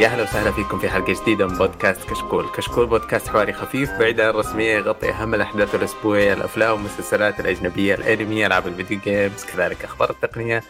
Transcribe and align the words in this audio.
يا 0.00 0.06
أهلا 0.06 0.22
وسهلا 0.22 0.52
فيكم 0.52 0.78
في 0.78 0.88
حلقة 0.90 1.22
جديدة 1.22 1.46
من 1.46 1.58
بودكاست 1.58 2.10
كشكول، 2.10 2.46
كشكول 2.56 2.86
بودكاست 2.86 3.28
حواري 3.28 3.52
خفيف 3.52 3.98
بعيد 3.98 4.20
عن 4.20 4.30
الرسمية 4.30 4.74
يغطي 4.74 5.10
أهم 5.10 5.34
الأحداث 5.34 5.74
الأسبوعية، 5.74 6.32
الأفلام 6.32 6.72
والمسلسلات 6.72 7.40
الأجنبية، 7.40 7.94
الأنمي، 7.94 8.46
ألعاب 8.46 8.66
الفيديو 8.66 9.00
جيمز، 9.04 9.44
كذلك 9.44 9.84
أخبار 9.84 10.10
التقنية. 10.10 10.62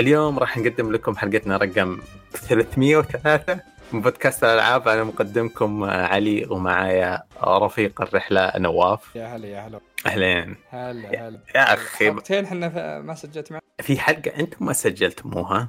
اليوم 0.00 0.38
راح 0.38 0.58
نقدم 0.58 0.92
لكم 0.92 1.16
حلقتنا 1.16 1.56
رقم 1.56 2.00
303 2.32 3.60
من 3.92 4.00
بودكاست 4.00 4.44
الألعاب. 4.44 4.88
أنا 4.88 5.04
مقدمكم 5.04 5.84
علي 5.84 6.46
ومعايا 6.50 7.22
رفيق 7.44 8.02
الرحلة 8.02 8.52
نواف. 8.56 9.16
يا 9.16 9.26
هلا 9.26 9.46
يا 9.46 9.60
هلا. 9.60 9.80
أهلين. 10.06 10.56
هلا 10.70 11.28
هلا. 11.28 11.40
يا 11.54 11.74
أخي. 11.74 12.10
حلقتين 12.10 12.44
إحنا 12.44 13.00
ما 13.00 13.14
سجلت 13.14 13.52
معنا 13.52 13.62
في 13.80 13.98
حلقة 13.98 14.40
أنتم 14.40 14.66
ما 14.66 14.72
سجلتموها 14.72 15.68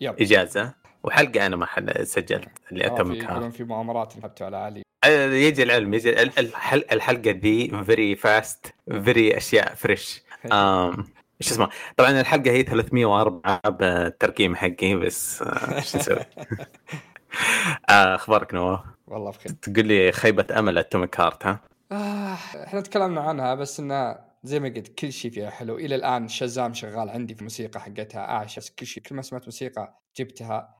يب 0.00 0.14
الاجازه 0.14 0.83
وحلقة 1.04 1.46
أنا 1.46 1.56
ما 1.56 1.66
سجلت 2.04 2.48
اللي 2.72 2.84
آه، 2.84 2.86
اتم 2.86 3.50
في 3.50 3.64
مؤامرات 3.64 4.16
نحبتوا 4.18 4.46
على 4.46 4.56
علي 4.56 4.82
آه، 5.04 5.30
يجي 5.32 5.62
العلم 5.62 5.94
يجي 5.94 6.22
ال- 6.22 6.38
الحل- 6.38 6.84
الحلقة 6.92 7.30
دي 7.30 7.84
فيري 7.84 8.16
فاست 8.16 8.74
فيري 9.04 9.36
أشياء 9.36 9.74
فريش 9.74 10.22
إيش 11.40 11.50
اسمه؟ 11.52 11.68
طبعا 11.96 12.20
الحلقة 12.20 12.50
هي 12.50 12.62
304 12.62 13.60
بالترقيم 13.70 14.56
حقي 14.56 14.94
بس 14.94 15.42
إيش 15.42 15.96
نسوي 15.96 16.16
آه، 17.90 18.14
أخبارك 18.14 18.54
نواف؟ 18.54 18.80
والله 19.06 19.30
بخير. 19.30 19.52
تقول 19.52 19.86
لي 19.86 20.12
خيبة 20.12 20.58
أمل 20.58 20.78
اتوميك 20.78 21.20
هارت 21.20 21.46
ها؟ 21.46 21.60
آه 21.92 22.34
إحنا 22.64 22.80
تكلمنا 22.80 23.20
عنها 23.20 23.54
بس 23.54 23.80
إنه 23.80 24.16
زي 24.42 24.60
ما 24.60 24.68
قلت 24.68 24.88
كل 24.88 25.12
شيء 25.12 25.30
فيها 25.30 25.50
حلو. 25.50 25.76
إلى 25.78 25.94
الآن 25.94 26.28
شازام 26.28 26.74
شغال 26.74 27.10
عندي 27.10 27.34
في 27.34 27.40
الموسيقى 27.40 27.80
حقتها 27.80 28.20
اعشى 28.20 28.60
كل 28.78 28.86
شيء 28.86 29.02
كل 29.02 29.14
ما 29.14 29.22
سمعت 29.22 29.44
موسيقى 29.44 30.00
جبتها 30.16 30.74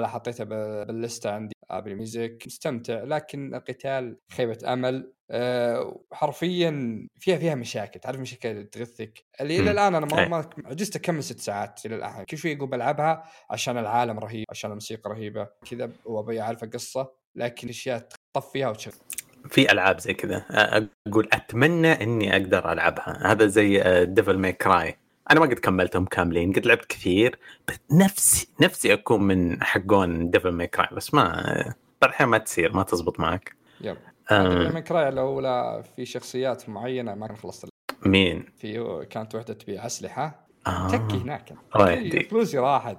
لها 0.00 0.08
حطيتها 0.08 0.44
باللسته 0.44 1.30
عندي. 1.30 1.54
Apple 1.70 1.94
Music 1.94 2.42
مستمتع 2.46 3.02
لكن 3.02 3.54
القتال 3.54 4.16
خيبة 4.32 4.58
أمل. 4.72 5.12
أه 5.30 6.00
حرفيا 6.12 7.06
فيها 7.20 7.36
فيها 7.36 7.54
مشاكل. 7.54 8.00
تعرف 8.00 8.20
مشاكل 8.20 8.66
تغثك؟ 8.66 9.24
اللي 9.40 9.60
إلى. 9.60 9.70
الآن 9.70 9.94
أنا. 9.94 10.06
ما 10.06 10.26
ما 10.28 10.44
عجزت 10.64 10.96
أكمل 10.96 11.24
ست 11.24 11.40
ساعات 11.40 11.86
إلى 11.86 11.96
الآن. 11.96 12.24
كل 12.24 12.38
شوي 12.38 12.56
أقول 12.56 12.68
بلعبها 12.68 13.24
عشان 13.50 13.78
العالم 13.78 14.18
رهيب 14.18 14.44
عشان 14.50 14.70
الموسيقى 14.70 15.10
رهيبة. 15.10 15.48
كذا 15.70 15.90
وأبي 16.04 16.40
أعرف 16.40 16.64
القصة 16.64 17.12
لكن 17.36 17.68
أشياء 17.68 18.08
تطفيها 18.34 18.70
وتشغل. 18.70 18.94
في 19.48 19.72
ألعاب 19.72 20.00
زي 20.00 20.14
كذا. 20.14 20.44
أقول 21.06 21.28
أتمنى 21.32 21.92
إني 21.92 22.32
أقدر 22.32 22.72
ألعبها. 22.72 23.32
هذا 23.32 23.46
زي 23.46 23.82
Devil 24.06 24.38
May 24.38 24.52
Cry 24.52 24.96
أنا 25.30 25.40
ما 25.40 25.46
قد 25.46 25.58
كملتهم 25.58 26.04
كاملين 26.04 26.52
قد 26.52 26.66
لعبت 26.66 26.84
كثير 26.84 27.38
بس 27.68 27.78
نفسي 27.92 28.48
نفسي 28.60 28.92
أكون 28.92 29.22
من 29.22 29.62
حقون 29.62 30.30
Devil 30.30 30.48
May 30.52 30.66
Cry 30.66 30.88
بس 30.92 31.14
ما 31.14 31.32
بعض 32.02 32.10
الأحيان 32.10 32.28
ما 32.28 32.38
تصير 32.38 32.72
ما 32.72 32.82
تزبط 32.82 33.20
معك. 33.20 33.56
yep. 33.80 33.96
آه، 34.30 34.48
لما 34.48 34.80
Cry 34.80 35.08
الأولى 35.08 35.84
في 35.96 36.04
شخصيات 36.04 36.68
معينة 36.68 37.14
ما 37.14 37.26
كان 37.26 37.36
خلصت. 37.36 37.68
مين؟ 38.06 38.44
في 38.58 39.06
كانت 39.10 39.34
وحدة 39.34 39.54
تبيع 39.54 39.86
أسلحة. 39.86 40.46
آه. 40.66 40.88
تكي 40.88 41.16
هناك. 41.16 41.54
فلوسي 42.30 42.58
راحت. 42.58 42.98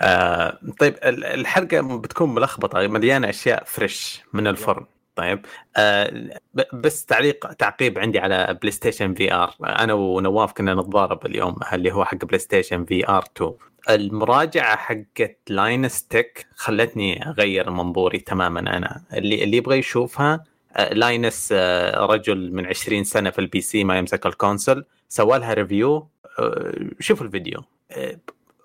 آه 0.00 0.58
طيب 0.78 0.94
ال- 1.04 1.24
الحلقة 1.24 1.98
بتكون 1.98 2.34
ملخبطة 2.34 2.86
مليانة 2.86 3.28
أشياء 3.28 3.64
fresh 3.64 4.22
من 4.32 4.46
الفرن. 4.46 4.86
طيب. 5.16 5.46
آه 5.76 6.40
بس 6.72 7.04
تعليق 7.04 7.52
تعقيب 7.52 7.98
عندي 7.98 8.18
على 8.18 8.58
PlayStation 8.62 9.14
VR 9.14 9.54
أنا 9.64 9.92
ونواف 9.94 10.52
كنا 10.52 10.74
نتضارب 10.74 11.26
اليوم 11.26 11.56
اللي 11.72 11.92
هو 11.92 12.04
حق 12.04 12.24
PlayStation 12.24 12.84
VR 12.84 13.24
2 13.36 13.52
المراجعة 13.90 14.76
حقت 14.76 15.38
Linus 15.48 16.06
Tech 16.06 16.46
خلتني 16.54 17.28
أغير 17.28 17.70
منظوري 17.70 18.18
تماما. 18.18 18.60
أنا 18.60 19.02
اللي 19.14 19.44
اللي 19.44 19.56
يبغى 19.56 19.78
يشوفها 19.78 20.44
آه، 20.76 20.94
Linus 20.94 21.48
آه، 21.52 22.06
رجل 22.06 22.52
من 22.52 22.66
20 22.66 23.04
سنة 23.04 23.30
في 23.30 23.38
ال 23.38 23.60
PC 23.60 23.84
ما 23.84 23.98
يمسك 23.98 24.26
ال 24.26 24.33
console 24.33 24.84
سوى 25.08 25.38
لها 25.38 25.54
review 25.54 26.08
آه، 26.38 26.72
شوف 27.00 27.22
الفيديو. 27.22 27.60
آه، 27.90 28.18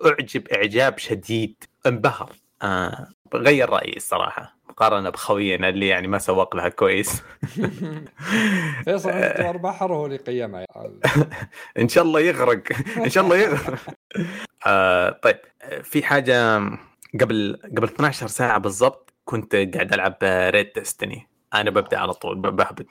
أعجب 0.05 0.47
إعجاب 0.47 0.97
شديد 0.97 1.63
انبهر. 1.87 2.31
آه 2.61 3.07
غير 3.35 3.69
رأيي 3.69 3.95
الصراحة. 3.97 4.54
مقارنة 4.77 5.09
بخوينا 5.09 5.69
اللي 5.69 5.87
يعني 5.87 6.07
ما 6.07 6.17
سوق 6.17 6.55
لها 6.55 6.69
كويس. 6.69 7.21
فيصل 8.85 9.09
انت 9.09 9.57
بحر 9.61 9.93
هو 9.93 10.05
اللي 10.05 10.17
قيمها. 10.17 10.65
إن 11.79 11.87
شاء 11.89 12.03
الله 12.03 12.19
يغرق. 12.19 12.63
إن 12.97 13.09
شاء 13.09 13.23
الله 13.23 13.37
يغرق. 13.37 13.79
آه 14.67 15.09
طيب. 15.09 15.37
في 15.83 16.03
حاجة 16.03 16.57
قبل 17.21 17.59
قبل 17.77 17.83
12 17.83 18.27
ساعة 18.27 18.57
بالضبط 18.57 19.13
كنت 19.25 19.55
قاعد 19.55 19.93
ألعب 19.93 20.17
ريد 20.23 20.71
ديستني 20.75 21.27
أنا 21.53 21.69
ببدأ 21.69 21.97
على 21.99 22.13
طول 22.13 22.35
ب- 22.35 22.55
بهبط 22.55 22.85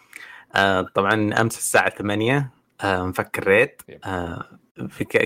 آه 0.54 0.80
طبعا 0.94 1.40
أمس 1.40 1.58
الساعة 1.58 1.90
8 1.90 2.50
آه 2.80 3.02
مفكر 3.02 3.46
ريد 3.46 3.70
آه 4.04 4.44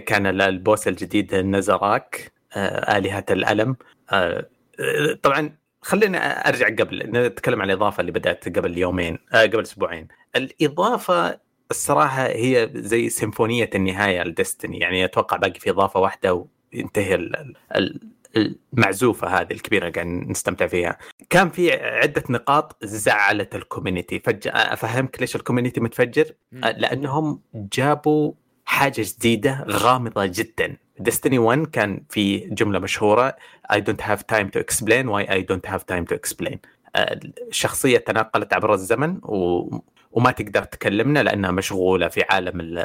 كان 0.06 0.26
ال- 0.26 0.42
البوس 0.42 0.88
الجديد 0.88 1.34
النزراك 1.34 2.32
آه 2.52 2.98
آلهة 2.98 3.24
الألم. 3.30 3.76
آه 4.10 4.46
آه، 4.80 5.18
طبعا 5.22 5.56
خلينا 5.80 6.48
أرجع 6.48 6.68
قبل 6.68 7.10
نتكلم 7.10 7.62
عن 7.62 7.70
الإضافة 7.70 8.00
اللي 8.00 8.12
بدأت 8.12 8.58
قبل 8.58 8.78
يومين 8.78 9.18
آه 9.34 9.42
قبل 9.42 9.62
أسبوعين. 9.62 10.08
الإضافة 10.36 11.38
الصراحة 11.70 12.26
هي 12.26 12.70
زي 12.74 13.08
سيمفونية 13.08 13.70
النهاية 13.74 14.22
لدستني. 14.22 14.78
يعني 14.78 15.04
أتوقع 15.04 15.36
باقي 15.36 15.60
في 15.60 15.70
إضافة 15.70 16.00
واحدة 16.00 16.46
وينتهي 16.74 17.14
ال- 17.14 17.54
ال- 17.76 18.00
المعزوفة 18.36 19.28
هذه 19.40 19.52
الكبيرة 19.52 19.82
اللي 19.88 19.92
قاعد 19.94 20.06
نستمتع 20.06 20.66
فيها. 20.66 20.98
كان 21.30 21.50
في 21.50 21.72
عدة 21.72 22.24
نقاط 22.30 22.76
زعلت 22.84 23.54
ال 23.54 23.61
community 23.61 24.18
فجاه 24.18 24.52
أفهمك 24.52 25.20
ليش 25.20 25.36
ال 25.36 25.41
community 25.41 25.80
متفجر؟ 25.80 26.32
لأنهم 26.52 27.40
جابوا 27.54 28.32
حاجة 28.64 29.02
جديدة 29.18 29.64
غامضة 29.70 30.26
جدا. 30.26 30.76
Destiny 31.00 31.38
1 31.38 31.66
كان 31.66 32.02
في 32.10 32.38
جملة 32.38 32.78
مشهورة. 32.78 33.36
I 33.72 33.76
don't 33.76 34.00
have 34.02 34.20
time 34.36 34.46
to 34.50 34.60
explain 34.60 35.06
why 35.06 35.30
I 35.30 35.40
don't 35.42 35.70
have 35.70 35.82
time 35.94 36.04
to 36.12 36.16
explain. 36.16 36.56
آه، 36.96 37.20
الشخصيه 37.48 37.98
تنقلت 37.98 38.52
عبر 38.54 38.74
الزمن 38.74 39.18
و... 39.22 39.68
وما 40.12 40.30
تقدر 40.30 40.62
تكلمنا 40.64 41.22
لأنها 41.22 41.50
مشغولة 41.50 42.08
في 42.08 42.22
عالم 42.30 42.60
ال- 42.60 42.78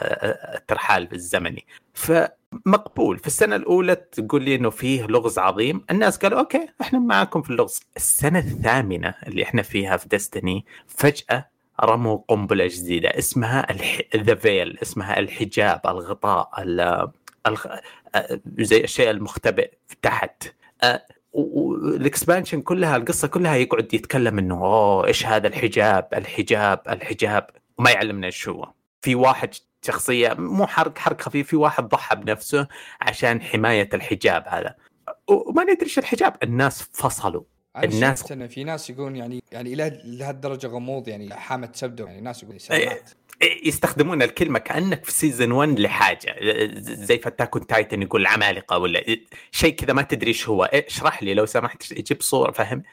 الترحال 0.55 1.13
الزمني. 1.13 1.65
فمقبول. 1.93 3.17
في 3.19 3.27
السنة 3.27 3.55
الأولى 3.55 3.95
تقول 3.95 4.43
لي 4.43 4.55
إنه 4.55 4.69
فيه 4.69 5.05
لغز 5.05 5.39
عظيم. 5.39 5.85
الناس 5.91 6.17
قالوا 6.17 6.39
okay 6.39 6.67
إحنا 6.81 6.99
معاكم 6.99 7.41
في 7.41 7.49
اللغز. 7.49 7.79
السنة 7.97 8.39
الثامنة 8.39 9.13
اللي 9.27 9.43
إحنا 9.43 9.61
فيها 9.61 9.97
في 9.97 10.07
Destiny 10.09 10.65
فجأة 10.87 11.45
رموا 11.83 12.17
قنبلة 12.27 12.67
جديدة. 12.67 13.09
اسمها 13.09 13.67
The 14.15 14.35
Veil 14.35 14.77
اسمها 14.81 15.19
الحجاب 15.19 15.81
الغطاء 15.85 16.49
ال-. 16.59 17.11
زي 18.59 18.83
الشيء 18.83 19.09
المختبئ 19.09 19.71
تحت. 20.01 20.43
آه، 20.83 21.05
و- 21.33 21.61
و- 21.61 21.75
ال 21.75 21.84
expansion 21.84 22.61
كلها 22.61 22.95
القصة 22.97 23.27
كلها 23.27 23.55
يقعد 23.55 23.93
يتكلم 23.93 24.37
إنه 24.39 24.55
أوه 24.65 25.07
إيش 25.07 25.25
هذا 25.25 25.47
الحجاب 25.47 26.07
الحجاب 26.13 26.81
الحجاب؟ 26.89 27.49
وما 27.77 27.91
يعلمنا 27.91 28.25
إيش 28.27 28.49
هو. 28.49 28.71
في 29.01 29.15
واحد 29.15 29.49
شخصية 29.85 30.33
مو 30.33 30.67
حرق 30.67 30.97
حرق 30.97 31.21
خفيف 31.21 31.47
في 31.47 31.55
واحد 31.55 31.87
ضحى 31.89 32.15
بنفسه 32.15 32.67
عشان 33.01 33.41
حماية 33.41 33.89
الحجاب 33.93 34.43
هذا. 34.47 34.75
وما 35.27 35.63
ندري 35.63 35.83
إيش 35.83 35.99
الحجاب 35.99 36.35
الناس 36.43 36.81
فصلوا. 36.93 37.43
الناس- 37.83 38.33
في 38.33 38.63
ناس 38.63 38.89
يقولون 38.89 39.15
يعني 39.15 39.43
يعني 39.51 39.73
إلى 39.73 40.01
لهالدرجه 40.05 40.67
غموض 40.67 41.07
يعني 41.07 41.33
حامه 41.35 41.69
سبده 41.73 42.05
يعني 42.05 42.21
ناس 42.21 42.43
يقولون 42.43 42.59
إيه. 42.71 42.85
سمعت. 42.89 43.09
يستخدمون 43.63 44.21
الكلمة 44.21 44.59
كأنك 44.59 45.05
في 45.05 45.11
سيزون 45.11 45.51
1 45.51 45.79
لحاجة. 45.79 46.35
زي 46.81 47.17
فتاكون 47.17 47.67
تايتن 47.67 48.01
يقول 48.01 48.21
العمالقه 48.21 48.77
ولا 48.77 49.03
شيء 49.51 49.75
كذا 49.75 49.93
ما 49.93 50.01
تدري 50.01 50.27
إيش 50.27 50.49
هو. 50.49 50.63
اشرح 50.63 51.23
لي 51.23 51.33
لو 51.33 51.45
سمحت 51.45 51.93
جيب 51.93 52.21
صورة 52.21 52.51
فهم 52.51 52.83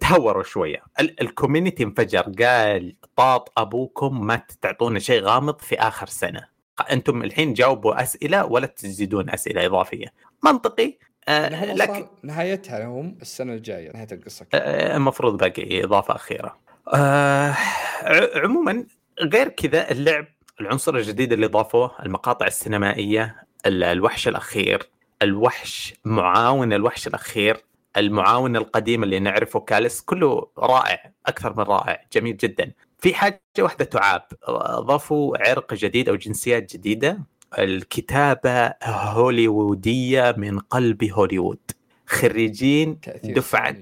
تهوروا 0.00 0.42
شوية. 0.42 0.82
ال- 1.00 1.20
الكوميونتي 1.20 1.82
انفجر. 1.82 2.20
قال 2.20 2.96
طاط 3.16 3.52
أبوكم 3.58 4.26
ما 4.26 4.42
تعطونا 4.60 4.98
شيء 4.98 5.22
غامض 5.22 5.60
في 5.60 5.74
آخر 5.78 6.06
سنة. 6.06 6.46
أنتم 6.90 7.22
الحين 7.22 7.52
جاوبوا 7.54 8.02
أسئلة 8.02 8.44
ولا 8.44 8.66
تزيدون 8.66 9.30
أسئلة 9.30 9.66
إضافية. 9.66 10.06
منطقي. 10.44 10.98
آه 11.28 11.74
لكن 11.74 12.06
نهايتها 12.22 12.86
هم 12.86 13.18
السنة 13.22 13.52
الجاية 13.52 13.92
نهاية 13.92 14.08
القصة. 14.12 14.46
آه، 14.54 14.96
المفروض 14.96 15.36
باقي 15.36 15.84
إضافة 15.84 16.14
أخيرة. 16.14 16.58
آه 16.94 17.54
عموما 18.34 18.86
غير 19.22 19.48
كذا 19.48 19.90
اللعب 19.90 20.26
العنصر 20.60 20.96
الجديد 20.96 21.32
اللي 21.32 21.46
ضافوه 21.46 21.90
المقاطع 22.06 22.46
السينمائية 22.46 23.36
ال- 23.66 23.84
الوحش 23.84 24.28
الأخير 24.28 24.82
الوحش 25.22 25.94
معاون 26.04 26.72
الوحش 26.72 27.06
الأخير 27.06 27.56
المعاون 27.96 28.56
القديم 28.56 29.02
اللي 29.02 29.18
نعرفه 29.18 29.60
كاليس 29.60 30.00
كله 30.00 30.48
رائع 30.58 31.12
أكثر 31.26 31.52
من 31.56 31.64
رائع 31.64 32.04
جميل 32.12 32.36
جدا. 32.36 32.72
في 32.98 33.14
حاجة 33.14 33.40
واحدة 33.58 33.84
تعاب 33.84 34.22
ضافوا 34.80 35.48
عرق 35.48 35.74
جديد 35.74 36.08
أو 36.08 36.14
جنسيات 36.16 36.72
جديدة 36.76 37.18
الكتابة 37.58 38.72
هوليوودية 38.84 40.34
من 40.38 40.58
قلب 40.58 41.04
هوليوود. 41.04 41.58
خريجين 42.06 42.98
دفعة. 43.24 43.76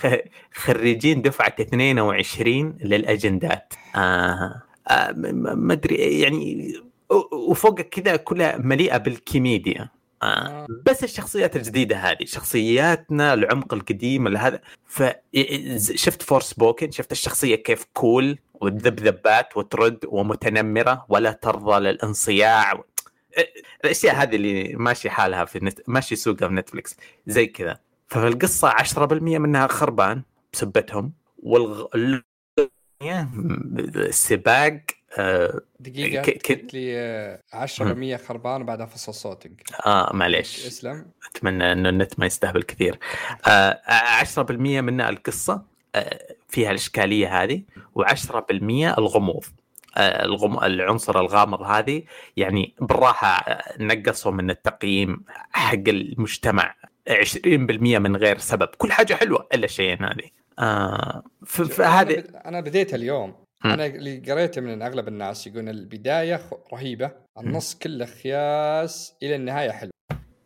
خريجين 0.64 1.22
دفعة 1.22 1.54
22 1.60 2.78
للأجندات. 2.80 3.72
آه. 3.96 4.62
ما 5.16 5.72
أدري 5.72 6.20
يعني 6.20 6.74
و- 7.10 7.50
وفوق 7.50 7.80
كذا 7.80 8.16
كلها 8.16 8.56
مليئة 8.58 8.96
بالكوميديا. 8.96 9.88
آه. 10.22 10.66
بس 10.86 11.04
الشخصيات 11.04 11.56
الجديدة 11.56 11.96
هذه 11.96 12.24
شخصياتنا 12.24 13.34
العمق 13.34 13.74
القديم 13.74 14.26
اللي 14.26 14.38
هذا. 14.38 14.60
ف 14.86 15.02
شفت 15.94 16.22
Forspoken 16.22 16.90
شفت 16.90 17.12
الشخصية 17.12 17.54
كيف 17.56 17.84
cool 17.94 18.38
وتذبذبات 18.54 19.56
وترد 19.56 19.98
ومتنمرة 20.08 21.06
ولا 21.08 21.32
ترضى 21.32 21.80
للانصياع. 21.80 22.84
الأشياء 23.84 24.14
هذه 24.14 24.36
اللي 24.36 24.72
ماشي 24.76 25.10
حالها 25.10 25.44
في 25.44 25.58
نت... 25.64 25.80
ماشي 25.86 26.16
سوقها 26.16 26.48
في 26.48 26.54
نتفلكس 26.54 26.96
زي 27.26 27.46
كذا. 27.46 27.78
ففي 28.06 28.26
القصة 28.28 28.70
10% 28.70 29.12
منها 29.38 29.66
خربان 29.66 30.22
بسبتهم 30.52 31.12
والغ... 31.38 31.86
السباق 33.02 34.80
آه, 35.18 35.60
دقيقة 35.80 36.32
قلت 36.32 36.74
لي 36.74 36.98
آه، 36.98 37.40
10% 37.52 38.16
خربان 38.16 38.62
وبعدها 38.62 38.86
فصل 38.86 39.14
صوتك. 39.14 39.52
آه 39.86 40.10
معليش. 40.14 40.66
اسلم. 40.66 41.06
أتمنى 41.30 41.72
إنه 41.72 41.88
النت 41.88 42.18
ما 42.18 42.26
يستهبل 42.26 42.62
كثير. 42.62 42.98
آه 43.48 43.80
10% 44.24 44.50
منها 44.50 45.08
القصة 45.08 45.62
آه 45.94 46.34
فيها 46.48 46.70
الإشكالية 46.70 47.42
هذه 47.42 47.62
و10% 47.98 48.38
الغموض. 48.98 49.44
آه 49.96 50.24
الغم... 50.24 50.64
العنصر 50.64 51.20
الغامض 51.20 51.62
هذه 51.62 52.02
يعني 52.36 52.74
بالراحة 52.80 53.28
آه، 53.28 53.82
نقصوا 53.82 54.32
من 54.32 54.50
التقييم 54.50 55.24
حق 55.52 55.88
المجتمع. 55.88 56.74
20% 57.08 57.98
من 57.98 58.16
غير 58.16 58.38
سبب. 58.38 58.68
كل 58.78 58.92
حاجة 58.92 59.14
حلوة 59.14 59.46
إلا 59.54 59.64
الشيئين 59.64 60.04
هذه. 60.04 60.39
آه 60.60 61.22
فهذه 61.46 62.24
أنا 62.44 62.60
بديت 62.60 62.94
اليوم. 62.94 63.34
مم. 63.64 63.70
أنا 63.70 63.86
اللي 63.86 64.18
قريته 64.18 64.60
من 64.60 64.82
أغلب 64.82 65.08
الناس 65.08 65.46
يقولون 65.46 65.68
البداية 65.68 66.40
رهيبة 66.72 67.12
النص 67.38 67.74
كله 67.74 68.04
خياس 68.06 69.16
إلى 69.22 69.34
النهاية 69.36 69.70
حلو. 69.70 69.90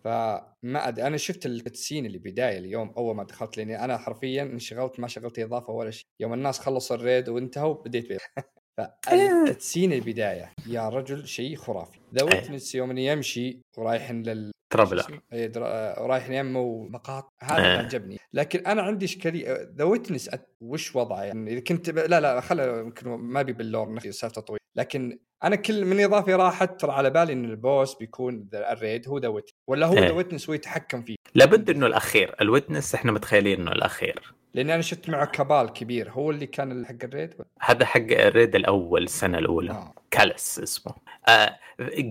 فما 0.05 0.88
أد... 0.88 1.00
أنا 1.00 1.16
شفت 1.16 1.46
ال 1.46 1.53
cutscene 1.53 2.06
اللي 2.06 2.19
بداية 2.19 2.58
اليوم 2.58 2.94
أول 2.96 3.16
ما 3.16 3.25
دخلت 3.25 3.56
لأني 3.56 3.84
أنا 3.84 3.99
حرفيا 3.99 4.43
انشغلت 4.43 5.00
ما 5.00 5.08
شغلت 5.08 5.38
إضافة 5.38 5.72
ولا 5.72 5.90
شيء. 5.90 6.06
يوم 6.20 6.32
الناس 6.34 6.58
خلصوا 6.58 6.96
ال 6.96 7.03
raid 7.03 7.28
وانتهوا 7.28 7.75
بديت 7.75 8.08
بيه 8.08 8.19
فال 8.78 9.01
cutscene 9.01 9.92
البداية 9.93 10.52
يا 10.67 10.88
رجل 10.88 11.26
شيء 11.26 11.56
خرافي. 11.56 11.99
The 12.14 12.26
إيه. 12.26 12.34
Witness 12.34 12.75
يوم 12.75 12.99
يمشي 12.99 13.60
ورايحين 13.78 14.22
لل 14.22 14.53
Traveler 14.75 15.20
إيه، 15.32 15.52
آه، 15.56 16.06
رايح 16.06 16.30
يمه 16.30 16.88
مقاطع 16.88 17.28
هذا. 17.40 17.58
اللي 17.58 17.68
عجبني 17.68 18.18
لكن 18.32 18.66
أنا 18.66 18.82
عندي 18.82 19.04
إشكالية. 19.04 19.68
The 19.76 19.84
Witness 19.84 20.31
وش 20.60 20.96
وضعه؟ 20.96 21.22
يعني 21.22 21.52
إذا 21.52 21.60
كنت 21.60 21.90
ب... 21.90 21.98
لا 21.98 22.20
لا 22.20 22.40
خله 22.40 22.80
يمكن 22.80 23.08
ما 23.10 23.42
بي 23.42 23.52
بال 23.52 23.68
lore 23.68 23.98
سالفه 24.10 24.40
طويل 24.40 24.58
لكن 24.76 25.18
أنا 25.44 25.56
كل 25.56 25.84
من 25.84 26.00
اضافه 26.00 26.36
راحت 26.36 26.80
ترى 26.80 26.92
على 26.92 27.10
بالي 27.10 27.32
إن 27.32 27.44
ال 27.44 27.54
boss 27.54 27.94
بيكون 27.94 28.48
ال 28.54 28.65
raid 28.65 29.08
هو 29.08 29.18
The 29.19 29.28
Witness 29.28 29.50
ولا 29.68 29.86
هو. 29.86 29.94
The 29.94 30.10
Witness 30.10 30.48
هو 30.48 30.54
يتحكم 30.54 31.02
فيه. 31.02 31.16
لابد 31.34 31.70
إنه 31.70 31.86
الأخير. 31.86 32.34
ال 32.40 32.47
Witness 32.47 32.94
إحنا 32.94 33.12
متخيلين 33.12 33.60
إنه 33.60 33.72
الأخير. 33.72 34.34
لأني 34.54 34.74
أنا 34.74 34.82
شفت 34.82 35.10
معه 35.10 35.24
Cabal 35.25 35.72
كبير. 35.72 36.10
هو 36.10 36.30
اللي 36.30 36.46
كان 36.46 36.86
حق 36.86 36.94
ال 37.04 37.09
raid؟ 37.09 37.34
هذا 37.60 37.84
حق 37.86 38.00
ال 38.10 38.19
raid 38.19 38.54
الأول 38.54 39.02
السنة 39.02 39.38
الأولى. 39.38 39.70
آه. 39.70 39.94
Calus 40.10 40.58
اسمه. 40.58 40.92
آه 41.28 41.56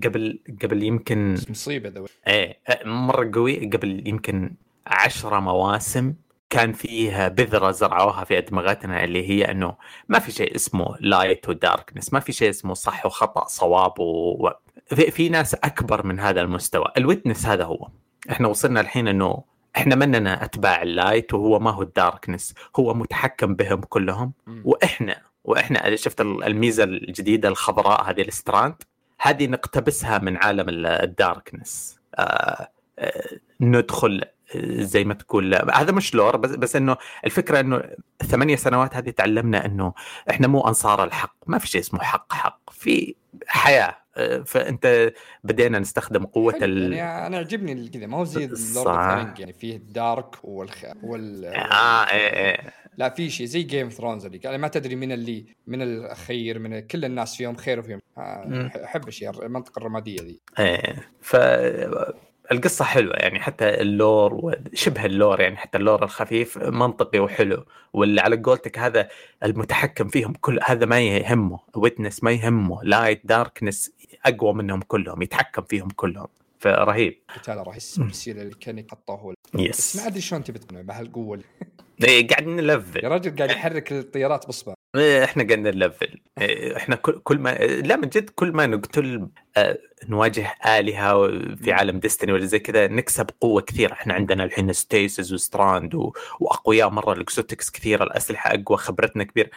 قبل 0.04 0.40
قبل 0.64 0.84
يمكن 0.84 1.36
مصيبة 1.50 1.90
ذا. 1.90 2.06
إيه 2.28 2.60
آه، 2.68 2.88
مرة 2.88 3.32
قوي. 3.34 3.70
قبل 3.70 4.08
يمكن 4.08 4.54
عشرة 4.88 5.40
مواسم 5.40 6.14
كان 6.50 6.74
فيها 6.74 7.28
بذرة 7.28 7.72
زرعوها 7.72 8.24
في 8.24 8.38
أدمغتنا 8.38 9.04
اللي 9.04 9.30
هي 9.30 9.52
إنه 9.52 9.76
ما 10.10 10.20
في 10.20 10.32
شيء 10.32 10.56
اسمه 10.56 10.96
light 11.00 11.50
و 11.50 11.57
darkness 11.57 12.14
ما 12.14 12.20
في 12.20 12.32
شيء 12.32 12.50
اسمه 12.50 12.74
صح 12.74 13.06
وخطأ 13.06 13.48
صواب 13.48 14.00
و... 14.00 14.50
في, 14.86 15.12
في 15.12 15.30
ناس 15.30 15.54
أكبر 15.54 16.06
من 16.06 16.20
هذا 16.20 16.42
المستوى. 16.42 16.86
ال 16.98 17.04
Witness 17.04 17.46
هذا 17.46 17.64
هو. 17.64 17.88
إحنا 18.32 18.48
وصلنا 18.48 18.82
الحين 18.82 19.08
إنه 19.08 19.44
إحنا 19.78 19.96
مننا 19.96 20.44
أتباع 20.44 20.82
ال 20.82 20.90
light 20.90 21.34
وهو 21.34 21.60
ما 21.60 21.72
هو 21.72 21.82
ال 21.82 21.90
darkness 21.90 22.54
هو 22.76 22.94
متحكم 22.94 23.56
بهم 23.56 23.82
كلهم. 23.82 24.34
وإحنا 24.66 25.22
وإحنا 25.44 25.96
شفت 25.96 26.22
الميزة 26.22 26.84
الجديدة 26.84 27.50
الخضراء 27.50 28.10
هذه 28.10 28.22
ال 28.22 28.29
Strand 28.29 28.76
هذه 29.22 29.48
نقتبسها 29.48 30.18
من 30.18 30.38
عالم 30.38 30.70
ال- 30.70 30.86
ال 30.86 30.97
darkness. 30.97 32.00
آه 32.16 32.68
آه 33.00 33.30
ندخل 33.62 34.22
آه، 34.56 34.82
زي 34.84 35.04
ما 35.04 35.14
تقول 35.14 35.56
هذا 35.74 35.92
مش 35.92 36.16
لور 36.16 36.38
بس 36.38 36.50
بس 36.52 36.76
إنه 36.76 36.98
الفكرة 37.26 37.60
إنه 37.60 37.84
الثمانيه 38.22 38.56
سنوات 38.56 38.96
هذه 38.96 39.10
تعلمنا 39.10 39.66
إنه 39.66 39.94
إحنا 40.30 40.48
مو 40.48 40.68
أنصار 40.68 41.04
الحق 41.04 41.36
ما 41.48 41.58
في 41.58 41.68
شيء 41.68 41.82
اسمه 41.82 42.00
حق 42.00 42.34
حق. 42.34 42.60
في 42.72 43.16
حياة. 43.48 43.98
فأنت 44.46 45.14
بدينا 45.44 45.80
نستخدم 45.80 46.26
قوة 46.26 46.54
حلو، 46.54 46.64
ال... 46.64 46.94
يعني 46.94 47.28
أنا 47.28 47.38
عجبني 47.38 47.90
كذا 47.90 48.06
ما 48.06 48.18
هو 48.18 48.24
زي 48.24 48.48
لورد 48.48 48.58
صح. 48.58 48.88
اوف 48.88 49.40
يعني 49.40 49.54
فيه 49.54 49.76
الدارك 49.76 50.36
والخ... 50.44 50.86
وال 51.04 51.46
آه 51.46 52.04
إيه 52.12 52.34
إيه 52.34 52.74
لا 52.98 53.10
في 53.10 53.30
شيء 53.30 53.46
زي 53.46 53.64
جيم 53.64 53.90
ثرونز 53.90 54.26
اللي 54.26 54.40
يعني 54.44 54.58
ما 54.58 54.68
تدري 54.68 54.96
من 54.96 55.12
اللي 55.12 55.46
من 55.68 55.82
الخير 55.82 56.60
من 56.60 56.80
كل 56.80 57.06
الناس 57.06 57.36
فيهم 57.36 57.56
خير 57.56 57.80
وفيهم 57.80 58.02
آه،. 58.18 58.72
أحب 58.84 59.08
الشيء 59.08 59.46
المنطقة 59.46 59.80
الرمادية 59.80 60.22
ذي 60.22 60.40
إيه 60.60 61.10
ف 61.22 61.36
القصة 62.52 62.86
حلوة 62.86 63.16
يعني 63.16 63.40
حتى 63.40 63.82
ال 63.82 63.92
lore 63.92 64.34
وشبه 64.34 65.06
ال 65.06 65.13
lore 65.13 65.42
يعني 65.42 65.58
حتى 65.58 65.78
ال 65.78 65.83
lore 65.83 66.04
الخفيف 66.04 66.58
منطقي 66.58 67.20
وحلو 67.20 67.66
واللي 67.94 68.22
على 68.22 68.36
قولتك 68.36 68.80
هذا 68.80 69.10
المتحكم 69.44 70.08
فيهم 70.08 70.34
كل 70.34 70.60
هذا 70.66 70.86
ما 70.86 71.00
يهمه 71.00 71.60
Witness 71.76 72.24
ما 72.24 72.32
يهمه 72.32 72.84
light 72.84 73.22
darkness 73.24 73.92
أقوى 74.26 74.54
منهم 74.54 74.82
كلهم 74.82 75.22
يتحكم 75.22 75.62
فيهم 75.62 75.90
كلهم. 75.90 76.28
فرهيب. 76.64 77.24
قتال 77.36 77.68
راح 77.68 77.76
يس-. 77.76 78.00
يصير 78.00 78.52
يحطه 78.68 79.14
هو 79.14 79.30
بس 79.30 79.36
ما 79.56 79.62
يس 79.62 80.06
أدري 80.08 80.22
شلون 80.22 80.44
تبي 80.44 80.60
تقنع 80.60 80.82
بهالقوه 80.82 81.34
اللي- 81.34 81.46
إيه، 82.08 82.28
قاعد 82.28 82.48
يا 82.48 82.54
نلفل 82.54 83.04
رجل 83.08 83.36
قاعد 83.38 83.50
يحرك 83.52 83.92
الطيارات 83.92 84.46
باصبع 84.46 84.74
إيه، 84.96 85.24
إحنا 85.24 85.44
قاعد 85.44 85.60
نلفل. 85.60 86.22
إيه، 86.42 86.78
إحنا 86.78 86.96
كل 86.96 87.20
كل 87.24 87.40
ما 87.40 87.50
لا 87.60 87.96
من 87.96 88.10
جد 88.10 88.30
كل 88.30 88.52
ما 88.52 88.66
نقتل 88.68 89.28
آه، 89.58 89.78
نواجه 90.10 90.56
آلهة 90.80 91.28
في 91.56 91.72
عالم 91.72 92.00
Destiny 92.00 92.32
ولا 92.32 92.46
زي 92.46 92.60
كذا 92.60 92.88
نكسب 92.88 93.30
قوة 93.42 93.62
كثيرة. 93.62 93.94
إحنا 93.94 94.14
عندنا 94.14 94.44
الحين 94.44 94.74
Stasis 94.74 95.34
و 95.34 95.42
Strand 95.42 95.96
و... 95.96 96.14
وأقوياء 96.40 96.90
مرة 96.90 97.14
ال 97.14 97.21
exotics 97.21 97.72
كثيرة 97.72 98.04
الأسلحة 98.04 98.54
أقوى 98.54 98.78
خبرتنا 98.78 99.24
كبير 99.24 99.50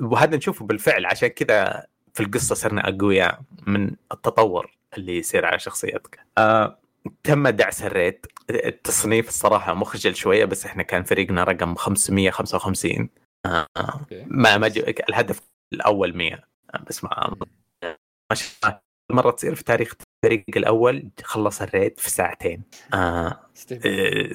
وهذا 0.00 0.36
نشوفه 0.36 0.64
بالفعل. 0.66 1.06
عشان 1.06 1.28
كذا 1.28 1.86
في 2.14 2.22
القصة 2.22 2.54
صرنا 2.54 2.88
أقوياء 2.88 3.40
من 3.66 3.90
التطور. 4.12 4.76
اللي 4.96 5.18
يصير 5.18 5.46
على 5.46 5.58
شخصيتك؟ 5.58 6.20
آه 6.38 6.78
تم 7.22 7.48
دعس 7.48 7.82
ال 7.82 7.89
raid. 7.89 8.26
التصنيف 8.50 9.28
الصراحة 9.28 9.74
مخجل 9.74 10.16
شوية 10.16 10.44
بس 10.44 10.66
إحنا 10.66 10.82
كان 10.82 11.02
فريقنا 11.02 11.44
رقم 11.44 11.74
555 11.74 13.08
آه 13.46 13.66
أوكي. 13.76 14.24
ما 14.26 14.58
ما. 14.58 14.66
الهدف 15.08 15.40
الأول 15.72 16.16
100 16.16 16.44
بس 16.88 17.04
ما 17.04 17.36
ما 18.30 18.34
شاء 18.36 18.48
الله. 18.64 18.80
مرة 19.12 19.30
تصير 19.30 19.54
في 19.54 19.64
تاريخ 19.64 19.94
الفريق 20.24 20.44
الأول 20.56 21.10
خلص 21.22 21.62
الريد 21.62 21.98
في 22.00 22.10
ساعتين. 22.10 22.62
آه. 22.94 23.40
آه، 23.86 24.30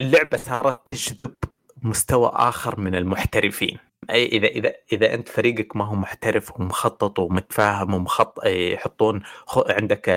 اللعبة 0.00 0.36
صارت 0.36 0.80
تجذب 0.90 1.34
مستوى 1.82 2.30
آخر 2.34 2.80
من 2.80 2.94
المحترفين. 2.94 3.78
أي 4.10 4.26
إذا 4.26 4.46
إذا 4.46 4.72
إذا 4.92 5.14
أنت 5.14 5.28
فريقك 5.28 5.76
ما 5.76 5.84
هو 5.84 5.94
محترف 5.94 6.60
ومخطط 6.60 7.18
ومتفاهم 7.18 7.94
ومخط 7.94 8.46
يحطون 8.46 9.22
عندك 9.68 10.08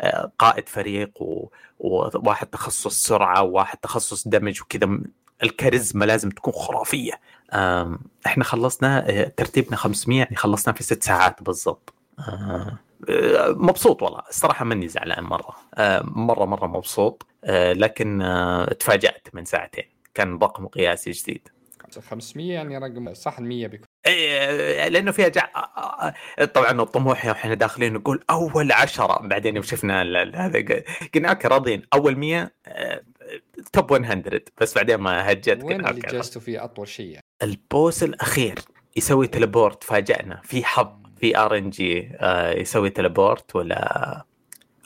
آه، 0.00 0.32
قائد 0.38 0.68
فريق 0.68 1.10
وواحد 1.78 2.46
تخصص 2.46 3.06
سرعة 3.06 3.42
وواحد 3.42 3.78
تخصص 3.78 4.28
دمج 4.28 4.62
وكذا 4.62 4.98
الكاريزما 5.42 6.04
لازم 6.04 6.30
تكون 6.30 6.52
خرافية. 6.52 7.20
إحنا 8.26 8.44
خلصنا 8.44 9.10
آه، 9.10 9.32
ترتيبنا 9.36 9.76
500 9.76 10.18
يعني 10.18 10.36
خلصنا 10.36 10.74
في 10.74 10.82
ست 10.82 11.02
ساعات 11.02 11.42
بالضبط. 11.42 11.94
آه، 12.18 12.78
مبسوط 13.48 14.02
والله. 14.02 14.22
الصراحة 14.28 14.64
ماني 14.64 14.88
زعلان 14.88 15.24
مرة. 15.24 15.56
مرة 16.02 16.44
مرة 16.44 16.66
مبسوط. 16.66 17.26
لكن 17.48 18.18
تفاجأت 18.80 19.28
من 19.32 19.44
ساعتين. 19.44 19.84
كان 20.14 20.38
رقم 20.38 20.66
قياسي 20.66 21.10
جديد. 21.10 21.48
500 22.00 22.52
يعني 22.52 22.78
رقم 22.78 23.14
صح 23.14 23.38
ال 23.38 23.44
100 23.44 23.66
بيكون. 23.66 23.86
إيه، 24.06 24.88
لأنه 24.88 25.10
فيها 25.10 25.28
جع... 25.28 25.48
طبعا 26.54 26.82
الطموح 26.82 27.26
إحنا 27.26 27.54
داخلين 27.54 27.92
نقول 27.92 28.24
أول 28.30 28.72
عشرة 28.72 29.26
بعدين 29.26 29.54
يوم 29.54 29.64
شفنا 29.64 30.02
هذا 30.34 30.58
قلنا 31.14 31.28
أوكي 31.28 31.48
راضيين 31.48 31.82
أول 31.94 32.16
100 32.16 32.50
آه، 32.66 33.02
top 33.72 33.92
100 33.92 34.22
بس 34.60 34.74
بعدين 34.74 34.96
ما 34.96 35.32
هجت 35.32 35.64
وين 35.64 35.86
اللي 35.86 36.00
جلستوا 36.00 36.40
فيه 36.40 36.64
أطول 36.64 36.88
شيء 36.88 37.06
يعني؟ 37.06 37.24
ال 37.42 37.54
boss 37.54 38.02
الأخير 38.02 38.58
يسوي 38.96 39.26
teleport 39.26 39.84
فاجأنا 39.84 40.40
في 40.44 40.64
حظ 40.64 40.88
في 41.20 41.38
RNG 41.38 42.12
يسوي 42.56 42.90
teleport 42.90 43.56
ولا 43.56 44.24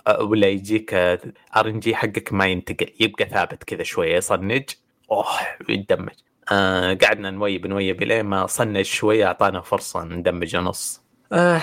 آه، 0.07 0.23
ولا 0.23 0.49
يجيك 0.49 0.95
RNG 0.95 1.95
حقك 1.95 2.33
ما 2.33 2.47
ينتقل 2.47 2.93
يبقى 3.01 3.29
ثابت 3.29 3.65
كذا 3.65 3.83
شوية 3.83 4.17
يصنج 4.17 4.65
أوه 5.11 5.27
يت 5.69 5.80
damage 5.80 6.15
آه 6.51 6.95
قعدنا 6.95 7.31
ن 7.31 7.38
wipe 7.38 7.67
ن 7.67 7.74
wipe 7.74 8.03
الين 8.03 8.25
ما 8.27 8.47
صنج 8.47 8.83
شوية 8.83 9.27
أعطانا 9.27 9.61
فرصة 9.61 10.05
ن 10.05 10.12
damage 10.12 10.57
نص. 10.57 11.03
آه 11.33 11.63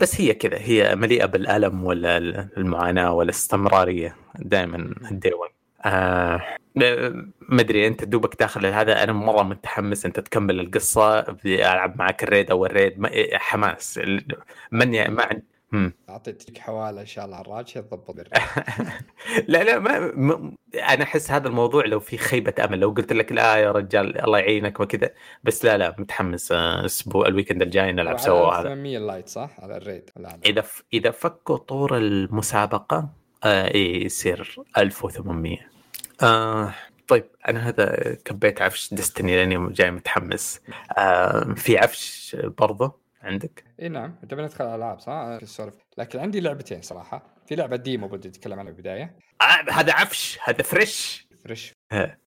بس 0.00 0.20
هي 0.20 0.34
كذا 0.34 0.58
هي 0.58 0.96
مليئة 0.96 1.26
بالألم 1.26 1.84
ولا 1.84 2.16
المعاناة 2.56 3.12
والاستمرارية 3.12 4.16
دائما 4.38 4.76
ال 5.10 5.15
day 5.15 5.32
1 5.34 5.52
آه 5.84 6.40
ما 7.48 7.60
أدري 7.60 7.86
أنت 7.86 8.04
دوبك 8.04 8.36
داخل 8.40 8.66
هذا. 8.66 9.02
أنا 9.04 9.12
مرة 9.12 9.42
متحمس 9.42 10.06
أنت 10.06 10.20
تكمل 10.20 10.60
القصة 10.60 11.20
ألعب 11.46 11.98
معك 11.98 12.22
ال 12.22 12.28
raid 12.28 12.50
أو 12.50 12.66
ال 12.66 12.73
raid. 12.73 13.06
حماس. 13.34 14.00
من 14.72 15.10
ما 15.10 15.42
اعطيتك 16.08 16.58
حوالة 16.58 17.00
إن 17.00 17.06
شاء 17.06 17.24
الله 17.24 17.36
على 17.36 17.44
الراجل 17.46 17.82
تضبط 17.82 18.16
لا 19.48 19.64
لا 19.64 19.78
ما, 19.78 20.12
ما 20.14 20.52
أنا 20.74 21.02
أحس 21.02 21.30
هذا 21.30 21.48
الموضوع 21.48 21.86
لو 21.86 22.00
في 22.00 22.18
خيبة 22.18 22.54
أمل 22.64 22.80
لو 22.80 22.90
قلت 22.90 23.12
لك 23.12 23.32
لا 23.32 23.56
يا 23.56 23.72
رجال 23.72 24.20
الله 24.20 24.38
يعينك 24.38 24.80
وكذا 24.80 25.10
بس 25.44 25.64
لا 25.64 25.78
لا 25.78 25.94
متحمس 25.98 26.52
أسبوع 26.52 27.26
ال 27.26 27.30
weekend 27.30 27.62
الجاي 27.62 27.92
نلعب 27.92 28.18
سوا. 28.18 28.54
هذا 28.54 28.62
800 28.62 28.98
light 28.98 29.28
صح؟ 29.28 29.60
على 29.60 29.76
ال 29.76 29.83
raid 29.83 30.10
إذا 30.46 30.60
ف... 30.60 30.82
إذا 30.92 31.10
فكوا 31.10 31.56
طور 31.56 31.96
المسابقة 31.96 33.08
آه 33.44 33.74
اي 33.74 34.04
يصير 34.04 34.56
1800 34.78 35.58
آه 36.22 36.74
طيب 37.08 37.24
أنا 37.48 37.68
هذا 37.68 38.16
كبيت 38.24 38.62
عفش 38.62 38.94
Destiny 38.94 39.36
لأني 39.36 39.72
جاي 39.72 39.90
متحمس. 39.90 40.60
آه 40.98 41.54
في 41.56 41.78
عفش 41.78 42.36
برضه 42.58 43.02
عندك؟ 43.22 43.64
إي 43.82 43.88
نعم 43.88 44.14
أنت 44.22 44.34
بندخل 44.34 44.64
العاب 44.74 45.00
صح؟ 45.00 45.12
السولف 45.12 45.74
لكن 45.98 46.18
عندي 46.18 46.40
لعبتين 46.40 46.82
صراحة. 46.82 47.22
في 47.46 47.54
لعبة 47.54 47.76
demo 47.76 48.08
بدي 48.08 48.28
أتكلم 48.28 48.58
عنها 48.58 48.72
بالبداية. 48.72 49.16
آه 49.40 49.70
هذا 49.72 49.92
عفش 49.92 50.38
هذا 50.44 50.62
fresh. 50.62 51.28
fresh. 51.44 51.72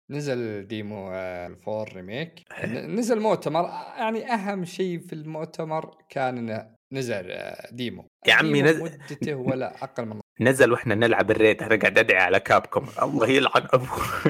نزل 0.10 0.68
demo 0.68 1.12
ال 1.14 1.29
four 1.29 1.90
آه، 1.90 1.94
remake 1.94 2.44
نزل 2.74 3.20
مؤتمر. 3.20 3.64
يعني 3.98 4.34
أهم 4.34 4.66
شيء 4.66 5.00
في 5.00 5.14
المؤتمر 5.14 5.98
كان 6.10 6.38
إنه 6.38 6.68
نزل 6.92 7.32
آه، 7.32 7.68
demo. 7.72 8.08
يا 8.28 8.34
عمي 8.34 8.62
نزل 8.62 8.84
مدته 8.84 9.36
ولا 9.36 9.84
أقل 9.84 10.06
من 10.06 10.20
نزل 10.42 10.72
وإحنا 10.72 10.96
نلعب 10.96 11.32
ال 11.32 11.37
raid. 11.37 11.64
أنا 11.64 11.76
قاعد 11.76 11.98
أدعي 11.98 12.22
على 12.22 12.40
Capcom 12.40 12.88
الله 13.02 13.30
يلعن 13.30 13.68
أبوه. 13.74 13.88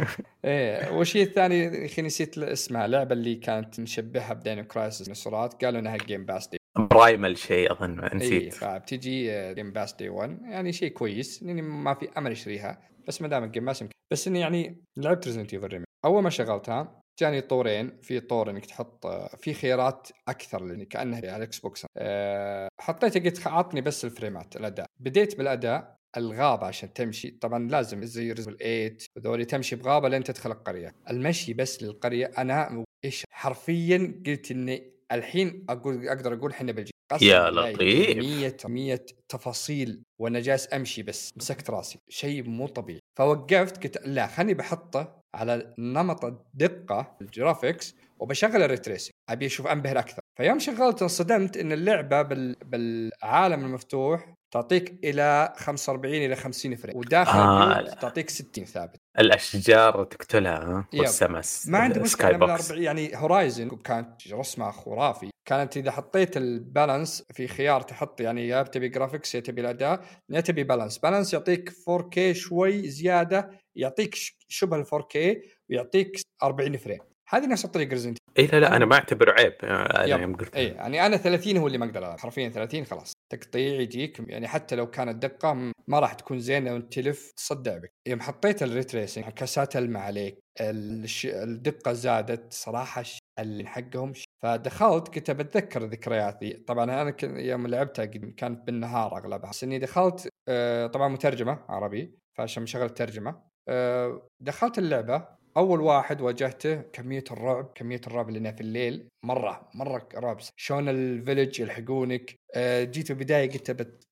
إيه 0.45 0.91
والشيء 0.91 1.23
الثاني 1.23 1.59
يا 1.59 1.85
أخي 1.85 2.01
نسيت 2.01 2.37
اسمها. 2.37 2.85
اللعبه 2.85 3.13
اللي 3.13 3.35
كانت 3.35 3.79
مشبهة 3.79 4.33
ب 4.33 4.39
Dino 4.39 4.61
Crisis 4.63 5.09
ديناصورات 5.09 5.65
قالوا 5.65 5.79
إنها 5.79 5.97
Game 5.97 6.25
Pass 6.25 6.47
day 6.47 6.57
Primal 6.77 7.37
شيء 7.37 7.71
أظن 7.71 8.09
نسيت. 8.13 8.63
اي 8.63 8.79
بتجي 8.79 9.53
Game 9.53 9.71
Pass 9.71 9.93
day 9.93 10.09
1 10.09 10.39
يعني 10.41 10.73
شيء 10.73 10.91
كويس 10.91 11.43
لأني 11.43 11.61
ما 11.61 11.93
في 11.93 12.09
أمل 12.17 12.31
أشتريها. 12.31 12.89
بس 13.07 13.21
ما 13.21 13.27
دام 13.27 13.43
ال 13.43 13.48
Game 13.48 13.65
Pass 13.65 13.81
يمكن. 13.81 13.93
بس 14.11 14.27
إني 14.27 14.39
يعني 14.39 14.83
لعبت 14.97 15.27
Resident 15.27 15.53
Evil 15.53 15.83
أول 16.05 16.23
ما 16.23 16.29
شغلتها 16.29 17.01
جاني 17.19 17.41
طورين. 17.41 17.99
في 18.01 18.19
طور 18.19 18.49
إنك 18.49 18.65
تحط 18.65 19.07
في 19.37 19.53
خيارات 19.53 20.09
أكثر 20.27 20.63
لأني 20.63 20.85
كأنها 20.85 21.17
على 21.17 21.35
ال 21.35 21.59
Xbox 21.59 21.85
أه 21.97 22.67
حطيته 22.81 23.19
قلت 23.19 23.47
عطني 23.47 23.81
بس 23.81 24.05
الفريمات 24.05 24.55
الأداء. 24.55 24.85
بديت 24.99 25.37
بالأداء 25.37 25.95
الغابة 26.17 26.67
عشان 26.67 26.93
تمشي. 26.93 27.31
طبعا 27.31 27.69
لازم 27.69 28.03
زي 28.03 28.31
Resident 28.31 28.57
8 28.57 28.97
وذولي 29.17 29.45
تمشي 29.45 29.75
بغابة 29.75 30.09
لين 30.09 30.23
تدخل 30.23 30.51
القرية. 30.51 30.95
المشي 31.09 31.53
بس 31.53 31.83
للقرية 31.83 32.31
أنا 32.37 32.83
إيش 33.05 33.23
حرفيا 33.31 34.21
قلت 34.25 34.51
إني 34.51 34.92
الحين 35.13 35.65
أقول 35.69 36.07
أقدر 36.07 36.33
أقول 36.33 36.51
إحنا 36.51 36.71
بالجيل 36.71 36.93
يا 37.21 37.49
لطيف. 37.51 38.17
100 38.17 38.57
100 38.65 39.05
تفاصيل 39.29 40.03
وأنا 40.21 40.39
جالس 40.39 40.73
أمشي 40.73 41.03
بس. 41.03 41.31
مسكت 41.37 41.69
راسي. 41.69 41.99
شيء 42.09 42.43
مو 42.43 42.67
طبيعي. 42.67 42.99
فوقفت 43.19 43.83
قلت 43.83 44.07
لا 44.07 44.27
خليني 44.27 44.53
بحطه 44.53 45.21
على 45.35 45.73
نمط 45.77 46.25
الدقة 46.25 47.17
ال 47.21 47.29
graphics 47.29 47.95
وبشغل 48.19 48.63
ال 48.63 48.67
ray 48.67 48.79
tracing. 48.79 49.11
أبي 49.29 49.45
أشوف 49.45 49.67
أنبهر 49.67 49.99
أكثر. 49.99 50.21
فيوم 50.37 50.59
شغلت 50.59 51.01
انصدمت 51.01 51.57
إن 51.57 51.71
اللعبة 51.71 52.21
بال... 52.21 52.55
بالعالم 52.65 53.65
المفتوح 53.65 54.33
تعطيك 54.53 54.99
إلى 55.03 55.53
45 55.57 56.15
إلى 56.15 56.35
50 56.35 56.75
frame. 56.75 56.97
وداخل 56.97 57.39
آه. 57.39 57.93
تعطيك 57.93 58.29
60 58.29 58.65
ثابت. 58.65 59.02
الأشجار 59.19 60.03
تقتلها 60.03 60.87
والسمس 60.93 61.67
ما 61.67 61.77
عندي 61.77 61.99
مشكلة 61.99 62.59
يعني 62.71 63.11
Horizon 63.15 63.69
كانت 63.69 64.33
رسمها 64.33 64.71
خرافي. 64.71 65.29
كانت 65.45 65.77
إذا 65.77 65.91
حطيت 65.91 66.37
ال 66.37 66.48
balance 66.48 67.23
في 67.33 67.47
خيار 67.47 67.81
تحط 67.81 68.21
يعني 68.21 68.47
يا 68.47 68.63
تبي 68.63 68.89
graphics 68.89 69.35
يا 69.35 69.39
تبي 69.39 69.61
الأداء 69.61 70.05
يا 70.29 70.41
تبي 70.41 70.63
balance 70.63 70.97
balance 70.97 71.33
يعطيك 71.33 71.69
4K 71.69 72.31
شوي 72.31 72.89
زيادة 72.89 73.49
يعطيك 73.75 74.15
شبه 74.47 74.77
ال 74.77 74.85
4K 74.85 75.37
ويعطيك 75.69 76.21
40 76.43 76.77
frame 76.77 76.99
هذه 77.33 77.47
نفس 77.47 77.65
الطريقة 77.65 77.89
Resident 77.89 78.17
اي 78.39 78.45
لا 78.45 78.59
لا 78.59 78.75
أنا 78.75 78.85
ما 78.85 78.95
أعتبره 78.95 79.31
عيب 79.31 79.53
أنا 79.63 80.03
يوم 80.03 80.35
قلت 80.35 80.55
اي 80.55 80.67
يعني 80.67 81.05
أنا 81.05 81.17
30 81.17 81.57
هو 81.57 81.67
اللي 81.67 81.77
ما 81.77 81.85
أقدر 81.85 82.17
حرفيا 82.17 82.49
30 82.49 82.85
خلاص. 82.85 83.13
تقطيع 83.31 83.81
يجيك 83.81 84.19
يعني 84.27 84.47
حتى 84.47 84.75
لو 84.75 84.89
كانت 84.89 85.25
دقة 85.25 85.53
ما 85.87 85.99
راح 85.99 86.13
تكون 86.13 86.39
زينة 86.39 86.73
وانت 86.73 86.93
تلف 86.93 87.31
تصدع 87.37 87.77
بك. 87.77 87.91
يوم 88.07 88.21
حطيت 88.21 88.63
ال 88.63 88.69
ray 88.69 88.85
tracing 88.85 89.23
انعكاسات 89.23 89.77
الماء 89.77 90.03
عليك 90.03 90.39
الش... 90.61 91.25
الدقة 91.25 91.93
زادت 91.93 92.53
صراحة 92.53 93.03
اللي 93.39 93.65
حقهم 93.65 94.13
فدخلت 94.43 95.07
كنت 95.07 95.31
بتذكر 95.31 95.83
ذكرياتي. 95.83 96.53
طبعا 96.53 96.83
أنا 96.83 97.15
يوم 97.23 97.67
لعبتها 97.67 98.05
كانت 98.05 98.67
بالنهار 98.67 99.17
أغلبها. 99.17 99.49
بس 99.49 99.63
إني 99.63 99.79
دخلت 99.79 100.29
آه، 100.49 100.87
طبعا 100.87 101.07
مترجمة 101.07 101.59
عربي 101.69 102.17
فعشان 102.37 102.65
شغلت 102.65 102.97
ترجمة. 102.97 103.41
آه، 103.69 104.29
دخلت 104.39 104.77
اللعبة. 104.77 105.42
أول 105.57 105.81
واحد 105.81 106.21
واجهته 106.21 106.81
كمية 106.81 107.23
الرعب 107.31 107.71
كمية 107.75 108.01
الرعب 108.07 108.29
اللي 108.29 108.39
في 108.53 108.61
الليل 108.61 109.09
مرة 109.25 109.69
مرة 109.73 110.09
رعب. 110.15 110.37
شلون 110.57 110.89
ال 110.89 110.98
village 110.98 111.59
يلحقونك؟ 111.59 112.42
جيت 112.57 113.07
في 113.07 113.13
البداية 113.13 113.51
قلت 113.51 113.71
بت... 113.71 114.03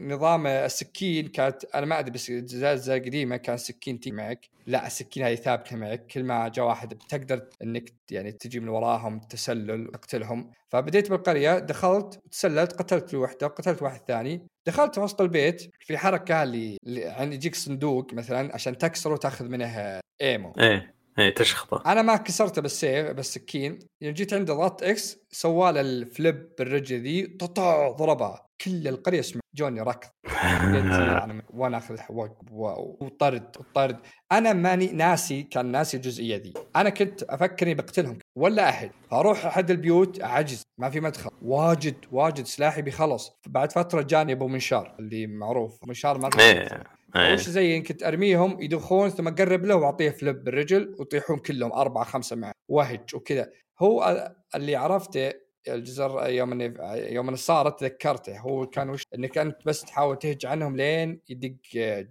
نظام 0.00 0.46
السكين 0.46 1.28
كانت 1.28 1.64
أنا 1.64 1.86
ما 1.86 1.98
أدري 1.98 2.10
بس 2.10 2.32
زازة 2.32 2.94
قديمة 2.94 3.36
كان 3.36 3.56
سكين 3.56 4.00
تي 4.00 4.10
معك. 4.10 4.48
لا 4.66 4.86
السكين 4.86 5.22
هذه 5.22 5.34
ثابتة 5.34 5.76
معك. 5.76 6.06
كل 6.06 6.24
ما 6.24 6.48
جاء 6.48 6.66
واحد 6.66 6.98
تقدر 7.08 7.48
إنك 7.62 7.92
يعني 8.10 8.32
تجي 8.32 8.60
من 8.60 8.68
وراهم 8.68 9.20
تسلل 9.20 9.90
تقتلهم. 9.92 10.50
فبديت 10.68 11.10
بالقرية 11.10 11.58
دخلت 11.58 12.20
تسللت 12.30 12.72
قتلت 12.72 13.14
وحدة 13.14 13.46
قتلت 13.46 13.82
واحد 13.82 14.00
ثاني. 14.08 14.46
دخلت 14.66 14.98
وسط 14.98 15.20
البيت 15.20 15.70
في 15.80 15.98
حركة 15.98 16.42
اللي 16.42 16.78
يعني 16.86 17.34
يجيك 17.34 17.54
صندوق 17.54 18.14
مثلا 18.14 18.54
عشان 18.54 18.78
تكسره 18.78 19.12
وتأخذ 19.12 19.48
منه 19.48 20.00
إيمو. 20.22 20.52
إيه. 20.58 20.99
إيه 21.20 21.34
تشخطه 21.34 21.92
أنا 21.92 22.02
ما 22.02 22.16
كسرته 22.16 22.62
بالسيف 22.62 23.10
بالسكين 23.10 23.78
يوم 24.00 24.14
جيت 24.14 24.34
عنده 24.34 24.54
ضغط 24.54 24.82
إكس 24.82 25.18
سوى 25.30 25.70
الفليب 25.70 26.48
بالرجل 26.58 27.00
ذي 27.00 27.26
ططع 27.26 27.90
ضربها 27.90 28.50
كل 28.64 28.88
القرية 28.88 29.20
سمع 29.20 29.40
جوني 29.54 29.80
ركض. 29.80 30.08
وأنا 31.50 31.76
أخذ 31.76 31.96
وطرد 32.50 33.56
وطرد. 33.58 33.98
أنا 34.32 34.52
ماني 34.52 34.86
ناسي 34.86 35.42
كان 35.42 35.66
ناسي 35.66 35.96
الجزئية 35.96 36.36
ذي. 36.36 36.54
أنا 36.76 36.90
كنت 36.90 37.22
أفكر 37.22 37.66
إني 37.66 37.74
بقتلهم 37.74 38.18
ولا 38.38 38.68
أحد. 38.68 38.90
فأروح 39.10 39.46
أحد 39.46 39.70
البيوت 39.70 40.22
أعجز. 40.22 40.62
ما 40.80 40.90
في 40.90 41.00
مدخل. 41.00 41.30
واجد 41.42 41.94
واجد 42.12 42.44
سلاحي 42.44 42.82
بيخلص. 42.82 43.32
بعد 43.46 43.72
فترة 43.72 44.02
جاني 44.02 44.32
أبو 44.32 44.48
منشار 44.48 44.96
اللي 44.98 45.26
معروف. 45.26 45.78
منشار 45.86 46.18
ما. 46.18 46.30
وش 47.16 47.48
زي 47.48 47.76
يمكن 47.76 48.04
أرميهم 48.04 48.62
يدخون 48.62 49.08
ثم 49.08 49.28
أقرب 49.28 49.64
له 49.64 49.76
وأعطيه 49.76 50.10
فليب 50.10 50.44
بالرجل 50.44 50.94
ويطيحون 50.98 51.38
كلهم 51.38 51.72
أربعة 51.72 52.04
خمسة 52.04 52.36
معه 52.36 52.52
وهج 52.68 53.14
وكذا. 53.14 53.50
هو 53.80 54.32
اللي 54.54 54.76
عرفته 54.76 55.32
الجزر 55.68 56.28
يوم 56.28 56.52
إني 56.52 56.74
يوم 57.14 57.28
إني 57.28 57.36
صارت 57.36 57.80
تذكرته 57.80 58.38
هو 58.38 58.66
كان 58.66 58.90
وش 58.90 59.02
إنك 59.14 59.38
أنت 59.38 59.56
بس 59.66 59.80
تحاول 59.80 60.18
تهج 60.18 60.46
عنهم 60.46 60.76
لين 60.76 61.20
يدق 61.28 61.56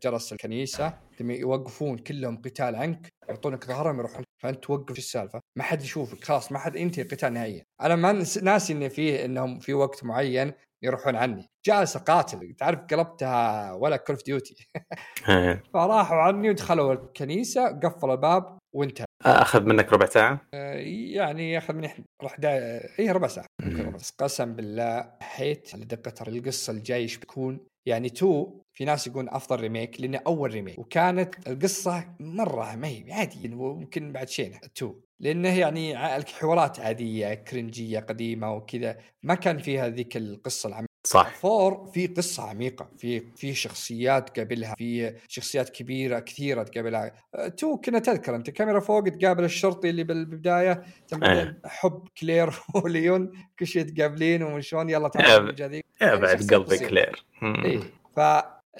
جرس 0.03 0.34
الكنيسة. 0.34 0.94
يوقفون 1.20 1.98
كلهم 1.98 2.41
قتال 2.41 2.75
عنك 2.75 3.13
يعطونك 3.29 3.65
ظهرهم 3.65 4.00
يروحون. 4.00 4.24
فأنت 4.41 4.63
توقف 4.63 4.98
السالفة. 4.98 5.41
ما 5.58 5.63
حد 5.63 5.82
يشوفك 5.82 6.24
خلاص 6.24 6.51
ما 6.51 6.60
حد 6.60 6.75
ينتهي 6.75 7.03
القتال 7.03 7.34
نهائيا. 7.34 7.63
أنا 7.82 7.96
ما 7.96 8.12
ناسي 8.41 8.74
ان 8.74 8.89
فيه 8.89 9.25
إنهم 9.25 9.60
في 9.60 9.74
وقت 9.74 10.03
معين 10.03 10.53
يروحون 10.84 11.15
عني. 11.15 11.48
جالس 11.65 11.96
أقاتل. 11.96 12.56
تعرف 12.58 12.79
قلبتها 12.79 13.74
ولا 13.74 13.98
Call 13.98 14.15
of 14.15 14.25
Duty. 14.25 14.67
فراحوا 15.74 16.18
عني 16.18 16.50
ودخلوا 16.50 16.94
الكنيسة 16.94 17.79
قفلوا 17.79 18.13
الباب 18.13 18.58
وانتهى. 18.75 19.09
أخذ 19.25 19.63
منك 19.63 19.93
ربع 19.93 20.05
ساعة؟ 20.05 20.41
آه، 20.53 20.73
يعني 21.13 21.51
ياخذ 21.51 21.73
مني 21.73 21.89
راح 22.23 22.39
دا... 22.39 22.81
اي 22.99 23.11
ربع 23.11 23.27
ساعة. 23.27 23.45
بس 23.93 24.09
قسم 24.09 24.53
بالله 24.53 25.11
حيت 25.21 25.75
لدقة 25.75 26.27
القصة 26.27 26.73
الجاي 26.73 27.01
إيش 27.01 27.17
بيكون 27.17 27.59
يعني 27.88 28.09
two 28.10 28.62
في 28.77 28.85
ناس 28.85 29.07
يقولون 29.07 29.29
أفضل 29.29 29.59
remake 29.60 30.01
لأنه 30.01 30.21
أول 30.27 30.51
remake. 30.51 30.79
وكانت 30.79 31.47
القصة 31.47 32.15
مرة 32.19 32.75
ما 32.75 32.88
هي 32.88 33.13
عادي 33.13 33.47
ممكن 33.47 34.11
بعد 34.11 34.29
شيء 34.29 34.57
two 34.75 34.96
لأنه 35.21 35.59
يعني 35.59 36.15
الحوارات 36.15 36.79
عادية 36.79 37.33
كرنجية 37.33 37.99
قديمة 37.99 38.53
وكذا. 38.53 38.97
ما 39.23 39.35
كان 39.35 39.57
فيها 39.57 39.89
ذيك 39.89 40.17
القصة 40.17 40.67
العميقة. 40.67 40.88
صح 41.10 41.30
four 41.29 41.89
في 41.94 42.08
قصة 42.08 42.50
عميقة 42.50 42.89
في 42.98 43.24
في 43.36 43.54
شخصيات 43.54 44.39
قبلها 44.39 44.75
في 44.78 45.16
شخصيات 45.28 45.70
كبيرة 45.70 46.20
كثيرة 46.20 46.63
تقابلها 46.63 47.12
أه، 47.36 47.48
two 47.48 47.77
كنا 47.78 48.00
تذكر 48.00 48.36
أنت 48.36 48.50
كاميرا 48.50 48.80
فوق 48.80 49.04
تقابل 49.04 49.44
الشرطي 49.44 49.89
اللي 49.89 50.04
بالبداية 50.04 50.84
إيه. 51.24 51.60
حب 51.66 52.08
كلير 52.22 52.54
وليون 52.84 53.32
كل 53.60 53.68
شيء 53.68 53.84
تقابلين 53.84 54.44
وشلون 54.44 54.89
يلا 54.89 55.06
إيه، 55.06 55.12
تعال 55.12 55.56
يا 56.01 56.16
بعد 56.16 56.42
شخصية 56.42 56.56
قلبي. 56.56 56.78
كلير. 56.78 57.25
إيه 57.44 57.80
ف 58.16 58.20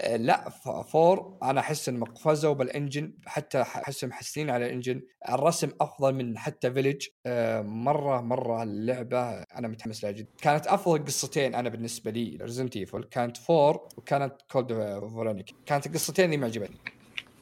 لا 0.08 0.50
ف- 0.50 0.70
four 0.70 1.38
أنا 1.44 1.60
أحس 1.60 1.90
إنهم 1.90 2.04
قفزوا 2.04 2.54
بال 2.54 2.69
engine 2.69 3.14
حتى 3.26 3.62
احسهم 3.62 4.10
محسنين 4.10 4.50
على 4.50 4.66
ال 4.66 4.70
engine. 4.70 5.02
الرسم 5.30 5.72
أفضل 5.82 6.16
من 6.16 6.38
حتى 6.38 6.72
Village 6.72 7.08
آه، 7.26 7.62
مرة 7.62 8.22
مرة 8.22 8.64
اللعبة 8.64 9.30
أنا 9.42 9.68
متحمس 9.68 10.04
لها 10.04 10.12
جدا. 10.12 10.30
كانت 10.42 10.68
أفضل 10.68 11.06
قصتين 11.06 11.56
أنا 11.56 11.70
بالنسبة 11.70 12.12
لي. 12.12 12.38
Resident 12.42 12.78
Evil 12.78 13.04
كانت 13.04 13.38
four 13.38 13.88
وكانت 13.98 14.34
Code 14.52 14.74
Veronica 15.00 15.54
كانت 15.66 15.86
القصتين 15.86 16.26
اللي 16.26 16.38
ما 16.38 16.46
عجبتني. 16.46 16.78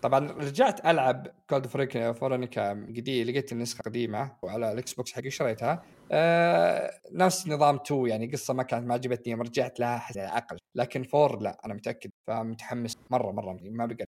طبعا 0.01 0.31
رجعت 0.31 0.85
ألعب 0.85 1.27
Code 1.49 1.67
Veronica 2.19 2.69
قديم 2.71 3.27
لقيت 3.27 3.51
النسخة 3.51 3.81
قديمة 3.81 4.31
وعلى 4.41 4.71
ال 4.71 4.93
Xbox 4.93 5.13
حقي 5.13 5.29
شريتها. 5.29 5.83
آه 6.11 6.91
نفس 7.11 7.47
نظام 7.47 7.75
2 7.75 8.07
يعني 8.07 8.31
قصة 8.31 8.53
ما 8.53 8.63
كانت 8.63 8.87
ما 8.87 8.93
عجبتني 8.93 9.31
يوم 9.31 9.41
رجعت 9.41 9.79
لها 9.79 10.03
عقل 10.17 10.57
لكن 10.75 11.03
four 11.03 11.39
لا 11.39 11.57
أنا 11.65 11.73
متأكد 11.73 12.09
فمتحمس 12.27 12.97
مرة 13.11 13.31
مرة 13.31 13.57
ما 13.61 13.85
بقى 13.85 14.05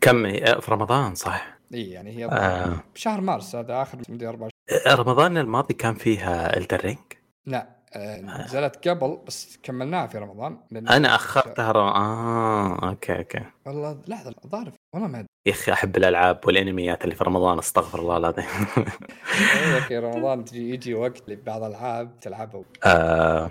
كم 0.00 0.26
هي؟ 0.26 0.58
في 0.60 0.70
رمضان 0.70 1.14
صح؟ 1.14 1.58
إي 1.74 1.90
يعني 1.90 2.16
هي 2.16 2.24
آه. 2.24 2.76
بشهر 2.94 3.20
مارس 3.20 3.56
هذا 3.56 3.82
آخر 3.82 3.98
مدري 4.08 4.28
24 4.28 4.50
رمضان 4.86 5.38
الماضي 5.38 5.74
كان 5.74 5.94
فيها 5.94 6.56
Elden 6.56 6.79
Ring 6.79 6.98
لا. 7.46 7.58
آه 7.58 7.73
نزلت 7.96 8.88
قبل 8.88 9.18
بس 9.26 9.58
كملناها 9.62 10.06
في 10.06 10.18
رمضان 10.18 10.58
أنا 10.72 11.14
أخرتها 11.14 11.72
رم... 11.72 11.86
آه 11.86 12.88
أوكي 12.88 13.18
أوكي. 13.18 13.40
والله 13.66 13.98
لحظة 14.08 14.34
الظاهر 14.44 14.72
والله 14.94 15.08
ما 15.08 15.18
أدري. 15.18 15.28
يا 15.46 15.52
أخي 15.52 15.72
أحب 15.72 15.96
الألعاب 15.96 16.40
والأنميات 16.46 17.04
اللي 17.04 17.14
في 17.14 17.24
رمضان 17.24 17.58
أستغفر 17.58 17.98
الله 17.98 18.16
العظيم. 18.16 18.44
أقول 18.76 19.76
لك 19.76 19.90
يا 19.90 20.00
رمضان 20.00 20.44
تجي 20.44 20.70
يجي 20.70 20.94
وقت 20.94 21.24
اللي 21.24 21.36
بعض 21.36 21.62
الألعاب 21.62 22.20
تلعبها. 22.20 22.64
آه 22.84 23.50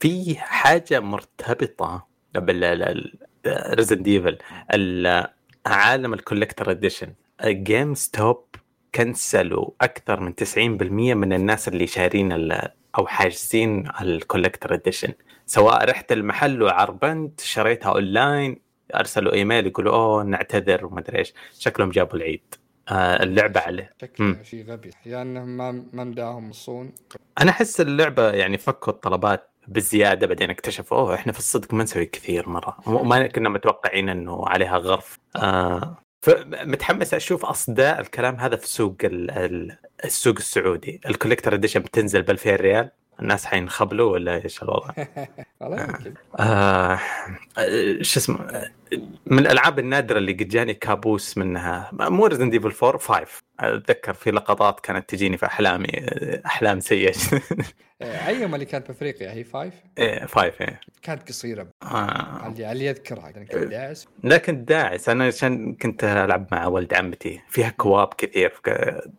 في 0.00 0.36
حاجة 0.38 1.00
مرتبطة 1.00 2.06
بال 2.34 2.68
Resident 2.68 4.02
Evil 4.02 4.38
عالم 5.66 6.14
ال 6.14 6.70
collector 6.70 7.14
edition 7.44 7.94
GameStop 7.94 8.44
كنسلوا 8.94 9.70
أكثر 9.80 10.20
من 10.20 10.34
90% 10.34 10.58
من 11.14 11.32
الناس 11.32 11.68
اللي 11.68 11.86
شارين 11.86 12.32
أو 12.98 13.06
حاجزين 13.06 13.88
ال 14.00 14.07
collector 14.07 14.74
edition 14.74 15.12
سواء 15.46 15.84
رحت 15.84 16.12
المحل 16.12 16.62
وعربنت 16.62 17.40
شريتها 17.40 17.92
اونلاين 17.92 18.60
أرسلوا 18.94 19.32
إيميل 19.32 19.66
يقولوا 19.66 19.94
أوه 19.94 20.22
نعتذر 20.22 20.86
وما 20.86 21.00
أدري 21.00 21.18
إيش. 21.18 21.34
شكلهم 21.58 21.90
جابوا 21.90 22.16
العيد. 22.16 22.54
آه 22.88 23.22
اللعبة 23.22 23.60
عليه. 23.60 23.94
شيء 24.42 24.64
غبي. 24.70 24.90
يا 25.06 25.22
انهم 25.22 25.56
ما 25.56 25.84
ما 25.92 26.04
مداهم 26.04 26.50
الصون. 26.50 26.92
أنا 27.40 27.50
أحس 27.50 27.80
اللعبة 27.80 28.30
يعني 28.30 28.58
فكوا 28.58 28.92
الطلبات 28.92 29.50
بزياده 29.68 30.26
بعدين 30.26 30.50
اكتشفوا 30.50 30.98
أوه 30.98 31.14
إحنا 31.14 31.32
في 31.32 31.38
الصدق 31.38 31.74
ما 31.74 31.82
نسوي 31.82 32.06
كثير 32.06 32.48
مرة. 32.48 32.76
وما 32.86 33.26
كنا 33.26 33.48
متوقعين 33.48 34.08
إنه 34.08 34.48
عليها 34.48 34.76
غرف. 34.78 35.18
آه 35.36 35.96
فمتحمس 36.22 37.14
أشوف 37.14 37.44
أصداء 37.44 38.00
الكلام 38.00 38.36
هذا 38.36 38.56
في 38.56 38.68
سوق 38.68 38.96
ال- 39.04 39.30
ال- 39.30 39.76
السوق 40.04 40.34
السعودي. 40.38 41.00
ال 41.08 41.13
collector 41.13 41.54
edition 41.54 41.80
بتنزل 41.80 42.22
ب 42.22 42.30
2000 42.30 42.56
ريال. 42.56 42.90
الناس 43.20 43.44
حينخبلوا 43.46 44.12
ولا 44.12 44.44
إيش 44.44 44.62
الوضع؟ 44.62 44.90
والله 45.60 45.82
يمكن 45.82 46.14
آه 46.38 46.98
آه، 47.58 48.02
شو 48.02 48.20
اسمه 48.20 48.68
من 49.26 49.38
الألعاب 49.38 49.78
النادرة 49.78 50.18
اللي 50.18 50.32
قد 50.32 50.48
جاني 50.48 50.74
كابوس 50.74 51.38
منها 51.38 51.90
مو 51.92 52.26
Resident 52.26 52.50
Evil 52.50 52.72
4 52.82 52.98
5 52.98 53.26
أتذكر 53.60 54.14
في 54.14 54.30
لقطات 54.30 54.80
كانت 54.80 55.08
تجيني 55.10 55.36
في 55.36 55.46
أحلامي 55.46 55.88
آه، 55.98 56.42
أحلام 56.46 56.80
سيئة. 56.80 57.14
آه، 58.02 58.28
ايما 58.28 58.54
اللي 58.54 58.66
كانت 58.66 58.88
بافريقيا 58.88 59.32
هي 59.32 59.44
five 59.44 59.74
إيه، 59.98 60.26
five 60.26 60.60
إيه. 60.60 60.80
كانت 61.02 61.28
قصيرة. 61.28 61.68
آه. 61.82 62.46
اللي 62.46 62.72
اللي 62.72 62.86
يذكرها 62.86 63.30
يعني 63.30 63.44
كان 63.44 63.68
داعس. 63.68 64.08
لكن 64.24 64.64
داعس. 64.64 65.08
أنا 65.08 65.26
عشان 65.26 65.74
كنت 65.74 66.04
ألعب 66.04 66.46
مع 66.52 66.66
ولد 66.66 66.94
عمتي. 66.94 67.40
فيها 67.48 67.68
co-op 67.68 68.14
كثير 68.14 68.52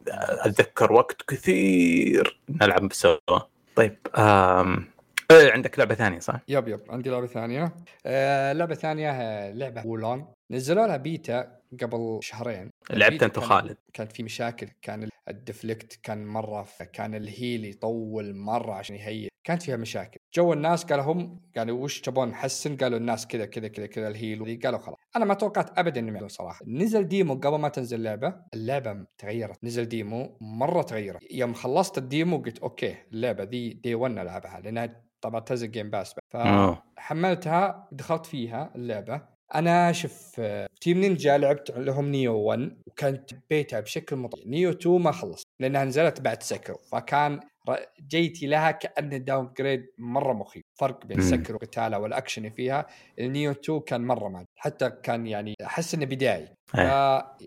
أتذكر 0.08 0.94
وقت 0.94 1.22
كثير 1.28 2.40
نلعب 2.62 2.94
سوا. 2.94 3.40
طيب 3.76 3.98
آم... 4.18 4.94
إيه، 5.32 5.52
عندك 5.52 5.80
لعبة 5.80 5.96
ثانية 5.96 6.20
صح؟ 6.20 6.40
yep 6.48 6.68
yep 6.68 6.80
عندي 6.90 7.10
لعبة 7.10 7.28
ثانية. 7.28 7.74
آه 8.06 8.54
لعبة 8.54 8.76
ثانية 8.76 9.12
آه، 9.12 9.52
لعبة 9.52 9.88
Wo 9.88 10.00
Long 10.00 10.26
نزلوا 10.52 10.88
لها 10.88 10.98
بيتا 10.98 11.60
قبل 11.82 12.20
شهرين. 12.22 12.70
لعبت 12.92 13.24
أنت 13.24 13.36
كان- 13.36 13.44
وخالد. 13.44 13.78
كانت 13.94 14.12
في 14.12 14.24
مشاكل 14.24 14.68
كان 14.82 15.10
ال 15.30 15.38
deflect 15.39 16.00
كان 16.04 16.26
مرة 16.26 16.68
كان 16.94 17.16
ال 17.16 17.26
heal 17.26 17.66
يطول 17.66 18.36
مرة 18.36 18.74
عشان 18.74 18.96
يهيئ. 18.96 19.28
كانت 19.44 19.62
فيها 19.64 19.78
مشاكل. 19.78 20.18
جو 20.34 20.54
الناس 20.54 20.84
قالوا 20.86 21.04
هم 21.06 21.42
قالوا 21.58 21.84
وش 21.84 22.02
تبون 22.02 22.28
نحسن 22.28 22.78
قالوا 22.78 22.98
الناس 23.00 23.28
كذا 23.28 23.46
كذا 23.46 23.68
كذا 23.68 23.86
كذا 23.86 24.08
ال 24.08 24.18
heal 24.18 24.60
قالوا 24.64 24.80
خلاص. 24.80 24.98
أنا 25.16 25.26
ما 25.26 25.34
توقعت 25.34 25.80
ابدا 25.80 26.00
إنهم 26.00 26.14
يعملون 26.14 26.30
صراحة. 26.30 26.60
نزل 26.68 27.08
demo 27.08 27.34
قبل 27.34 27.58
ما 27.60 27.70
تنزل 27.70 27.98
اللعبة. 27.98 28.36
اللعبة 28.54 29.06
تغيرت. 29.18 29.64
نزل 29.64 29.86
demo 29.86 30.38
مرة 30.42 30.82
تغيرت. 30.82 31.20
يوم 31.32 31.54
خلصت 31.54 31.98
ال 31.98 32.06
demo 32.06 32.38
قلت 32.38 32.60
أوكي 32.60 32.96
اللعبة 33.12 33.44
ذي 33.44 33.70
day 33.74 33.96
1 33.96 34.18
العبها 34.18 34.60
لأنها 34.60 35.04
طبعا 35.22 35.40
تنزل 35.40 35.72
Game 35.72 35.90
Pass. 35.90 36.16
فحملتها 36.30 37.88
دخلت 37.92 38.26
فيها 38.26 38.72
اللعبة. 38.76 39.33
أنا 39.56 39.94
آه، 40.40 40.68
Team 40.82 41.00
Ninja 41.00 41.38
لعبت 41.38 41.72
لهم 41.72 42.06
Nioh 42.12 42.38
1 42.38 42.78
وكانت 42.88 43.34
حبيتها 43.34 43.80
بشكل 43.80 44.16
مطلق 44.16 44.48
Nioh 44.48 44.70
2 44.70 45.02
ما 45.02 45.12
خلص 45.12 45.44
لأنها 45.60 45.86
نزلت 45.86 46.22
بعد 46.22 46.44
Sekiro 46.44 46.78
فكان 46.78 47.40
جيتي 48.08 48.48
لها 48.48 48.72
كانه 48.72 49.18
downgrade 49.18 49.86
مرة 49.98 50.34
مخيف. 50.34 50.64
فرق 50.76 51.06
بين 51.06 51.18
مم. 51.18 51.24
Sekiro 51.24 51.56
وقتالها 51.56 51.98
والأكشن 52.00 52.42
اللي 52.46 52.56
فيها. 52.56 52.86
ال 53.20 53.26
Nioh 53.26 53.52
2 53.52 53.80
كان 53.80 54.02
مرة 54.02 54.28
ما 54.30 54.46
حتى 54.56 54.90
كان 54.90 55.28
يعني 55.28 55.56
أحس 55.66 55.94
إنه 55.96 56.06
بدايي 56.06 56.48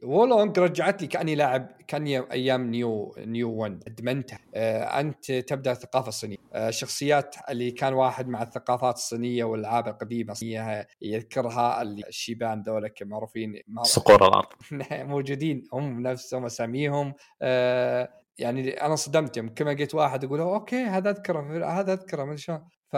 Wo 0.02 0.21
Long 0.21 0.58
رجعت 0.58 1.02
لي 1.02 1.08
كأني 1.08 1.34
لاعب 1.34 1.68
كأني 1.88 2.18
أيام 2.32 2.70
Nioh 2.70 3.14
Nioh 3.18 3.52
1 3.52 3.82
أدمنتها. 3.86 4.38
آه 4.54 5.00
أنت 5.00 5.32
تبدأ 5.32 5.72
الثقافة 5.72 6.08
الصينية. 6.08 6.36
آه 6.52 6.70
شخصيات 6.70 7.36
اللي 7.50 7.70
كان 7.70 7.92
واحد 7.94 8.28
مع 8.28 8.42
الثقافات 8.42 8.94
الصينية 8.94 9.44
والألعاب 9.44 9.88
القديمة 9.88 10.32
الصينية 10.32 10.86
يذكرها 11.02 11.82
اللي 11.82 12.02
الشيبان 12.08 12.62
ذولا 12.62 12.90
معروفين 13.02 13.62
مع- 13.68 13.82
صقور 13.82 14.28
الأرض. 14.28 14.46
موجودين. 15.12 15.64
هم 15.72 16.02
نفسهم 16.02 16.44
أساميهم. 16.44 17.14
آه 17.42 18.08
يعني 18.38 18.70
أنا 18.70 18.96
صدمت 18.96 19.36
يوم 19.36 19.48
كل 19.48 19.64
ما 19.64 19.70
لقيت 19.70 19.94
واحد 19.94 20.24
أقول 20.24 20.40
"أوه، 20.40 20.54
أوكي 20.54 20.84
هذا 20.84 21.10
أذكره 21.10 21.66
هذا 21.80 21.92
أذكره 21.92 22.24
أدري 22.24 22.36
شلون. 22.36 22.64
ف 22.92 22.96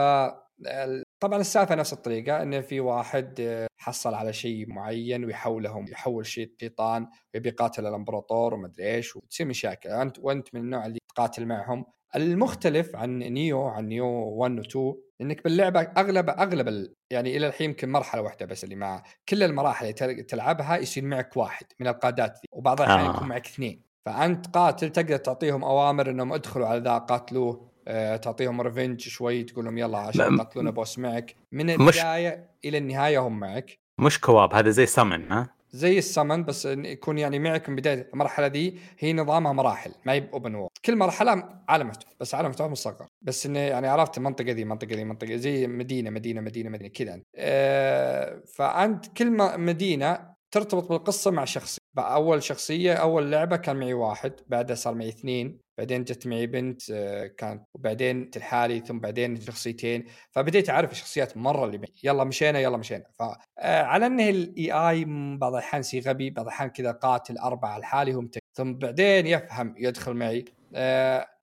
طبعا 1.20 1.40
السالفة 1.40 1.74
نفس 1.74 1.92
الطريقة 1.92 2.42
انه 2.42 2.60
في 2.60 2.80
واحد 2.80 3.40
آه، 3.40 3.66
حصل 3.76 4.14
على 4.14 4.32
شيء 4.32 4.68
معين 4.68 5.24
ويحولهم 5.24 5.86
يحول 5.88 6.26
شيء 6.26 6.52
شيطان 6.60 7.06
ويبي 7.34 7.48
يقاتل 7.48 7.86
الإمبراطور 7.86 8.54
وما 8.54 8.66
أدري 8.66 8.94
إيش 8.94 9.16
وتصير 9.16 9.46
مشاكل. 9.46 9.88
أنت 9.90 10.18
وأنت 10.18 10.54
من 10.54 10.60
النوع 10.60 10.86
اللي 10.86 10.98
تقاتل 11.14 11.46
معهم. 11.46 11.84
المختلف 12.16 12.96
عن 12.96 13.18
Nioh 13.18 13.62
عن 13.66 13.88
Nioh 13.88 14.06
1 14.06 14.58
و 14.58 14.62
2 14.62 14.94
إنك 15.20 15.44
باللعبة 15.44 15.80
أغلب 15.80 16.30
أغلب 16.30 16.68
ال- 16.68 16.94
يعني 17.10 17.36
إلى 17.36 17.46
الحين 17.46 17.70
يمكن 17.70 17.88
مرحلة 17.92 18.22
واحدة 18.22 18.46
بس 18.46 18.64
اللي 18.64 18.74
مع 18.76 19.02
كل 19.28 19.42
المراحل 19.42 19.84
اللي 19.86 19.92
تل- 19.94 20.22
تلعبها 20.24 20.76
يصير 20.76 21.04
معك 21.04 21.36
واحد 21.36 21.66
من 21.80 21.86
القادات 21.88 22.32
ذي 22.32 22.40
وبعض 22.52 22.80
الأحيان 22.80 23.06
آه. 23.10 23.16
يكون 23.16 23.28
معك 23.28 23.46
اثنين. 23.46 23.87
فأنت 24.12 24.46
قاتل 24.56 24.90
تقدر 24.90 25.16
تعطيهم 25.16 25.64
أوامر 25.64 26.10
إنهم 26.10 26.32
ادخلوا 26.32 26.66
على 26.66 26.80
ذا 26.80 26.98
قاتلوه 26.98 27.68
آه، 27.88 28.16
تعطيهم 28.16 28.60
revenge 28.60 29.00
شوي 29.00 29.42
تقول 29.44 29.64
لهم 29.64 29.78
يلا 29.78 29.98
عشان 29.98 30.38
تقتلون 30.38 30.70
boss 30.70 30.98
معك. 30.98 31.34
من 31.52 31.66
مش- 31.78 31.98
البداية 31.98 32.50
إلى 32.64 32.78
النهاية 32.78 33.18
هم 33.18 33.40
معك. 33.40 33.78
مش 33.98 34.20
co-op 34.20 34.54
هذا 34.54 34.70
زي 34.70 34.86
سمن 34.86 35.32
ها؟ 35.32 35.48
زي 35.72 35.98
السمن 35.98 36.44
بس 36.44 36.64
يكون 36.66 37.18
يعني 37.18 37.38
معك 37.38 37.68
من 37.68 37.76
بداية 37.76 38.08
المرحلة 38.12 38.48
دي 38.48 38.78
هي 38.98 39.12
نظامها 39.12 39.52
مراحل 39.52 39.90
ما 40.04 40.12
هي 40.12 40.28
open 40.32 40.54
world 40.54 40.70
كل 40.84 40.96
مرحلة 40.96 41.44
عالم 41.68 41.88
مفتوح 41.88 42.10
بس 42.20 42.34
عالم 42.34 42.48
مفتوح 42.48 42.70
مصغر. 42.70 43.06
بس 43.22 43.46
إنه 43.46 43.58
يعني 43.58 43.88
عرفت 43.88 44.18
المنطقة 44.18 44.52
دي 44.52 44.62
المنطقة 44.62 44.94
دي 44.94 45.04
منطقة 45.04 45.36
زي 45.36 45.66
مدينة 45.66 46.10
مدينة 46.10 46.40
مدينة 46.40 46.70
مدينة 46.70 46.88
كذا. 46.90 47.08
يعني. 47.08 47.24
آه 47.36 48.42
فأنت 48.54 49.06
كل 49.06 49.30
مدينة 49.60 50.37
ترتبط 50.50 50.88
بالقصة 50.88 51.30
مع 51.30 51.44
شخصية. 51.44 51.78
أول 51.98 52.42
شخصية 52.42 52.94
أول 52.94 53.30
لعبة 53.32 53.56
كان 53.56 53.76
معي 53.76 53.94
واحد 53.94 54.32
بعدها 54.46 54.76
صار 54.76 54.94
معي 54.94 55.08
اثنين 55.08 55.60
بعدين 55.78 56.04
جت 56.04 56.26
معي 56.26 56.46
بنت 56.46 56.82
آه، 56.90 57.26
كانت 57.26 57.64
وبعدين 57.74 58.30
لحالي 58.36 58.80
ثم 58.80 58.98
بعدين 58.98 59.40
شخصيتين. 59.40 60.04
فبديت 60.30 60.70
أعرف 60.70 60.92
الشخصيات 60.92 61.36
مرة 61.36 61.64
اللي 61.64 61.78
معي. 61.78 61.92
يلا 62.04 62.24
مشينا 62.24 62.58
يلا 62.58 62.76
مشينا. 62.76 63.04
فعلى 63.18 64.06
إنه 64.06 64.28
ال 64.28 64.72
AI 64.72 65.04
بعض 65.38 65.54
الأحيان 65.54 65.82
غبي 66.06 66.30
بعض 66.30 66.46
الأحيان 66.46 66.70
كذا 66.70 66.92
قاتل 66.92 67.38
أربعة 67.38 67.78
لحالي 67.78 68.12
هم. 68.12 68.30
ثم 68.56 68.74
بعدين 68.74 69.26
يفهم 69.26 69.74
يدخل 69.78 70.14
معي. 70.14 70.38
آه، 70.40 70.57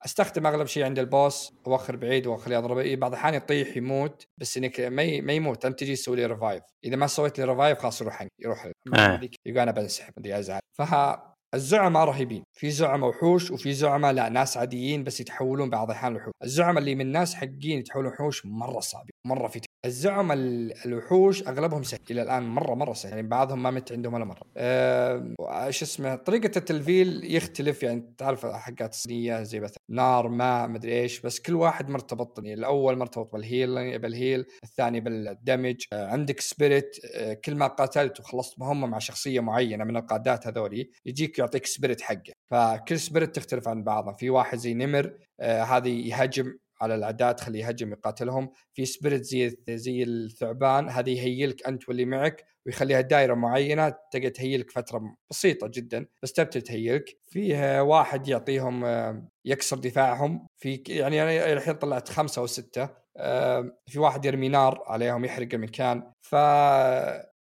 أستخدم 0.04 0.46
أغلب 0.46 0.66
شيء 0.66 0.84
عند 0.84 0.98
ال 0.98 1.09
boss 1.09 1.52
أوخر 1.66 1.96
بعيد 1.96 2.26
واخليه 2.26 2.56
يضرب 2.56 2.98
بعض 2.98 3.12
الأحيان 3.12 3.34
يطيح 3.34 3.76
يموت 3.76 4.26
بس 4.38 4.56
إنك 4.56 4.80
ما 4.80 5.20
ما 5.20 5.32
يموت. 5.32 5.64
انت 5.64 5.78
تجي 5.78 5.94
تسوي 5.94 6.16
لي 6.16 6.26
revive 6.26 6.62
إذا 6.84 6.96
ما 6.96 7.06
سويت 7.06 7.38
لي 7.38 7.44
revive 7.44 7.78
خلاص 7.78 8.00
يروح 8.00 8.20
عني 8.20 8.30
يروح 8.42 8.70
آه. 8.94 9.20
يقول 9.46 9.58
أنا 9.60 9.70
بنسحب 9.70 10.12
بدي 10.16 10.38
أزعل. 10.38 10.60
فها 10.78 11.32
الزعماء 11.54 12.04
رهيبين. 12.04 12.44
في 12.58 12.70
زعماء 12.70 13.10
وحوش 13.10 13.50
وفي 13.50 13.72
زعماء 13.72 14.12
لا 14.12 14.28
ناس 14.28 14.56
عاديين 14.56 15.04
بس 15.04 15.20
يتحولون 15.20 15.70
بعض 15.70 15.90
الاحيان 15.90 16.16
وحوش 16.16 16.32
الزعماء 16.44 16.78
اللي 16.78 16.94
من 16.94 17.12
ناس 17.12 17.34
حقين 17.34 17.78
يتحولون 17.78 18.12
وحوش 18.12 18.46
مرة 18.46 18.80
صعبين. 18.80 19.10
مرة 19.26 19.48
في 19.48 19.60
الزعماء 19.84 20.36
ال- 20.36 20.86
الوحوش 20.86 21.48
أغلبهم 21.48 21.82
سهل 21.82 22.00
إلى 22.10 22.22
الآن 22.22 22.42
مرة 22.42 22.74
مرة 22.74 22.92
سهل 22.92 23.12
يعني 23.12 23.28
بعضهم 23.28 23.62
ما 23.62 23.70
مت 23.70 23.92
عندهم 23.92 24.14
ولا 24.14 24.24
مرة. 24.24 24.40
أه 24.56 25.70
شو 25.70 25.84
اسمه 25.84 26.14
طريقة 26.14 26.50
التلفيل 26.58 27.34
يختلف. 27.34 27.82
يعني 27.82 28.14
تعرف 28.18 28.46
حقات 28.46 28.92
الصينية 28.92 29.42
زي 29.42 29.60
مثلا 29.60 29.78
نار 29.90 30.28
ماء 30.28 30.68
مدري 30.68 31.00
إيش. 31.00 31.20
بس 31.20 31.40
كل 31.40 31.54
واحد 31.54 31.90
مرتبط. 31.90 32.38
يعني 32.38 32.54
الأول 32.54 32.98
مرتبط 32.98 33.32
بال 33.32 33.54
heal 33.54 33.98
بال 33.98 34.11
heal. 34.11 34.44
الثاني 34.64 35.00
بال 35.00 35.17
damage. 35.17 35.76
أه 35.92 36.06
عندك 36.06 36.40
spirit 36.40 36.96
أه 37.14 37.32
كل 37.32 37.54
ما 37.54 37.66
قاتلت 37.66 38.20
وخلصت 38.20 38.58
مهمة 38.58 38.86
مع 38.86 38.98
شخصية 38.98 39.40
معينة 39.40 39.84
من 39.84 39.96
القادات 39.96 40.46
هذولي 40.46 40.90
يجيك 41.06 41.38
يعطيك 41.38 41.66
spirit 41.66 42.00
حقه. 42.00 42.32
فكل 42.50 42.98
spirit 42.98 43.36
تختلف 43.36 43.68
عن 43.68 43.84
بعضها. 43.84 44.12
في 44.12 44.30
واحد 44.30 44.58
زي 44.58 44.74
نمر. 44.74 45.12
آه 45.40 45.62
هذه 45.62 46.08
يهاجم. 46.08 46.58
على 46.80 46.94
الاعداء 46.94 47.32
تخليه 47.32 47.64
يهجم 47.66 47.92
يقاتلهم 47.92 48.50
في 48.74 48.86
spirit 48.86 49.24
زي 49.24 49.56
زي 49.68 50.02
الثعبان 50.02 50.88
هذه 50.88 51.10
يهيلك 51.10 51.66
أنت 51.66 51.88
واللي 51.88 52.04
معك 52.04 52.44
ويخليها 52.66 53.00
دائره 53.00 53.34
معينة 53.34 53.94
تقدر 54.12 54.28
تهيلك 54.28 54.70
فترة 54.70 55.16
بسيطة 55.30 55.66
جدا 55.66 56.06
بس 56.22 56.32
تبتل 56.32 56.62
تهيلك 56.62 57.18
فيه 57.30 57.82
واحد 57.82 58.28
يعطيهم 58.28 58.84
آه، 58.84 59.28
يكسر 59.44 59.78
دفاعهم. 59.78 60.46
في 60.56 60.82
يعني 60.88 61.22
أنا 61.22 61.52
الحين 61.52 61.74
طلعت 61.74 62.08
خمسة 62.08 62.40
أو 62.40 62.46
ستة 62.46 62.88
آه، 63.16 63.72
في 63.86 63.98
واحد 63.98 64.24
يرمي 64.24 64.48
نار 64.48 64.82
عليهم 64.86 65.24
يحرق 65.24 65.48
المكان. 65.54 66.12
ف 66.22 66.34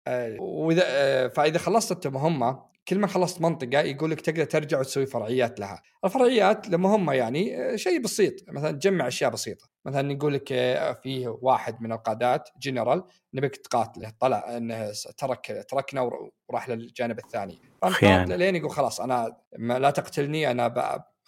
آه، 0.06 0.36
واذا 0.40 1.28
فإذا 1.28 1.58
خلصت 1.58 1.92
انت 1.92 2.06
مهمه 2.06 2.71
كل 2.88 2.98
ما 2.98 3.06
خلصت 3.06 3.40
منطقة 3.40 3.80
يقول 3.80 4.10
لك 4.10 4.20
تقدر 4.20 4.44
ترجع 4.44 4.80
وتسوي 4.80 5.06
فرعيات 5.06 5.60
لها. 5.60 5.82
الفرعيات 6.04 6.68
لمهمه 6.68 7.12
يعني 7.14 7.56
آه، 7.72 7.76
شيء 7.76 8.00
بسيط. 8.00 8.34
مثلا 8.48 8.70
تجمع 8.70 9.08
أشياء 9.08 9.30
بسيطة. 9.30 9.66
مثلا 9.86 10.12
يقول 10.12 10.34
لك 10.34 10.52
آه، 10.52 10.92
فيه 10.92 11.28
واحد 11.28 11.82
من 11.82 11.92
القادات 11.92 12.48
جنرال 12.60 13.04
نبيك 13.34 13.56
تقاتله. 13.56 14.12
طلع 14.20 14.56
إنه 14.56 14.92
ترك 15.18 15.66
تركنا 15.70 16.00
ور- 16.00 16.30
وراح 16.48 16.68
للجانب 16.68 17.18
الثاني. 17.18 17.58
فنقاتله 17.82 18.36
لين 18.36 18.56
يقول 18.56 18.70
خلاص 18.70 19.00
أنا 19.00 19.36
ما 19.58 19.78
لا 19.78 19.90
تقتلني 19.90 20.50
أنا 20.50 20.66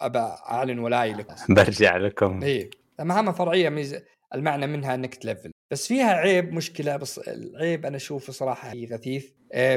أبى 0.00 0.18
أعلن 0.48 0.78
ولاي 0.78 1.12
لك 1.12 1.26
برجع 1.48 1.96
لكم. 1.96 2.42
اي 2.42 2.70
مهام 3.00 3.32
فرعية 3.32 3.68
ميز... 3.68 3.96
المعنى 4.34 4.66
منها 4.66 4.94
انك 4.94 5.14
تلفل 5.14 5.50
بس 5.70 5.86
فيها 5.88 6.12
عيب 6.14 6.52
مشكلة 6.52 6.96
بس 6.96 7.18
العيب 7.18 7.86
أنا 7.86 7.96
أشوفه 7.96 8.32
صراحة 8.32 8.68
هي 8.72 8.86
غثيث 8.86 9.30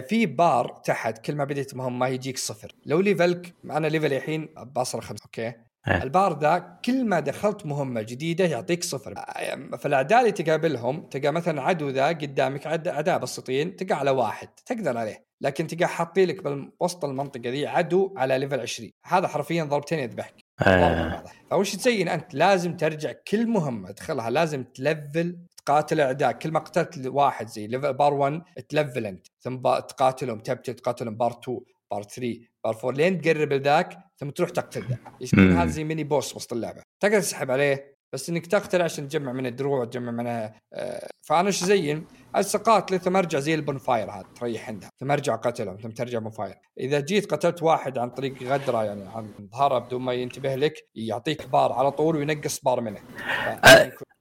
في 0.10 0.26
بار 0.26 0.82
تحت 0.86 1.18
كل 1.26 1.36
ما 1.36 1.44
بديت 1.44 1.76
مهمة 1.76 2.08
يجيك 2.08 2.38
صفر. 2.38 2.72
لو 2.86 3.00
ليفلك 3.00 3.54
أنا 3.66 3.88
ليفلي 3.88 4.18
الحين 4.18 4.50
باصل 4.58 5.02
خمسة 5.02 5.26
أوكي؟ 5.26 5.54
آه. 5.88 6.04
البار 6.04 6.40
ذا 6.40 6.80
كل 6.86 7.06
ما 7.06 7.20
دخلت 7.20 7.66
مهمة 7.66 8.02
جديدة 8.02 8.46
يعطيك 8.46 8.84
صفر. 8.84 9.14
آه، 9.18 9.78
فالأعداء 9.78 10.20
اللي 10.20 10.32
تقابلهم 10.32 11.02
تلقى 11.10 11.32
مثلا 11.34 11.62
عدو 11.62 11.90
ذا 11.90 12.08
قدامك 12.08 12.68
عد- 12.68 12.88
اعداء 12.88 13.18
بسيطين 13.18 13.76
تلقى 13.76 13.96
على 13.96 14.12
واحد 14.12 14.48
تقدر 14.66 14.98
عليه. 14.98 15.28
لكن 15.42 15.68
تلقى 15.68 15.88
حاطين 15.88 16.28
لك 16.28 16.44
بوسط 16.44 17.06
المنطقة 17.06 17.50
ذي 17.50 17.68
عدو 17.68 18.14
على 18.18 18.38
level 18.38 18.60
20 18.60 18.92
هذا 19.06 19.28
حرفيا 19.28 19.64
ضربتين 19.64 20.00
يذبحك. 20.00 20.36
آه. 20.62 21.24
فوش 21.52 21.76
تسوي 21.76 22.14
أنت؟ 22.14 22.34
لازم 22.34 22.78
ترجع 22.78 23.12
كل 23.28 23.48
مهمة 23.48 23.92
تدخلها 23.92 24.30
لازم 24.30 24.64
تلفل 24.64 25.38
تقاتل 25.68 26.02
اعداء 26.02 26.32
كل 26.32 26.52
ما 26.52 26.60
قتلت 26.60 27.08
واحد 27.08 27.48
زي 27.48 27.68
level 27.68 27.94
bar 27.94 28.14
1 28.14 28.42
تلفل 28.70 29.06
انت 29.06 29.28
ثم 29.40 29.58
تقاتلهم 29.62 30.40
تبتل 30.40 30.74
تقاتلهم 30.74 31.18
بار 31.18 31.40
2 31.44 31.60
بار 31.92 32.04
3 32.04 32.40
بار 32.64 32.76
4 32.84 32.92
لين 32.92 33.22
تقرب 33.22 33.54
لذاك 33.54 33.98
ثم 34.18 34.30
تروح 34.30 34.50
تقتل 34.50 34.82
ذا. 34.90 34.98
يكون. 35.22 35.52
هذا 35.52 35.70
زي 35.70 35.84
mini 35.84 36.04
boss 36.04 36.36
وسط 36.36 36.54
اللعبة. 36.54 36.82
تقدر 37.00 37.20
تسحب 37.20 37.52
عليه 37.52 37.98
بس 38.14 38.30
إنك 38.30 38.46
تقتل 38.46 38.82
عشان 38.82 39.08
تجمع 39.08 39.32
من 39.32 39.46
الدروع 39.46 39.82
وتجمع 39.82 40.12
منها 40.12 40.54
آه 40.74 41.08
فأنا 41.22 41.48
إيش 41.48 41.64
زين؟ 41.64 42.06
قاتله 42.42 42.98
ثم 42.98 43.16
ارجع 43.18 43.40
زي 43.40 43.56
ال 43.56 43.63
bonfire 43.63 44.12
هذا 44.12 44.26
تريح 44.40 44.70
عندها 44.70 44.90
ثم 45.00 45.12
ارجع 45.12 45.36
قاتلهم 45.36 45.78
ثم 45.78 45.90
ترجع 45.90 46.20
bonfire 46.20 46.56
إذا 46.80 47.00
جيت 47.00 47.32
قتلت 47.32 47.64
واحد 47.64 47.98
عن 47.98 48.10
طريق 48.10 48.44
غدرة 48.44 48.84
يعني 48.84 49.04
عن 49.16 49.30
ظهره 49.54 49.80
بدون 49.80 50.02
ما 50.02 50.14
ينتبه 50.14 50.56
لك 50.56 50.88
يعطيك 50.96 51.48
بار 51.48 51.74
على 51.74 51.92
طول 51.92 52.16
وينقص 52.16 52.60
بار 52.60 52.82
منه. 52.82 53.00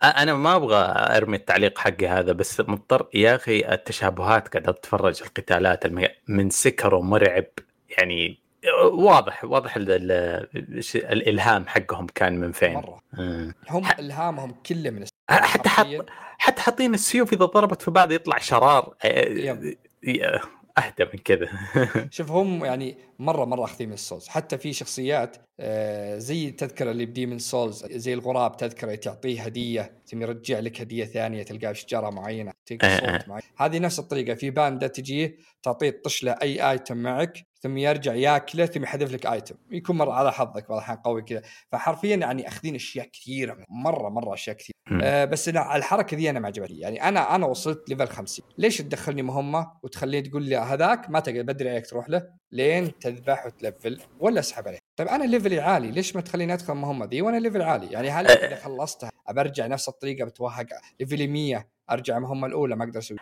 أنا 0.02 0.34
ما 0.34 0.56
أبغى 0.56 0.94
أرمي 1.16 1.36
التعليق 1.36 1.78
حقي 1.78 2.06
هذا 2.06 2.32
بس 2.32 2.60
مضطر 2.60 3.08
يا 3.14 3.34
أخي 3.34 3.72
التشابهات 3.72 4.48
قاعد 4.48 4.68
أتفرج 4.68 5.22
القتالات 5.22 5.86
الم... 5.86 6.08
من 6.28 6.50
Sekiro 6.50 6.94
مرعب 6.94 7.46
يعني 7.98 8.46
واضح 8.92 9.44
واضح 9.44 9.76
ال... 9.76 9.90
ال... 9.90 10.82
الإلهام 10.94 11.66
حقهم 11.66 12.06
كان 12.14 12.40
من 12.40 12.52
فين 12.52 12.74
مرة 12.74 13.00
مم. 13.12 13.54
هم 13.70 13.86
إلهامهم 13.98 14.54
كله 14.66 14.90
من 14.90 15.04
حتى 15.30 15.68
حط. 15.68 16.06
حتى 16.38 16.62
حاطين 16.62 16.94
السيوف 16.94 17.32
إذا 17.32 17.44
ضربت 17.44 17.82
في 17.82 17.90
بعض 17.90 18.12
يطلع 18.12 18.38
شرار. 18.38 18.94
يا- 19.04 20.40
أهدى 20.78 21.04
من 21.04 21.18
كذا. 21.24 21.48
شوف 22.10 22.30
هم 22.30 22.64
يعني 22.64 22.98
مرة 23.18 23.44
مرة 23.44 23.64
أخذين 23.64 23.88
من 23.88 23.94
ال 23.94 23.99
Souls. 23.99 24.28
حتى 24.28 24.58
في 24.58 24.72
شخصيات 24.72 25.36
آه، 25.60 26.18
زي 26.18 26.48
التذكره 26.48 26.90
اللي 26.90 27.06
ب 27.06 27.10
Demon's 27.10 27.38
Souls 27.38 27.86
زي 27.86 28.14
الغراب 28.14 28.56
تذكرة 28.56 28.94
تعطيه 28.94 29.42
هدية 29.42 29.92
ثم 30.06 30.22
يرجع 30.22 30.58
لك 30.58 30.80
هدية 30.80 31.04
ثانية 31.04 31.42
تلقاها 31.42 31.70
بشجره 31.72 32.10
معينة 32.10 32.52
تلقى 32.66 32.86
آه، 32.86 32.96
صوت 33.18 33.28
معين. 33.28 33.42
هذه 33.58 33.78
نفس 33.78 33.98
الطريقة. 33.98 34.34
في 34.34 34.50
باندا 34.50 34.86
تجيه 34.86 35.36
تعطيه 35.62 35.90
تطش 35.90 36.24
له 36.24 36.32
أي 36.42 36.70
item 36.70 36.96
معك 36.96 37.46
ثم 37.66 37.76
يرجع 37.76 38.14
ياكله 38.14 38.66
ثم 38.66 38.82
يحذف 38.82 39.12
لك 39.12 39.26
item 39.26 39.54
يكون 39.70 39.96
مرة 39.96 40.12
على 40.12 40.32
حظك 40.32 40.68
بعض 40.68 40.78
الاحيان 40.78 40.98
قوي 40.98 41.22
كذا. 41.22 41.42
فحرفيا 41.72 42.16
يعني 42.16 42.48
أخذين 42.48 42.74
أشياء 42.74 43.06
كثيرة 43.06 43.56
مرة 43.68 44.08
مرة 44.08 44.34
أشياء 44.34 44.56
كثيرة. 44.56 44.76
آه 45.02 45.24
بس 45.24 45.48
لا 45.48 45.76
الحركة 45.76 46.16
ذي 46.16 46.30
أنا 46.30 46.40
ما 46.40 46.46
عجبتني. 46.46 46.78
يعني 46.78 47.08
أنا 47.08 47.34
أنا 47.34 47.46
وصلت 47.46 47.88
level 47.88 48.08
50 48.08 48.46
ليش 48.58 48.78
تدخلني 48.78 49.22
مهمة 49.22 49.72
وتخليني 49.82 50.28
تقول 50.28 50.42
لي 50.42 50.56
هذاك 50.56 51.10
ما 51.10 51.20
تقدر 51.20 51.42
بدري 51.42 51.70
عليك 51.70 51.86
تروح 51.86 52.08
له؟ 52.08 52.22
لين 52.52 52.98
تذبح 52.98 53.46
وتلفل 53.46 54.00
ولا 54.20 54.40
أسحب 54.40 54.68
عليه. 54.68 54.78
طيب 54.96 55.08
أنا 55.08 55.24
ليفلي 55.24 55.60
عالي 55.60 55.90
ليش 55.90 56.16
ما 56.16 56.22
تخليني 56.22 56.52
أدخل 56.52 56.72
المهمة 56.72 57.06
ذي 57.06 57.22
وأنا 57.22 57.36
level 57.36 57.62
عالي؟ 57.62 57.86
يعني 57.86 58.10
هل 58.10 58.26
إذا 58.26 58.56
خلصتها 58.56 59.10
برجع 59.30 59.66
نفس 59.66 59.88
الطريقة 59.88 60.24
بتوهق 60.24 60.66
ليفلي 61.00 61.26
100 61.26 61.66
أرجع 61.90 62.16
المهمة 62.16 62.46
الأولى 62.46 62.76
ما 62.76 62.84
أقدر 62.84 62.98
أسوي؟ 62.98 63.18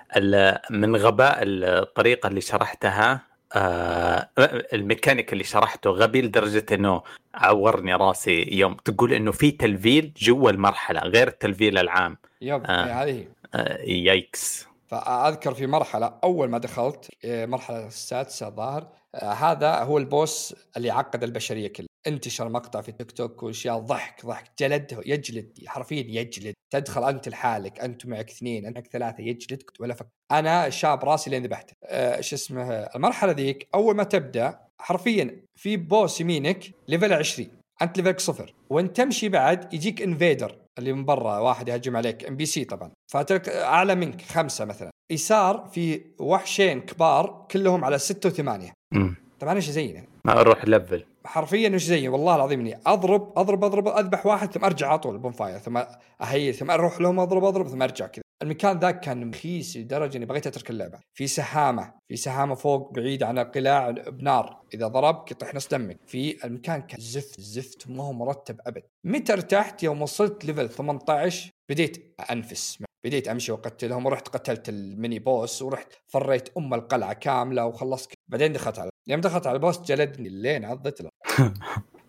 من 0.71 0.97
غباء 0.97 1.39
الطريقة 1.43 2.27
اللي 2.27 2.41
شرحتها 2.41 3.27
آه، 3.55 4.29
الميكانيك 4.73 5.33
اللي 5.33 5.45
شرحته 5.45 5.91
غبي 5.91 6.23
لدرجة 6.23 6.67
إنه 6.73 7.03
عورني 7.35 7.95
راسي 7.95 8.49
يوم. 8.53 8.75
تقول 8.75 9.13
إنه 9.13 9.33
في 9.33 9.51
تلفيل 9.51 10.13
جوا 10.17 10.51
المرحلة 10.51 11.01
غير 11.01 11.29
التلفيل 11.29 11.79
العام. 11.79 12.17
yep 12.41 12.65
آه. 12.65 12.87
يعني 12.87 12.93
هذه 12.93 13.27
آه، 13.55 13.83
yikes. 13.83 14.67
فأذكر 14.87 15.55
في 15.55 15.67
مرحلة 15.67 16.15
أول 16.25 16.49
ما 16.49 16.59
دخلت 16.59 17.11
آه، 17.25 17.47
مرحلة 17.47 17.87
السادسة 17.87 18.49
الظاهر 18.49 18.89
آه، 19.15 19.33
هذا 19.33 19.75
هو 19.75 19.99
ال 19.99 20.10
boss 20.10 20.55
اللي 20.77 20.91
عقد 20.91 21.23
البشرية 21.23 21.69
كلها. 21.69 21.89
انتشر 22.07 22.49
مقطع 22.49 22.81
في 22.81 22.93
تيك 22.93 23.13
توك 23.13 23.43
واشياء 23.43 23.79
ضحك 23.79 24.27
ضحك 24.27 24.51
جلد 24.59 25.01
يجلد 25.07 25.59
حرفيا 25.67 26.05
يجلد. 26.09 26.55
تدخل 26.73 27.05
انت 27.05 27.29
لحالك 27.29 27.81
انت 27.81 28.07
معك 28.07 28.31
اثنين 28.31 28.67
انت 28.67 28.77
معك 28.77 28.87
ثلاثة 28.87 29.23
يجلدك 29.23 29.71
ولا 29.81 29.95
فك. 29.95 30.07
أنا 30.33 30.71
شاب 30.71 31.05
راسي 31.05 31.31
لين 31.31 31.43
ذبحته. 31.43 31.75
آه، 31.85 32.21
شو 32.21 32.37
اسمه؟ 32.37 32.71
المرحلة 32.73 33.33
ذيك 33.33 33.69
أول 33.75 33.97
ما 33.97 34.05
تبدأ 34.05 34.59
حرفيا 34.81 35.43
في 35.61 35.77
boss 35.77 36.21
يمينك 36.21 36.71
level 36.89 37.13
20 37.13 37.49
أنت 37.83 37.97
ليفلك 37.97 38.21
صفر. 38.21 38.55
وانت 38.71 38.97
تمشي 38.97 39.29
بعد 39.29 39.75
يجيك 39.75 40.03
invader 40.03 40.59
اللي 40.79 40.93
من 40.93 41.05
برا 41.05 41.39
واحد 41.39 41.69
يهجم 41.69 41.97
عليك. 41.97 42.25
NPC 42.25 42.65
طبعا. 42.65 42.91
فتلك 43.13 43.49
أعلى 43.49 43.95
منك 43.95 44.23
خمسة 44.23 44.65
مثلا. 44.65 44.91
يسار 45.13 45.69
في 45.75 46.01
وحشين 46.19 46.81
كبار 46.81 47.47
كلهم 47.51 47.85
على 47.85 47.99
ستة 47.99 48.29
وثمانية. 48.29 48.73
مم. 48.93 49.17
طبعا 49.41 49.55
إيش 49.55 49.71
زينا 49.71 50.05
ما 50.25 50.41
أروح 50.41 50.65
level 50.65 51.05
حرفيا 51.27 51.69
إيش 51.69 51.85
زي 51.85 52.09
والله 52.09 52.37
العظيم 52.37 52.61
إني 52.61 52.81
أضرب 52.87 53.33
أضرب 53.39 53.65
أضرب 53.65 53.89
أذبح 53.89 54.27
واحد 54.27 54.53
ثم 54.53 54.65
أرجع 54.65 54.89
على 54.89 54.99
طول 54.99 55.19
bonfire 55.19 55.59
ثم 55.59 55.83
اهيل 56.23 56.55
ثم 56.55 56.71
أروح 56.71 57.01
لهم 57.01 57.21
أضرب 57.21 57.45
أضرب 57.45 57.69
ثم 57.69 57.83
أرجع 57.83 58.07
كذا. 58.07 58.25
المكان 58.43 58.79
ذاك 58.79 59.01
كان 59.01 59.27
مخيس 59.27 59.77
لدرجة 59.77 60.17
إني 60.17 60.27
بغيت 60.27 60.47
أترك 60.47 60.71
اللعبة. 60.71 60.99
في 61.15 61.27
سهامة 61.27 61.95
في 62.09 62.17
سهامة 62.17 62.55
فوق 62.55 62.93
بعيد 62.93 63.23
عن 63.23 63.39
القلاع 63.39 63.91
بنار. 63.91 64.63
إذا 64.75 64.87
ضربك 64.87 65.31
يطيح 65.31 65.55
نص 65.55 65.69
دمك. 65.69 65.99
في 66.07 66.47
المكان 66.47 66.83
كان 66.83 67.01
زفت 67.01 67.41
زفت 67.41 67.89
ما 67.91 68.05
هو 68.05 68.13
مرتب 68.13 68.61
أبد. 68.67 68.83
متى 69.05 69.33
ارتحت؟ 69.33 69.83
يوم 69.83 70.03
وصلت 70.03 70.45
level 70.45 70.69
18 70.69 71.51
بديت 71.71 72.15
انفس 72.31 72.79
بديت 73.05 73.29
أمشي 73.29 73.53
وأقتلهم 73.53 74.07
ورحت 74.07 74.29
قتلت 74.29 74.69
ال 74.69 74.79
mini 74.79 75.19
boss 75.19 75.63
ورحت 75.63 75.93
فريت 76.07 76.49
أم 76.59 76.75
القلعة 76.75 77.13
كاملة 77.13 77.67
وخلصت. 77.67 78.13
بعدين 78.31 78.53
دخلت 78.53 78.79
على 78.79 78.94
يوم 79.07 79.21
دخلت 79.21 79.47
على 79.47 79.55
ال 79.55 79.60
boss 79.60 79.81
جلدني 79.81 80.29
اللين 80.29 80.65
عضت 80.65 81.03
له. 81.03 81.11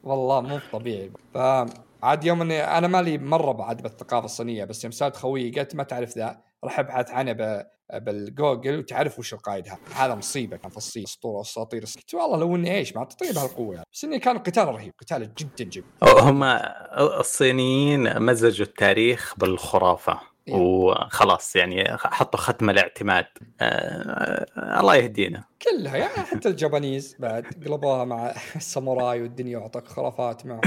والله 0.03 0.41
مو 0.41 0.59
طبيعي. 0.73 1.11
فعاد 1.33 2.23
يوم 2.23 2.41
إني 2.41 2.63
أنا 2.63 2.87
مالي 2.87 3.17
مرة 3.17 3.51
بعد 3.51 3.81
بالثقافة 3.81 4.25
الصينية 4.25 4.65
بس 4.65 4.83
يوم 4.83 4.91
سألت 4.91 5.15
خويي 5.15 5.51
قالت 5.51 5.75
ما 5.75 5.83
تعرف 5.83 6.17
ذا؟ 6.17 6.41
راح 6.63 6.79
أبحث 6.79 7.11
عنه 7.11 7.31
ب... 7.31 7.65
بالجوجل 7.93 8.79
وتعرف 8.79 9.19
وش 9.19 9.33
القائد 9.33 9.67
هذا 9.95 10.15
مصيبة 10.15 10.57
كان 10.57 10.71
في 10.71 10.77
الصين 10.77 11.03
أسطورة 11.03 11.41
أساطير 11.41 11.81
قلت 11.81 12.13
والله 12.13 12.37
لو 12.37 12.55
إني 12.55 12.75
إيش؟ 12.75 12.95
ما 12.95 13.03
تطيب 13.03 13.37
هالقوة. 13.37 13.73
يعني. 13.73 13.85
بس 13.93 14.03
إني 14.03 14.19
كان 14.19 14.37
قتال 14.37 14.67
رهيب 14.67 14.93
قتال 14.99 15.33
جدا 15.33 15.63
جدا. 15.63 15.85
هم 16.03 16.43
الصينيين 17.19 18.21
مزجوا 18.21 18.65
التاريخ 18.65 19.33
بالخرافة. 19.37 20.34
وخلاص 20.51 21.55
يعني 21.55 21.97
حطوا 21.97 22.39
ختم 22.39 22.69
الاعتماد 22.69 23.25
آه 23.61 24.79
الله 24.79 24.95
يهدينا. 24.95 25.43
كلها 25.61 25.97
يعني 25.97 26.13
حتى 26.13 26.49
ال 26.49 26.57
Japanese 26.57 27.15
بعد 27.19 27.45
قلبوها 27.65 28.05
مع 28.05 28.33
الساموراي 28.55 29.21
والدنيا 29.21 29.57
وعطاك 29.57 29.87
خرافات 29.87 30.45
معهم. 30.45 30.61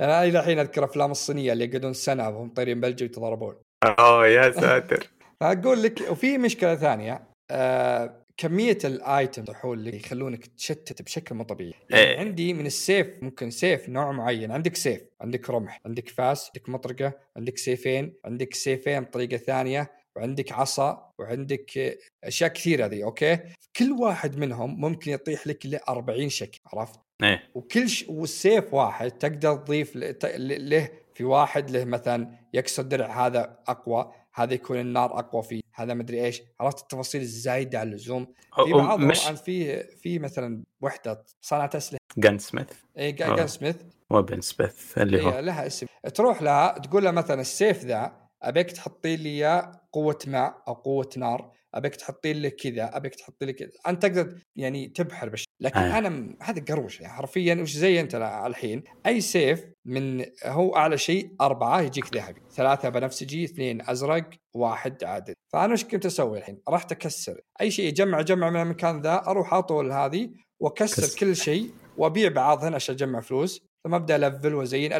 يعني 0.00 0.12
أنا 0.12 0.24
إلى 0.24 0.38
الحين 0.40 0.58
أذكر 0.58 0.84
أفلام 0.84 1.10
الصينية 1.10 1.52
اللي 1.52 1.64
يقعدون 1.64 1.92
سنة 1.92 2.28
وهم 2.28 2.48
طايرين 2.48 2.80
بلجي 2.80 3.04
يتضاربون 3.04 3.54
أوه 3.84 4.26
يا 4.26 4.50
ساتر. 4.50 5.06
أقول 5.42 5.82
لك 5.82 6.10
وفي 6.10 6.38
مشكلة 6.38 6.74
ثانية. 6.74 7.22
آه 7.50 8.23
كمية 8.36 8.78
ال 8.84 8.98
item 8.98 9.54
حول 9.54 9.78
اللي 9.78 9.96
يخلونك 9.96 10.46
تشتت 10.46 11.02
بشكل 11.02 11.34
مو 11.34 11.44
طبيعي. 11.44 11.74
يعني 11.90 12.04
إيه. 12.04 12.18
عندي 12.18 12.52
من 12.52 12.66
السيف 12.66 13.06
ممكن 13.22 13.50
سيف 13.50 13.88
نوع 13.88 14.12
معين. 14.12 14.52
عندك 14.52 14.76
سيف 14.76 15.02
عندك 15.20 15.50
رمح 15.50 15.80
عندك 15.86 16.08
فاس 16.08 16.46
عندك 16.46 16.68
مطرقة 16.68 17.12
عندك 17.36 17.58
سيفين 17.58 18.14
عندك 18.24 18.54
سيفين 18.54 19.00
بطريقة 19.00 19.36
ثانية 19.36 19.90
وعندك 20.16 20.52
عصا 20.52 21.12
وعندك 21.18 21.98
أشياء 22.24 22.50
كثيرة 22.50 22.86
ذي 22.86 23.04
أوكي؟ 23.04 23.38
كل 23.76 23.92
واحد 23.92 24.38
منهم 24.38 24.80
ممكن 24.80 25.12
يطيح 25.12 25.46
لك 25.46 25.66
له 25.66 25.80
40 25.88 26.28
شكل 26.28 26.60
عرفت؟ 26.66 27.00
إيه. 27.22 27.42
وكل 27.54 27.88
ش... 27.88 28.04
والسيف 28.08 28.74
واحد 28.74 29.10
تقدر 29.10 29.56
تضيف 29.56 29.96
له 29.96 30.88
في 31.14 31.24
واحد 31.24 31.70
له 31.70 31.84
مثلا 31.84 32.30
يكسر 32.54 32.82
درع 32.82 33.26
هذا 33.26 33.58
أقوى 33.68 34.12
هذا 34.34 34.54
يكون 34.54 34.80
النار 34.80 35.18
أقوى 35.18 35.42
فيه. 35.42 35.60
هذا 35.74 35.94
مدري 35.94 36.24
إيش. 36.24 36.42
عرفت 36.60 36.80
التفاصيل 36.80 37.20
الزايدة 37.20 37.78
على 37.78 37.88
اللزوم؟ 37.88 38.34
في 38.64 38.72
بعض 38.72 38.98
مش... 39.00 39.26
في 39.26 39.84
في 39.84 40.18
مثلا 40.18 40.64
وحدة 40.80 41.24
صنعت 41.40 41.74
أسلحة. 41.74 41.98
gunsmith 42.16 42.68
اي 42.98 43.12
gunsmith 43.12 43.76
weaponsmith 44.10 44.98
اللي 44.98 45.24
هو 45.24 45.38
لها 45.38 45.66
اسم. 45.66 45.86
تروح 46.14 46.42
لها 46.42 46.78
تقول 46.78 47.04
لها 47.04 47.12
مثلا 47.12 47.40
السيف 47.40 47.84
ذا 47.84 48.12
أبيك 48.42 48.70
تحطي 48.70 49.16
لي 49.16 49.72
قوة 49.92 50.18
ماء 50.26 50.62
أو 50.68 50.74
قوة 50.74 51.10
نار. 51.16 51.52
أبيك 51.74 51.96
تحطي 51.96 52.32
لي 52.32 52.50
كذا 52.50 52.96
أبيك 52.96 53.14
تحطي 53.14 53.46
لي 53.46 53.52
كذا 53.52 53.70
انت 53.88 54.02
تقدر 54.02 54.38
يعني 54.56 54.88
تبحر 54.88 55.28
بش 55.28 55.44
لكن 55.60 55.78
آه. 55.78 55.98
أنا 55.98 56.08
م... 56.08 56.36
هذا 56.42 56.64
قروش 56.64 57.00
يعني 57.00 57.12
حرفيا 57.12 57.54
وش 57.54 57.72
زي 57.72 58.00
أنت 58.00 58.14
الحين 58.46 58.84
أي 59.06 59.20
سيف 59.20 59.64
من 59.84 60.24
هو 60.44 60.76
أعلى 60.76 60.98
شيء 60.98 61.30
أربعة 61.40 61.80
يجيك 61.80 62.16
ذهبي 62.16 62.40
ثلاثة 62.50 62.88
بنفسجي 62.88 63.44
اثنين 63.44 63.88
أزرق 63.88 64.30
واحد 64.54 65.04
عادل 65.04 65.34
فأنا 65.52 65.72
وش 65.72 65.84
كنت 65.84 66.06
أسوي 66.06 66.38
الحين؟ 66.38 66.60
رحت 66.68 66.92
أكسر 66.92 67.40
أي 67.60 67.70
شيء 67.70 67.88
يجمع 67.88 68.20
جمع 68.20 68.50
من 68.50 68.60
المكان 68.60 69.00
ذا 69.00 69.22
أروح 69.26 69.54
أطول 69.54 69.92
هذه 69.92 70.30
وأكسر 70.60 71.02
كس. 71.02 71.16
كل 71.16 71.36
شيء 71.36 71.70
وأبيع 71.96 72.30
بعضهن 72.30 72.74
عشان 72.74 72.94
أجمع 72.94 73.20
فلوس 73.20 73.62
ثم 73.84 73.94
أبدأ 73.94 74.16
ألفل 74.16 74.54
وأزين 74.54 74.92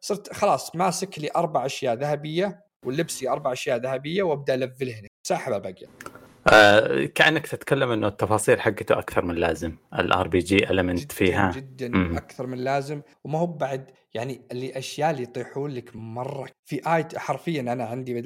صرت 0.00 0.32
خلاص 0.32 0.76
ماسك 0.76 1.18
لي 1.18 1.30
أربع 1.36 1.66
أشياء 1.66 1.94
ذهبية 1.94 2.65
ولبسي 2.86 3.28
أربع 3.28 3.52
أشياء 3.52 3.78
ذهبية 3.78 4.22
وأبدأ 4.22 4.54
الفلهن 4.54 5.06
ساحب 5.26 5.52
الباقي 5.52 5.86
آه 6.52 7.04
كأنك 7.04 7.46
تتكلم 7.46 7.90
إنه 7.90 8.08
التفاصيل 8.08 8.60
حقته 8.60 8.98
أكثر 8.98 9.24
من 9.24 9.34
لازم. 9.34 9.76
ال 9.94 10.28
RPG 10.28 10.70
element 10.70 11.12
فيها. 11.12 11.52
جدا 11.52 11.88
مم. 11.88 12.16
أكثر 12.16 12.46
من 12.46 12.58
لازم. 12.58 13.02
وما 13.24 13.38
هو 13.38 13.46
بعد 13.46 13.90
يعني 14.14 14.46
اللي 14.52 14.78
أشياء 14.78 15.10
اللي 15.10 15.22
يطيحون 15.22 15.70
لك 15.70 15.90
مرة. 15.94 16.48
في 16.64 16.96
item 16.96 17.18
حرفيا 17.18 17.60
أنا 17.60 17.84
عندي 17.84 18.22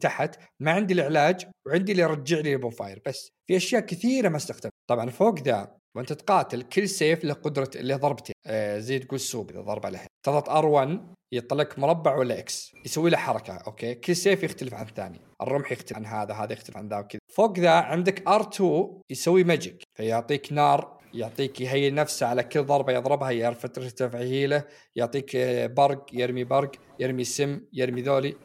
تحت. 0.00 0.36
ما 0.60 0.72
عندي 0.72 0.94
العلاج 0.94 1.46
وعندي 1.66 1.92
اللي 1.92 2.02
يرجع 2.02 2.38
لي 2.38 2.52
ال 2.52 2.70
bonfire 2.70 3.02
بس. 3.06 3.30
في 3.46 3.56
أشياء 3.56 3.82
كثيرة 3.82 4.28
ما 4.28 4.36
استخدم 4.36 4.70
طبعا 4.90 5.10
فوق 5.10 5.38
ذا 5.38 5.77
وأنت 5.98 6.12
تقاتل 6.12 6.62
كل 6.62 6.88
سيف 6.88 7.24
له 7.24 7.34
قدرة 7.34 7.70
له 7.74 7.96
ضربتين. 7.96 8.34
آه 8.46 8.78
زي 8.78 8.98
تقول 8.98 9.20
سوب 9.20 9.50
إذا 9.50 9.60
ضرب 9.60 9.86
عليه. 9.86 10.06
تضغط 10.22 10.48
R1 10.48 10.98
يطلع 11.32 11.62
لك 11.62 11.78
مربع 11.78 12.16
ولا 12.16 12.38
X. 12.38 12.72
يسوي 12.84 13.10
له 13.10 13.16
حركة 13.16 13.52
okay؟ 13.52 13.94
كل 13.94 14.16
سيف 14.16 14.42
يختلف 14.42 14.74
عن 14.74 14.86
الثاني. 14.86 15.20
الرمح 15.42 15.72
يختلف 15.72 15.96
عن 15.96 16.06
هذا 16.06 16.34
هذا 16.34 16.52
يختلف 16.52 16.76
عن 16.76 16.88
ذا 16.88 16.98
وكذا. 16.98 17.20
فوق 17.28 17.58
ذا 17.58 17.70
عندك 17.70 18.28
R2 18.28 18.62
يسوي 19.10 19.44
magic 19.44 19.82
فيعطيك 19.94 20.52
نار 20.52 20.98
يعطيك 21.14 21.60
يهيئ 21.60 21.90
نفسه 21.90 22.26
على 22.26 22.42
كل 22.42 22.62
ضربة 22.62 22.92
يضربها 22.92 23.30
يرتفع 23.30 24.18
heal 24.18 24.55
ه 24.55 24.64
يعطيك 24.96 25.36
برق 25.76 26.06
يرمي 26.12 26.44
برق 26.44 26.70
يرمي 26.98 27.24
سم 27.24 27.60
يرمي 27.72 28.02
ذولي. 28.02 28.36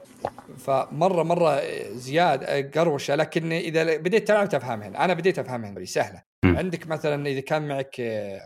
فمرة 0.57 1.23
مرة 1.23 1.61
زياد 1.91 2.43
قروشة. 2.77 3.15
لكن 3.15 3.51
إذا 3.51 3.97
بديت 3.97 4.27
تلعب 4.27 4.49
تفهمها 4.49 5.05
أنا 5.05 5.13
بديت 5.13 5.39
افهمها 5.39 5.85
سهلة. 5.85 6.32
عندك 6.43 6.87
مثلا 6.87 7.27
إذا 7.27 7.39
كان 7.39 7.67
معك 7.67 8.01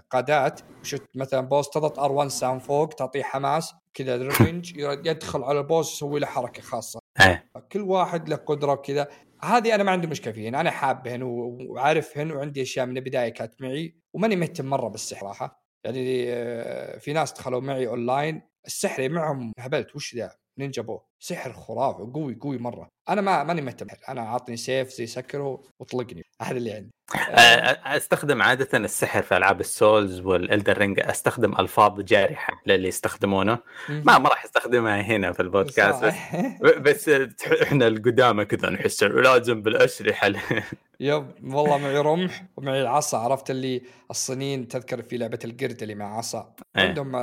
قادات 0.10 0.62
وشفت 0.82 1.04
مثلا 1.16 1.42
boss 1.42 1.70
تضغط 1.70 2.00
R1 2.00 2.28
ساوند 2.28 2.62
فوق 2.62 2.90
تعطيه 2.90 3.24
حماس 3.24 3.74
كذا 3.94 4.18
رينج 4.42 4.74
يدخل 4.78 5.44
على 5.44 5.60
ال 5.60 5.67
boss 5.67 5.94
يسوي 5.94 6.20
له 6.20 6.28
حركة 6.28 6.62
خاصة. 6.62 7.00
إيه. 7.22 7.52
كل 7.72 7.82
واحد 7.82 8.30
له 8.30 8.36
قدرة 8.36 8.72
وكذا. 8.72 9.08
هذه 9.44 9.76
أنا 9.76 9.84
ما 9.84 9.92
عندي 9.92 10.08
مشكلة 10.08 10.34
فيهن 10.34 10.56
أنا 10.56 10.72
حابهن 10.72 11.24
وعارفهن 11.24 12.32
وعندي 12.32 12.62
أشياء 12.62 12.86
من 12.86 12.98
البداية 12.98 13.30
كانت 13.30 13.62
معي 13.62 13.96
وماني 14.14 14.36
مهتم 14.36 14.66
مرة 14.66 14.88
بالسحر 14.88 15.20
صراحة 15.20 15.64
يعني 15.84 16.34
آه، 16.34 16.98
في 16.98 17.14
ناس 17.14 17.34
دخلوا 17.34 17.62
معي 17.62 17.88
اونلاين 17.88 18.42
السحر 18.66 19.10
معهم 19.10 19.52
هبلت 19.60 19.96
وش 19.96 20.16
ذا؟ 20.16 20.32
منين 20.58 20.72
جابوه؟ 20.72 21.06
سحر 21.20 21.54
خرافي 21.54 22.12
قوي 22.14 22.38
قوي 22.42 22.58
مرة. 22.58 22.90
أنا 23.10 23.22
ما 23.22 23.44
ماني 23.44 23.62
مهتم. 23.62 23.88
أنا 24.10 24.22
عاطني 24.22 24.58
سيف 24.58 24.90
زي 24.90 25.06
سكره 25.06 25.64
واطلقني 25.80 26.24
هذا 26.42 26.58
اللي 26.58 26.72
عندي. 26.72 26.92
أستخدم 27.86 28.42
عادة 28.42 28.78
السحر 28.78 29.22
في 29.22 29.38
ألعاب 29.38 29.60
ال 29.60 29.70
Souls 29.70 30.20
وال 30.20 30.37
Elden 30.37 30.78
Ring 30.78 31.00
أستخدم 31.00 31.54
ألفاظ 31.60 32.02
جارحه 32.02 32.62
للي 32.66 32.88
يستخدمونه. 32.88 33.60
ما 33.90 34.18
ما 34.18 34.30
راح 34.30 34.46
أستخدمها 34.46 35.02
هنا 35.02 35.32
في 35.32 35.40
البودكاست 35.40 36.06
بس, 36.06 36.14
بس 36.86 37.10
إحنا 37.62 37.88
القدامى 37.88 38.46
كذا 38.46 38.70
نحس 38.70 39.04
لازم 39.04 39.62
بالاسلحه 39.62 40.28
يب 41.00 41.26
والله 41.44 41.78
معي 41.78 41.98
رمح 41.98 42.46
ومعي 42.58 42.82
العصا 42.82 43.18
عرفت 43.18 43.52
اللي 43.52 43.82
الصينيين 44.12 44.68
تذكر 44.68 45.02
في 45.02 45.18
لعبة 45.18 45.40
القرد 45.46 45.82
اللي 45.82 45.96
مع 45.96 46.18
عصا. 46.18 46.56
إيه. 46.78 46.84
عندهم 46.84 47.16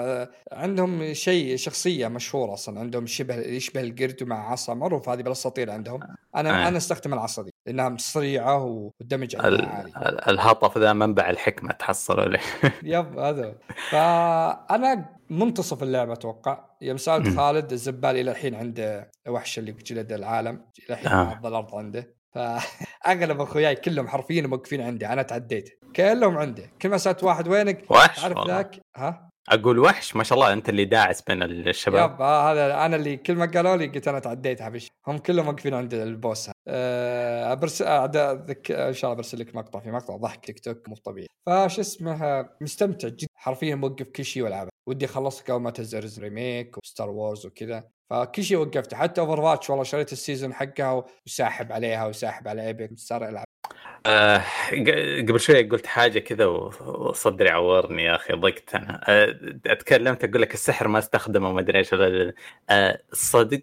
عندهم 0.53 1.13
شيء 1.15 1.57
شخصية 1.57 2.09
مشهورة 2.09 2.55
أصلا. 2.55 2.81
عندهم 2.81 3.07
شبه 3.07 3.35
يشبه 3.35 3.81
القرد 3.85 4.23
ومع 4.23 4.51
عصا 4.53 4.75
معروف 4.75 5.09
هذه 5.09 5.23
بالاساطير 5.23 5.71
عندهم. 5.71 6.01
أنا 6.37 6.69
أنا 6.69 6.77
أستخدم 6.77 7.15
العصا 7.15 7.43
دي 7.43 7.51
لأنها 7.67 7.97
سريعه 7.99 8.65
والدمج 9.01 9.37
عالي. 9.37 9.85
الهطف 10.29 10.79
ذا 10.79 10.93
منبع 10.93 11.31
الحكمة 11.31 11.73
تحصل 11.73 12.21
عليه. 12.21 12.41
يب 12.83 13.19
هذا. 13.19 13.55
فأنا 13.91 15.17
منتصف 15.31 15.83
اللعبة 15.83 16.13
أتوقع. 16.13 16.65
يوم 16.81 16.97
سألت 16.97 17.37
خالد 17.37 17.73
الزبال 17.73 18.11
إلى 18.17 18.31
الحين 18.31 18.55
عنده 18.55 19.11
وحش 19.29 19.59
اللي 19.59 19.73
بجلد 19.73 20.13
العالم 20.13 20.65
إلى 20.79 20.95
الحين 20.95 21.13
آه. 21.13 21.41
الأرض 21.45 21.75
عنده. 21.75 22.15
فأغلب 22.35 23.41
أخوياي 23.41 23.75
كلهم 23.77 24.09
حرفيا 24.09 24.43
موقفين 24.43 24.81
عندي 24.81 25.07
أنا 25.07 25.23
تعديت. 25.23 25.71
كلهم 25.97 26.39
عنده. 26.39 26.71
كل 26.83 26.89
ما 26.89 26.97
سألت 26.99 27.25
واحد 27.25 27.49
وينك؟ 27.49 27.91
وحش 27.91 28.21
تعرف 28.21 28.47
ذاك؟ 28.49 28.81
ها؟ 28.97 29.31
أقول 29.49 29.79
وحش 29.79 30.17
ما 30.17 30.25
شاء 30.25 30.39
الله 30.39 30.53
أنت 30.53 30.69
اللي 30.69 30.85
داعس 30.85 31.23
بين 31.23 31.43
الشباب. 31.43 32.11
يب 32.11 32.23
آه 32.23 32.53
هذا 32.53 32.87
أنا 32.87 32.97
اللي 32.97 33.17
كل 33.17 33.35
ما 33.35 33.47
قالوا 33.47 33.77
لي 33.77 33.87
قلت 33.87 34.09
أنا 34.09 34.19
تعديت 34.19 34.63
حبيش 34.63 34.89
هم 35.07 35.19
كلهم 35.19 35.49
واقفين 35.49 35.75
عند 35.75 35.95
البوس. 35.95 36.51
أه 36.69 37.55
برس 37.55 37.83
ذك... 37.83 38.71
إن 38.71 38.93
شاء 38.93 39.11
الله 39.11 39.17
برسل 39.17 39.39
لك 39.39 39.55
مقطع 39.55 39.81
في 39.81 39.91
مقطع. 39.91 40.17
ضحك 40.17 40.47
تيك 40.47 40.61
توك 40.61 40.89
مو 40.89 40.95
طبيعي. 40.95 41.29
فش 41.47 41.79
اسمه 41.79 42.49
مستمتع 42.61 43.09
جدا. 43.09 43.27
حرفيا 43.35 43.75
موقف 43.75 44.09
كل 44.09 44.25
شيء 44.25 44.43
والعبه 44.43 44.74
ودي 44.87 45.05
أخلص 45.05 45.41
قبل 45.41 45.61
ما 45.61 45.71
تنزل 45.71 46.23
ريميك 46.23 46.79
وستار 46.79 47.11
وورز 47.11 47.47
وكذا. 47.47 47.85
فكل 48.11 48.45
شيء 48.45 48.59
وقفته 48.59 48.97
حتى 48.97 49.21
أوفر 49.21 49.41
واتش 49.41 49.71
والله 49.71 49.85
شريت 49.85 50.13
السيزون 50.13 50.55
حقها 50.55 51.05
وساحب 51.27 51.73
عليها 51.73 52.07
وساحب 52.07 52.49
على 52.49 52.67
إيبك 52.67 52.91
صار 52.97 53.29
العب 53.29 53.45
آه 54.07 54.43
قبل 55.29 55.41
شوي 55.41 55.63
قلت 55.63 55.87
حاجة 55.87 56.19
كذا 56.19 56.47
وصدري 56.47 57.51
عورني 57.51 58.05
يا 58.05 58.15
أخي 58.15 58.33
ضقت 58.35 58.75
أنا. 58.75 59.01
آه 59.09 59.37
أتكلمت 59.67 60.25
أقول 60.25 60.43
لك 60.43 60.55
السحر 60.55 60.89
ما 60.89 60.99
استخدمه 60.99 61.53
ما 61.53 61.61
أدري 61.61 61.79
إيش 61.79 61.95
آه 61.95 63.01
الصدق 63.13 63.63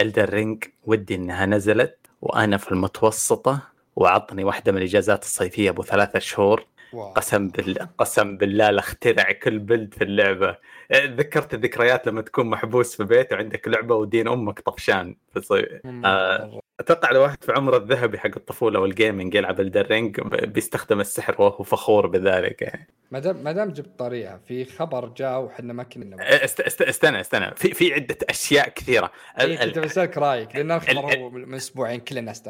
Elden 0.00 0.30
Ring 0.30 0.64
ودي 0.84 1.14
إنها 1.14 1.46
نزلت 1.46 1.98
وأنا 2.22 2.56
في 2.56 2.72
المتوسطة 2.72 3.60
وعطني 3.96 4.44
واحدة 4.44 4.72
من 4.72 4.78
الإجازات 4.78 5.22
الصيفية 5.22 5.70
أبو 5.70 5.82
ثلاثة 5.82 6.18
شهور. 6.18 6.66
wow. 6.94 7.12
قسم 7.12 7.48
بالله 7.48 7.88
قسم 7.98 8.36
بالله 8.36 8.70
لاخترع 8.70 9.32
كل 9.32 9.58
بلد 9.58 9.94
في 9.94 10.04
اللعبة. 10.04 10.56
آه، 10.90 11.04
ذكرت 11.06 11.54
الذكريات 11.54 12.06
لما 12.06 12.22
تكون 12.22 12.46
محبوس 12.50 12.96
في 12.96 13.04
بيت 13.04 13.32
وعندك 13.32 13.68
لعبة 13.68 13.94
ودين 13.94 14.28
أمك 14.28 14.60
طفشان. 14.60 15.16
في 15.30 15.38
الصيف 15.38 15.68
آه 16.04 16.61
أتوقع 16.82 17.10
لو 17.10 17.22
واحد 17.22 17.44
في 17.44 17.52
عمره 17.52 17.76
الذهبي 17.76 18.18
حق 18.18 18.30
الطفولة 18.36 18.80
وال 18.80 18.93
gaming 18.93 19.34
يلعب 19.34 19.60
Elden 19.60 19.93
Ring 19.93 20.20
بيستخدم 20.44 21.00
السحر 21.00 21.42
وهو 21.42 21.62
فخور 21.62 22.06
بذلك 22.06 22.62
يعني. 22.62 22.88
ما 23.10 23.18
دام 23.18 23.36
ما 23.36 23.52
دام 23.52 23.70
جبت 23.70 23.98
طريقة 23.98 24.40
في 24.48 24.64
خبر 24.64 25.08
جاء 25.08 25.40
وحنا 25.40 25.72
ما 25.72 25.82
كنا 25.82 26.44
است 26.44 26.60
است 26.60 26.82
استنى 26.82 27.20
استنى. 27.20 27.54
في 27.56 27.74
في 27.74 27.94
عدة 27.94 28.16
أشياء 28.30 28.68
كثيرة. 28.68 29.12
إيه 29.40 29.64
كنت 29.64 29.78
بسألك 29.78 30.18
رأيك 30.18 30.56
لأن 30.56 30.70
الخبر 30.70 31.16
هو 31.18 31.30
من 31.30 31.54
أسبوعين 31.54 32.00
كل 32.00 32.18
الناس 32.18 32.42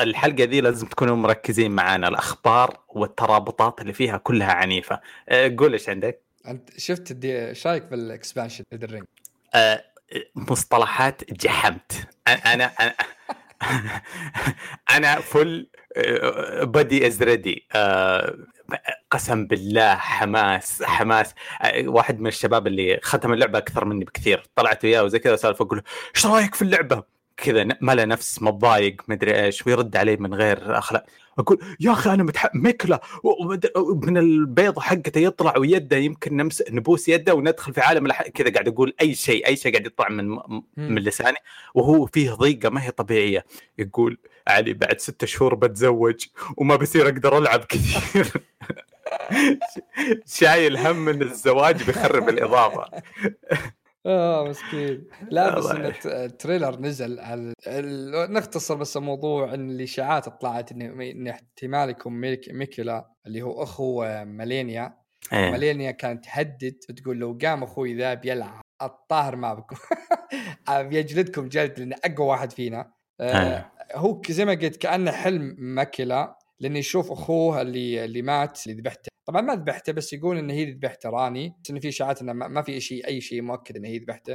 الحلقة 0.00 0.44
دي 0.44 0.60
لازم 0.60 0.86
تكونوا 0.86 1.16
مركزين 1.16 1.70
معانا. 1.70 2.08
الأخبار 2.08 2.80
والترابطات 2.88 3.80
اللي 3.80 3.92
فيها 3.92 4.16
كلها 4.16 4.52
عنيفة. 4.52 5.00
قول 5.58 5.72
إيش 5.72 5.88
عندك؟ 5.88 6.20
أنت 6.48 6.70
شفت 6.76 7.24
إيش 7.24 7.66
رأيك 7.66 7.84
بال 7.84 7.99
expansion 7.99 8.64
Elden 8.72 8.90
Ring 8.90 9.04
أه 9.54 9.84
مصطلحات 10.34 11.32
جحمت. 11.32 11.92
أنا 12.28 12.64
أنا 12.80 12.94
أنا 14.96 15.20
فل 15.20 15.70
بدي 16.62 17.06
از 17.06 17.22
ريدي 17.22 17.68
قسم 19.10 19.46
بالله 19.46 19.94
حماس 19.94 20.82
حماس. 20.82 21.34
آه، 21.62 21.88
واحد 21.88 22.20
من 22.20 22.26
الشباب 22.26 22.66
اللي 22.66 23.00
ختم 23.02 23.32
اللعبة 23.32 23.58
أكثر 23.58 23.84
مني 23.84 24.04
بكثير. 24.04 24.46
طلعت 24.56 24.84
وياه 24.84 25.04
وزي 25.04 25.18
كذا 25.18 25.36
سالفة 25.36 25.64
أقول 25.64 25.82
إيش 26.16 26.26
رأيك 26.26 26.54
في 26.54 26.62
اللعبة؟ 26.62 27.17
كذا 27.38 27.66
ملأ 27.80 28.04
نفس 28.04 28.42
متضايق 28.42 29.02
مدري 29.08 29.44
إيش 29.44 29.66
ويرد 29.66 29.96
علي 29.96 30.16
من 30.16 30.34
غير 30.34 30.78
أخلاق. 30.78 31.04
أقول 31.38 31.58
يا 31.80 31.92
أخي 31.92 32.14
أنا 32.14 32.22
متح... 32.22 32.50
مكله 32.54 33.00
من 34.02 34.18
البيضه 34.18 34.80
حقته 34.80 35.18
يطلع 35.18 35.58
ويده 35.58 35.96
يمكن 35.96 36.36
نمس 36.36 36.62
نبوس 36.70 37.08
يده 37.08 37.34
وندخل 37.34 37.74
في 37.74 37.80
عالم 37.80 38.06
الح... 38.06 38.22
كذا 38.22 38.52
قاعد 38.52 38.68
أقول 38.68 38.94
أي 39.00 39.14
شيء 39.14 39.46
أي 39.46 39.56
شيء 39.56 39.72
قاعد 39.72 39.86
يطلع 39.86 40.08
من 40.08 40.38
من 40.76 40.98
لساني. 40.98 41.36
وهو 41.74 42.06
فيه 42.06 42.32
ضيقة 42.32 42.68
ما 42.68 42.82
هي 42.82 42.90
طبيعية. 42.90 43.44
يقول 43.78 44.18
علي 44.48 44.72
بعد 44.72 45.00
ستة 45.00 45.26
شهور 45.26 45.54
بتزوج 45.54 46.26
وما 46.56 46.76
بصير 46.76 47.08
أقدر 47.08 47.38
ألعب 47.38 47.64
كثير. 47.64 48.32
شايل 50.38 50.76
هم 50.76 50.96
من 50.96 51.22
الزواج 51.22 51.82
بيخرب 51.82 52.28
الإضافة. 52.28 52.84
آه 54.06 54.48
مسكين. 54.48 55.06
لا 55.30 55.54
بس 55.58 55.66
إن 55.66 55.92
ال 56.06 56.15
trailer 56.15 56.80
نزل 56.80 57.20
على 57.20 57.52
نختصر 58.30 58.74
بس 58.74 58.96
الموضوع 58.96 59.54
إن 59.54 59.70
الإشاعات 59.70 60.28
طلعت 60.28 60.72
إن 60.72 61.28
احتمال 61.28 61.90
يكون 61.90 62.12
ميكيلا 62.50 63.10
اللي 63.26 63.42
هو 63.42 63.62
أخو 63.62 64.04
مالينيا 64.24 64.98
أيه. 65.32 65.50
مالينيا 65.50 65.90
كانت 65.90 66.24
تهدد 66.24 66.72
تقول 66.72 67.18
لو 67.18 67.38
قام 67.42 67.62
أخوي 67.62 67.94
ذا 67.94 68.14
بيلعب 68.14 68.60
الطاهر 68.82 69.36
ما 69.36 69.54
بكم 69.54 69.76
بيجلدكم 70.88 71.48
جلد 71.48 71.78
لأنه 71.78 71.96
أقوى 72.04 72.26
واحد 72.26 72.52
فينا. 72.52 72.92
آه 73.20 73.70
هو 73.94 74.22
زي 74.30 74.44
ما 74.44 74.52
قلت 74.52 74.76
كأنه 74.76 75.10
حلم 75.10 75.56
ماكيلا 75.58 76.37
لأنه 76.60 76.78
يشوف 76.78 77.12
أخوه 77.12 77.60
اللي 77.60 78.04
اللي 78.04 78.22
مات 78.22 78.66
اللي 78.66 78.80
ذبحته. 78.80 79.08
طبعا 79.26 79.40
ما 79.40 79.54
ذبحته 79.54 79.92
بس 79.92 80.12
يقول 80.12 80.38
انه 80.38 80.52
هي 80.52 80.62
اللي 80.62 80.74
ذبحته 80.74 81.10
راني 81.10 81.54
بس 81.64 81.70
إنه 81.70 81.80
في 81.80 81.88
اشاعات 81.88 82.22
إنه 82.22 82.32
ما 82.32 82.62
في 82.62 82.80
شيء 82.80 83.06
أي 83.06 83.20
شيء 83.20 83.42
مؤكد 83.42 83.76
انه 83.76 83.88
هي 83.88 83.98
ذبحته. 83.98 84.34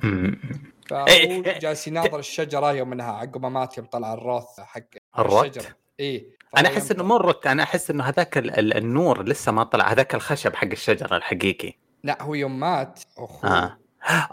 فهو 0.90 1.08
إيه، 1.08 1.46
إيه، 1.46 1.60
جالس 1.60 1.88
يناظر 1.88 2.20
الشجرة 2.20 2.74
يوم 2.74 2.92
إنها 2.92 3.12
عقب 3.12 3.42
ما 3.42 3.50
مات 3.50 3.78
يوم 3.78 3.88
طلع 3.88 4.14
الروث 4.14 4.60
حق 4.60 4.82
الروث؟ 5.20 5.68
اي 6.00 6.30
أنا 6.58 6.70
أحس 6.70 6.92
إنه 6.92 7.04
مو 7.04 7.16
الروث 7.16 7.48
أنا 7.48 7.64
أحس 7.64 7.92
إنه 7.92 8.04
هذاك 8.04 8.38
النور 8.38 9.24
لسه 9.24 9.52
ما 9.52 9.64
طلع 9.64 9.92
هذاك 9.92 10.16
الخشب 10.16 10.56
حق 10.56 10.68
الشجرة 10.72 11.18
الحقيقي. 11.18 11.74
لا 12.04 12.22
هو 12.22 12.34
يوم 12.34 12.60
مات 12.60 13.00
أخوه. 13.18 13.50
آه. 13.50 13.78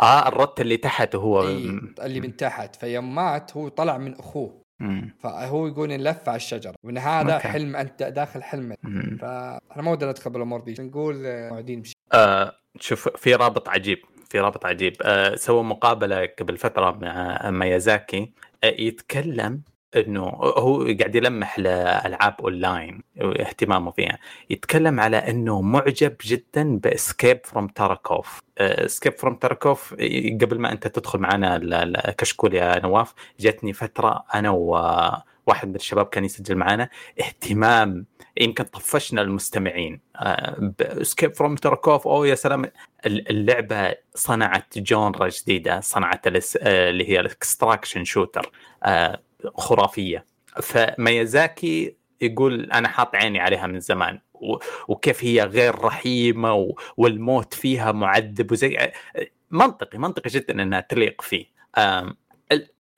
آه 0.01 0.29
ال 0.29 0.35
root 0.35 0.61
اللي 0.61 0.77
تحت 0.77 1.17
هو. 1.17 1.43
إيه 1.43 1.81
اللي 2.03 2.21
من 2.21 2.37
تحت. 2.37 2.77
فيوم 2.77 3.15
مات 3.15 3.57
هو 3.57 3.69
طلع 3.69 3.99
من 3.99 4.15
أخوه. 4.15 4.61
فهو 5.19 5.67
يقول 5.67 5.89
نلف 5.89 6.29
على 6.29 6.37
الشجرة. 6.37 6.75
وإن 6.83 6.99
هذا 6.99 7.37
مكي. 7.37 7.49
حلم 7.49 7.77
أنت 7.77 8.03
داخل 8.03 8.43
حلمك 8.43 8.79
فاحنا 9.21 9.83
ما 9.83 9.91
ودنا 9.91 10.11
ندخل 10.11 10.31
بالامور 10.31 10.61
دي. 10.61 10.75
نقول 10.83 11.15
موعدين 11.25 11.81
بشيء 11.83 11.97
آه 12.13 12.53
شوف 12.81 13.09
في 13.09 13.35
رابط 13.35 13.69
عجيب. 13.69 13.99
في 14.29 14.41
رابط 14.41 14.67
عجيب. 14.67 14.97
آه 15.03 15.35
سوى 15.35 15.63
مقابلة 15.63 16.27
قبل 16.27 16.57
فترة 16.57 16.91
مع 16.91 17.51
ميازاكي. 17.51 18.33
آه 18.65 18.67
يتكلم 18.67 19.63
إنه 19.97 20.23
هو 20.43 20.83
قاعد 20.83 21.15
يلمح 21.15 21.59
لألعاب 21.59 22.35
أونلاين 22.41 23.03
واهتمامه 23.21 23.91
فيها. 23.91 24.19
يتكلم 24.51 25.01
على 25.01 25.17
إنه 25.17 25.61
معجب 25.61 26.17
جدا 26.25 26.79
ب 26.79 26.88
Escape 26.88 27.41
from 27.45 27.67
Tarkov 27.67 28.41
Escape 28.59 29.13
from 29.13 29.35
Tarkov 29.35 29.95
قبل 30.41 30.59
ما 30.59 30.73
أنت 30.73 30.87
تدخل 30.89 31.19
معنا 31.19 31.59
كشكول 32.19 32.55
يا 32.55 32.81
نواف 32.83 33.15
جتني 33.41 33.73
فترة 33.73 34.25
أنا 34.35 34.51
وواحد 34.51 35.69
من 35.69 35.75
الشباب 35.75 36.07
كان 36.07 36.25
يسجل 36.25 36.57
معنا 36.57 36.89
اهتمام 37.21 38.07
يمكن 38.37 38.65
طفشنا 38.65 39.23
المستمعين. 39.23 40.01
Escape 40.81 41.35
from 41.35 41.55
Tarkov 41.55 42.09
أو 42.09 42.25
يا 42.25 42.35
سلام. 42.35 42.65
اللعبة 43.07 43.95
صنعت 44.15 44.79
genre 44.79 45.29
جديدة 45.29 45.81
صنعت 45.81 46.27
اللي 46.27 47.09
هي 47.09 47.21
ال 47.21 47.28
extraction 47.28 48.05
shooter 48.05 48.51
خرافية. 49.55 50.27
فميازاكي 50.63 51.97
يقول 52.21 52.71
أنا 52.73 52.89
حاط 52.89 53.17
عيني 53.17 53.41
عليها 53.41 53.67
من 53.67 53.81
زمان 53.81 54.21
وكيف 54.89 55.25
هي 55.25 55.45
غير 55.45 55.85
رحيمة 55.85 56.75
والموت 56.97 57.55
فيها 57.55 57.93
معذب 57.93 58.53
وزي 58.53 58.93
منطقي 59.51 59.99
منطقي 59.99 60.31
جدا 60.31 60.63
إنها 60.63 60.81
تليق 60.81 61.23
فيه. 61.23 61.47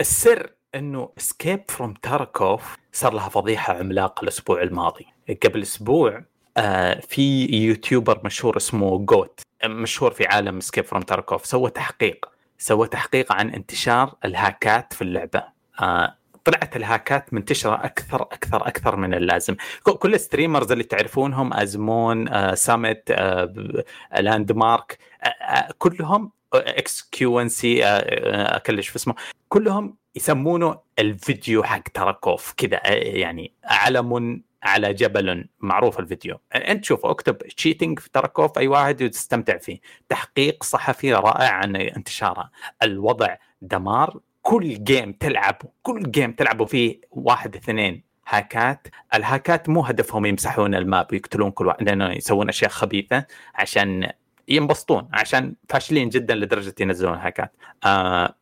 السر 0.01 0.53
إنه 0.75 1.11
Escape 1.19 1.65
from 1.69 1.95
Tarkov 1.95 2.77
صار 2.93 3.15
لها 3.15 3.29
فضيحة 3.29 3.79
عملاقة 3.79 4.23
الأسبوع 4.23 4.63
الماضي. 4.63 5.07
قبل 5.45 5.63
أسبوع 5.63 6.25
آه، 6.57 7.01
في 7.01 7.47
YouTuber 7.47 8.21
مشهور 8.25 8.57
اسمه 8.57 8.99
Goat 8.99 9.41
مشهور 9.65 10.11
في 10.13 10.27
عالم 10.27 10.57
Escape 10.57 10.85
from 10.85 11.03
Tarkov 11.03 11.47
سوى 11.47 11.71
تحقيق 11.71 12.29
سوى 12.59 12.89
تحقيق 12.89 13.33
عن 13.33 13.51
انتشار 13.51 14.15
ال 14.25 14.36
hackات 14.36 14.93
في 14.93 15.03
اللعبة. 15.03 15.45
آه، 15.81 16.17
طلعت 16.45 16.77
ال 16.77 16.86
hackات 16.86 17.35
منتشرة 17.35 17.75
أكثر 17.75 18.23
أكثر 18.23 18.67
أكثر 18.67 18.97
من 18.97 19.15
اللازم. 19.15 19.57
كل 19.83 20.15
ال 20.15 20.20
streamers 20.20 20.73
اللي 20.73 20.85
تعرفونهم 20.85 21.55
سمون 21.55 22.29
آه، 22.29 22.55
سامت 22.55 23.11
آه، 23.11 23.85
لاند 24.21 24.53
مارك 24.53 24.99
آه، 25.23 25.69
كلهم 25.79 26.33
xQc 26.55 27.85
اكتب 27.85 28.89
في 28.89 28.97
اسمه 28.97 29.15
كلهم 29.49 29.97
يسمونه 30.15 30.79
الفيديو 30.99 31.63
حق 31.63 31.83
تراكوف 31.95 32.55
كذا 32.57 32.81
يعني 32.95 33.53
علم 33.65 34.43
على 34.63 34.95
جبل 34.95 35.49
معروف 35.61 36.01
الفيديو. 36.01 36.41
أنت 36.55 36.85
شوف 36.85 37.07
اكتب 37.07 37.39
cheating 37.39 37.99
في 37.99 38.11
تراكوف 38.11 38.59
أي 38.59 38.69
واحد 38.69 39.03
وتستمتع 39.03 39.59
فيه. 39.59 39.81
تحقيق 40.09 40.65
صحفي 40.65 41.13
رائع 41.13 41.51
عن 41.51 41.77
انتشارها 41.77 42.51
الوضع 42.83 43.37
دمار. 43.63 44.21
كل 44.43 44.85
game 44.85 45.13
تلعبه 45.13 45.69
كل 45.83 46.11
game 46.11 46.33
تلعبه 46.33 46.65
فيه 46.65 47.01
واحد 47.11 47.57
اثنين 47.57 48.03
hackات. 48.29 48.89
ال 49.15 49.24
hackات 49.24 49.69
مو 49.69 49.81
هدفهم 49.81 50.27
يمسحون 50.27 50.75
ال 50.75 50.83
map 50.83 51.07
ويقتلون 51.13 51.51
كل 51.51 51.67
واحد 51.67 51.83
لأنه 51.83 52.11
يسوون 52.13 52.49
أشياء 52.49 52.71
خبيثة 52.71 53.27
عشان 53.55 54.13
ينبسطون 54.49 55.09
عشان 55.13 55.55
فاشلين 55.69 56.09
جدا 56.09 56.35
لدرجة 56.35 56.75
ينزلون 56.81 57.15
hackات. 57.19 57.53
آه 57.85 58.35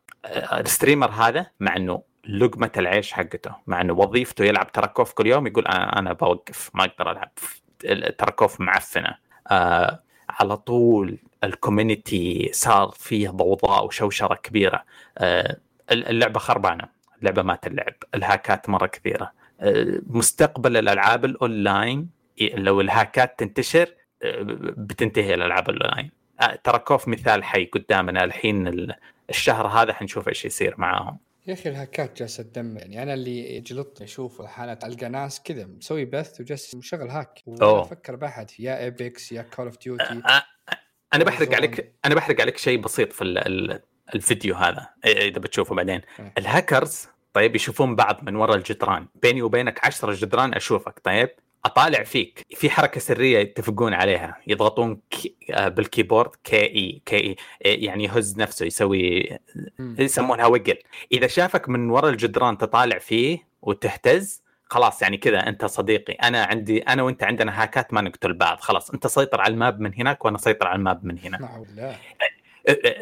ال 0.53 0.59
streamer 0.59 1.11
هذا 1.11 1.47
مع 1.59 1.75
إنه 1.75 2.01
لقمة 2.27 2.71
العيش 2.77 3.13
حقته 3.13 3.55
مع 3.67 3.81
إنه 3.81 3.93
وظيفته 3.93 4.45
يلعب 4.45 4.71
تراكوف 4.71 5.13
كل 5.13 5.27
يوم 5.27 5.47
يقول 5.47 5.67
أنا 5.67 5.99
أنا 5.99 6.13
بوقف 6.13 6.71
ما 6.73 6.83
أقدر 6.85 7.11
ألعب. 7.11 7.31
تراكوف 8.17 8.61
معفنة. 8.61 9.15
آه 9.51 9.99
على 10.29 10.57
طول 10.57 11.17
ال 11.43 11.54
community 11.54 12.49
صار 12.53 12.91
فيه 12.97 13.29
ضوضاء 13.29 13.85
وشوشرة 13.85 14.35
كبيرة. 14.35 14.83
آه 15.17 15.57
اللعبة 15.91 16.39
خربانة. 16.39 16.89
اللعبة 17.19 17.41
ما 17.41 17.55
تلعب 17.55 17.93
ال 18.15 18.24
hackات 18.24 18.69
مرة 18.69 18.87
كثيرة. 18.87 19.31
أه، 19.59 20.01
مستقبل 20.07 20.77
الألعاب 20.77 21.25
الأونلاين 21.25 22.09
لو 22.41 22.81
ال 22.81 22.91
hackات 22.91 23.39
تنتشر 23.39 23.95
أه، 24.23 24.37
بتنتهي 24.77 25.33
الألعاب 25.33 25.69
الأونلاين. 25.69 26.11
أه، 26.41 26.55
تراكوف 26.63 27.07
مثال 27.07 27.43
حي 27.43 27.65
قدامنا. 27.65 28.23
الحين 28.23 28.87
الشهر 29.29 29.67
هذا 29.67 29.93
حنشوف 29.93 30.27
إيش 30.27 30.45
يصير 30.45 30.75
معاهم. 30.77 31.17
يا 31.47 31.53
أخي 31.53 31.69
ال 31.69 31.77
hackات 31.77 32.19
جالسة 32.19 32.43
تدمر. 32.43 32.79
يعني 32.79 33.03
أنا 33.03 33.13
اللي 33.13 33.59
جلطت 33.59 34.01
أشوف 34.01 34.41
الحالات. 34.41 34.83
ألقى 34.83 35.09
ناس 35.09 35.41
كذا 35.43 35.65
مسوي 35.65 36.05
بث 36.05 36.41
وجالس 36.41 36.75
مشغل 36.75 37.09
hack. 37.09 37.41
وافكر 37.45 38.15
بأحد. 38.15 38.51
يا 38.59 38.83
Apex 38.83 39.31
يا 39.31 39.41
Call 39.41 39.65
of 39.65 39.77
Duty 39.77 40.21
أنا 41.13 41.23
بحرق 41.23 41.55
عليك 41.55 41.93
أنا 42.05 42.15
بحرق 42.15 42.41
عليك 42.41 42.57
شيء 42.57 42.79
بسيط 42.79 43.13
في 43.13 43.23
الفيديو 44.15 44.55
هذا 44.55 44.89
إذا 45.05 45.39
بتشوفه 45.39 45.75
بعدين. 45.75 46.01
الهاكرز 46.37 47.07
طيب 47.33 47.55
يشوفون 47.55 47.95
بعض 47.95 48.19
من 48.23 48.35
وراء 48.35 48.57
الجدران. 48.57 49.07
بيني 49.21 49.41
وبينك 49.41 49.85
عشرة 49.85 50.13
جدران 50.13 50.53
أشوفك 50.53 50.99
طيب؟ 51.03 51.29
أطالع 51.65 52.03
فيك. 52.03 52.45
في 52.55 52.69
حركة 52.69 52.99
سرية 52.99 53.39
يتفقون 53.39 53.93
عليها. 53.93 54.37
يضغطون 54.47 55.01
كي 55.09 55.35
آه، 55.51 55.67
بال 55.67 55.80
keyboard 55.80 56.31
Q 56.43 56.61
E 56.61 57.01
Q 57.05 57.35
E 57.65 57.73
يعني 57.75 58.03
يهز 58.03 58.37
نفسه 58.37 58.65
يسوي 58.65 59.37
يسمونها 59.79 60.45
wiggle 60.45 60.77
إذا 61.11 61.27
شافك 61.27 61.69
من 61.69 61.89
وراء 61.89 62.11
الجدران 62.11 62.57
تطالع 62.57 62.97
فيه 62.97 63.47
وتهتز 63.61 64.43
خلاص 64.65 65.01
يعني 65.01 65.17
كذا 65.17 65.47
أنت 65.47 65.65
صديقي. 65.65 66.13
أنا 66.13 66.43
عندي 66.43 66.79
أنا 66.79 67.03
وأنت 67.03 67.23
عندنا 67.23 67.63
hackات 67.63 67.93
ما 67.93 68.01
نقتل 68.01 68.33
بعض 68.33 68.59
خلاص. 68.59 68.91
أنت 68.91 69.07
سيطر 69.07 69.41
على 69.41 69.53
ال 69.53 69.59
map 69.59 69.79
من 69.79 69.93
هناك 69.93 70.25
وأنا 70.25 70.37
سيطر 70.37 70.67
على 70.67 70.75
ال 70.75 70.82
map 70.82 71.05
من 71.05 71.19
هنا. 71.19 71.37
نعم 71.37 71.93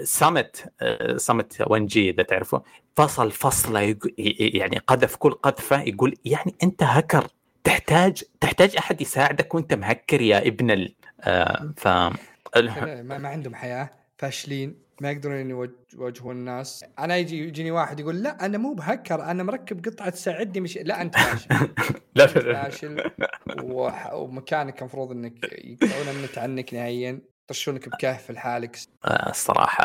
سمت 0.04 0.74
سمت 1.18 1.62
1 1.68 1.86
جي 1.86 2.10
إذا 2.10 2.24
تعرفه. 2.24 2.64
فصل 2.96 3.32
فصلة 3.32 3.96
يعني 4.40 4.78
قذف 4.78 5.16
كل 5.16 5.32
قذفة 5.32 5.82
يقول 5.82 6.16
يعني 6.26 6.56
أنت 6.64 6.84
هكر 6.84 7.28
تحتاج 7.64 8.24
تحتاج 8.42 8.78
أحد 8.78 9.02
يساعدك 9.02 9.56
وأنت 9.56 9.74
مهكر 9.74 10.22
يا 10.22 10.48
ابن 10.48 10.72
ال 10.72 10.96
آه 11.22 11.74
ف 11.78 11.88
ما, 11.88 13.18
ما 13.18 13.30
عندهم 13.30 13.56
حياة 13.56 13.90
فاشلين 14.18 14.76
ما 15.02 15.12
يقدرون 15.12 15.50
يواجهون 15.94 16.36
الناس. 16.36 16.86
أنا 17.00 17.18
يجي 17.18 17.48
يجيني 17.48 17.72
واحد 17.72 18.00
يقول 18.00 18.24
لا 18.24 18.46
أنا 18.46 18.58
مو 18.58 18.74
بهكر 18.74 19.24
أنا 19.24 19.44
مركب 19.44 19.86
قطعة 19.86 20.10
تساعدني 20.10 20.62
مش 20.62 20.78
لا 20.78 21.02
أنت 21.02 21.16
فاشل. 21.18 21.70
لا 22.16 22.28
فاشل 22.28 23.12
ومكانك 24.14 24.80
المفروض 24.80 25.12
إنك 25.12 25.44
يقطعون 25.44 26.16
النت 26.16 26.38
عنك 26.38 26.74
نهائيا. 26.74 27.22
يطشونك 27.50 27.90
بكهف 27.90 28.32
لحالك. 28.32 28.78
آه، 29.06 29.30
الصراحة 29.30 29.84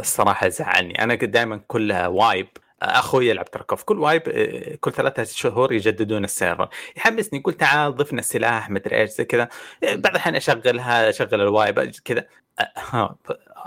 الصراحة 0.00 0.48
زعلني. 0.48 1.02
أنا 1.02 1.14
دائما 1.14 1.60
كلها 1.66 2.06
wipe. 2.06 2.48
أخوي 2.82 3.28
يلعب 3.28 3.50
تركوف. 3.50 3.82
كل 3.82 3.98
wipe 3.98 4.22
آه، 4.28 4.76
كل 4.76 4.92
ثلاثة 4.92 5.24
شهور 5.24 5.72
يجددون 5.72 6.24
ال 6.24 6.30
server. 6.30 6.68
يحمسني 6.96 7.38
يقول 7.38 7.54
تعال 7.54 7.94
ضفنا 7.94 8.20
السلاح 8.20 8.70
مدري 8.70 9.00
إيش 9.00 9.10
زي 9.10 9.24
كذا. 9.24 9.48
آه، 9.84 9.94
بعض 9.94 10.06
الأحيان 10.06 10.36
أشغلها 10.36 11.08
أشغل 11.08 11.40
ال 11.40 11.48
wipe 11.48 11.80
كذا. 12.04 12.26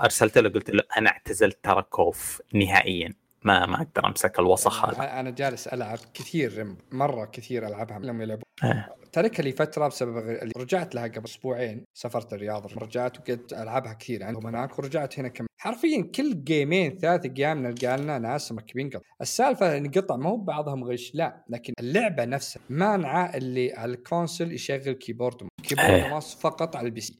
أرسلت 0.03 0.37
له 0.37 0.49
قلت 0.49 0.69
له 0.69 0.83
أنا 0.97 1.09
اعتزلت 1.09 1.59
تركوف 1.63 2.41
نهائيا. 2.53 3.13
ما 3.43 3.65
ما 3.65 3.75
أقدر 3.75 4.07
أمسك 4.07 4.39
الوسخ 4.39 4.85
هذا. 4.85 5.19
أنا 5.19 5.29
جالس 5.29 5.67
ألعب 5.67 5.97
كثير 6.13 6.75
مرة 6.91 7.25
كثير 7.25 7.67
ألعبها 7.67 7.99
لما 7.99 8.23
يلعبون 8.23 8.43
آه. 8.63 8.85
تركها 9.11 9.43
لي 9.43 9.51
فترة 9.51 9.87
بسبب 9.87 10.17
اللي 10.17 10.53
رجعت 10.57 10.95
لها 10.95 11.03
قبل 11.03 11.25
أسبوعين 11.25 11.85
سافرت 11.93 12.33
الرياض 12.33 12.77
رجعت 12.77 13.19
وقلت 13.19 13.53
ألعبها 13.53 13.93
كثير 13.93 14.23
عندهم 14.23 14.47
هناك 14.47 14.79
ورجعت 14.79 15.19
هنا 15.19 15.27
كم 15.27 15.45
حرفيا 15.57 16.01
كل 16.15 16.43
gameين 16.43 16.97
ثلاث 16.97 17.25
أيام 17.25 17.67
نلقى 17.67 17.97
لنا 17.97 18.17
ناس 18.19 18.51
مركبين 18.51 18.89
قطع 18.89 19.05
السالفة 19.21 19.77
ان 19.77 19.91
قطع 19.91 20.15
مو 20.15 20.37
بعضهم 20.37 20.83
غش 20.83 21.11
لا 21.15 21.43
لكن 21.49 21.73
اللعبة 21.79 22.25
نفسها 22.25 22.61
مانعة 22.69 23.35
اللي 23.35 23.73
على 23.73 23.91
ال 23.91 23.99
console 23.99 24.51
يشغل 24.51 24.93
keyboard 24.93 25.47
keyboard 25.63 25.89
آه. 25.89 26.19
فقط 26.19 26.75
على 26.75 26.85
ال 26.85 27.01
PC 27.01 27.19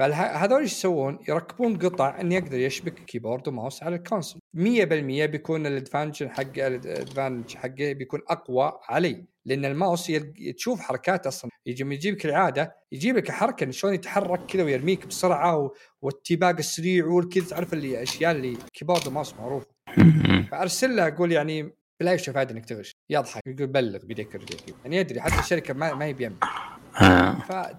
فهذول 0.00 0.60
إيش 0.60 0.72
يسوون؟ 0.72 1.18
يركبون 1.28 1.78
قطع 1.78 2.20
إنه 2.20 2.34
يقدر 2.34 2.58
يشبك 2.58 2.94
keyboard 2.94 3.48
و 3.48 3.54
mouse 3.54 3.82
على 3.82 3.96
ال 3.96 4.01
console. 4.01 4.40
100% 4.56 4.60
بيكون 5.26 5.66
ال 5.66 5.72
advantage 5.72 6.24
حق 6.24 6.58
ال 6.58 6.68
advantage 6.68 7.56
حقه 7.56 7.92
بيكون 7.92 8.20
أقوى 8.28 8.72
علي 8.88 9.24
لأن 9.44 9.64
الماوس 9.64 10.12
تشوف 10.56 10.80
حركات 10.80 11.26
أصلا. 11.26 11.50
يجي 11.66 11.94
يجيب 11.94 12.14
لك 12.14 12.26
العادة 12.26 12.76
يجيب 12.92 13.16
لك 13.16 13.30
حركة 13.30 13.70
شلون 13.70 13.94
يتحرك 13.94 14.46
كذا 14.46 14.62
ويرميك 14.62 15.06
بسرعة 15.06 15.70
والتباق 16.02 16.56
السريع 16.58 17.06
والكذا 17.06 17.46
تعرف 17.46 17.72
اللي 17.72 17.88
الاشياء 17.88 18.32
اللي 18.32 18.56
كيبورد 18.72 19.06
وماوس 19.06 19.34
معروفة. 19.34 19.66
فأرسل 20.50 20.96
له 20.96 21.08
أقول 21.08 21.32
يعني 21.32 21.74
بلا 22.00 22.12
يشوف 22.12 22.36
عاد 22.36 22.50
إنك 22.50 22.64
تغش. 22.64 22.96
يضحك 23.10 23.42
يقول 23.46 23.66
بلغ 23.66 23.98
بيديك 23.98 24.34
رجليك 24.34 24.74
يعني 24.84 24.96
يدري 24.96 25.20
حتى 25.20 25.38
الشركة 25.38 25.74
ما, 25.74 25.94
ما 25.94 26.04
هي 26.04 26.12
بيم 26.12 26.38
آه. 26.96 27.36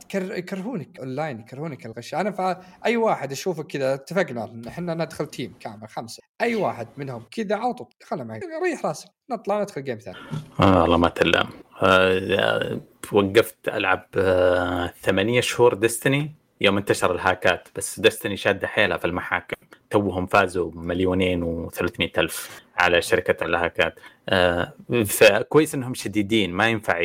فيكرهونك 0.09 0.99
أونلاين 0.99 1.39
يكرهونك 1.39 1.85
الغش. 1.85 2.13
أنا 2.13 2.31
فاي 2.31 2.97
واحد 2.97 3.31
اشوفك 3.31 3.67
كذا 3.67 3.93
اتفقنا 3.93 4.61
إحنا 4.67 4.93
ندخل 4.93 5.25
تيم 5.25 5.53
كامل 5.59 5.87
خمسة. 5.87 6.23
أي 6.41 6.55
واحد 6.55 6.87
منهم 6.97 7.23
كذا 7.31 7.55
عطوا 7.55 7.85
خله 8.03 8.23
معي 8.23 8.39
ريح 8.63 8.85
راسك 8.85 9.09
نطلع 9.29 9.61
ندخل 9.61 9.83
جيم 9.83 9.97
ثاني. 9.97 10.17
آه 10.59 10.81
والله 10.81 10.97
ما 10.97 11.09
تلام. 11.09 11.49
آه 11.83 12.81
وقفت 13.11 13.67
ألعب 13.67 14.05
آه 14.15 14.93
ثمانية 15.01 15.41
شهور 15.41 15.73
ديستني 15.73 16.35
يوم 16.61 16.77
انتشر 16.77 17.15
الهاكات 17.15 17.67
بس 17.75 17.99
ديستني 17.99 18.37
شادة 18.37 18.67
حيلها 18.67 18.97
في 18.97 19.05
المحاكم. 19.05 19.57
توهم 19.89 20.25
فازوا 20.25 20.71
مليونين 20.75 21.69
و300 21.69 22.09
ألف 22.17 22.61
على 22.77 23.01
شركة 23.01 23.45
الهاكات. 23.45 23.99
آه 24.29 24.73
فكويس 25.05 25.75
إنهم 25.75 25.93
شديدين 25.93 26.53
ما 26.53 26.67
ينفع 26.67 26.97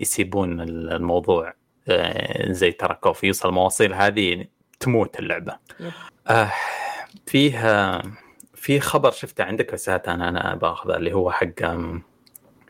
يسيبون 0.00 0.60
الموضوع 0.60 1.54
آه، 1.88 2.52
زي 2.52 2.72
تركوف 2.72 3.24
يوصل 3.24 3.48
المواصيل 3.48 3.94
هذه 3.94 4.46
تموت 4.80 5.18
اللعبة. 5.18 5.56
آه 6.28 6.52
فيه 7.26 8.02
في 8.54 8.80
خبر 8.80 9.10
شفته 9.10 9.44
عندك 9.44 9.72
بس 9.72 9.88
أنا 9.88 10.28
أنا 10.28 10.54
باخذه 10.54 10.96
اللي 10.96 11.12
هو 11.12 11.30
حق 11.30 11.46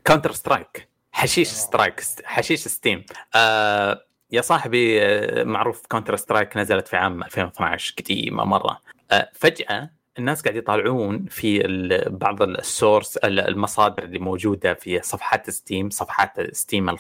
Counter 0.05 0.33
Strike 0.33 0.89
حشيش 1.13 1.49
Strike 1.49 2.01
حشيش 2.25 2.61
Steam 2.69 3.05
آه 3.35 4.05
يا 4.31 4.41
صاحبي 4.41 5.03
آه، 5.03 5.45
معروف 5.45 5.87
Counter 5.87 6.17
Strike 6.17 6.57
نزلت 6.57 6.89
في 6.89 6.97
عام 6.97 7.23
2012 7.23 7.95
قديمة 7.99 8.45
مرة. 8.45 8.81
آه 9.11 9.31
فجأة 9.35 9.91
الناس 10.19 10.43
قاعد 10.43 10.57
يطالعون 10.57 11.27
في 11.27 11.63
بعض 12.11 12.43
ال 12.43 12.53
source 12.53 13.17
المصادر 13.17 14.03
اللي 14.03 14.19
موجودة 14.19 14.75
في 14.75 15.03
صفحات 15.03 15.51
Steam 15.51 15.91
صفحات 15.91 16.55
Steam 16.55 16.97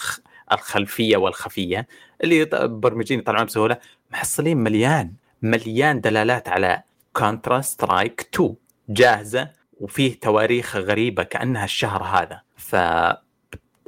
الخلفية 0.53 1.17
والخفية 1.17 1.87
اللي 2.25 2.45
برمجين 2.69 3.19
يطلعون 3.19 3.47
بسهولة. 3.47 3.79
محصلين 4.11 4.57
مليان 4.57 5.12
مليان 5.43 6.01
دلالات 6.01 6.49
على 6.49 6.83
Counter 7.12 7.61
Strike 7.61 8.29
2 8.35 8.55
جاهزة 8.89 9.51
وفيه 9.81 10.21
تواريخ 10.21 10.77
غريبة 10.77 11.23
كأنها 11.23 11.65
الشهر 11.65 12.03
هذا. 12.03 12.41
ف 12.57 12.77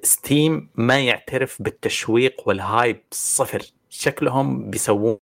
Steam 0.02 0.70
ما 0.74 1.00
يعترف 1.00 1.62
بالتشويق 1.62 2.48
وال 2.48 2.66
hype 2.66 3.02
صفر. 3.10 3.62
شكلهم 3.90 4.70
بيسوون 4.70 5.18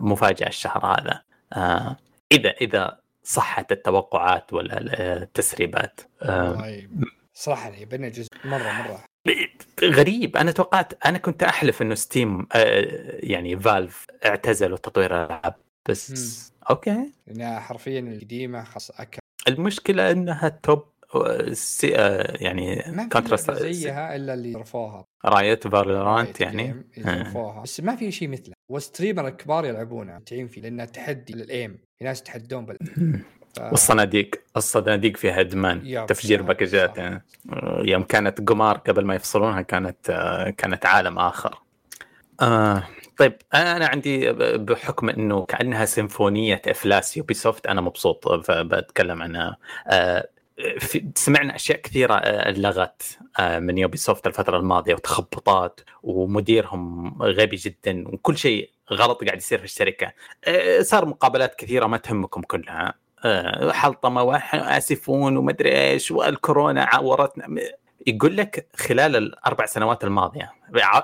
مفاجأة 0.00 0.48
الشهر 0.48 0.86
هذا. 0.86 1.22
آه 1.52 1.96
إذا 2.32 2.50
إذا 2.50 3.01
صحت 3.22 3.72
التوقعات 3.72 4.52
ولا 4.52 4.78
التسريبات 5.22 6.00
صراحة 7.34 7.76
يبغى 7.76 8.10
جزء 8.10 8.28
مرة 8.44 8.72
مرة. 8.72 9.04
غريب. 9.82 10.36
أنا 10.36 10.52
توقعت 10.52 11.06
أنا 11.06 11.18
كنت 11.18 11.42
أحلف 11.42 11.82
إنه 11.82 11.94
ستيم 11.94 12.46
آه، 12.54 13.18
يعني 13.22 13.60
فالف 13.60 14.06
اعتزلوا 14.24 14.76
تطوير 14.76 15.16
الألعاب 15.24 15.54
بس 15.88 16.10
مم. 16.10 16.56
أوكي. 16.70 17.12
لأنها 17.26 17.60
حرفيا 17.60 18.00
القديمه 18.00 18.64
خاص 18.64 18.90
أكل. 18.90 19.18
المشكلة 19.48 20.10
إنها 20.10 20.48
توب 20.62 20.84
سي 21.52 21.96
آه، 21.96 22.36
يعني 22.40 22.82
كونترا 23.12 23.36
زيها 23.36 24.16
إلا 24.16 24.34
اللي 24.34 24.54
رفوها 24.54 25.04
رايت 25.24 25.68
فالورانت 25.68 26.40
يعني. 26.40 26.84
رفوها 26.98 27.62
بس 27.62 27.80
ما 27.80 27.96
في 27.96 28.12
شيء 28.12 28.28
مثله. 28.28 28.54
والستريمر 28.70 29.28
الكبار 29.28 29.64
يلعبونها 29.64 30.18
متعين 30.18 30.48
فيه 30.48 30.60
لأنها 30.60 30.84
تحدي 30.84 31.32
للأيم. 31.32 31.78
ناس 32.02 32.20
يتحدون 32.20 32.66
بال 32.66 32.78
ف... 33.56 33.60
والصناديق. 33.72 34.30
الصناديق 34.56 35.16
فيها 35.16 35.40
إدمان. 35.40 36.06
تفجير 36.06 36.42
باكجات. 36.42 36.98
يعني. 36.98 37.24
يوم 37.78 38.02
كانت 38.02 38.48
قمار 38.48 38.76
قبل 38.76 39.04
ما 39.04 39.14
يفصلونها 39.14 39.62
كانت 39.62 40.10
آه، 40.10 40.50
كانت 40.50 40.86
عالم 40.86 41.18
آخر. 41.18 41.58
آه 42.40 42.82
طيب 43.16 43.36
أنا 43.54 43.86
عندي 43.86 44.32
بحكم 44.56 45.08
إنه 45.08 45.44
كأنها 45.44 45.84
سيمفونية 45.84 46.62
إفلاس 46.66 47.16
Ubisoft 47.16 47.66
أنا 47.66 47.80
مبسوط 47.80 48.28
فبتكلم 48.28 49.22
عنها. 49.22 49.56
آه 49.86 50.28
سمعنا 51.14 51.54
أشياء 51.54 51.80
كثيرة 51.80 52.14
آه، 52.14 52.50
لغت 52.50 53.18
من 53.40 53.78
Ubisoft 53.78 54.26
الفترة 54.26 54.56
الماضية 54.56 54.94
وتخبطات 54.94 55.80
ومديرهم 56.02 57.08
غبي 57.22 57.56
جدا 57.56 58.08
وكل 58.08 58.38
شيء 58.38 58.70
غلط 58.92 59.24
قاعد 59.24 59.38
يصير 59.38 59.58
في 59.58 59.64
الشركة. 59.64 60.12
آه، 60.44 60.82
صار 60.82 61.06
مقابلات 61.06 61.54
كثيرة 61.54 61.86
ما 61.86 61.96
تهمكم 61.96 62.40
كلها. 62.42 62.94
حلطمة 63.70 64.22
وآسفون 64.22 65.36
ومدري 65.36 65.90
إيش 65.90 66.10
والكورونا 66.10 66.84
عورتنا. 66.84 67.60
يقول 68.06 68.36
لك 68.36 68.68
خلال 68.76 69.16
الأربع 69.16 69.66
سنوات 69.66 70.04
الماضية 70.04 70.52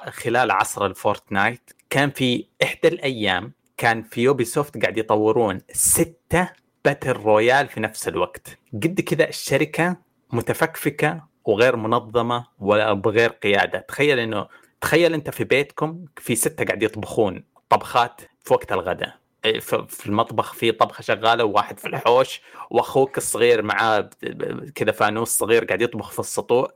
خلال 0.08 0.50
عصر 0.50 0.86
ال 0.86 0.96
Fortnite 0.96 1.70
كان 1.90 2.10
في 2.10 2.46
إحدى 2.62 2.88
الأيام 2.88 3.52
كان 3.76 4.02
في 4.02 4.22
Ubisoft 4.22 4.82
قاعد 4.82 4.98
يطورون 4.98 5.60
ستة 5.72 6.50
battle 6.84 7.12
royale 7.12 7.68
في 7.68 7.80
نفس 7.80 8.08
الوقت. 8.08 8.58
قد 8.72 9.00
كذا 9.00 9.28
الشركة 9.28 9.96
متفكفكة 10.32 11.28
وغير 11.44 11.76
منظمة 11.76 12.46
ولا 12.58 12.92
بغير 12.92 13.30
قيادة. 13.30 13.78
تخيل 13.78 14.18
إنه 14.18 14.48
تخيل 14.80 15.14
أنت 15.14 15.30
في 15.30 15.44
بيتكم 15.44 16.04
في 16.16 16.34
ستة 16.34 16.64
قاعد 16.64 16.82
يطبخون. 16.82 17.44
طبخات 17.68 18.20
في 18.44 18.52
وقت 18.52 18.72
الغداء 18.72 19.18
إيه، 19.44 19.60
في 19.60 20.06
المطبخ 20.06 20.52
في 20.52 20.72
طبخة 20.72 21.02
شغالة 21.02 21.44
وواحد 21.44 21.78
في 21.78 21.88
الحوش 21.88 22.40
وأخوك 22.70 23.18
الصغير 23.18 23.62
معاه 23.62 24.10
كذا 24.74 24.92
فانوس 24.92 25.28
صغير 25.28 25.64
قاعد 25.64 25.82
يطبخ 25.82 26.10
في 26.10 26.18
السطوع 26.18 26.72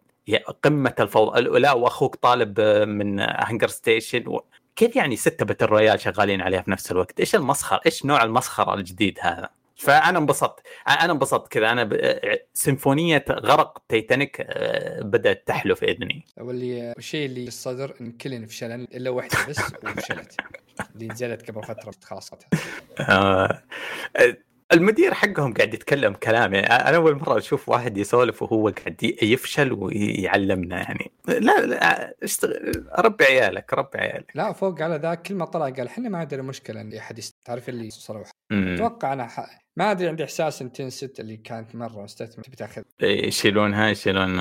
قمة 0.63 0.95
الفوضى 1.01 1.41
لا 1.41 1.73
وأخوك 1.73 2.17
طالب 2.17 2.61
من 2.89 3.21
هنقرستيشن 3.21 4.29
و... 4.29 4.45
كيف 4.77 4.97
يعني 4.97 5.17
ستة 5.17 5.45
battle 5.45 5.67
royale 5.67 6.01
شغالين 6.01 6.41
عليها 6.41 6.63
في 6.63 6.71
نفس 6.71 6.93
الوقت؟ 6.93 7.21
إيش 7.21 7.35
المسخرة؟ 7.35 7.81
إيش 7.87 8.05
نوع 8.05 8.25
المسخرة 8.25 8.75
الجديد 8.75 9.19
هذا؟ 9.21 9.49
فأنا 9.83 10.19
انبسطت. 10.19 10.67
أنا 10.89 11.13
انبسطت 11.13 11.53
كذا. 11.53 11.73
أنا 11.73 11.85
ب... 11.85 12.17
سيمفونية 12.55 13.25
غرق 13.31 13.83
تيتانيك 13.89 14.37
آه، 14.41 15.03
بدأت 15.03 15.47
تحلو 15.47 15.75
في 15.75 15.91
إذني. 15.91 16.25
واللي 16.37 16.93
الشيء 16.99 17.27
اللي 17.27 17.47
الصدر 17.47 17.95
إن 18.01 18.13
كلنا 18.13 18.47
فشلنا 18.47 18.75
إلا 18.75 19.11
واحدة 19.11 19.37
بس 19.49 19.59
وفشلت. 19.85 20.37
اللي 20.95 21.09
نزلت 21.09 21.51
قبل 21.51 21.63
فترة 21.63 21.95
خلاص 22.05 22.31
آه... 23.01 23.63
المدير 24.73 25.15
حقهم 25.15 25.55
قاعد 25.55 25.75
يتكلم 25.75 26.15
كلام 26.15 26.55
يعني 26.55 26.67
أنا 26.67 26.97
أول 26.97 27.15
مرة 27.17 27.39
أشوف 27.39 27.69
واحد 27.69 27.99
يسولف 27.99 28.43
وهو 28.43 28.69
قاعد 28.69 29.17
يفشل 29.23 29.73
ويعلمنا 29.73 30.77
يعني. 30.77 31.13
لا 31.29 31.67
لا 31.67 32.15
اشتغل 32.23 32.87
ربي 32.99 33.25
عيالك 33.25 33.75
ربي 33.75 33.99
عيالك. 33.99 34.33
لا 34.35 34.53
فوق 34.53 34.83
على 34.83 34.97
ذاك 34.97 35.23
كل 35.23 35.35
ما 35.35 35.45
طلع 35.45 35.71
قال 35.71 35.87
إحنا 35.87 36.09
ما 36.09 36.19
عندنا 36.19 36.43
مشكلة 36.43 36.81
إن 36.81 36.95
أحد 36.95 37.21
تعرف 37.45 37.69
اللي 37.69 37.91
صراحة 37.91 38.31
أتوقع 38.53 39.13
أنا 39.13 39.27
ح... 39.27 39.62
ما 39.77 39.91
أدري 39.91 40.09
عندي 40.09 40.25
إحساس 40.25 40.63
إن 40.63 40.73
تنست 40.73 41.21
اللي 41.21 41.37
كانت 41.37 41.75
مرة 41.75 42.03
مستثمر 42.03 42.45
تبي 42.45 42.57
تأخذ 42.57 42.83
يشيلونها 43.03 43.89
يشيلون 43.89 44.41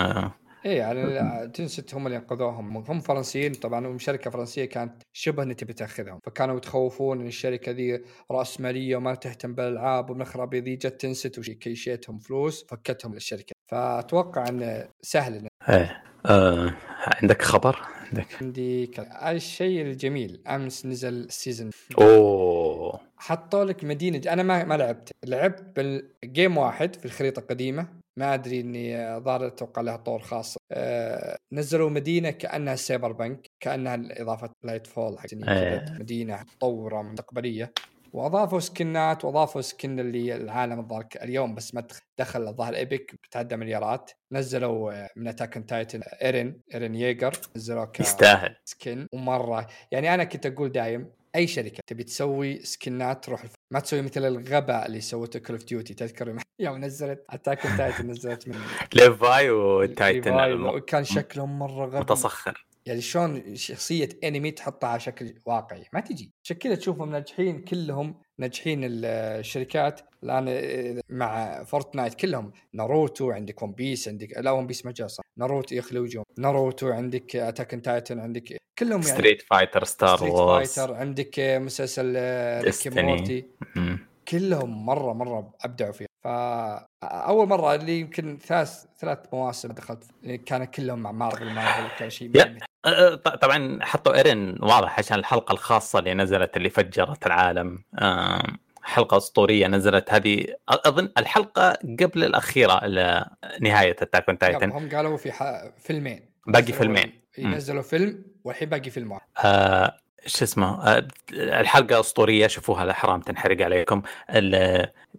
إي 0.65 0.75
يعني 0.75 1.47
تنست 1.47 1.93
هم 1.95 2.07
اللي 2.07 2.17
انقذوهم 2.17 2.77
هم 2.77 2.99
فرنسيين 2.99 3.53
طبعا 3.53 3.87
هم 3.87 3.99
شركة 3.99 4.31
فرنسية 4.31 4.65
كانت 4.65 5.03
شبه 5.13 5.43
إنها 5.43 5.53
تبي 5.53 5.73
تأخذهم 5.73 6.19
فكانوا 6.23 6.57
يتخوفون 6.57 7.21
إن 7.21 7.27
الشركة 7.27 7.71
ذي 7.71 8.01
رأس 8.31 8.61
مالية 8.61 8.95
وما 8.95 9.15
تهتم 9.15 9.55
بالألعاب 9.55 10.09
وبنخرب 10.09 10.55
ذي 10.55 10.75
جت 10.75 11.01
تنست 11.01 11.39
وكيشيتهم 11.39 12.19
فلوس 12.19 12.65
فكتهم 12.69 13.13
للشركة 13.13 13.53
فأتوقع 13.71 14.49
إنه 14.49 14.87
سهل 15.01 15.47
إيه 15.69 16.03
آه. 16.25 16.73
عندك 17.21 17.41
خبر؟ 17.41 17.79
عندك؟ 18.11 18.35
عندي 18.41 18.91
الشيء 19.25 19.81
الجميل 19.81 20.41
أمس 20.47 20.85
نزل 20.85 21.13
ال 21.13 21.21
season 21.21 21.69
أوه. 21.97 22.99
حطوا 23.17 23.65
لك 23.65 23.83
مدينة 23.83 24.21
أنا 24.33 24.43
ما 24.43 24.63
ما 24.63 24.77
لعبت. 24.77 25.11
لعبت 25.25 25.63
بال 25.75 26.02
game 26.02 26.57
واحد 26.57 26.95
في 26.95 27.05
الخريطة 27.05 27.39
القديمة. 27.39 27.87
ما 28.19 28.33
أدري 28.33 28.59
إني 28.59 29.19
ظهر 29.19 29.47
أتوقع 29.47 29.81
لها 29.81 29.97
طور 29.97 30.19
خاص. 30.19 30.57
أه 30.71 31.37
نزلوا 31.53 31.89
مدينة 31.89 32.29
كأنها 32.29 32.75
Cyberpunk 32.75 33.47
كأنها 33.59 34.21
اضافه 34.21 34.49
Lightfall 34.63 35.19
حق 35.19 35.27
أيه. 35.33 35.85
مدينة 35.99 36.45
مطوره 36.55 37.01
مستقبلية. 37.01 37.71
وأضافوا 38.13 38.59
skin 38.59 39.12
ات 39.12 39.25
وأضافوا 39.25 39.61
skin 39.61 39.99
اللي 39.99 40.35
العالم 40.35 40.79
الظاهر 40.79 41.05
اليوم 41.21 41.55
بس 41.55 41.75
ما 41.75 41.83
دخل 42.19 42.47
الظاهر 42.47 42.75
Epic 42.75 43.15
بتعدى 43.23 43.55
مليارات. 43.55 44.11
نزلوا 44.31 45.07
من 45.15 45.27
Attack 45.27 45.53
on 45.67 45.77
Titan 45.77 46.01
Eren 46.03 46.59
Eren 46.73 46.95
Yeager 46.95 47.33
نزلوه 47.55 47.85
ك 47.85 47.99
يستاهل. 47.99 48.55
skin. 48.65 49.07
ومرة 49.13 49.67
يعني 49.91 50.13
أنا 50.13 50.23
كنت 50.23 50.45
أقول 50.45 50.71
دايم 50.71 51.07
أي 51.35 51.47
شركة 51.47 51.79
تبي 51.87 52.03
تسوي 52.03 52.59
skin 52.63 53.11
ات 53.11 53.23
تروح 53.25 53.43
الف... 53.43 53.53
ما 53.73 53.79
تسوي 53.79 54.01
مثل 54.01 54.25
الغباء 54.25 54.85
اللي 54.85 55.01
سوته 55.01 55.39
Call 55.39 55.55
of 55.55 55.65
Duty 55.65 55.93
تذكر 55.93 56.35
يوم 56.59 56.77
نزلت 56.85 57.25
Attack 57.29 57.61
on 57.77 57.86
Titan 57.86 58.07
نزلت 58.07 58.47
من 58.47 58.55
Levi 58.95 59.49
و 59.51 59.68
Titan 59.68 60.53
وكان 60.63 61.03
شكلهم 61.03 61.59
مرة 61.59 61.85
غبي. 61.85 61.99
متصخر. 61.99 62.65
يعني 62.85 63.01
شلون 63.01 63.55
شخصية 63.55 64.09
أنمي 64.23 64.51
تحطها 64.51 64.87
على 64.87 64.99
شكل 64.99 65.33
واقعي؟ 65.45 65.85
ما 65.93 65.99
تجي. 65.99 66.31
عشان 66.43 66.57
كذا 66.57 66.75
تشوفهم 66.75 67.11
ناجحين 67.11 67.61
كلهم 67.61 68.15
ناجحين 68.37 68.79
الشركات. 68.83 70.01
الآن 70.23 71.01
مع 71.09 71.63
Fortnite 71.63 72.13
كلهم. 72.13 72.51
ناروتو 72.73 73.31
عندك 73.31 73.61
One 73.61 73.71
Piece 73.71 74.07
عندك 74.07 74.37
لا 74.37 74.51
One 74.51 74.67
Piece 74.67 74.85
ما 74.85 74.91
جاء 74.91 75.07
صح. 75.07 75.23
ناروتو 75.37 75.75
يخلو 75.75 76.01
وجوه 76.01 76.25
ناروتو 76.37 76.89
عندك 76.89 77.35
Attack 77.35 77.71
on 77.71 77.85
Titan 77.85 78.19
عندك 78.19 78.57
كلهم 78.79 79.01
يعني 79.01 79.03
Street 79.03 79.41
Fighter 79.41 79.83
Star 79.83 80.23
Wars 80.23 80.67
Street 80.67 80.87
Fighter 80.87 80.93
عندك 80.93 81.39
مسلسل 81.39 82.15
Rick 82.63 82.89
and 82.89 83.10
Morty 83.10 83.45
كلهم 84.27 84.85
مرة 84.85 85.13
مرة 85.13 85.53
أبدعوا 85.61 85.91
فيها. 85.91 86.07
فاول 86.21 87.47
مرة 87.47 87.75
اللي 87.75 87.99
يمكن 87.99 88.37
ثلاث 88.37 88.85
ثلاث 88.99 89.19
مواسم 89.33 89.71
دخلت 89.71 90.03
كان 90.45 90.65
كلهم 90.65 90.99
مع 90.99 91.11
Marvel 91.11 91.53
Marvel 91.53 91.97
كان 91.99 92.09
شيء 92.09 92.57
طبعا 93.41 93.79
حطوا 93.81 94.15
Eren 94.15 94.57
واضح 94.61 94.99
عشان 94.99 95.19
الحلقة 95.19 95.51
الخاصة 95.51 95.99
اللي 95.99 96.13
نزلت 96.13 96.57
اللي 96.57 96.69
فجرت 96.69 97.25
العالم. 97.27 97.83
حلقة 98.83 99.17
أسطورية 99.17 99.67
نزلت 99.67 100.13
هذه 100.13 100.45
أظن 100.69 101.09
الحلقة 101.17 101.71
قبل 101.71 102.23
الأخيرة 102.23 102.85
لنهايه 102.85 103.91
Attack 103.91 104.29
on 104.29 104.37
Titan 104.37 104.71
هم 104.71 104.89
قالوا 104.89 105.17
في 105.17 105.31
فيلمين. 105.77 106.29
باقي 106.47 106.73
فيلمين. 106.73 107.21
ينزلوا 107.37 107.81
فيلم 107.81 108.23
والحين 108.43 108.69
باقي 108.69 108.89
فيلم 108.89 109.11
واحد. 109.11 109.27
آه 109.37 109.97
شو 110.25 110.45
اسمه 110.45 110.87
آه، 110.87 111.07
الحلقة 111.33 111.99
اسطوريه 111.99 112.47
شوفوها 112.47 112.85
لا 112.85 112.93
حرام 112.93 113.21
تنحرق 113.21 113.61
عليكم. 113.61 114.01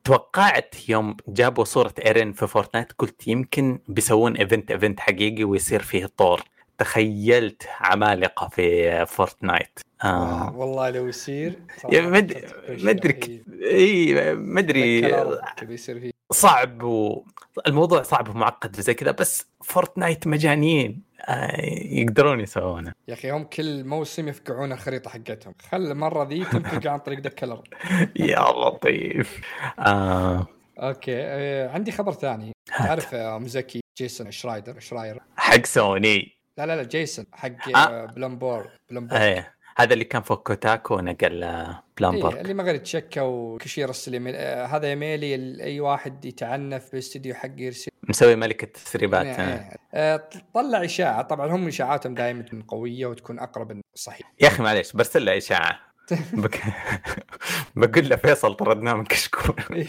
توقعت 0.05 0.75
يوم 0.89 1.17
جابوا 1.29 1.65
صورة 1.65 1.95
Eren 2.07 2.33
في 2.33 2.47
Fortnite 2.47 2.93
قلت 2.93 3.29
يمكن 3.29 3.79
بيسوون 3.89 4.37
event 4.37 4.71
event 4.71 5.01
حقيقي 5.01 5.45
ويصير 5.45 5.83
فيه 5.83 6.07
طور. 6.07 6.43
تخيلت 6.83 7.69
عمالقة 7.81 8.49
في 8.49 9.07
Fortnite. 9.07 9.79
آه. 10.05 10.57
والله 10.57 10.91
لو 10.91 11.09
يصير 11.09 11.59
ما 11.93 12.19
ادري 12.19 12.43
ما 12.69 12.91
أدري 12.91 13.43
إي 13.63 14.35
ما 14.35 14.61
أدري. 14.61 16.13
صعب 16.33 16.83
و... 16.83 17.25
الموضوع 17.67 18.03
صعب 18.03 18.29
ومعقد 18.29 18.81
زي 18.81 18.95
كذا 18.95 19.11
بس 19.11 19.47
Fortnite 19.65 20.27
مجانين. 20.27 21.03
آه 21.29 21.61
يقدرون 22.01 22.41
يسوونه. 22.41 22.93
يا 23.09 23.15
أخي 23.15 23.31
هم 23.31 23.45
كل 23.45 23.85
موسم 23.85 24.29
يفقعون 24.29 24.73
الخريطة 24.73 25.11
حقتهم. 25.11 25.55
خل 25.71 25.77
المرة 25.77 26.29
ذي 26.29 26.45
تنفقع 26.45 26.91
عن 26.91 26.99
طريق 26.99 27.21
ذا 27.21 27.31
كلر 27.31 27.63
يا 28.17 28.41
لطيف. 28.41 29.41
آه. 29.79 30.47
أوكي. 30.79 31.17
آه 31.17 31.69
عندي 31.69 31.93
خبر 31.93 32.13
ثاني. 32.13 32.53
تعرف 32.79 33.15
آه 33.15 33.39
مزكي 33.39 33.81
جيسون 33.99 34.31
شرايدر 34.31 34.81
شراير؟ 34.81 35.21
حق 35.37 35.67
سوني. 35.67 36.42
لا 36.59 36.67
لا 36.67 36.77
لا 36.77 36.83
جيسون 36.83 37.27
حق 37.33 37.77
آه. 37.77 38.07
بلمبور 38.07 38.71
بلمبور 38.91 39.19
إيه 39.19 39.55
هذا 39.77 39.93
اللي 39.93 40.05
كان 40.05 40.23
فوق 40.23 40.47
كوتاكو 40.47 40.95
ونقل 40.97 41.67
بلامبر 41.99 42.35
إيه 42.35 42.41
اللي 42.41 42.55
ما 42.55 42.63
غير 42.63 42.77
تشكى 42.77 43.21
وكشي 43.21 43.81
يرسل 43.81 44.13
إيميل. 44.13 44.35
آه 44.37 44.67
هذا 44.67 44.87
إيميلي 44.89 45.63
أي 45.65 45.81
واحد 45.81 46.25
يتعنف 46.25 46.91
بالاستديو 46.91 47.35
حقه 47.35 47.55
يرسل. 47.57 47.91
مسوي 48.09 48.37
ملكة 48.37 48.65
التسريبات 48.65 49.27
يعني 49.27 49.53
آه. 49.53 49.79
آه 49.95 50.29
طلع 50.55 50.85
إشاعة. 50.85 51.23
طبعا 51.23 51.47
هم 51.47 51.67
إشاعاتهم 51.67 52.15
دائما 52.15 52.43
تكون 52.43 52.63
قوية 52.63 53.07
وتكون 53.07 53.39
أقرب 53.39 53.81
صحيح. 53.95 54.33
يا 54.41 54.49
أخي 54.49 54.63
معليش 54.63 54.93
برسل 54.93 55.25
له 55.25 55.37
إشاعة. 55.37 55.92
بك... 56.33 56.63
بقول 57.77 58.09
له 58.09 58.17
فيصل 58.17 58.55
طردناه 58.55 58.95
من 58.95 59.05
كشكول 59.05 59.85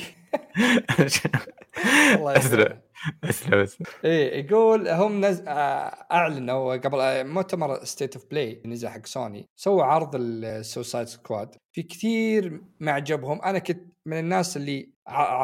الله 2.16 2.38
أسلم. 2.38 2.80
أسلم 3.24 3.68
إيه 4.06 4.46
يقول 4.46 4.88
هم 4.88 5.26
نز... 5.26 5.44
آه، 5.48 6.06
اعلنوا 6.12 6.76
قبل 6.76 7.00
آه، 7.00 7.24
مؤتمر 7.24 7.84
State 7.84 8.16
of 8.16 8.26
Play 8.32 8.62
نزل 8.66 8.88
حق 8.88 9.06
سوني 9.06 9.50
سووا 9.56 9.84
عرض 9.84 10.16
ال 10.16 10.27
Suicide 10.27 11.08
Squad 11.08 11.56
في 11.72 11.84
كثير 11.84 12.62
ما 12.80 12.92
عجبهم 12.92 13.42
أنا 13.42 13.60
كنت 13.60 13.94
من 14.06 14.20
الناس 14.20 14.58
اللي 14.58 14.90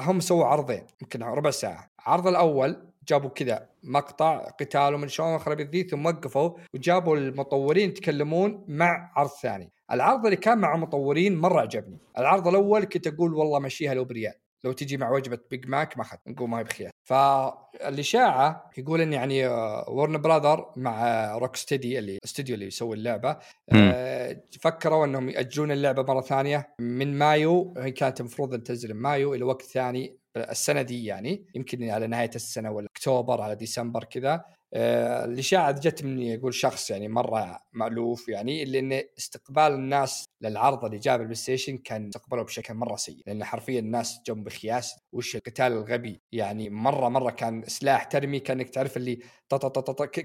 هم 0.05 0.19
سووا 0.19 0.45
عرضين 0.45 0.83
يمكن 1.01 1.23
ربع 1.23 1.49
ساعة. 1.49 1.87
العرض 1.99 2.27
الأول 2.27 2.89
جابوا 3.07 3.29
كذا 3.29 3.69
مقطع 3.83 4.49
قتال 4.49 4.93
ومن 4.93 5.07
شلون 5.07 5.39
خرب 5.39 5.61
ذي 5.61 5.83
ثم 5.83 6.05
وقفوا 6.05 6.51
وجابوا 6.73 7.17
المطورين 7.17 7.89
يتكلمون 7.89 8.65
مع 8.67 9.11
عرض 9.15 9.29
ثاني. 9.29 9.71
العرض 9.91 10.25
اللي 10.25 10.35
كان 10.35 10.57
مع 10.57 10.75
المطورين 10.75 11.37
مرة 11.37 11.61
عجبني. 11.61 11.97
العرض 12.17 12.47
الأول 12.47 12.85
كنت 12.85 13.07
أقول 13.07 13.33
والله 13.33 13.59
مشيها 13.59 13.93
لو 13.93 14.05
بريال 14.05 14.33
لو 14.63 14.71
تجي 14.71 14.97
مع 14.97 15.11
وجبة 15.11 15.39
Big 15.51 15.67
Mac 15.67 15.97
ما 15.97 16.03
اخذت 16.03 16.19
نقول 16.27 16.49
ما 16.49 16.59
هي 16.59 16.63
بخير. 16.63 16.91
فالاشاعه 17.03 18.71
يقول 18.77 19.01
إن 19.01 19.13
يعني 19.13 19.47
ورن 19.87 20.15
آه، 20.15 20.19
Brothers 20.19 20.65
مع 20.75 21.27
Rocksteady 21.37 21.99
اللي 21.99 22.17
الاستوديو 22.17 22.55
اللي 22.55 22.65
يسوي 22.65 22.95
اللعبة 22.95 23.37
آه 23.73 24.41
فكروا 24.61 25.05
إنهم 25.05 25.29
يأجلون 25.29 25.71
اللعبة 25.71 26.03
مرة 26.03 26.21
ثانية 26.21 26.75
من 26.79 27.17
مايو. 27.17 27.73
هي 27.77 27.91
كانت 27.91 28.19
المفروض 28.19 28.53
إن 28.53 28.63
تنزل 28.63 28.93
مايو 28.93 29.33
إلى 29.33 29.43
وقت 29.43 29.61
ثاني 29.61 30.17
السنة 30.37 30.81
دي 30.81 31.05
يعني. 31.05 31.45
يمكن 31.55 31.89
على 31.89 32.07
نهاية 32.07 32.31
السنة 32.35 32.71
ولا 32.71 32.87
أكتوبر 32.95 33.41
على 33.41 33.55
ديسمبر 33.55 34.03
كذا. 34.03 34.33
آه 34.33 34.45
الاشاعه 34.73 35.71
جت 35.71 36.03
من 36.03 36.19
يقول 36.19 36.53
شخص 36.53 36.89
يعني 36.91 37.07
مرة 37.07 37.59
مألوف 37.73 38.29
يعني 38.29 38.63
اللي 38.63 38.79
انه 38.79 39.03
استقبال 39.17 39.73
الناس 39.73 40.25
للعرض 40.41 40.85
اللي 40.85 40.97
جاب 40.97 41.19
ال 41.19 41.35
PlayStation 41.35 41.77
كان 41.77 42.07
استقبلوا 42.07 42.43
بشكل 42.43 42.73
مرة 42.73 42.95
سيء. 42.95 43.17
لأن 43.27 43.43
حرفيا 43.43 43.79
الناس 43.79 44.21
جم 44.25 44.43
بخياس 44.43 44.95
وش 45.11 45.35
القتال 45.35 45.71
الغبي. 45.71 46.21
يعني 46.31 46.69
مرة 46.69 47.09
مرة 47.09 47.31
كان 47.31 47.63
سلاح 47.67 48.03
ترمي 48.03 48.39
كأنك 48.39 48.69
تعرف 48.69 48.97
اللي 48.97 49.19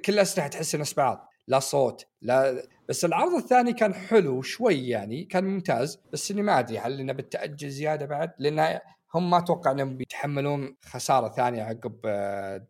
كل 0.04 0.18
اسلحه 0.18 0.48
تحس 0.48 0.74
نفس 0.74 0.94
بعض. 0.94 1.30
لا 1.48 1.58
صوت 1.58 2.06
لا 2.22 2.68
بس 2.88 3.04
العرض 3.04 3.34
الثاني 3.34 3.72
كان 3.72 3.94
حلو 3.94 4.42
شوي 4.42 4.88
يعني 4.88 5.24
كان 5.24 5.44
ممتاز. 5.44 5.98
بس 6.12 6.30
إني 6.30 6.42
ما 6.42 6.58
أدري 6.58 6.78
هل 6.78 7.00
إنه 7.00 7.12
بتاجل 7.12 7.68
زيادة 7.70 8.06
بعد؟ 8.06 8.32
لأن 8.38 8.80
هم 9.14 9.30
ما 9.30 9.38
أتوقع 9.38 9.70
إنهم 9.70 9.96
بيتحملون 9.96 10.76
خسارة 10.84 11.28
ثانية 11.28 11.62
عقب 11.62 12.00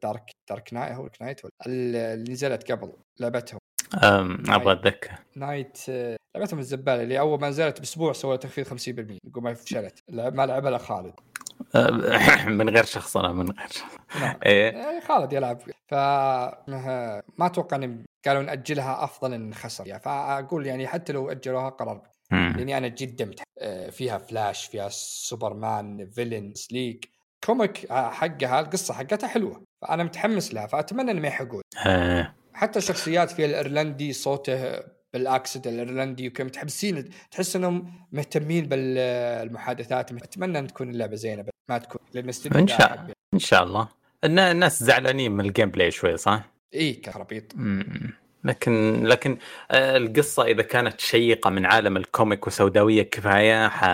دارك 0.03 0.31
دارك 0.49 0.75
نايت 0.75 0.93
هو 0.93 1.09
نايت 1.21 1.41
اللي 1.67 2.33
نزلت 2.33 2.73
قبل 2.73 2.93
لعبتهم. 3.21 3.59
أبغى 4.49 4.73
أتذكر. 4.73 5.11
نايت 5.37 5.79
لعبتهم 6.37 6.59
الزبالة 6.59 7.03
اللي 7.03 7.19
أول 7.19 7.41
ما 7.41 7.49
نزلت 7.49 7.81
بأسبوع 7.81 8.13
سووا 8.13 8.37
تخفيض 8.37 8.67
50% 8.67 9.19
يقول 9.25 9.45
ما 9.45 9.55
فشلت. 9.55 10.01
ما 10.09 10.47
لعبها 10.47 10.69
إلا 10.69 10.79
خالد. 10.79 11.15
من 12.59 12.71
غير 12.71 12.85
شخص 12.85 13.17
أنا 13.17 13.33
من 13.33 13.51
غير 13.51 13.69
شخص. 13.69 13.97
نعم. 14.21 14.37
إيه. 14.47 15.01
خالد 15.01 15.33
يلعب. 15.33 15.61
ف 15.89 15.95
ما 15.95 17.47
أتوقع 17.47 17.77
ان 17.77 18.05
قالوا 18.27 18.43
نأجلها 18.43 19.05
أفضل 19.05 19.35
إن 19.35 19.55
خسر. 19.55 19.87
يعني 19.87 20.03
فأقول 20.03 20.67
يعني 20.67 20.87
حتى 20.87 21.13
لو 21.13 21.31
أجلوها 21.31 21.69
قرار 21.69 22.03
لأني 22.35 22.79
أنا 22.79 22.89
جدا 22.89 23.31
آه، 23.59 23.91
فيها 23.91 24.19
فلاش 24.19 24.65
فيها 24.67 24.89
سوبرمان 24.93 26.11
فيلن 26.11 26.55
سليك 26.55 27.09
comic 27.45 27.91
آه، 27.91 28.11
حقها 28.11 28.61
القصة 28.61 28.95
حقتها 28.95 29.27
حلوة 29.27 29.63
فأنا 29.83 30.05
متحمس 30.05 30.55
لها 30.55 30.67
فأتمنى 30.67 31.11
انهم 31.11 31.23
ما 31.23 31.29
يحقون. 31.29 31.63
حتى 32.53 32.79
الشخصيات 32.79 33.31
فيها 33.31 33.47
الإيرلندي 33.47 34.13
صوته 34.13 34.81
بال 35.13 35.26
accent 35.26 35.67
الإيرلندي 35.67 36.29
وكم 36.29 36.49
تحسين 36.49 37.11
تحس 37.31 37.57
إنهم 37.57 37.93
مهتمين 38.13 38.67
بالمحادثات 38.67 40.13
أتمنى 40.13 40.59
إن 40.59 40.67
تكون 40.67 40.91
اللعبة 40.91 41.17
زينة 41.17 41.45
ما 41.69 41.79
تكون. 41.79 42.01
لأن 42.15 42.31
إن 42.57 42.67
شاء 42.69 43.07
إن 43.35 43.39
شاء 43.39 43.63
الله. 43.63 43.89
الناس 44.25 44.85
زعلانين 44.85 45.33
من 45.33 45.45
ال 45.45 45.71
gameplay 45.71 45.91
شوي 45.91 46.17
صح؟ 46.17 46.51
اي 46.75 46.93
كربيط 46.93 47.55
لكن 48.45 49.05
لكن 49.07 49.39
آه، 49.71 49.97
القصة 49.97 50.43
إذا 50.45 50.63
كانت 50.63 51.01
شيقة 51.01 51.51
من 51.51 51.67
عالم 51.67 51.97
ال 51.97 52.05
comic 52.05 52.47
وسوداوية 52.47 53.03
كفاية 53.03 53.69
ح 53.69 53.85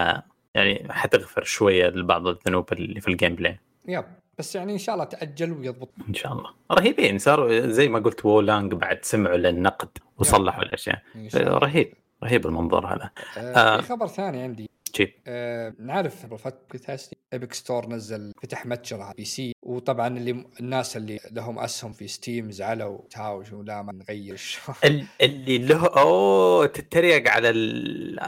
يعني 0.55 0.87
حتغفر 0.91 1.45
شوية 1.45 1.89
لبعض 1.89 2.27
الذنوب 2.27 2.73
اللي 2.73 3.01
في 3.01 3.09
الجيم 3.09 3.35
بلاي 3.35 3.59
يب 3.89 4.05
بس 4.39 4.55
يعني 4.57 4.73
إن 4.73 4.79
شاء 4.79 4.95
الله 4.95 5.05
تأجل 5.05 5.53
ويضبط. 5.53 5.91
إن 6.09 6.15
شاء 6.15 6.33
الله. 6.33 6.51
رهيبين 6.73 7.19
صاروا 7.19 7.67
زي 7.67 7.89
ما 7.89 7.99
قلت 7.99 8.25
Wo 8.25 8.41
Long 8.41 8.75
بعد 8.75 9.05
سمعوا 9.05 9.37
للنقد 9.37 9.89
وصلحوا 10.19 10.63
الأشياء. 10.63 11.03
رهيب 11.35 11.95
رهيب 12.25 12.47
المنظر 12.47 12.87
هذا. 12.87 13.11
آه, 13.39 13.41
آه. 13.41 13.81
في 13.81 13.87
خبر 13.87 14.07
ثاني 14.07 14.43
عندي. 14.43 14.71
جيب 14.97 15.13
آه 15.27 15.75
نعرف 15.79 16.27
فتره 16.27 16.99
Epic 17.33 17.53
Store 17.53 17.89
نزل 17.89 18.33
فتح 18.43 18.67
متجر 18.67 19.01
على 19.01 19.15
PC 19.17 19.53
وطبعا 19.63 20.09
اللي 20.09 20.45
الناس 20.61 20.97
اللي 20.97 21.21
لهم 21.33 21.59
أسهم 21.59 21.93
في 21.93 22.09
Steam 22.09 22.51
زعلوا 22.51 22.99
تهاوشوا 23.11 23.63
لا 23.63 23.83
ما 23.83 23.93
نغير 23.93 24.41
اللي 25.21 25.59
له 25.59 25.87
أوه 25.87 26.67
تتريق 26.67 27.31
على 27.31 27.51
ال 27.51 28.21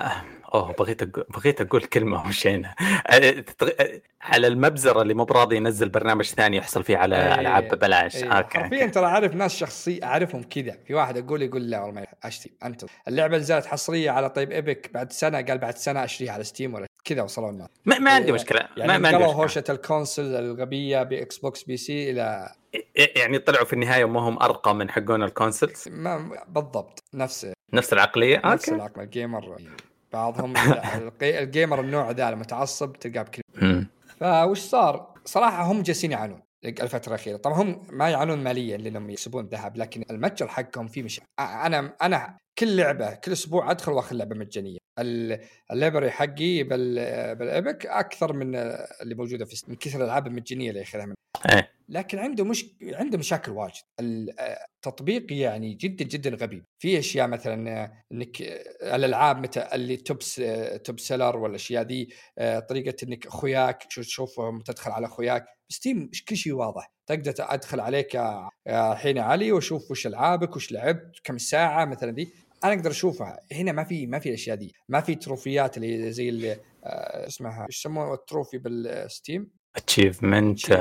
أوه 0.55 0.73
بغيت 0.73 1.03
أقول 1.03 1.25
بغيت 1.29 1.61
أقول 1.61 1.83
كلمة 1.83 2.27
وشينا 2.29 2.75
على 4.23 4.47
المبزرة 4.47 5.03
اللي 5.03 5.15
مو 5.15 5.25
براضي 5.25 5.57
ينزل 5.57 5.89
برنامج 5.89 6.25
ثاني 6.25 6.57
يحصل 6.57 6.83
فيه 6.85 6.97
على 6.97 7.17
أيه 7.17 7.41
ألعاب 7.41 7.69
ببلاش. 7.69 8.17
أيه. 8.17 8.33
okay 8.33 8.59
حرفيا 8.59 8.87
ترى 8.87 9.07
أعرف 9.07 9.35
ناس 9.35 9.57
شخصي 9.57 10.01
أعرفهم 10.05 10.43
كذا. 10.43 10.77
في 10.87 10.95
واحد 10.95 11.17
أقول 11.17 11.43
يقول 11.43 11.71
لا 11.71 11.81
والله 11.81 12.01
ما 12.01 12.07
اشتري 12.25 12.53
أنت. 12.65 12.85
اللعبة 13.09 13.37
نزلت 13.37 13.67
حصرية 13.67 14.11
على 14.11 14.31
طيب 14.31 14.53
Epic 14.53 14.91
بعد 14.95 15.13
سنة 15.13 15.41
قال 15.43 15.59
بعد 15.59 15.77
سنة 15.77 16.05
أشتريها 16.05 16.33
على 16.33 16.45
Steam 16.45 16.75
ولا 16.75 16.87
كذا 17.05 17.23
وصلوا 17.23 17.51
الناس 17.51 17.69
ما, 17.85 17.99
ما 17.99 18.11
عندي 18.11 18.33
مشكلة. 18.33 18.61
يعني 18.77 18.89
ما, 18.89 19.09
عندي 19.09 19.19
مشكلة. 19.19 19.27
هوشة 19.33 19.65
ال 19.70 19.79
console 19.79 20.35
الغبية 20.35 21.03
Xbox 21.03 21.62
PC 21.62 22.11
إلى 22.11 22.53
يعني 23.17 23.39
طلعوا 23.39 23.65
في 23.65 23.73
النهاية 23.73 24.05
ما 24.05 24.21
هم 24.21 24.43
أرقى 24.43 24.75
من 24.75 24.91
حقون 24.91 25.23
ال 25.23 25.29
consoles 25.29 25.85
ما 25.89 26.45
بالضبط. 26.49 27.03
نفس 27.15 27.53
نفس 27.73 27.93
العقلية؟ 27.93 28.43
نفس 28.45 28.69
okay. 28.68 28.75
العقليه 28.77 29.05
ال 29.05 29.12
gamer. 29.12 29.57
بعضهم 30.13 30.55
ال 31.23 31.32
gamer 31.32 31.81
النوع 31.81 32.11
ذا 32.11 32.29
المتعصب 32.29 32.93
تلقاه 32.93 33.23
بكل 33.23 33.43
فوش 34.21 34.59
صار؟ 34.59 35.15
صراحة 35.25 35.63
هم 35.63 35.83
جالسين 35.83 36.13
يعانون 36.13 36.43
الفترة 36.65 37.09
الأخيرة. 37.09 37.37
طبعا 37.37 37.63
هم 37.63 37.83
ما 37.91 38.11
يعانون 38.11 38.39
ماليا 38.39 38.77
لأنهم 38.77 39.11
يكسبون 39.11 39.47
ذهب 39.47 39.77
لكن 39.77 40.05
المتجر 40.11 40.49
حقهم 40.49 40.87
فيه 40.87 41.03
مشاكل. 41.03 41.27
أنا 41.41 41.97
أنا 42.03 42.39
كل 42.59 42.77
لعبة 42.77 43.15
كل 43.15 43.33
أسبوع 43.33 43.71
أدخل 43.71 43.93
وأخذ 43.93 44.17
لعبة 44.17 44.37
مجانية. 44.37 44.79
ال 44.99 45.12
library 45.12 46.11
حقي 46.11 46.62
بال 46.62 47.04
Epic 47.04 47.87
أكثر 47.86 48.32
من 48.32 48.57
اللي 49.03 49.14
موجودة 49.14 49.45
في 49.45 49.62
من 49.68 49.76
كثر 49.76 49.99
الألعاب 49.99 50.26
المجانية 50.26 50.68
اللي 50.68 50.80
ياخذها 50.80 51.07
من 51.07 51.14
إيه. 51.51 51.72
لكن 51.88 52.18
عنده 52.18 52.45
مش 52.45 52.66
عنده 52.82 53.18
مشاكل 53.18 53.53
واجد. 53.53 53.82
التطبيق 54.01 55.32
يعني 55.32 55.74
جدا 55.74 56.05
جدا 56.05 56.30
غبي. 56.30 56.62
في 56.78 56.99
أشياء 56.99 57.28
مثلا 57.28 57.90
إنك 58.12 58.43
الألعاب 58.82 59.38
متى 59.38 59.68
اللي 59.74 59.97
top 59.97 60.18
top 60.85 61.01
seller 61.01 61.37
والاشياء 61.36 61.82
ذي 61.82 62.09
طريقة 62.68 62.97
إنك 63.03 63.26
أخوياك 63.26 63.82
تشوفهم 63.84 64.61
تدخل 64.61 64.90
على 64.90 65.07
أخوياك. 65.07 65.47
Steam 65.68 66.11
كل 66.28 66.36
شيء 66.36 66.53
واضح. 66.53 66.93
تقدر 67.07 67.34
أدخل 67.38 67.80
عليك 67.80 68.16
الحين 68.68 69.16
يا 69.16 69.22
علي 69.22 69.53
وأشوف 69.53 69.90
وش 69.90 70.07
ألعابك 70.07 70.57
وش 70.57 70.72
لعبت 70.72 71.20
كم 71.24 71.38
ساعة 71.38 71.84
مثلا 71.84 72.12
ذي. 72.12 72.32
أنا 72.65 72.75
أقدر 72.75 72.91
أشوفها. 72.91 73.41
هنا 73.53 73.73
ما 73.73 73.85
في 73.85 74.07
ما 74.07 74.19
في 74.19 74.29
الأشياء 74.29 74.57
دي. 74.57 74.75
ما 74.89 75.01
في 75.01 75.15
تروفيات 75.15 75.77
اللي 75.77 76.13
زي 76.13 76.29
اللي 76.29 76.53
آه 76.85 77.27
اسمها 77.27 77.67
إيش 77.67 77.79
يسموها؟ 77.79 78.15
ال 78.14 78.21
trophy 78.21 78.59
بال 78.59 78.82
Steam. 78.82 79.51
achievement 79.77 80.73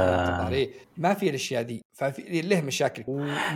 ما 0.97 1.13
في 1.13 1.29
الأشياء 1.29 1.61
دي. 1.61 1.81
ففي 1.93 2.41
له 2.41 2.61
مشاكل. 2.61 3.03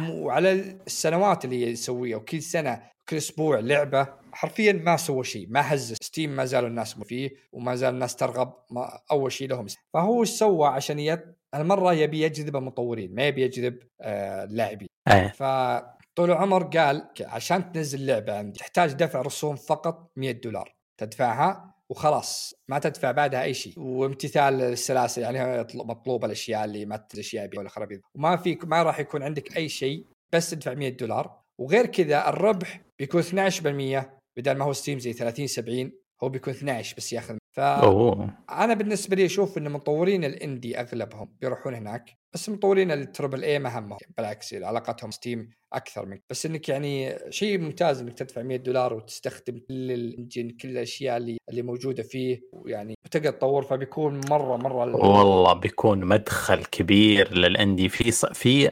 وعلى 0.09 0.51
السنوات 0.87 1.45
اللي 1.45 1.61
يسويها. 1.61 2.17
وكل 2.17 2.41
سنة 2.41 2.81
كل 3.09 3.17
أسبوع 3.17 3.59
لعبة. 3.59 4.07
حرفيا 4.31 4.73
ما 4.73 4.97
سوى 4.97 5.23
شيء. 5.23 5.47
ما 5.49 5.73
هز. 5.73 5.93
Steam 6.01 6.35
ما 6.35 6.45
زالوا 6.45 6.69
الناس 6.69 6.93
فيه. 6.93 7.29
وما 7.51 7.75
زال 7.75 7.93
الناس 7.93 8.15
ترغب. 8.15 8.53
ما 8.71 8.99
أول 9.11 9.31
شيء 9.31 9.47
لهم. 9.49 9.65
فهو 9.93 10.21
إيش 10.21 10.29
سوى؟ 10.29 10.67
عشان 10.67 10.99
يت... 10.99 11.25
المره 11.55 11.93
يبي 11.93 12.21
يجذب 12.21 12.55
المطورين. 12.55 13.15
ما 13.15 13.27
يبي 13.27 13.41
يجذب 13.41 13.79
آه 14.01 14.43
اللاعبين. 14.43 14.87
آه. 15.07 15.94
فطول 16.15 16.31
العمر 16.31 16.63
قال 16.63 17.07
عشان 17.21 17.71
تنزل 17.71 18.05
لعبه 18.05 18.37
عندي 18.37 18.59
تحتاج 18.59 18.93
دفع 18.93 19.21
رسوم 19.21 19.55
فقط 19.55 20.11
100 20.15 20.31
دولار. 20.31 20.75
تدفعها 20.99 21.75
وخلاص 21.89 22.53
ما 22.69 22.79
تدفع 22.79 23.11
بعدها 23.11 23.43
أي 23.43 23.53
شيء. 23.53 23.79
وامتثال 23.79 24.61
السلاسل 24.61 25.21
يعني 25.21 25.67
مطلوب 25.73 26.25
الأشياء 26.25 26.65
اللي 26.65 26.85
ما 26.85 27.07
الاشياء 27.13 27.49
ولا 27.57 27.69
خرابيط. 27.69 28.01
وما 28.15 28.37
في 28.37 28.57
ما 28.63 28.83
راح 28.83 28.99
يكون 28.99 29.23
عندك 29.23 29.57
أي 29.57 29.69
شيء 29.69 30.05
بس 30.33 30.49
تدفع 30.49 30.73
100 30.73 30.89
دولار. 30.89 31.41
وغير 31.61 31.85
كذا 31.85 32.29
الربح 32.29 32.81
بيكون 32.99 33.21
12% 33.21 34.19
بدل 34.37 34.57
ما 34.57 34.65
هو 34.65 34.73
Steam 34.73 34.99
زي 34.99 35.13
30 35.13 35.47
70 35.47 35.91
هو 36.23 36.29
بيكون 36.29 36.53
12 36.53 36.95
بس 36.97 37.13
ياخذ 37.13 37.37
ف 37.55 37.59
أنا 37.59 38.73
بالنسبة 38.73 39.15
لي 39.15 39.25
أشوف 39.25 39.57
إن 39.57 39.71
مطورين 39.71 40.23
ال 40.23 40.33
indie 40.33 40.79
أغلبهم 40.79 41.29
بيروحون 41.41 41.73
هناك 41.73 42.17
بس 42.33 42.49
مطورين 42.49 42.91
ال 42.91 42.99
triple 42.99 43.43
A 43.43 43.59
ما 43.59 43.79
همهم 43.79 43.97
بالعكس 44.17 44.53
علاقتهم 44.53 45.11
Steam 45.11 45.49
أكثر 45.73 46.05
منك. 46.05 46.23
بس 46.29 46.45
إنك 46.45 46.69
يعني 46.69 47.17
شيء 47.29 47.57
ممتاز 47.57 48.01
إنك 48.01 48.13
تدفع 48.13 48.41
100 48.41 48.57
دولار 48.57 48.93
وتستخدم 48.93 49.59
كل 49.67 49.91
ال 49.91 50.00
engine 50.00 50.49
كل 50.49 50.69
الأشياء 50.69 51.17
اللي 51.17 51.37
اللي 51.49 51.61
موجودة 51.61 52.03
فيه 52.03 52.41
ويعني 52.51 52.95
وتقدر 53.05 53.31
تطور 53.31 53.63
فبيكون 53.63 54.21
مره 54.29 54.57
مرة 54.57 54.95
والله 54.95 55.53
بيكون 55.53 56.05
مدخل 56.05 56.65
كبير 56.65 57.33
لل 57.33 57.47
indie. 57.47 57.89
في 57.89 58.11
في 58.11 58.69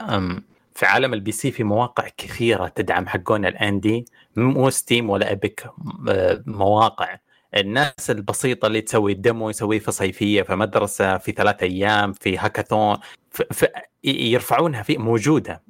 في 0.76 0.86
عالم 0.86 1.14
ال 1.14 1.32
PC 1.32 1.52
في 1.52 1.64
مواقع 1.64 2.08
كثيرة 2.18 2.68
تدعم 2.68 3.08
حقون 3.08 3.46
ال 3.46 3.54
indie. 3.54 4.06
مو 4.36 4.70
Steam 4.70 5.10
ولا 5.10 5.32
Epic 5.32 5.66
آه، 6.10 6.44
مواقع. 6.46 7.18
الناس 7.56 8.10
البسيطة 8.12 8.66
اللي 8.68 8.82
تسوي 8.82 9.12
ال 9.12 9.19
demo 9.19 9.50
يسويه 9.50 9.80
في 9.80 9.92
صيفية 9.92 10.42
في 10.42 10.56
مدرسة 10.56 11.18
في 11.18 11.32
ثلاثة 11.32 11.64
أيام 11.66 12.14
في 12.14 12.38
هاكاثون 12.38 12.98
في 13.32 13.68
يرفعونها 14.04 14.84
في 14.84 14.98
موجودة. 14.98 15.64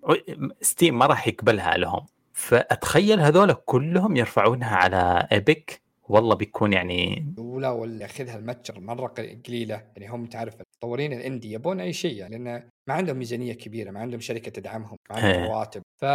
Steam 0.61 0.99
ما 0.99 1.05
راح 1.05 1.27
يقبلها 1.27 1.77
لهم. 1.77 2.05
فأتخيل 2.33 3.19
هذول 3.19 3.53
كلهم 3.53 4.15
يرفعونها 4.17 4.75
على 4.75 5.27
Epic 5.31 5.82
والله 6.13 6.35
بيكون 6.35 6.73
يعني 6.73 7.25
ولا 7.37 7.69
ولا 7.69 8.01
ياخذها 8.01 8.37
المتجر 8.37 8.79
مرة 8.79 9.07
قليلة. 9.47 9.83
يعني 9.95 10.09
هم 10.09 10.25
تعرف 10.25 10.55
المطورين 10.55 11.13
ال 11.13 11.20
indie 11.20 11.51
يبون 11.51 11.79
أي 11.79 11.93
شيء 11.93 12.17
يعني 12.17 12.37
لأن 12.37 12.69
ما 12.87 12.93
عندهم 12.93 13.17
ميزانية 13.17 13.53
كبيرة 13.53 13.91
ما 13.91 13.99
عندهم 13.99 14.19
شركة 14.19 14.51
تدعمهم 14.51 14.97
ما 15.09 15.15
عندهم 15.15 15.41
إيه. 15.41 15.47
رواتب. 15.49 15.81
ف 16.01 16.05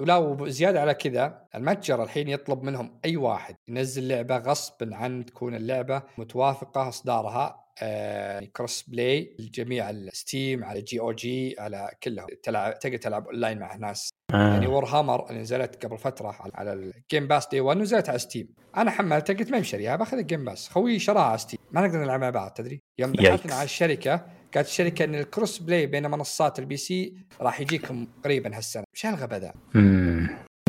ولا 0.00 0.50
زياده 0.50 0.80
على 0.80 0.94
كذا 0.94 1.44
المتجر 1.54 2.02
الحين 2.02 2.28
يطلب 2.28 2.62
منهم 2.62 3.00
أي 3.04 3.16
واحد 3.16 3.54
ينزل 3.68 4.08
لعبة 4.08 4.36
غصب 4.36 4.92
عن 4.92 5.24
تكون 5.24 5.54
اللعبة 5.54 6.02
متوافقة 6.18 6.88
إصدارها 6.88 7.64
آه 7.82 8.40
cross-play 8.56 9.36
الجميع 9.40 9.84
على 9.84 10.10
Steam 10.12 10.64
على 10.64 10.82
GOG 10.82 11.56
على 11.58 11.90
كلهم 12.02 12.26
تلعب 12.42 12.78
تقدر 12.78 12.96
تلعب 12.96 13.26
اونلاين 13.26 13.58
مع 13.58 13.76
ناس 13.76 14.10
آه. 14.34 14.52
يعني 14.52 14.66
Warhammer 14.66 15.30
اللي 15.30 15.40
نزلت 15.40 15.86
قبل 15.86 15.98
فترة 15.98 16.36
على 16.54 16.72
ال 16.72 16.83
Game 16.83 17.28
Pass 17.28 17.48
day 17.48 17.60
1 17.60 17.78
نزلت 17.78 18.08
على 18.08 18.18
Steam 18.18 18.48
أنا 18.76 18.90
حملتها 18.90 19.34
قلت 19.34 19.50
ما 19.50 19.58
مشتريها 19.60 19.96
باخذ 19.96 20.18
ال 20.18 20.23
Game 20.23 20.44
Pass 20.44 20.68
خوي 20.68 20.98
شراها 20.98 21.22
على 21.22 21.38
Steam 21.38 21.58
ما 21.72 21.86
نقدر 21.86 21.98
نلعب 21.98 22.20
مع 22.20 22.30
بعض 22.30 22.50
تدري؟ 22.50 22.80
يوم 22.98 23.12
بحثنا 23.12 23.54
على 23.54 23.64
الشركة 23.64 24.26
قالت 24.54 24.68
الشركة 24.68 25.04
إن 25.04 25.14
ال 25.14 25.58
cross-play 25.58 25.86
بين 25.86 26.10
منصات 26.10 26.58
ال 26.58 26.76
PC 26.76 27.14
راح 27.40 27.60
يجيكم 27.60 28.06
قريبا 28.24 28.56
هالسنة. 28.56 28.84
إيش 28.94 29.06
هالغباء 29.06 29.40
ذا؟ 29.40 29.52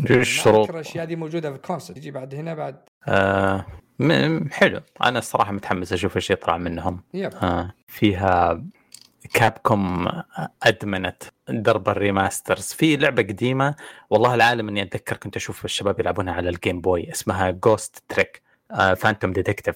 الشروط؟ 0.09 0.69
الأشياء 0.69 1.05
دي 1.05 1.15
موجودة 1.15 1.49
في 1.49 1.55
ال 1.55 1.60
console. 1.60 1.95
تجي 1.95 2.11
بعد 2.11 2.35
هنا 2.35 2.53
بعد. 2.53 2.83
آه 3.07 3.65
حلو. 4.51 4.81
أنا 5.03 5.19
الصراحة 5.19 5.51
متحمس 5.51 5.93
أشوف 5.93 6.15
إيش 6.15 6.29
يطلع 6.29 6.57
منهم. 6.57 7.03
yep. 7.13 7.33
آه 7.33 7.73
فيها 7.87 8.63
Capcom 9.35 10.07
أدمنت 10.63 11.23
درب 11.49 11.89
ال 11.89 11.96
remasters. 11.96 12.63
في 12.73 12.95
لعبة 12.97 13.21
قديمة 13.23 13.75
والله 14.09 14.35
العالم 14.35 14.69
إني 14.69 14.81
أتذكر 14.81 15.17
كنت 15.17 15.35
أشوف 15.35 15.65
الشباب 15.65 15.99
يلعبونها 15.99 16.33
على 16.33 16.49
ال 16.49 16.56
Game 16.56 16.81
Boy 16.81 17.11
اسمها 17.11 17.51
Ghost 17.51 18.03
Trick 18.09 18.41
Phantom 18.97 19.33
Detective 19.33 19.75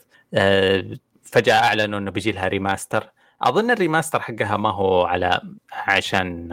فجأة 1.24 1.53
أعلنوا 1.53 1.99
إنه 1.99 2.12
بيجي 2.12 2.32
لها 2.32 2.47
remaster 2.48 3.10
أظن 3.42 3.72
ال 3.72 3.77
remaster 3.77 4.20
حقها 4.20 4.58
ما 4.58 4.70
هو 4.70 5.06
على 5.06 5.42
عشان 5.72 6.50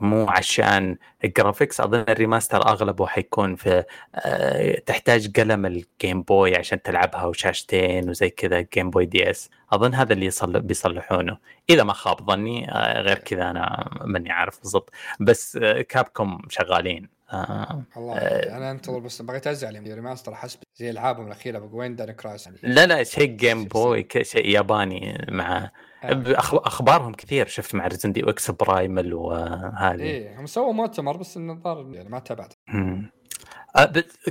مو 0.00 0.28
عشان 0.28 0.96
ال 1.24 1.30
graphics. 1.30 1.80
أظن 1.80 2.04
ال 2.08 2.14
remaster 2.14 2.66
أغلبه 2.68 3.06
حيكون 3.06 3.56
في 3.56 3.84
آه، 4.14 4.78
تحتاج 4.78 5.40
قلم 5.40 5.66
ال 5.66 5.77
Game 5.77 6.22
Boy 6.22 6.56
عشان 6.56 6.82
تلعبها 6.82 7.24
وشاشتين 7.24 8.10
وزي 8.10 8.30
كذا 8.30 8.60
Game 8.74 8.90
Boy 8.90 9.06
DS 9.06 9.50
أظن 9.72 9.94
هذا 9.94 10.12
اللي 10.12 10.26
يصل 10.26 10.60
بيصلحونه. 10.60 11.38
إذا 11.70 11.82
ما 11.84 11.92
خاب 11.92 12.26
ظني 12.30 12.70
آه، 12.72 13.00
غير 13.02 13.18
كذا 13.18 13.50
أنا 13.50 13.88
ماني 14.04 14.30
عارف 14.32 14.60
بالضبط. 14.60 14.90
بس 15.20 15.58
Capcom 15.88 16.32
آه، 16.32 16.48
شغالين. 16.48 17.19
آه. 17.32 17.82
الله. 17.96 18.14
آه. 18.14 18.56
أنا 18.56 18.70
أنتظر 18.70 18.98
بس 18.98 19.22
بغيت 19.22 19.46
أزعل 19.46 19.74
يعني 19.74 19.94
remaster 19.94 20.34
حسب 20.34 20.58
زي 20.76 20.90
ألعابهم 20.90 21.26
الأخيرة 21.26 21.58
بوين 21.58 21.96
دان 21.96 22.10
كراس؟ 22.10 22.46
يعني. 22.46 22.58
لا 22.62 22.86
لا 22.86 23.04
شيء 23.04 23.30
جيم 23.30 23.64
بوي 23.64 24.08
شيء 24.22 24.48
ياباني 24.48 25.26
مع 25.28 25.70
أخبارهم 26.04 27.14
كثير. 27.14 27.46
شفت 27.46 27.74
مع 27.74 27.86
ريزن 27.86 28.12
دي 28.12 28.30
إكس 28.30 28.50
برايمل 28.50 29.14
وهذه. 29.14 30.00
إيه 30.00 30.40
هم 30.40 30.46
سووا 30.46 30.72
مؤتمر 30.72 31.16
بس 31.16 31.36
النظار 31.36 31.90
يعني 31.92 32.08
ما 32.08 32.18
تابعت. 32.18 32.54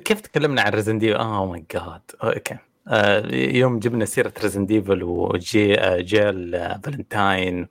كيف 0.06 0.22
تكلمنا 0.22 0.62
عن 0.62 0.72
ريزن 0.72 0.98
دي 0.98 1.16
اوه 1.16 1.46
ماي 1.46 1.66
جاد 1.74 2.02
أوكي. 2.24 2.58
آه 2.88 3.36
يوم 3.36 3.80
جبنا 3.80 4.06
سيرة 4.06 4.34
ريزن 4.42 4.66
ديفل 4.66 5.04
وجي 5.04 5.80
آه 5.80 6.00
جيل 6.00 6.56
آه 6.56 6.80
فالنتاين 6.84 7.68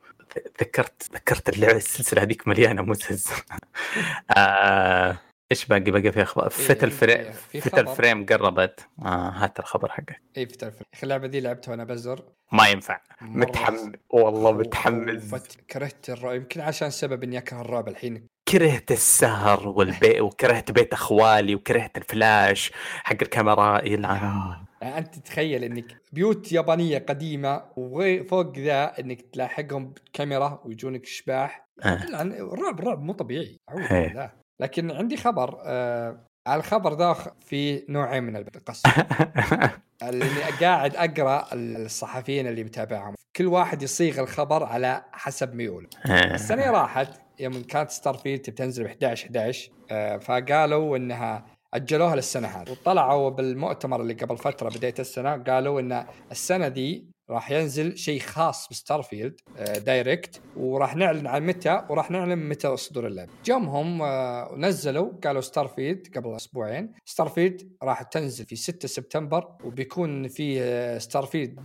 ذكرت 0.60 1.10
ذكرت 1.14 1.48
اللعبة 1.48 1.76
السلسلة 1.76 2.22
هذيك 2.22 2.48
مليانة 2.48 2.82
مزز 2.82 3.28
آه 4.36 5.18
إيش 5.52 5.66
باقي؟ 5.66 5.90
باقي 5.90 6.12
في 6.12 6.22
أخبار 6.22 6.44
إيه 6.44 6.50
فتل 6.50 6.90
فريم 6.90 7.32
Fatal 7.60 7.86
Frame 7.86 8.26
قربت. 8.26 8.88
آه 9.02 9.28
هات 9.30 9.58
الخبر 9.58 9.88
حقك. 9.90 10.20
اي 10.36 10.46
Fatal 10.46 10.70
Frame. 10.70 10.86
اللعبة 11.02 11.26
دي 11.26 11.40
لعبتها 11.40 11.70
وأنا 11.70 11.84
بزر. 11.84 12.24
ما 12.52 12.68
ينفع. 12.68 13.00
متحمس. 13.20 13.90
والله 14.10 14.52
متحمس. 14.52 15.34
كرهت 15.70 16.10
الرعب. 16.10 16.34
يمكن 16.34 16.60
عشان 16.60 16.90
سبب 16.90 17.22
إني 17.22 17.38
أكره 17.38 17.60
الرعب 17.60 17.88
الحين. 17.88 18.26
كرهت 18.48 18.92
السهر 18.92 19.68
والبيت 19.68 20.20
وكرهت 20.20 20.70
بيت 20.70 20.92
أخوالي 20.92 21.54
وكرهت 21.54 21.96
الفلاش 21.96 22.72
حق 23.04 23.16
الكاميرا. 23.22 23.84
يلعن 23.84 24.67
يعني 24.82 24.98
أنت 24.98 25.14
تتخيل 25.14 25.64
إنك 25.64 25.96
بيوت 26.12 26.52
يابانية 26.52 26.98
قديمة 26.98 27.62
وفوق 27.76 28.58
ذا 28.58 29.00
إنك 29.00 29.20
تلاحقهم 29.20 29.92
بكاميرا 29.92 30.62
ويجونك 30.64 31.02
اشباح 31.02 31.68
آه. 31.84 32.02
الرعب 32.22 32.78
الرعب 32.78 33.02
مو 33.02 33.12
طبيعي. 33.12 33.56
أعوذ 33.68 34.28
لكن 34.60 34.90
عندي 34.90 35.16
خبر 35.16 35.58
آه 35.64 36.24
على 36.46 36.60
الخبر 36.60 36.94
ذا 36.94 37.16
في 37.40 37.84
نوعين 37.88 38.22
من 38.22 38.36
القصة. 38.36 38.90
اللي 40.08 40.42
قاعد 40.60 40.96
أقرأ 40.96 41.48
الصحفيين 41.52 42.46
اللي 42.46 42.64
متابعهم. 42.64 43.14
كل 43.36 43.46
واحد 43.46 43.82
يصيغ 43.82 44.20
الخبر 44.20 44.64
على 44.64 45.04
حسب 45.12 45.54
ميوله. 45.54 45.88
السنة 46.06 46.70
راحت 46.70 47.08
يوم 47.40 47.62
كانت 47.62 47.90
Starfield 47.90 48.40
تنزل 48.40 48.84
ب 48.84 48.86
11 48.86 49.26
11 49.26 49.70
آه 49.90 50.16
فقالوا 50.16 50.96
إنها 50.96 51.57
أجلوها 51.74 52.16
للسنة 52.16 52.48
هذه. 52.48 52.70
وطلعوا 52.70 53.30
بالمؤتمر 53.30 54.00
اللي 54.00 54.14
قبل 54.14 54.36
فترة 54.38 54.68
بداية 54.68 54.94
السنة 54.98 55.36
قالوا 55.36 55.80
إن 55.80 56.04
السنة 56.30 56.68
دي 56.68 57.06
راح 57.30 57.50
ينزل 57.50 57.96
شيء 57.96 58.20
خاص 58.20 58.68
ب 58.68 58.76
Starfield 58.76 59.40
آه، 59.56 59.78
direct 59.78 60.40
وراح 60.56 60.96
نعلن 60.96 61.26
عن 61.26 61.46
متى 61.46 61.82
وراح 61.90 62.10
نعلن 62.10 62.48
متى 62.48 62.76
صدور 62.76 63.06
اللعبة. 63.06 63.30
جمهم 63.44 64.02
آه، 64.02 64.52
ونزلوا 64.52 65.10
قالوا 65.24 65.40
Starfield 65.40 66.16
قبل 66.16 66.36
أسبوعين. 66.36 66.92
Starfield 67.04 67.72
راح 67.82 68.02
تنزل 68.02 68.44
في 68.44 68.56
6 68.56 68.86
سبتمبر 68.88 69.48
وبيكون 69.64 70.28
في 70.28 71.00
Starfield 71.00 71.62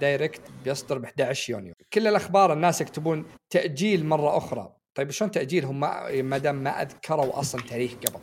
direct 0.00 0.40
بيصدر 0.64 0.98
ب 0.98 1.04
11 1.04 1.52
يونيو. 1.52 1.74
كل 1.92 2.06
الأخبار 2.06 2.52
الناس 2.52 2.80
يكتبون 2.80 3.24
تأجيل 3.50 4.06
مرة 4.06 4.36
أخرى. 4.36 4.75
طيب 4.96 5.10
شلون 5.10 5.30
تاجيل 5.30 5.64
هم 5.64 5.80
ما 6.24 6.38
دام 6.38 6.54
ما 6.54 6.82
أذكروا 6.82 7.40
أصلا 7.40 7.62
تاريخ 7.62 7.94
قبل. 7.94 8.20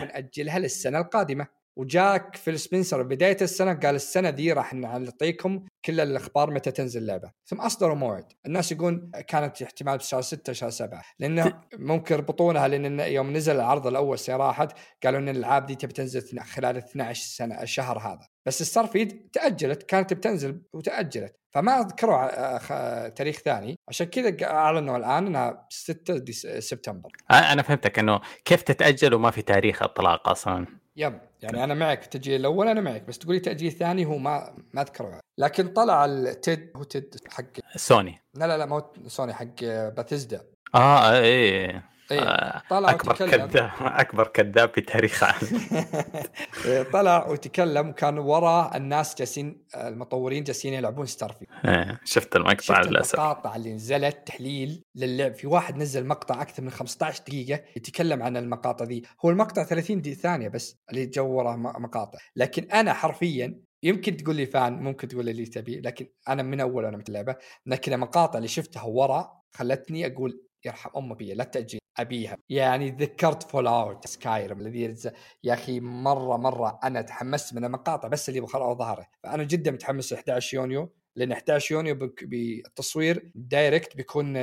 بنأجلها 0.00 0.58
للسنة 0.58 0.98
القادمة. 0.98 1.46
وجاك 1.76 2.36
فيل 2.36 2.58
سبنسر 2.58 3.02
بداية 3.02 3.36
السنة 3.42 3.74
قال 3.74 3.94
السنة 3.94 4.30
دي 4.30 4.52
راح 4.52 4.74
نعطيكم 4.74 5.64
كل 5.84 6.00
الأخبار 6.00 6.50
متى 6.50 6.70
تنزل 6.70 7.00
اللعبة. 7.00 7.30
ثم 7.46 7.60
أصدروا 7.60 7.94
موعد. 7.94 8.32
الناس 8.46 8.72
يقول 8.72 9.10
كانت 9.28 9.62
احتمال 9.62 9.98
بشهر 9.98 10.22
6 10.22 10.52
شهر 10.52 10.70
7 10.70 11.02
لأنه 11.18 11.60
ممكن 11.78 12.14
يربطونها 12.14 12.68
لأن 12.68 13.00
يوم 13.00 13.32
نزل 13.32 13.56
العرض 13.56 13.86
الأول 13.86 14.18
سنه 14.18 14.36
راحت 14.36 14.72
قالوا 15.04 15.18
إن 15.20 15.28
الألعاب 15.28 15.66
دي 15.66 15.74
تبي 15.74 15.92
تنزل 15.92 16.40
خلال 16.40 16.76
12 16.76 17.26
سنة 17.26 17.62
الشهر 17.62 17.98
هذا. 17.98 18.28
بس 18.46 18.62
Starfield 18.62 19.28
تأجلت 19.32 19.82
كانت 19.82 20.12
بتنزل 20.12 20.62
وتأجلت. 20.72 21.36
فما 21.54 21.80
ذكروا 21.80 23.08
تاريخ 23.08 23.36
ثاني. 23.36 23.78
عشان 23.88 24.06
كذا 24.06 24.36
أعلنوا 24.50 24.96
الآن 24.96 25.26
إنها 25.26 25.66
6 25.70 26.24
سبتمبر. 26.60 27.12
أنا 27.30 27.62
فهمتك 27.62 27.98
إنه 27.98 28.20
كيف 28.44 28.62
تتأجل 28.62 29.14
وما 29.14 29.30
في 29.30 29.42
تاريخ 29.42 29.82
إطلاق 29.82 30.28
أصلا. 30.28 30.66
Yep. 30.96 31.20
يعني 31.42 31.64
أنا 31.64 31.74
معك 31.74 32.04
التأجيل 32.04 32.40
الأول 32.40 32.68
أنا 32.68 32.80
معك 32.80 33.02
بس 33.02 33.18
تقولي 33.18 33.40
تأجيل 33.40 33.72
ثاني 33.72 34.06
هو 34.06 34.18
ما 34.18 34.56
ما 34.72 34.82
أذكره. 34.82 35.20
لكن 35.38 35.68
طلع 35.68 36.04
التيد 36.04 36.70
هو 36.76 36.82
تيد 36.82 37.16
حق 37.28 37.44
سوني. 37.76 38.22
لا 38.34 38.46
لا 38.46 38.58
لا 38.58 38.66
مو 38.66 38.82
سوني 39.06 39.34
حق 39.34 39.64
باتيزدا. 39.64 40.44
آه 40.74 41.18
إيه. 41.18 41.93
آه، 42.12 42.62
طلع 42.70 42.90
أكبر 42.90 43.14
كذاب 43.14 43.56
أكبر 43.80 44.26
كذاب 44.26 44.74
في 44.74 44.80
تاريخ 44.80 45.24
إيه، 46.66 46.82
طلع 46.82 47.28
وتكلم 47.28 47.88
وكان 47.88 48.18
ورا 48.18 48.76
الناس 48.76 49.14
جالسين 49.18 49.66
المطورين 49.76 50.44
جالسين 50.44 50.74
يلعبون 50.74 51.06
Starfield 51.06 51.50
إيه 51.64 52.00
شفت 52.04 52.36
المقطع 52.36 52.80
للأسف. 52.80 53.14
المقاطع 53.14 53.56
اللي 53.56 53.74
نزلت 53.74 54.18
تحليل 54.26 54.82
للعب. 54.94 55.34
في 55.34 55.46
واحد 55.46 55.76
نزل 55.76 56.06
مقطع 56.06 56.42
أكثر 56.42 56.62
من 56.62 56.70
15 56.70 57.22
دقيقة 57.22 57.60
يتكلم 57.76 58.22
عن 58.22 58.36
المقاطع 58.36 58.84
ذي. 58.84 59.02
هو 59.24 59.30
المقطع 59.30 59.64
30 59.64 60.02
ثانية 60.02 60.48
بس 60.48 60.76
اللي 60.90 61.06
جو 61.06 61.26
وراه 61.26 61.56
مقاطع. 61.56 62.18
لكن 62.36 62.70
أنا 62.70 62.92
حرفيا 62.92 63.60
يمكن 63.82 64.16
تقول 64.16 64.36
لي 64.36 64.46
فان 64.46 64.72
ممكن 64.72 65.08
تقول 65.08 65.24
لي 65.24 65.30
اللي 65.30 65.46
تبي 65.46 65.80
لكن 65.80 66.06
أنا 66.28 66.42
من 66.42 66.60
أول 66.60 66.84
أنا 66.84 67.02
اللعبه 67.08 67.36
لكن 67.66 67.92
المقاطع 67.92 68.36
اللي 68.36 68.48
شفتها 68.48 68.82
ورا 68.82 69.40
خلتني 69.52 70.06
أقول 70.06 70.42
يرحم 70.64 70.90
ام 70.96 71.14
بي 71.14 71.34
لا 71.34 71.44
تأجيل. 71.44 71.80
أبيها. 71.98 72.36
يعني 72.48 72.90
تذكرت 72.90 73.42
فول 73.42 73.66
آوت 73.66 74.06
سكايرم 74.06 74.60
الذي 74.60 74.96
يا 75.44 75.54
أخي 75.54 75.80
مرة 75.80 76.36
مرة 76.36 76.78
أنا 76.84 77.02
تحمست 77.02 77.54
من 77.54 77.64
المقاطع 77.64 78.08
بس 78.08 78.28
اللي 78.28 78.40
بخرج 78.40 78.76
ظهره. 78.78 79.06
فأنا 79.22 79.44
جدا 79.44 79.70
متحمس 79.70 80.12
11 80.12 80.56
يونيو 80.56 80.92
لأن 81.16 81.32
11 81.32 81.74
يونيو 81.74 82.12
بالتصوير 82.22 83.30
دايركت 83.34 83.96
بيكون 83.96 84.34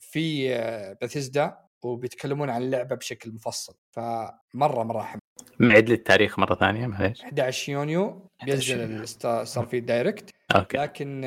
في 0.00 0.54
بثيزدا 1.02 1.42
آه، 1.44 1.68
وبيتكلمون 1.84 2.50
عن 2.50 2.62
اللعبة 2.62 2.96
بشكل 2.96 3.32
مفصل. 3.32 3.74
فمرة 3.90 4.82
مرة 4.82 5.02
حمس 5.02 5.20
معد 5.58 5.88
لي 5.88 5.94
التاريخ 5.94 6.38
مرة 6.38 6.54
ثانية 6.54 6.86
معليش. 6.86 7.22
11 7.22 7.72
يونيو 7.72 8.28
بينزل 8.44 9.08
صار 9.46 9.66
في 9.66 9.80
direct. 9.80 10.30
Okay. 10.56 10.78
لكن 10.78 11.20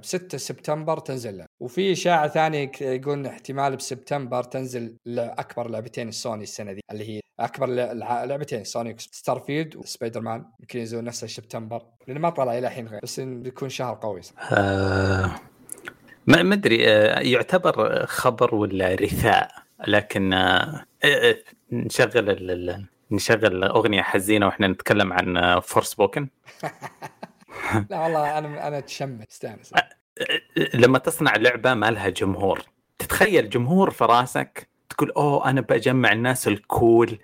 ب 0.00 0.04
6 0.04 0.38
سبتمبر 0.38 0.98
تنزل 0.98 1.44
وفي 1.60 1.92
إشاعة 1.92 2.28
ثانية 2.28 2.70
يقول 2.80 3.26
احتمال 3.26 3.76
بسبتمبر 3.76 4.42
تنزل 4.42 4.96
اكبر 5.08 5.70
لعبتين 5.70 6.08
السوني 6.08 6.42
السنة 6.42 6.72
دي 6.72 6.80
اللي 6.92 7.08
هي 7.08 7.20
أكبر 7.40 7.66
لعبتين 8.24 8.64
سوني 8.64 8.96
Starfield 8.98 9.38
و 9.38 9.76
Spider-Man 9.76 10.44
يمكن 10.60 10.78
ينزلون 10.78 11.04
نفس 11.04 11.24
سبتمبر. 11.24 11.82
لأن 12.08 12.18
ما 12.18 12.30
طلع 12.30 12.58
إلى 12.58 12.66
الحين 12.66 12.98
بس 13.02 13.20
بيكون 13.20 13.68
شهر 13.68 13.94
قوي 14.02 14.20
آه 14.52 15.30
ما 16.26 16.54
أدري 16.54 16.88
آه 16.88 17.20
يعتبر 17.20 18.06
خبر 18.06 18.54
ولا 18.54 18.94
رثاء؟ 18.94 19.61
لكن 19.86 20.32
آه, 20.32 20.84
آه،, 21.04 21.30
آه، 21.30 21.38
نشغل 21.72 22.86
نشغل 23.10 23.64
أغنية 23.64 24.02
حزينة 24.02 24.46
وإحنا 24.46 24.66
نتكلم 24.66 25.12
عن 25.12 25.60
Forspoken 25.60 26.28
لا 27.90 28.00
والله 28.00 28.38
أنا 28.38 28.68
أنا 28.68 28.78
أتشمت. 28.78 29.30
استأنس. 29.30 29.74
لما 30.74 30.98
تصنع 30.98 31.36
لعبة 31.36 31.74
ما 31.74 31.90
لها 31.90 32.08
جمهور. 32.08 32.62
تتخيل 32.98 33.50
جمهور 33.50 33.90
في 33.90 34.04
راسك 34.04 34.68
تقول 34.88 35.10
أوه 35.10 35.50
أنا 35.50 35.60
بجمع 35.60 36.12
الناس 36.12 36.48
ال 36.48 36.62
cool 36.62 37.18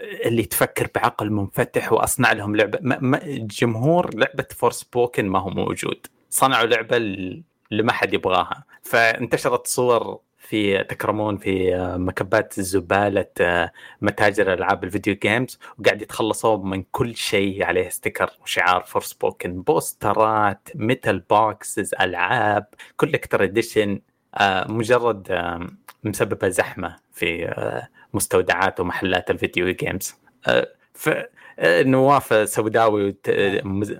اللي 0.00 0.44
تفكر 0.44 0.88
بعقل 0.94 1.30
منفتح 1.30 1.92
وأصنع 1.92 2.32
لهم 2.32 2.56
لعبة. 2.56 2.78
ما 2.82 3.20
جمهور 3.26 4.14
لعبة 4.14 4.46
Forspoken 4.50 5.26
ما 5.26 5.38
هو 5.38 5.50
موجود. 5.50 6.06
صنعوا 6.30 6.66
لعبة 6.66 6.96
اللي 6.96 7.42
ما 7.70 7.92
حد 7.92 8.14
يبغاها. 8.14 8.64
فانتشرت 8.82 9.66
صور 9.66 10.20
في 10.48 10.84
تكرمون 10.84 11.36
في 11.36 11.76
آه، 11.76 11.96
مكبات 11.96 12.60
زباله 12.60 13.26
آه، 13.40 13.72
متاجر 14.00 14.52
ألعاب 14.52 14.84
ال 14.84 14.89
video 14.89 15.14
games 15.14 15.58
وقاعد 15.78 16.02
يتخلصوا 16.02 16.56
من 16.56 16.82
كل 16.92 17.16
شيء 17.16 17.64
عليه 17.64 17.88
sticker 17.88 18.30
وشعار 18.42 18.82
Forspoken 18.82 19.62
بوسترات 19.62 20.68
metal 20.74 21.18
boxes 21.18 21.94
ألعاب 22.00 22.66
collector 22.96 23.44
edition 23.44 24.00
مجرد 24.68 25.48
مسببة 26.04 26.48
زحمة 26.48 26.96
في 27.12 27.54
مستودعات 28.14 28.80
ومحلات 28.80 29.30
ال 29.30 29.37
video 29.37 29.70
games. 29.70 30.14
ف 30.94 31.08
نواف 31.62 32.48
سوداوي 32.48 33.16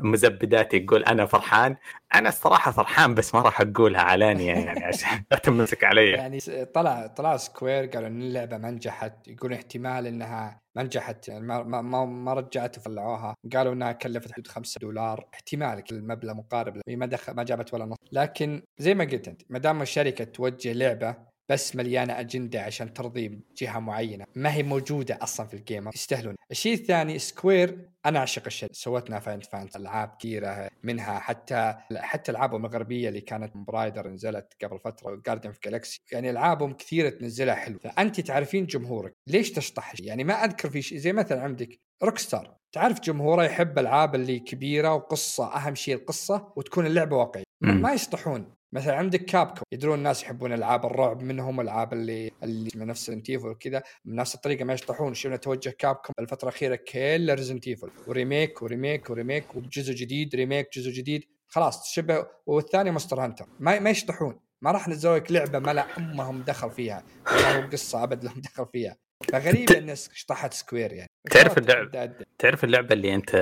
مزبدات 0.01 0.75
يقول 0.75 1.05
أنا 1.05 1.27
فرحان. 1.27 1.77
أنا 2.15 2.29
الصراحة 2.29 2.71
فرحان 2.71 3.15
بس 3.15 3.35
ما 3.35 3.41
راح 3.41 3.61
أقولها 3.61 4.01
علانية 4.01 4.53
يعني 4.53 4.85
عشان 4.85 5.09
لا 5.31 5.39
تمسك 5.39 5.85
علي. 5.85 6.11
يعني 6.11 6.39
طلع 6.75 7.07
طلع 7.07 7.37
سكوير 7.37 7.87
قالوا 7.87 8.09
إن 8.09 8.23
اللعبة 8.23 8.59
ما 8.59 8.71
نجحت. 8.71 9.29
يقول 9.29 9.53
احتمال 9.53 10.07
إنها 10.07 10.61
ما 10.77 10.83
نجحت 10.83 11.29
يعني 11.29 11.47
ما 11.47 11.63
ما, 11.63 12.05
ما 12.05 12.35
رجعت 12.35 12.79
وفلعوها. 12.79 13.35
قالوا 13.55 13.73
إنها 13.73 13.93
كلفت 13.93 14.33
حدود 14.33 14.47
5 14.47 14.79
دولار. 14.79 15.29
احتمال 15.35 15.83
المبلغ 15.93 16.35
مقارب 16.35 16.81
ما 16.89 17.07
دخل 17.07 17.33
ما 17.35 17.43
جابت 17.43 17.75
ولا 17.75 17.85
نص. 17.85 17.97
لكن 18.13 18.63
زي 18.79 18.95
ما 18.95 19.05
قلت 19.05 19.29
أنت 19.29 19.43
ما 19.51 19.59
دام 19.59 19.83
الشركة 19.83 20.25
توجه 20.25 20.73
لعبة 20.73 21.28
بس 21.49 21.77
مليانة 21.77 22.21
أجندة 22.21 22.63
عشان 22.63 22.95
ترضي 22.95 23.41
جهة 23.57 23.79
معينة. 23.79 24.25
ما 24.35 24.55
هي 24.55 24.63
موجودة 24.63 25.19
أصلا 25.23 25.47
في 25.47 25.55
الجيم. 25.55 25.89
يستاهلون. 25.89 26.35
الشيء 26.51 26.75
الثاني 26.75 27.19
سكوير. 27.19 27.89
أنا 28.07 28.19
أعشق 28.19 28.43
الشيء. 28.47 28.69
سوتنا 28.73 29.21
فاينت 29.21 29.47
فانت 29.47 29.77
ألعاب 29.77 30.17
كثيرة 30.19 30.71
منها. 30.83 31.19
حتى 31.19 31.75
حتى 31.97 32.33
العابهم 32.33 32.67
الغربيه 32.67 33.09
اللي 33.09 33.21
كانت 33.21 33.57
برايدر 33.57 34.09
نزلت 34.09 34.53
قبل 34.65 34.79
فترة. 34.79 35.23
جاردن 35.27 35.53
في 35.53 35.59
جالكسي 35.65 36.01
يعني 36.13 36.31
ألعابهم 36.31 36.73
كثيرة 36.73 37.09
تنزلها 37.09 37.55
حلو. 37.55 37.79
فأنت 37.79 38.21
تعرفين 38.21 38.67
جمهورك. 38.67 39.15
ليش 39.27 39.53
تشطح 39.53 39.95
يعني 40.01 40.25
ما 40.25 40.35
أذكر 40.35 40.71
في 40.71 40.83
شيء. 40.83 40.99
زي 40.99 41.13
مثلا 41.13 41.43
عندك 41.43 41.81
Rockstar 42.03 42.57
تعرف 42.73 43.01
جمهوره 43.01 43.45
يحب 43.45 43.79
العاب 43.79 44.15
اللي 44.15 44.39
كبيرة 44.39 44.95
وقصة. 44.95 45.57
أهم 45.57 45.75
شيء 45.75 45.95
القصة 45.95 46.53
وتكون 46.57 46.87
اللعبة 46.87 47.17
واقعية. 47.17 47.45
ما 47.61 47.93
يشطحون. 47.93 48.58
مثلا 48.73 48.95
عندك 48.95 49.25
Capcom 49.25 49.63
يدرون 49.73 49.99
الناس 49.99 50.23
يحبون 50.23 50.53
ألعاب 50.53 50.87
الرعب 50.87 51.23
منهم 51.23 51.61
العاب 51.61 51.93
اللي 51.93 52.31
اللي 52.43 52.71
من 52.75 52.87
نفس 52.87 53.11
Evil 53.11 53.49
وكذا 53.49 53.83
بنفس 54.05 54.35
الطريقة 54.35 54.65
ما 54.65 54.73
يشطحون. 54.73 55.15
شفنا 55.15 55.37
توجه 55.37 55.71
Capcom 55.71 56.13
الفترة 56.21 56.49
الأخيرة 56.49 56.77
كل 56.77 57.35
Resident 57.35 57.65
و 58.07 58.15
remake 58.15 58.63
و 58.63 58.69
remake 58.69 59.11
و 59.11 59.17
remake 59.17 59.57
وجزء 59.57 59.95
جديد 59.95 60.35
remake 60.35 60.69
جزء 60.73 60.91
جديد. 60.91 61.25
خلاص 61.47 61.83
تشبه 61.83 62.27
والثاني 62.47 62.91
Monster 62.91 63.25
Hunter. 63.25 63.47
ما 63.61 63.79
ما 63.79 63.91
يشطحون. 63.91 64.41
ما 64.63 64.71
راح 64.71 64.89
نزل 64.89 65.15
لك 65.15 65.33
لعبة 65.33 65.59
ما 65.59 65.75
لهم 65.75 66.43
دخل 66.43 66.71
فيها. 66.71 67.03
ولا 67.33 67.67
قصة 67.67 68.03
أبد 68.03 68.25
لهم 68.25 68.41
دخل 68.41 68.67
فيها. 68.73 68.97
فغريب 69.33 69.71
إن 69.71 69.95
شطحت 69.95 70.55
سكوير 70.55 70.93
يعني. 70.93 71.09
تعرف 71.31 71.59
اللعبه 71.59 72.11
تعرف 72.39 72.65
اللعبة 72.65 72.95
اللي 72.95 73.15
أنت 73.15 73.37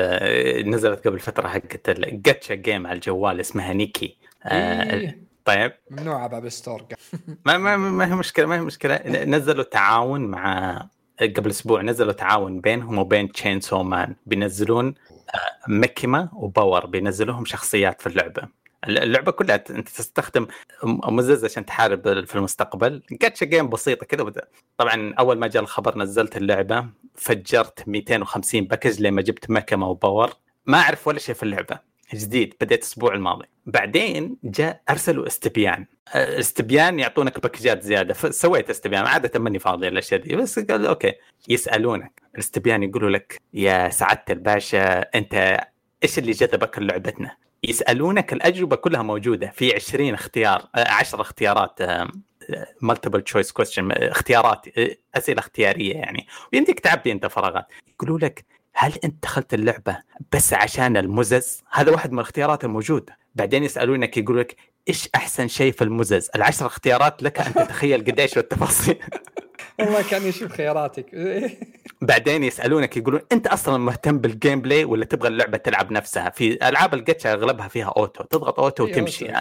نزلت 0.66 1.08
قبل 1.08 1.18
فترة 1.18 1.48
حقت 1.48 1.88
الجاتشا 1.88 2.54
جيم 2.54 2.86
على 2.86 2.96
الجوال 2.96 3.40
اسمها 3.40 3.72
نيكي 3.72 4.18
إيه. 4.50 5.26
طيب. 5.44 5.72
ممنوعه 5.90 6.26
ب 6.28 6.33
App 6.33 6.48
Store. 6.48 6.86
ما 7.46 7.58
ما 7.58 7.76
ما 7.76 8.06
هي 8.06 8.14
مشكله 8.14 8.46
ما 8.46 8.56
هي 8.56 8.60
مشكلة. 8.60 9.00
نزلوا 9.06 9.64
تعاون 9.64 10.20
مع 10.20 10.76
قبل 11.20 11.50
أسبوع 11.50 11.82
نزلوا 11.82 12.12
تعاون 12.12 12.60
بينهم 12.60 12.98
وبين 12.98 13.32
Chainsaw 13.32 13.82
Man 13.82 14.16
بينزلون 14.26 14.94
آه، 15.34 15.38
مكيما 15.68 16.28
وباور. 16.32 16.86
بينزلوهم 16.86 17.44
شخصيات 17.44 18.00
في 18.00 18.06
اللعبة. 18.06 18.42
اللعبة 18.88 19.32
كلها 19.32 19.64
أنت 19.70 19.88
تستخدم 19.88 20.46
مزز 20.84 21.44
عشان 21.44 21.66
تحارب 21.66 22.24
في 22.24 22.34
المستقبل. 22.34 23.02
جاتشا 23.12 23.46
جيم 23.46 23.68
بسيطة 23.68 24.06
كذا. 24.06 24.32
طبعا 24.78 25.14
أول 25.18 25.38
ما 25.38 25.46
جاء 25.46 25.62
الخبر 25.62 25.98
نزلت 25.98 26.36
اللعبة 26.36 26.86
فجرت 27.14 27.88
250 27.88 28.64
package 28.64 29.00
لما 29.02 29.22
جبت 29.22 29.50
مكيما 29.50 29.88
وباور. 29.88 30.30
ما 30.66 30.78
أعرف 30.78 31.08
ولا 31.08 31.18
شيء 31.18 31.34
في 31.34 31.42
اللعبة. 31.42 31.78
جديد 32.14 32.54
بديت 32.60 32.82
الأسبوع 32.82 33.14
الماضي. 33.14 33.46
بعدين 33.66 34.36
جاء 34.44 34.80
أرسلوا 34.90 35.26
استبيان. 35.26 35.86
استبيان 36.14 36.98
يعطونك 36.98 37.40
باكجات 37.40 37.82
زيادة. 37.82 38.14
فسويت 38.14 38.70
استبيان. 38.70 39.06
عادة 39.06 39.40
ماني 39.40 39.58
فاضي 39.58 39.88
الأشياء 39.88 40.20
دي. 40.20 40.36
بس 40.36 40.58
قال 40.58 40.86
okay. 40.86 41.12
يسألونك. 41.48 42.22
الاستبيان 42.34 42.82
يقولوا 42.82 43.10
لك 43.10 43.40
يا 43.54 43.88
سعادة 43.88 44.24
الباشا 44.30 45.00
أنت 45.00 45.60
إيش 46.02 46.18
اللي 46.18 46.32
جذبك 46.32 46.78
لعبتنا؟ 46.78 47.36
يسألونك 47.64 48.32
الأجوبة 48.32 48.76
كلها 48.76 49.02
موجودة. 49.02 49.50
في 49.50 49.74
20 49.74 50.14
اختيار 50.14 50.68
10 50.74 51.20
اختيارات 51.20 51.78
multiple 52.80 53.22
choice 53.22 53.52
question 53.52 53.92
اختيارات 53.92 54.66
أسئلة 55.14 55.38
اختيارية 55.38 55.94
يعني. 55.94 56.26
ويمديك 56.52 56.80
تعبي 56.80 57.12
أنت 57.12 57.26
فراغات. 57.26 57.66
يقولوا 57.94 58.18
لك 58.18 58.44
هل 58.78 58.92
أنت 59.04 59.22
دخلت 59.22 59.54
اللعبة 59.54 59.98
بس 60.32 60.52
عشان 60.52 60.96
المزز؟ 60.96 61.62
هذا 61.72 61.92
واحد 61.92 62.12
من 62.12 62.18
الاختيارات 62.18 62.64
الموجوده 62.64 63.18
بعدين 63.34 63.64
يسألونك 63.64 64.16
يقول 64.16 64.40
لك 64.40 64.56
إيش 64.88 65.08
أحسن 65.14 65.48
شيء 65.48 65.72
في 65.72 65.84
المزز؟ 65.84 66.28
العشر 66.34 66.66
اختيارات 66.66 67.22
لك 67.22 67.40
أن 67.40 67.54
تتخيل 67.54 68.04
قديش 68.04 68.38
التفاصيل 68.38 68.98
والله 69.78 70.10
كان 70.10 70.22
يشوف 70.22 70.52
خياراتك. 70.52 71.06
بعدين 72.00 72.44
يسألونك 72.44 72.96
يقولون 72.96 73.20
أنت 73.32 73.46
أصلا 73.46 73.78
مهتم 73.78 74.18
بال 74.18 74.60
gameplay 74.60 74.84
ولا 74.84 75.04
تبغى 75.04 75.28
اللعبة 75.28 75.58
تلعب 75.58 75.90
نفسها؟ 75.90 76.30
في 76.30 76.68
ألعاب 76.68 76.94
الجتشا 76.94 77.32
أغلبها 77.32 77.68
فيها 77.68 77.92
auto 77.96 78.24
تضغط 78.24 78.60
auto 78.60 78.84
وتمشي. 78.84 79.32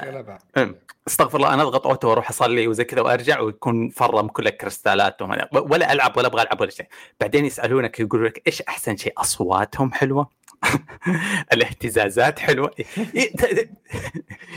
استغفر 1.08 1.38
الله 1.38 1.54
أنا 1.54 1.62
أضغط 1.62 1.88
auto 1.88 2.10
وأروح 2.10 2.30
أصلي 2.30 2.68
وزي 2.68 2.84
كذا 2.84 3.02
وأرجع 3.02 3.40
ويكون 3.40 3.90
فرم 3.90 4.28
كل 4.28 4.48
الكريستالات 4.48 5.22
ولا 5.22 5.94
ألعب 5.94 6.18
ولا 6.18 6.28
أبغى 6.28 6.42
ألعب 6.42 6.62
ولا 6.62 6.70
شيء. 6.70 6.86
بعدين 7.22 7.46
يسألونك 7.46 8.00
يقولوا 8.00 8.28
لك 8.28 8.42
إيش 8.48 8.62
أحسن 8.62 8.98
شيء؟ 8.98 9.14
أصواتهم 9.18 9.92
حلوة؟ 9.94 10.30
الاهتزازات 11.54 12.40
حلوة. 12.40 12.72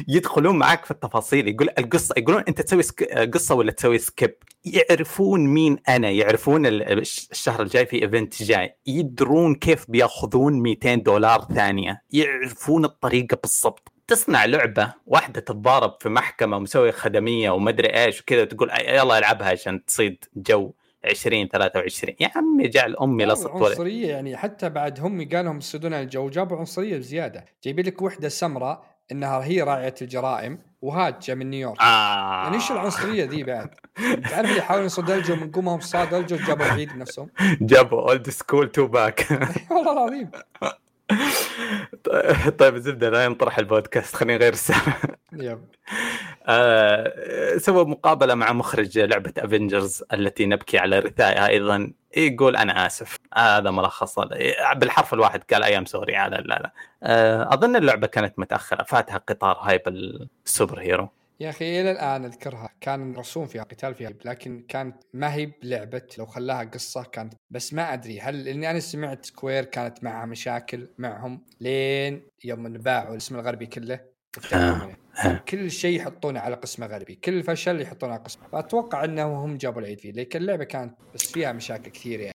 يدخلون 0.08 0.58
معك 0.58 0.84
في 0.84 0.90
التفاصيل 0.90 1.48
يقول 1.48 1.68
القصة 1.78 2.14
يقولون 2.18 2.42
أنت 2.48 2.60
تسوي 2.60 2.82
قصة 3.24 3.54
ولا 3.54 3.72
تسوي 3.72 3.98
سكيب؟ 3.98 4.34
يعرفون 4.64 5.46
مين 5.46 5.78
أنا 5.88 6.10
يعرفون 6.10 6.66
الشهر 6.66 7.62
الجاي 7.62 7.86
في 7.86 8.02
إيفنت 8.02 8.42
جاي. 8.42 8.76
يدرون 8.86 9.54
كيف 9.54 9.90
بياخذون 9.90 10.52
200 10.62 10.94
دولار 10.94 11.46
ثانية. 11.54 12.02
يعرفون 12.10 12.84
الطريقة 12.84 13.38
بالضبط. 13.42 13.92
تصنع 14.08 14.44
لعبة 14.44 14.92
واحدة 15.06 15.40
تتضارب 15.40 15.96
في 16.00 16.08
محكمة 16.08 16.56
ومسوي 16.56 16.92
خدمية 16.92 17.50
ومدري 17.50 17.88
إيش 17.88 18.20
وكذا 18.20 18.44
تقول 18.44 18.70
يلا 18.70 19.18
ألعبها 19.18 19.48
عشان 19.48 19.84
تصيد 19.84 20.24
جو. 20.36 20.72
20 21.04 21.48
23 21.48 22.14
يا 22.20 22.30
عمي 22.36 22.68
جعل 22.68 22.96
أمي 22.96 23.26
لصق 23.26 23.56
عنصرية 23.56 24.08
يعني 24.08 24.36
حتى 24.36 24.68
بعد 24.68 25.00
هم 25.00 25.28
قالوا 25.28 25.54
يصيدون 25.54 25.94
الجو 25.94 26.28
جابوا 26.30 26.56
عنصرية 26.56 26.96
بزيادة. 26.96 27.44
جايبين 27.64 27.86
لك 27.86 28.02
وحدة 28.02 28.28
سمراء 28.28 28.84
إنها 29.12 29.44
هي 29.44 29.62
راعيه 29.62 29.94
الجرائم 30.02 30.58
وهاجة 30.82 31.34
من 31.34 31.50
نيويورك. 31.50 31.80
آه. 31.80 32.42
يعني 32.42 32.56
إيش 32.56 32.70
العنصرية 32.72 33.24
ذي 33.24 33.42
بعد؟ 33.42 33.70
تعرف 34.30 34.50
اللي 34.50 34.58
يحاولون 34.58 34.86
يصدوا 34.86 35.14
الجو 35.14 35.36
من 35.36 35.50
قومهم 35.50 35.80
صاد 35.80 36.14
الجو 36.14 36.36
جابوا 36.46 36.66
العيد 36.66 36.92
بنفسهم؟ 36.92 37.30
جابوا 37.60 38.02
old 38.02 38.30
school 38.30 38.72
Tupac 38.72 39.26
والله 39.70 39.92
العظيم. 39.92 40.30
طيب 42.58 42.74
الزبدة 42.74 43.10
لا 43.10 43.24
ينطرح 43.24 43.58
البودكاست 43.58 44.16
خلينا 44.16 44.38
نغير 44.38 44.52
السالفة. 44.52 44.94
yep. 45.32 45.64
آه 46.46 47.56
سوى 47.56 47.84
مقابلة 47.84 48.34
مع 48.34 48.52
مخرج 48.52 48.98
لعبة 48.98 49.32
Avengers 49.38 50.04
التي 50.12 50.46
نبكي 50.46 50.78
على 50.78 50.98
رثائها 50.98 51.48
أيضا. 51.48 51.92
يقول 52.16 52.56
أنا 52.56 52.86
آسف. 52.86 53.16
هذا 53.34 53.70
ملخص. 53.70 54.18
بالحرف 54.76 55.14
الواحد 55.14 55.42
قال 55.52 55.62
I'm 55.62 55.84
sorry 55.84 56.16
على 56.16 56.36
لا 56.36 56.42
لا. 56.54 56.72
آه 57.02 57.54
أظن 57.54 57.76
اللعبة 57.76 58.06
كانت 58.06 58.38
متأخرة 58.38 58.82
فاتها 58.82 59.16
قطار 59.16 59.56
hype 59.60 59.82
ال 60.46 60.80
superhero. 60.80 61.08
يا 61.40 61.50
أخي 61.50 61.80
إلى 61.80 61.90
الآن 61.90 62.24
أذكرها. 62.24 62.70
كان 62.80 63.14
رسوم 63.14 63.46
فيها 63.46 63.62
قتال 63.62 63.94
فيها 63.94 64.12
لكن 64.24 64.64
كانت 64.68 64.96
ما 65.12 65.34
هي 65.34 65.46
بلعبة. 65.46 66.02
لو 66.18 66.26
خلاها 66.26 66.64
قصة 66.64 67.02
كانت 67.02 67.34
بس 67.50 67.74
ما 67.74 67.92
أدري 67.92 68.20
هل 68.20 68.44
لأني 68.44 68.70
أنا 68.70 68.80
سمعت 68.80 69.26
سكوير 69.26 69.64
كانت 69.64 70.04
معها 70.04 70.26
مشاكل 70.26 70.88
معهم 70.98 71.46
لين 71.60 72.22
يوم 72.44 72.72
باعوا 72.72 73.12
الاسم 73.12 73.34
الغربي 73.34 73.66
كله. 73.66 74.00
آه. 74.54 74.96
آه. 75.24 75.42
كل 75.48 75.70
شيء 75.70 75.96
يحطونه 75.96 76.40
على 76.40 76.54
قسم 76.54 76.84
غربي. 76.84 77.14
كل 77.14 77.42
فشل 77.42 77.80
يحطونه 77.80 78.12
على 78.12 78.22
قسم. 78.22 78.40
فأتوقع 78.52 79.04
إنهم 79.04 79.32
هم 79.32 79.56
جابوا 79.56 79.80
العيد 79.80 80.00
فيه 80.00 80.12
لكن 80.12 80.40
اللعبة 80.40 80.64
كانت 80.64 80.94
بس 81.14 81.32
فيها 81.32 81.52
مشاكل 81.52 81.90
كثير 81.90 82.20
يعني. 82.20 82.34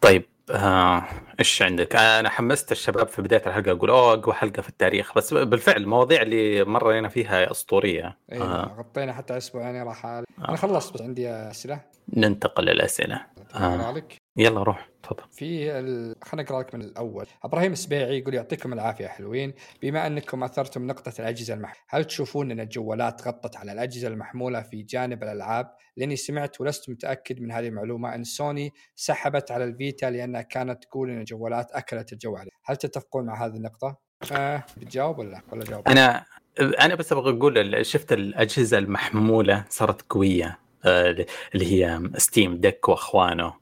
طيب. 0.00 0.24
آه، 0.50 1.04
إيش 1.38 1.62
عندك؟ 1.62 1.96
أنا 1.96 2.28
حمست 2.28 2.72
الشباب 2.72 3.08
في 3.08 3.22
بداية 3.22 3.42
الحلقة 3.46 3.70
أقول 3.70 3.90
أوه 3.90 4.12
أقوى 4.12 4.34
حلقة 4.34 4.62
في 4.62 4.68
التاريخ 4.68 5.14
بس 5.14 5.34
بالفعل 5.34 5.76
المواضيع 5.76 6.22
اللي 6.22 6.64
مرينا 6.64 7.08
فيها 7.08 7.50
أسطورية. 7.50 8.16
اي 8.32 8.40
آه. 8.40 8.74
غطينا 8.78 9.12
حتى 9.12 9.36
أسبوع 9.36 9.62
يعني 9.62 9.82
راح 9.82 10.06
أنا 10.06 10.56
خلصت 10.56 10.94
بس 10.94 11.02
عندي 11.02 11.30
أسئلة. 11.30 11.80
ننتقل 12.16 12.64
للأسئلة. 12.64 13.26
آه. 13.54 14.02
يلا 14.36 14.62
روح. 14.62 14.89
تفضل. 15.02 15.22
في 15.32 15.78
ال... 15.78 16.16
خلينا 16.22 16.42
نقرا 16.42 16.62
لك 16.62 16.74
من 16.74 16.80
الأول. 16.80 17.26
إبراهيم 17.44 17.72
السبيعي 17.72 18.18
يقول 18.18 18.34
يعطيكم 18.34 18.72
العافية 18.72 19.06
حلوين. 19.06 19.54
بما 19.82 20.06
أنكم 20.06 20.44
أثرتم 20.44 20.86
نقطة 20.86 21.12
الأجهزة 21.18 21.54
المحموله 21.54 21.80
هل 21.88 22.04
تشوفون 22.04 22.50
ان 22.50 22.60
الجوالات 22.60 23.28
غطت 23.28 23.56
على 23.56 23.72
الأجهزة 23.72 24.08
المحمولة 24.08 24.62
في 24.62 24.82
جانب 24.82 25.22
الألعاب؟ 25.22 25.70
لأني 25.96 26.16
سمعت 26.16 26.60
ولست 26.60 26.90
متأكد 26.90 27.40
من 27.40 27.52
هذه 27.52 27.68
المعلومة 27.68 28.14
إن 28.14 28.24
سوني 28.24 28.70
سحبت 28.96 29.50
على 29.50 29.64
الفيتا 29.64 30.06
لأنها 30.06 30.42
كانت 30.42 30.84
تقول 30.84 31.10
إن 31.10 31.18
الجوالات 31.18 31.72
أكلت 31.72 32.12
الجو 32.12 32.36
عليه 32.36 32.50
هل 32.64 32.76
تتفقون 32.76 33.26
مع 33.26 33.46
هذه 33.46 33.56
النقطة؟ 33.56 33.96
آه 34.32 34.64
بتجاوب 34.76 35.18
ولا 35.18 35.40
ولا 35.52 35.64
جاوب 35.64 35.88
أنا 35.88 36.24
أنا 36.60 36.94
بس 36.94 37.12
أبغى 37.12 37.38
أقول 37.38 37.86
شفت 37.86 38.12
الأجهزة 38.12 38.78
المحمولة 38.78 39.64
صارت 39.68 40.02
قوية 40.02 40.58
آه، 40.84 41.26
اللي 41.54 41.72
هي 41.72 42.00
Steam 42.16 42.56
Deck 42.56 42.88
وأخوانه. 42.88 43.54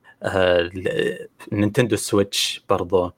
Nintendo 1.53 1.97
Switch 1.97 2.65
برضو. 2.69 3.13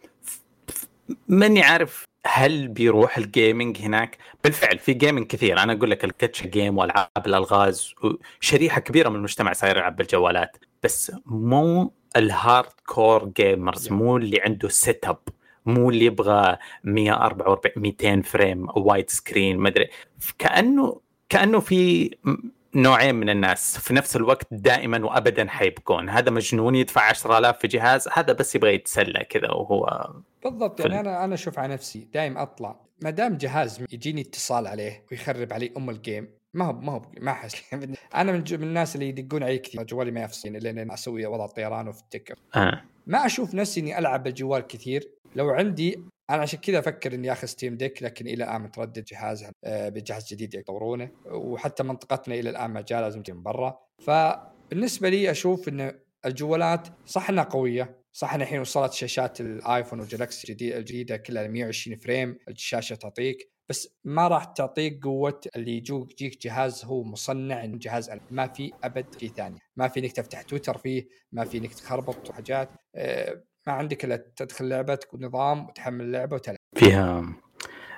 ماني 1.29 1.63
عارف 1.63 2.05
هل 2.27 2.69
بيروح 2.69 3.19
ال 3.19 3.27
gaming 3.27 3.79
هناك؟ 3.79 4.19
بالفعل 4.45 4.79
في 4.79 4.93
gaming 4.93 5.27
كثير. 5.27 5.59
أنا 5.59 5.73
أقول 5.73 5.91
لك 5.91 6.05
ال 6.05 6.12
gacha 6.12 6.47
game 6.47 6.79
وألعاب 6.79 7.27
الألغاز 7.27 7.95
شريحة 8.41 8.81
كبيرة 8.81 9.09
من 9.09 9.17
المجتمع 9.17 9.53
صاير 9.53 9.77
يلعب 9.77 9.97
بالجوالات. 9.97 10.57
بس 10.83 11.13
مو 11.27 11.93
ال 12.17 12.73
hardcore 12.87 13.25
gamers 13.37 13.89
مو 13.93 14.17
اللي 14.17 14.41
عنده 14.41 14.69
setup 14.69 15.19
مو 15.67 15.91
اللي 15.91 16.05
يبغى 16.05 16.57
144 16.85 17.73
200 17.77 18.23
frame 18.23 18.67
wide 18.77 19.11
screen 19.11 19.59
ما 19.59 19.69
أدري. 19.69 19.89
كانه 20.39 21.01
كأنه 21.29 21.61
في 21.61 22.11
نوعين 22.75 23.15
من 23.15 23.31
الناس. 23.31 23.79
في 23.79 23.95
نفس 23.95 24.17
الوقت 24.17 24.47
دائما 24.51 25.05
وابدا 25.07 25.49
حيبكون. 25.49 26.09
هذا 26.09 26.31
مجنون 26.31 26.75
يدفع 26.75 27.03
10000 27.03 27.59
في 27.59 27.69
جهاز 27.69 28.09
هذا 28.13 28.33
بس 28.33 28.55
يبغى 28.55 28.75
يتسلى 28.75 29.25
كذا 29.31 29.51
وهو 29.51 30.11
بالضبط 30.45 30.81
يعني 30.81 31.01
أنا 31.01 31.25
أنا 31.25 31.35
أشوف 31.35 31.59
على 31.59 31.75
نفسي 31.75 32.09
دائما 32.15 32.43
أطلع. 32.43 32.81
ما 33.03 33.11
دام 33.11 33.37
جهاز 33.37 33.85
يجيني 33.93 34.21
اتصال 34.21 34.67
عليه 34.67 35.05
ويخرب 35.11 35.53
علي 35.53 35.73
أم 35.77 35.91
ال 35.91 35.98
game 35.98 36.29
ما 36.55 36.65
هو 36.65 36.73
ما 36.73 36.93
هو 36.93 37.03
ما 37.21 37.31
أحس. 37.31 37.63
أنا 38.15 38.33
من, 38.33 38.45
من 38.51 38.63
الناس 38.63 38.95
اللي 38.95 39.09
يدقون 39.09 39.43
علي 39.43 39.59
كثير. 39.59 39.83
جوالي 39.83 40.11
ما 40.11 40.23
يفصلني 40.23 40.59
لين 40.59 40.91
أسوي 40.91 41.27
وضع 41.27 41.45
الطيران 41.45 41.89
وفي 41.89 42.03
التكر 42.03 42.35
آه. 42.57 42.83
ما 43.07 43.27
أشوف 43.27 43.55
نفسي 43.55 43.81
إني 43.81 43.99
ألعب 43.99 44.23
بالجوال 44.23 44.67
كثير. 44.67 45.09
لو 45.37 45.51
عندي 45.51 46.03
أنا 46.31 46.43
عشان 46.43 46.59
كذا 46.59 46.79
أفكر 46.79 47.15
إني 47.15 47.33
آخذ 47.33 47.47
Steam 47.47 47.77
Deck 47.77 48.03
لكن 48.03 48.27
إلى 48.27 48.45
الآن 48.45 48.61
متردد 48.63 49.05
جهازها 49.05 49.53
آه، 49.65 49.89
بجهاز 49.89 50.29
جديد 50.29 50.55
يطورونه 50.55 51.11
وحتى 51.27 51.83
منطقتنا 51.83 52.35
إلى 52.35 52.51
الآن 52.51 52.71
ما 52.71 52.81
جاء 52.81 53.01
لازم 53.01 53.23
من 53.29 53.43
برا. 53.43 53.79
فبالنسبة 53.99 55.09
لي 55.09 55.31
أشوف 55.31 55.69
إن 55.69 56.01
الجوالات 56.27 56.89
صح 57.07 57.31
انها 57.31 57.45
قوية. 57.45 58.01
صح 58.13 58.35
ان 58.35 58.43
الحين 58.43 58.61
وصلت 58.61 58.93
شاشات 58.93 59.41
الآيفون 59.41 60.01
والجلاكسي 60.01 60.53
الجديدة 60.53 61.17
كلها 61.17 61.47
120 61.47 61.97
فريم 61.97 62.39
الشاشة 62.49 62.95
تعطيك. 62.95 63.51
بس 63.69 63.89
ما 64.05 64.29
راح 64.29 64.45
تعطيك 64.45 65.05
قوة 65.05 65.41
اللي 65.57 65.77
يجوك 65.77 66.13
يجيك 66.13 66.43
جهاز 66.43 66.85
هو 66.85 67.03
مصنع 67.03 67.65
جهاز 67.65 68.11
ما 68.31 68.49
في 68.49 68.73
أبد 68.85 69.07
شيء 69.21 69.31
ثاني. 69.33 69.59
ما 69.77 69.89
في 69.89 70.01
إنك 70.01 70.13
تفتح 70.13 70.43
تويتر 70.43 70.79
فيه 70.79 71.09
ما 71.33 71.45
في 71.45 71.59
إنك 71.59 71.75
تخربط 71.75 72.31
وحاجات 72.31 72.69
آه، 72.95 73.43
ما 73.67 73.73
عندك 73.73 74.05
إلا 74.05 74.25
تدخل 74.37 74.69
لعبتك 74.69 75.15
ونظام 75.15 75.69
وتحمل 75.69 76.05
اللعبة 76.05 76.35
وتلعب. 76.37 76.57
فيها 76.77 77.25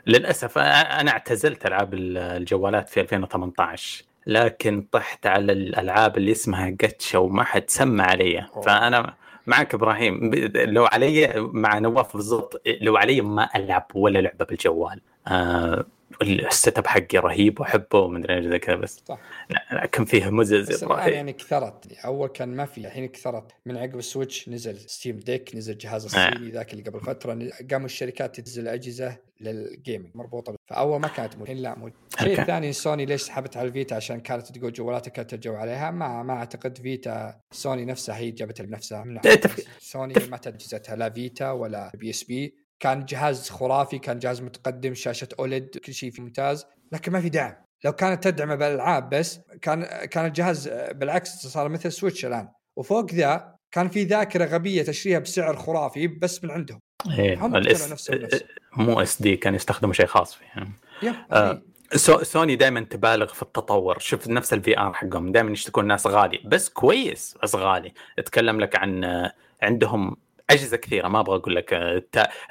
للأسف 0.07 0.59
أنا 0.59 1.11
اعتزلت 1.11 1.67
ألعاب 1.67 1.95
الجوالات 1.95 2.89
في 2.89 3.01
2018 3.01 4.05
لكن 4.27 4.87
طحت 4.93 5.27
على 5.27 5.53
الألعاب 5.53 6.17
اللي 6.17 6.33
اسمها 6.33 6.71
جاتشا 6.71 7.19
وما 7.19 7.45
حد 7.45 7.71
سمى 7.71 8.03
علي 8.03 8.47
فأنا 8.65 9.15
معك 9.47 9.75
إبراهيم 9.75 10.31
لو 10.55 10.85
علي 10.87 11.33
مع 11.37 11.79
نواف 11.79 12.17
بالضبط 12.17 12.63
لو 12.81 12.97
علي 12.97 13.21
ما 13.21 13.49
ألعب 13.57 13.87
ولا 13.95 14.19
لعبة 14.19 14.45
بالجوال. 14.45 15.01
آه 15.29 15.87
ال 16.23 16.79
setup 16.79 16.87
حقي 16.87 17.19
رهيب 17.19 17.61
وأحبه 17.61 17.99
ومدري 17.99 18.51
زي 18.51 18.59
كذا 18.59 18.77
بس 18.77 19.03
صح. 19.07 19.19
لكن 19.73 20.05
فيه 20.05 20.31
مزز 20.31 20.83
الآن 20.85 21.13
يعني 21.13 21.33
كثرت. 21.33 21.93
أول 22.05 22.29
كان 22.29 22.57
ما 22.57 22.67
في 22.67 22.79
الحين 22.79 23.09
كثرت. 23.09 23.53
من 23.67 23.77
عقب 23.77 23.99
ال 23.99 24.06
Switch 24.06 24.49
نزل 24.49 24.79
Steam 24.79 25.19
Deck 25.19 25.57
نزل 25.57 25.79
جهاز 25.79 26.17
آه. 26.17 26.29
الصيني 26.29 26.51
ذاك 26.51 26.73
اللي 26.73 26.83
قبل 26.83 27.01
فترة 27.01 27.51
قاموا 27.71 27.87
الشركات 27.87 28.41
تنزل 28.41 28.69
أجهزة 28.69 29.17
لل 29.41 29.58
gaming 29.58 30.11
مربوطة 30.15 30.55
فأول 30.67 31.01
ما 31.01 31.09
كانت 31.09 31.33
موجوده 31.33 31.53
الحين 31.53 31.63
لا 31.63 31.79
موجوده 31.79 31.95
الشيء 32.15 32.41
الثاني 32.41 32.73
سوني 32.73 33.05
ليش 33.07 33.23
سحبت 33.23 33.57
على 33.57 33.69
الفيتا؟ 33.69 33.95
عشان 33.95 34.21
كانت 34.21 34.59
تقول 34.59 34.73
جوالاتها 34.73 35.11
كانت 35.11 35.31
ترجو 35.31 35.55
عليها. 35.55 35.91
ما 35.91 36.23
ما 36.23 36.33
أعتقد 36.33 36.79
فيتا 36.79 37.41
سوني 37.51 37.85
نفسها 37.85 38.17
هي 38.17 38.31
جابتها 38.31 38.65
بنفسها. 38.65 39.21
سوني 39.79 40.15
ما 40.31 40.37
تجهزتها 40.37 40.97
لا 40.97 41.11
فيتا 41.11 41.51
ولا 41.51 41.93
بي 41.95 42.11
إس 42.11 42.25
بي. 42.25 42.62
كان 42.83 43.05
جهاز 43.05 43.51
خرافي 43.51 43.99
كان 43.99 44.19
جهاز 44.19 44.43
متقدم 44.43 44.95
شاشة 44.95 45.29
OLED 45.39 45.79
كل 45.79 45.95
شيء 45.95 46.11
فيه 46.11 46.23
ممتاز 46.23 46.67
لكن 46.93 47.13
ما 47.13 47.21
في 47.21 47.29
دعم. 47.29 47.55
لو 47.85 47.93
كانت 47.93 48.25
تدعمه 48.25 48.55
بالألعاب 48.55 49.11
بس 49.11 49.41
كان 49.63 49.85
كان 49.85 50.27
الجهاز 50.27 50.69
بالعكس 50.69 51.47
صار 51.47 51.69
مثل 51.69 51.93
Switch 51.93 52.27
الآن. 52.27 52.49
وفوق 52.77 53.13
ذا 53.13 53.55
كان 53.75 53.89
في 53.89 54.05
ذاكرة 54.05 54.45
غبية 54.45 54.83
تشتريها 54.83 55.19
بسعر 55.19 55.57
خرافي 55.57 56.07
بس 56.07 56.45
من 56.45 56.51
عندهم. 56.51 56.79
إيه 57.19 57.47
هم 57.47 57.57
ال 57.57 57.84
S 57.84 58.11
مو 58.77 59.01
SD 59.01 59.37
كان 59.37 59.55
يستخدموا 59.55 59.93
شيء 59.93 60.07
خاص 60.07 60.35
فيه. 60.35 60.69
آه. 61.33 61.63
سوني 62.23 62.57
دائما 62.57 62.81
تبالغ 62.81 63.33
في 63.33 63.43
التطور. 63.43 63.99
شوف 63.99 64.29
نفس 64.29 64.53
ال 64.53 64.79
VR 64.79 64.93
حقهم 64.93 65.33
دائما 65.33 65.51
يشتكون 65.51 65.83
الناس 65.85 66.07
غالي 66.07 66.41
بس 66.45 66.69
كويس 66.69 67.35
بس 67.43 67.55
غالي. 67.55 67.93
اتكلم 68.19 68.61
لك 68.61 68.77
عن 68.77 69.05
آه، 69.05 69.33
عندهم 69.63 70.17
أجهزة 70.53 70.77
كثيرة 70.77 71.09
ما 71.09 71.21
أبغى 71.21 71.37
أقول 71.37 71.57
لك 71.57 71.73
آه، 71.73 72.03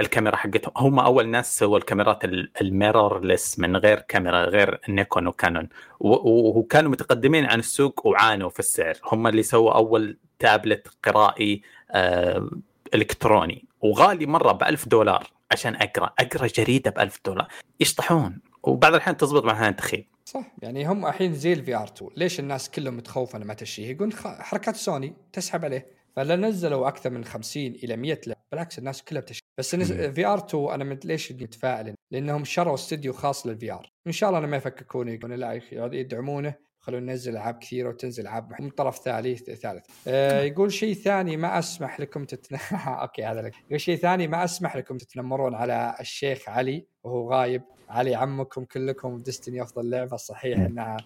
الكاميرا 0.02 0.36
حقتهم. 0.36 0.74
هم 0.78 1.00
أول 1.00 1.28
ناس 1.28 1.60
سووا 1.60 1.78
الكاميرات 1.78 2.24
ال 2.62 2.70
mirrorless 2.70 3.60
من 3.60 3.78
غير 3.78 4.00
كاميرا 4.00 4.44
غير 4.46 4.80
نيكون 4.90 5.28
وكانون. 5.28 5.70
وكانوا 6.00 6.92
متقدمين 6.92 7.46
عن 7.46 7.60
السوق 7.60 8.08
وعانوا 8.08 8.50
في 8.50 8.60
السعر. 8.60 8.96
هم 9.06 9.28
اللي 9.28 9.44
سووا 9.44 9.76
أول 9.76 10.18
تابلت 10.40 10.88
قرائي 11.04 11.62
آه، 11.92 12.50
إلكتروني. 12.94 13.66
وغالي 13.82 14.26
مرة 14.26 14.52
ب 14.52 14.64
1000 14.64 14.88
دولار 14.88 15.28
عشان 15.52 15.76
أقرأ. 15.76 16.14
أقرأ 16.20 16.48
جريدة 16.48 16.92
ب 16.92 17.00
1000 17.00 17.20
دولار. 17.26 17.48
يشطحون. 17.80 18.40
وبعض 18.64 18.94
الاحيان 18.94 19.18
تزبط 19.18 19.46
مع 19.46 19.52
احيان 19.54 19.76
تخيب. 19.76 20.06
صح. 20.26 20.52
يعني 20.62 20.88
هم 20.88 21.06
الحين 21.06 21.34
زي 21.34 21.54
ال 21.54 21.76
VR 21.76 21.84
2 21.98 22.12
ليش 22.18 22.40
الناس 22.40 22.70
كلهم 22.70 22.98
متخوفه 22.98 23.40
ما 23.40 23.54
تشيه 23.54 23.92
يقول 23.92 24.14
حركات 24.24 24.76
سوني 24.76 25.14
تسحب 25.34 25.66
عليه. 25.66 26.01
فلا 26.16 26.36
نزلوا 26.36 26.88
أكثر 26.88 27.10
من 27.10 27.26
50 27.26 27.66
إلى 27.66 27.98
100 27.98 28.22
لعبة. 28.28 28.42
بالعكس 28.52 28.80
الناس 28.80 29.04
كلها 29.04 29.22
بتشتري. 29.22 29.48
بس 29.58 29.76
VR 29.76 30.38
2 30.38 30.74
أنا 30.74 30.84
من 30.84 31.00
ليش 31.06 31.32
متفائل؟ 31.32 31.96
لأنهم 32.12 32.44
شروا 32.44 32.74
استوديو 32.74 33.14
خاص 33.14 33.48
لل 33.48 33.72
VR. 33.72 33.90
إن 34.08 34.12
شاء 34.12 34.30
الله 34.30 34.40
أنا 34.40 34.48
ما 34.48 34.58
يفككون 34.58 35.08
يقولون 35.08 35.40
لا 35.40 35.62
يدعمونه. 35.94 36.72
خلونا 36.80 37.12
ننزل 37.12 37.32
ألعاب 37.32 37.58
كثيرة 37.58 37.90
وتنزل 37.90 38.24
ألعاب 38.24 38.54
من 38.60 38.70
طرف 38.70 38.98
ثالث 38.98 39.50
ثالث. 39.50 39.86
آه 40.08 40.42
يقول 40.42 40.74
شيء 40.74 40.94
ثاني 40.94 41.38
ما 41.38 41.60
أسمح 41.60 42.00
لكم 42.00 42.26
تتن... 42.26 42.58
أوكي 42.88 43.24
هذا 43.24 43.42
لك. 43.42 43.54
يقول 43.68 43.82
شيء 43.82 43.96
ثاني 43.96 44.28
ما 44.28 44.44
أسمح 44.44 44.76
لكم 44.76 44.98
تتنمرون 44.98 45.56
على 45.56 45.96
الشيخ 46.00 46.50
علي 46.50 46.88
وهو 47.04 47.32
غايب. 47.32 47.62
علي 47.92 48.16
عمكم 48.16 48.66
كلكم 48.66 49.18
ديستني 49.18 49.62
أفضل 49.62 49.90
لعبة. 49.90 50.18
صحيح 50.18 50.60
انها 50.60 50.98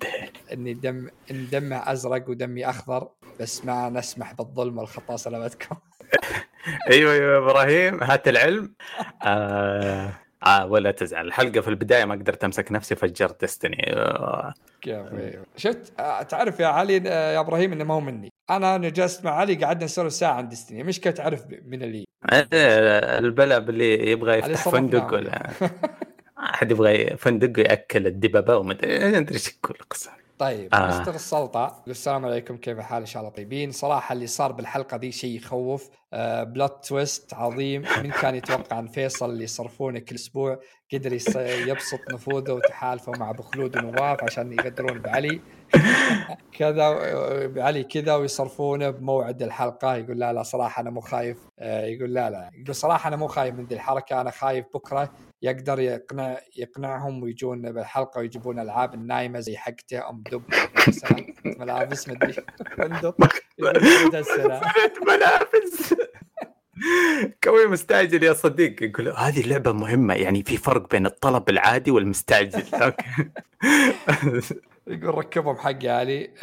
إني 0.53 0.73
دم 0.73 1.07
إن 1.31 1.47
دمه 1.51 1.91
أزرق 1.91 2.29
ودمي 2.29 2.69
أخضر 2.69 3.07
بس 3.39 3.65
ما 3.65 3.89
نسمح 3.89 4.33
بالظلم 4.33 4.77
والخطأ 4.77 5.17
سلامتكم. 5.17 5.75
أيوه 6.91 7.13
أيوه 7.13 7.37
إبراهيم. 7.37 8.03
هات 8.03 8.27
العلم. 8.27 8.73
آه 9.23 10.11
آه 10.45 10.65
ولا 10.65 10.91
تزعل. 10.91 11.27
الحلقة 11.27 11.61
في 11.61 11.67
البداية 11.67 12.05
ما 12.05 12.15
قدرت 12.15 12.43
أمسك 12.43 12.71
نفسي 12.71 12.95
فجرت 12.95 13.41
Destiny. 13.41 13.93
آه. 13.93 14.53
شفت 15.55 15.99
آه 15.99 16.21
تعرف 16.21 16.59
يا 16.59 16.67
علي 16.67 17.03
آه 17.07 17.33
يا 17.33 17.39
إبراهيم 17.39 17.71
إنه 17.71 17.83
ما 17.83 17.93
هو 17.93 17.99
مني. 17.99 18.29
أنا 18.49 18.77
جلست 18.77 19.25
مع 19.25 19.31
علي 19.31 19.55
قعدنا 19.55 19.85
نسولف 19.85 20.13
ساعة 20.13 20.33
عن 20.33 20.49
Destiny. 20.49 20.83
مشكله 20.83 21.13
تعرف 21.13 21.45
من 21.65 21.83
اللي. 21.83 22.05
البلع 22.33 23.57
اللي 23.57 24.11
يبغى 24.11 24.37
يفتح 24.37 24.69
فندق 24.69 25.13
ولا 25.13 25.49
أحد 26.39 26.71
يبغى 26.71 27.17
فندق 27.17 27.59
يأكل 27.59 28.07
الدببة 28.07 28.57
وما 28.57 28.73
أدري 28.73 29.33
إيش 29.33 29.49
كل 29.61 29.75
القصة. 29.81 30.11
طيب 30.39 30.75
آه. 30.75 30.87
مستر 30.87 31.15
سلطع 31.15 31.83
السلام 31.87 32.25
عليكم 32.25 32.57
كيف 32.57 32.79
الحال؟ 32.79 32.99
إن 32.99 33.05
شاء 33.05 33.21
الله 33.21 33.33
طيبين. 33.33 33.71
صراحة 33.71 34.13
اللي 34.13 34.27
صار 34.27 34.51
بالحلقة 34.51 34.97
دي 34.97 35.11
شيء 35.11 35.35
يخوف. 35.35 35.89
آه 36.13 36.43
plot 36.43 36.85
twist 36.85 37.33
عظيم. 37.33 37.81
من 38.03 38.11
كان 38.11 38.35
يتوقع 38.35 38.79
إن 38.79 38.87
فيصل 38.87 39.29
اللي 39.29 39.43
يصرفونه 39.43 39.99
كل 39.99 40.15
أسبوع 40.15 40.59
قدر 40.93 41.13
يبسط 41.67 41.99
نفوذه 42.13 42.51
وتحالفه 42.51 43.11
مع 43.11 43.29
أبو 43.29 43.43
خلود 43.43 43.77
ونواف 43.77 44.23
عشان 44.23 44.53
يقدرون 44.53 44.99
بعلي. 44.99 45.41
كذا 46.59 46.93
بعلي 47.47 47.83
كذا 47.83 48.15
ويصرفونه 48.15 48.89
بموعد 48.89 49.41
الحلقة. 49.41 49.95
يقول 49.95 50.19
لا 50.19 50.33
لا 50.33 50.43
صراحة 50.43 50.81
أنا 50.81 50.89
مو 50.89 51.01
خايف. 51.01 51.37
آه 51.59 51.85
يقول 51.85 52.13
لا 52.13 52.29
لا. 52.29 52.51
يقول 52.53 52.75
صراحة 52.75 53.07
أنا 53.07 53.15
مو 53.15 53.27
خايف 53.27 53.55
من 53.55 53.65
ذي 53.65 53.75
الحركة. 53.75 54.21
أنا 54.21 54.31
خايف 54.31 54.65
بكرة 54.73 55.09
يقدر 55.41 55.79
يقنع 55.79 56.39
يقنعهم 56.57 57.23
ويجون 57.23 57.71
بالحلقة 57.71 58.19
ويجيبون 58.19 58.59
ألعاب 58.59 58.93
النايمة 58.93 59.39
زي 59.39 59.57
حقته 59.57 60.09
أم 60.09 60.23
دب 60.31 60.43
ملابس 61.45 62.09
مدري 62.09 62.33
فندق 62.77 63.15
ملابس. 65.07 65.93
كوي 67.43 67.67
مستعجل 67.67 68.23
يا 68.23 68.33
صديق. 68.33 68.83
يقول 68.83 69.09
هذه 69.09 69.41
اللعبة 69.41 69.71
مهمة. 69.71 70.13
يعني 70.13 70.43
في 70.43 70.57
فرق 70.57 70.91
بين 70.91 71.05
الطلب 71.05 71.49
العادي 71.49 71.91
والمستعجل. 71.91 72.63
يقول 74.87 75.15
ركبهم 75.15 75.55
حق 75.55 75.85
علي. 75.85 76.33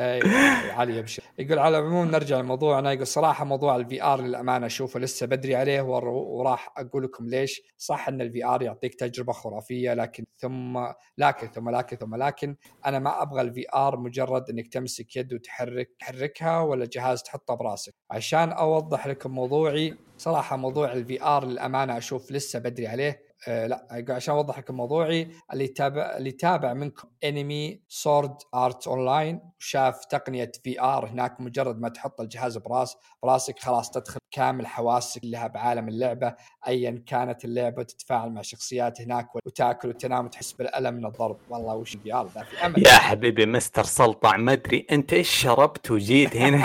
علي 0.70 0.97
يبشر 0.97 1.22
يقول 1.38 1.59
على 1.59 1.78
العموم 1.78 2.11
نرجع 2.11 2.40
لموضوعنا. 2.40 2.93
يقول 2.93 3.07
صراحة 3.07 3.45
موضوع 3.45 3.76
ال 3.76 4.03
VR 4.03 4.20
للأمانة 4.20 4.66
اشوفه 4.66 5.01
لسه 5.01 5.26
بدري 5.26 5.57
عليه 5.57 5.80
وراح 5.80 6.74
أقول 6.76 7.05
لكم 7.05 7.26
ليش. 7.26 7.62
صح 7.78 8.09
إن 8.09 8.20
ال 8.20 8.44
VR 8.44 8.62
يعطيك 8.62 8.95
تجربة 8.95 9.32
خرافية 9.32 9.95
لكن 9.95 10.24
ثم 10.36 10.78
لكن 11.18 11.47
ثم 11.47 11.70
لكن 11.70 11.97
ثم 11.97 12.14
لكن 12.14 12.57
أنا 12.86 12.99
ما 12.99 13.22
أبغى 13.22 13.40
ال 13.40 13.64
VR 13.74 13.98
مجرد 13.99 14.51
إنك 14.51 14.68
تمسك 14.68 15.16
يد 15.16 15.34
وتحرك 15.34 15.90
تحركها 15.99 16.61
ولا 16.61 16.88
جهاز 16.93 17.22
تحطه 17.22 17.55
براسك. 17.55 17.95
عشان 18.11 18.53
أوضح 18.53 19.07
لكم 19.07 19.30
موضوعي 19.30 19.95
صراحة 20.18 20.57
موضوع 20.57 20.93
ال 20.92 21.22
VR 21.22 21.44
للأمانة 21.45 21.99
أشوف 21.99 22.32
لسه 22.32 22.59
بدري 22.59 22.86
عليه. 22.86 23.32
آه 23.49 23.66
لا 23.66 24.05
عشان 24.09 24.34
اوضح 24.34 24.59
لكم 24.59 24.74
موضوعي 24.74 25.28
اللي 25.53 25.68
تابع 25.68 26.16
اللي 26.16 26.30
تابع 26.30 26.72
منكم 26.72 27.09
انمي 27.24 27.80
Sword 27.88 28.34
Art 28.55 28.86
Online 28.86 29.40
وشاف 29.61 30.05
تقنية 30.05 30.53
VR 30.64 31.07
هناك 31.07 31.40
مجرد 31.40 31.78
ما 31.80 31.88
تحط 31.88 32.20
الجهاز 32.20 32.57
براس 32.57 32.97
براسك 33.22 33.59
خلاص 33.59 33.90
تدخل 33.90 34.18
كامل 34.30 34.66
حواسك 34.66 35.20
لها 35.24 35.47
بعالم 35.47 35.88
اللعبة 35.88 36.34
ايا 36.68 37.03
كانت 37.07 37.45
اللعبة 37.45 37.82
تتفاعل 37.82 38.30
مع 38.30 38.43
شخصيات 38.43 39.01
هناك 39.01 39.34
وتأكل 39.34 39.88
وتنام 39.88 40.24
وتحس 40.24 40.53
بالألم 40.53 40.95
من 40.95 41.07
الضرب. 41.07 41.36
والله 41.51 41.74
وش 41.74 41.97
VR 41.96 42.30
ذا 42.34 42.43
في 42.43 42.66
أمل. 42.66 42.86
يا 42.86 42.93
حبيبي 42.93 43.47
مستر 43.47 43.82
سلطع 43.82 44.36
ما 44.36 44.53
أدري 44.53 44.86
أنت 44.90 45.12
إيش 45.12 45.30
شربت 45.30 45.90
وجيت 45.90 46.36
هنا؟ 46.36 46.64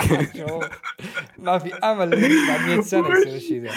ما 1.38 1.58
في 1.58 1.74
أمل 1.74 2.10
بعد 2.48 2.60
100 2.60 2.80
سنة 2.80 3.08
يصير 3.08 3.34
الشيء 3.34 3.62
ذا 3.62 3.70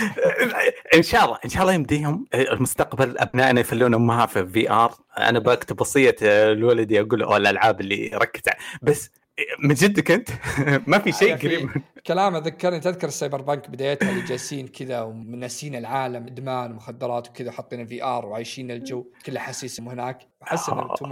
إن 0.98 1.04
شاء 1.04 1.26
الله 1.26 1.38
إن 1.46 1.50
شاء 1.50 1.62
الله 1.62 1.74
يمديهم 1.74 2.26
المستقبل 2.34 2.91
أبنائنا 3.00 3.62
يفلون 3.62 3.94
أمها 3.94 4.26
في 4.26 4.48
VR 4.48 4.94
أنا 5.18 5.40
بكتب 5.40 5.82
وصية 5.82 6.16
لولدي 6.54 7.02
أقول 7.02 7.20
له 7.20 7.38
الألعاب 7.38 7.82
اللي 7.82 8.12
ركز 8.14 8.42
بس 8.82 9.12
من 9.60 9.74
جدك 9.74 10.12
أنت؟ 10.12 10.30
ما 10.90 11.00
في 11.00 11.12
شيء 11.12 11.38
قريب 11.38 11.70
كلامه 12.08 12.40
ذكرني 12.40 12.80
تذكر 12.80 13.08
ال 13.08 13.42
Cyberpunk 13.42 13.70
بدايتها 13.70 14.10
اللي 14.10 14.22
جالسين 14.22 14.68
كذا 14.68 15.02
ومنسين 15.02 15.76
العالم 15.76 16.28
إدمان 16.28 16.72
ومخدرات 16.72 17.30
وكذا 17.30 17.52
حاطين 17.52 17.86
VR 17.86 18.26
وعايشين 18.26 18.72
الجو 18.72 19.06
كله 19.26 19.40
حسيس 19.40 19.82
هناك. 19.82 20.28
أحس 20.44 20.70
إنه 20.70 20.92
أنتم 20.92 21.10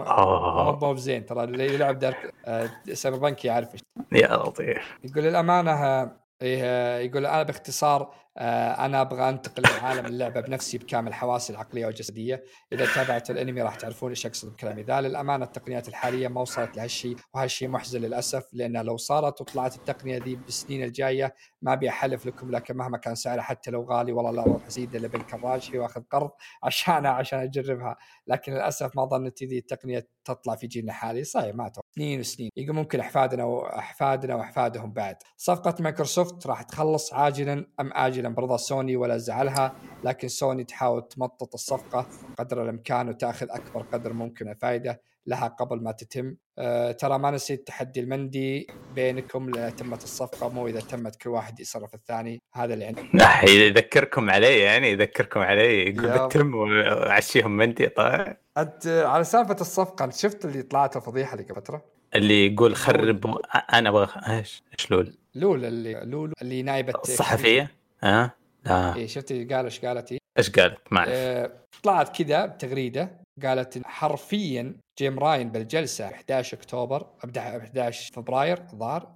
مو 0.82 0.94
بزين 0.94 1.26
ترى 1.26 1.44
اللي 1.44 1.74
يلعب 1.74 2.00
Dark 2.00 2.34
آه، 2.46 2.70
Cyberpunk 2.94 3.46
يعرف 3.46 3.70
يا 4.12 4.38
لطيف. 4.38 4.98
يقول 5.04 5.24
للامانه 5.24 6.12
إيه 6.42 6.98
يقول 6.98 7.26
أنا 7.26 7.44
باختصار 7.44 8.02
آه، 8.02 8.14
أنا 8.40 9.02
أبغى 9.02 9.30
أنتقل 9.30 9.64
لعالم 9.64 10.06
اللعبة 10.06 10.42
بنفسي 10.42 10.78
بكامل 10.78 11.14
حواسي 11.14 11.54
العقلية 11.54 11.86
والجسدية. 11.86 12.44
إذا 12.74 12.86
تابعت 12.96 13.30
الأنمي 13.32 13.62
راح 13.62 13.76
تعرفون 13.76 14.10
إيش 14.10 14.26
أقصد 14.26 14.54
بكلامي. 14.54 14.84
ذا 14.84 15.02
للأمانة 15.02 15.46
التقنيات 15.46 15.88
الحالية 15.88 16.28
ما 16.28 16.42
وصلت 16.42 16.78
لهالشيء 16.78 17.16
وهالشيء 17.34 17.68
محزن 17.68 18.02
للأسف 18.02 18.50
لأن 18.54 18.78
لو 18.78 18.98
صارت 18.98 19.42
وطلعت 19.42 19.76
التقنية 19.76 20.18
ذي 20.24 20.36
بالسنين 20.36 20.84
الجاية 20.84 21.36
ما 21.62 21.74
أبي 21.74 21.90
أحلف 21.90 22.26
لكم 22.26 22.52
لكن 22.52 22.78
مهما 22.78 22.98
كان 22.98 23.16
سعرها 23.16 23.42
حتى 23.42 23.72
لو 23.72 23.84
غالي 23.84 24.12
والله 24.12 24.32
لا 24.32 24.42
أروح 24.42 24.66
أزيد 24.66 24.96
إلا 24.96 25.08
بالكراج 25.08 25.78
وأخذ 25.78 26.02
قرض 26.12 26.32
عشانها 26.64 27.12
عشان 27.12 27.40
أجربها. 27.40 27.98
لكن 28.28 28.54
للأسف 28.54 28.96
ما 28.96 29.06
ظنيت 29.06 29.44
ذي 29.44 29.58
التقنية 29.58 30.08
تطلع 30.26 30.56
في 30.56 30.68
جيلنا 30.68 30.92
الحالي 30.92 31.24
صحيح 31.24 31.56
ما 31.56 31.72
سنين 31.96 32.20
وسنين. 32.20 32.50
يقول 32.58 32.76
ممكن 32.76 33.00
أحفادنا 33.00 33.44
واحفادنا 33.44 34.36
وأحفادهم 34.36 34.94
بعد. 34.94 35.16
صفقة 35.38 35.76
مايكروسوفت 35.80 36.48
راح 36.48 36.62
تخلص 36.62 37.14
عاجلا 37.14 37.54
أم 37.80 37.92
اجلا؟ 37.94 38.29
برضا 38.34 38.58
سوني 38.58 38.96
ولا 38.96 39.18
زعلها 39.18 39.74
لكن 40.04 40.28
سوني 40.28 40.64
تحاول 40.64 41.08
تمطط 41.08 41.54
الصفقة 41.54 42.08
قدر 42.40 42.64
الإمكان 42.64 43.10
وتأخذ 43.10 43.48
أكبر 43.50 43.82
قدر 43.82 44.14
ممكن 44.14 44.46
من 44.46 44.52
الفائده 44.52 45.02
لها 45.28 45.48
قبل 45.48 45.84
ما 45.84 45.92
تتم. 45.92 46.36
أه 46.58 46.92
ترى 46.92 47.18
ما 47.18 47.32
نسيت 47.32 47.68
تحدي 47.68 48.00
المندي 48.00 48.68
بينكم 48.96 49.50
لأن 49.50 49.76
تمت 49.76 50.04
الصفقة 50.04 50.50
مو 50.50 50.68
إذا 50.68 50.80
تمت 50.80 51.16
كل 51.16 51.30
واحد 51.30 51.60
يصرف 51.60 51.94
الثاني. 51.94 52.42
هذا 52.54 52.74
اللي 52.74 52.86
عندي 52.86 53.02
يذكركم 53.68 54.30
علي 54.30 54.60
يعني 54.60 54.92
يذكركم 54.92 55.40
علي 55.40 55.90
يقول 55.90 56.28
بتم 56.28 56.56
وعشيهم 56.56 57.58
مندي. 57.58 57.88
طيب. 57.88 58.38
أنت 58.58 58.88
على 58.88 59.24
سالفة 59.24 59.58
الصفقة 59.62 60.10
شفت 60.10 60.46
اللي 60.46 60.62
طلعت 60.62 60.98
الفضيحة 60.98 61.34
اللي 61.34 61.44
قبل 61.44 61.56
فترة؟ 61.56 61.86
اللي 62.16 62.54
يقول 62.54 62.76
خرب 62.76 63.38
أنا 63.74 63.90
أبغى 63.90 64.08
إيش 64.38 64.64
إيش 64.80 64.92
Lulu؟ 64.92 65.18
Lulu 65.36 65.66
اللي 65.66 65.94
Lulu 65.94 66.34
اللي 66.42 66.62
نايبة 66.62 66.94
الصحفية. 67.04 67.79
ها؟ 68.04 68.36
لا. 68.66 68.96
إيه 68.96 69.08
شفت 69.08 69.34
قال 69.34 69.66
إيش 69.66 69.86
قالت 69.86 70.18
إيش 70.38 70.50
قالت 70.50 70.78
ما 70.92 71.00
أعرف. 71.00 71.10
آه 71.14 71.52
طلعت 71.84 72.22
كذا 72.22 72.46
بتغريدة 72.46 73.22
قالت 73.44 73.82
حرفيا 73.86 74.76
جيم 75.00 75.20
راين 75.20 75.50
بالجلسة 75.52 76.06
11 76.06 76.58
أكتوبر 76.58 77.08
11 77.24 78.14
فبراير 78.14 78.58
الظاهر 78.74 79.12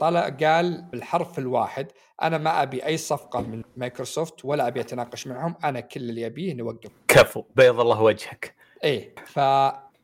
طلع 0.00 0.28
قال 0.28 0.82
بالحرف 0.82 1.38
الواحد 1.38 1.86
أنا 2.22 2.38
ما 2.38 2.62
أبي 2.62 2.86
أي 2.86 2.96
صفقة 2.96 3.40
من 3.40 3.62
مايكروسوفت 3.76 4.44
ولا 4.44 4.68
أبي 4.68 4.80
أتناقش 4.80 5.26
معهم 5.26 5.54
أنا 5.64 5.80
كل 5.80 6.00
اللي 6.00 6.26
أبيه 6.26 6.54
نوقف 6.54 6.90
كفو. 7.08 7.44
بيض 7.56 7.80
الله 7.80 8.02
وجهك. 8.02 8.54
إيه 8.84 9.14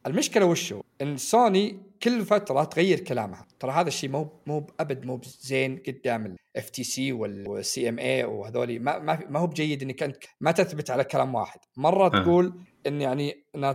فالمشكلة 0.04 0.46
وشو؟ 0.46 0.80
إن 1.02 1.16
سوني 1.16 1.82
كل 2.02 2.24
فترة 2.24 2.64
تغير 2.64 3.00
كلامها. 3.00 3.46
ترى 3.60 3.72
هذا 3.72 3.88
الشيء 3.88 4.10
مو 4.10 4.40
مو 4.46 4.66
أبد 4.80 5.04
مو 5.04 5.20
زين 5.40 5.82
قدام 5.86 6.36
ال 6.56 6.70
FTC 6.70 7.12
وال 7.12 7.88
CMA 7.88 8.24
وهذولي 8.24 8.78
ما 8.78 8.98
ما 8.98 9.38
هو 9.38 9.46
بجيد 9.46 9.82
إنك 9.82 10.02
أنت 10.02 10.16
ما 10.40 10.52
تثبت 10.52 10.90
على 10.90 11.04
كلام 11.04 11.34
واحد. 11.34 11.60
مرة 11.76 12.08
تقول 12.08 12.60
إن 12.86 13.00
يعني 13.00 13.44
إن 13.54 13.72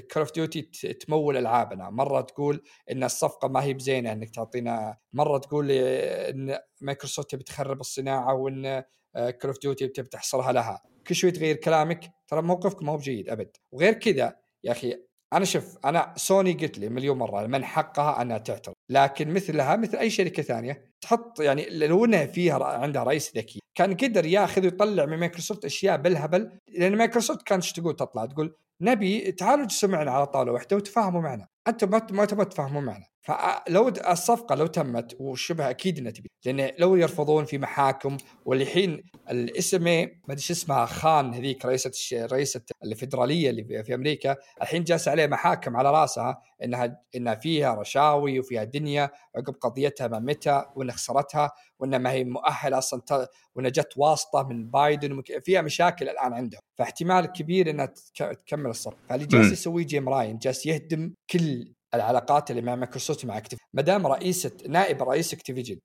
Call 0.00 0.22
of 0.22 0.32
Duty 0.34 0.62
تمول 0.92 1.36
ألعابنا. 1.36 1.90
مرة 1.90 2.20
تقول 2.20 2.62
إن 2.90 3.04
الصفقة 3.04 3.48
ما 3.48 3.62
هي 3.62 3.74
بزينة 3.74 4.12
إنك 4.12 4.30
تعطينا. 4.30 4.96
مرة 5.12 5.38
تقول 5.38 5.70
إن 5.70 6.58
مايكروسوفت 6.80 7.30
تبي 7.30 7.44
تخرب 7.44 7.80
الصناعة 7.80 8.34
وإن 8.34 8.82
Call 9.16 9.50
of 9.50 9.60
Duty 9.62 9.88
تبي 9.88 10.08
تحصرها 10.08 10.52
لها. 10.52 10.82
كل 11.06 11.14
شوي 11.14 11.30
تغير 11.30 11.56
كلامك. 11.56 12.10
ترى 12.28 12.42
موقفك 12.42 12.82
ما 12.82 12.92
هو 12.92 12.96
بجيد 12.96 13.28
أبد. 13.28 13.50
وغير 13.72 13.92
كذا 13.92 14.36
يا 14.64 14.72
أخي 14.72 15.07
أنا 15.32 15.44
شوف 15.44 15.78
أنا 15.84 16.14
سوني 16.16 16.52
قلت 16.52 16.78
لي 16.78 16.88
مليون 16.88 17.18
مرة 17.18 17.46
من 17.46 17.64
حقها 17.64 18.22
أنها 18.22 18.38
تعترض. 18.38 18.74
لكن 18.90 19.30
مثلها 19.30 19.76
مثل 19.76 19.96
أي 19.96 20.10
شركة 20.10 20.42
ثانية 20.42 20.84
تحط 21.00 21.40
يعني 21.40 21.66
لو 21.70 22.04
إنها 22.04 22.26
فيها 22.26 22.64
عندها 22.64 23.02
رئيس 23.02 23.36
ذكي 23.36 23.60
كان 23.78 23.94
قدر 23.94 24.26
ياخذ 24.26 24.64
ويطلع 24.64 25.06
من 25.06 25.18
مايكروسوفت 25.18 25.64
أشياء 25.64 25.96
بالهبل 25.96 26.50
لأن 26.68 26.96
مايكروسوفت 26.96 27.42
كانت 27.42 27.64
تقول 27.64 27.96
تطلع؟ 27.96 28.26
تقول 28.26 28.56
نبي 28.82 29.32
تعالوا 29.32 29.64
اجلسوا 29.64 29.88
معنا 29.88 30.10
على 30.10 30.26
طاولة 30.26 30.52
واحدة 30.52 30.76
وتفاهموا 30.76 31.20
معنا. 31.20 31.46
أنتم 31.68 31.90
ما 31.90 32.24
تبغوا 32.24 32.44
تفاهموا 32.44 32.80
معنا. 32.80 33.04
فلو 33.28 33.88
الصفقة 33.88 34.54
لو 34.54 34.66
تمت 34.66 35.16
وشبه 35.20 35.70
أكيد 35.70 35.98
إنها 35.98 36.12
تبي. 36.12 36.30
لأن 36.44 36.70
لو 36.78 36.96
يرفضون 36.96 37.44
في 37.44 37.58
محاكم 37.58 38.16
والحين 38.44 39.02
الاسم 39.30 39.84
ما 39.84 40.08
أدري 40.30 40.40
شو 40.40 40.52
اسمها 40.52 40.86
خان 40.86 41.34
هذيك 41.34 41.64
رئيسة 41.64 42.26
رئيسة 42.26 42.60
الفدراليه 42.84 43.50
اللي 43.50 43.84
في 43.84 43.94
أمريكا 43.94 44.36
الحين 44.62 44.84
جالس 44.84 45.08
عليه 45.08 45.26
محاكم 45.26 45.76
على 45.76 45.90
رأسها 45.90 46.42
إنها 46.64 47.00
إنها 47.16 47.34
فيها 47.34 47.74
رشاوي 47.74 48.40
وفيها 48.40 48.64
دنيا 48.64 49.10
عقب 49.36 49.54
قضيتها 49.54 50.08
مع 50.08 50.18
Meta 50.18 50.64
وانها 50.76 50.94
خسرتها 50.94 51.50
وانها 51.78 51.98
ما 51.98 52.10
هي 52.10 52.24
مؤهلة 52.24 52.78
أصلا 52.78 53.28
وانها 53.54 53.70
جت 53.70 53.92
واسطة 53.96 54.42
من 54.42 54.70
بايدن 54.70 55.22
فيها 55.44 55.62
مشاكل 55.62 56.08
الآن 56.08 56.32
عندهم 56.32 56.60
فاحتمال 56.78 57.26
كبير 57.26 57.70
إنها 57.70 57.92
تكمل 58.14 58.70
الصف 58.70 58.94
فاللي 59.08 59.26
جالس 59.26 59.52
يسويه 59.52 59.84
جيم 59.84 60.08
راين 60.08 60.38
جالس 60.38 60.66
يهدم 60.66 61.14
كل 61.30 61.77
العلاقات 61.94 62.50
اللي 62.50 62.62
مع 62.62 62.76
مايكروسوفت 62.76 63.24
مع 63.24 63.38
اكتيف 63.38 63.58
ما 63.72 63.82
دام 63.82 64.06
رئيسه 64.06 64.56
نائب 64.68 65.02
رئيس 65.02 65.34
اكتيفيجن 65.34 65.78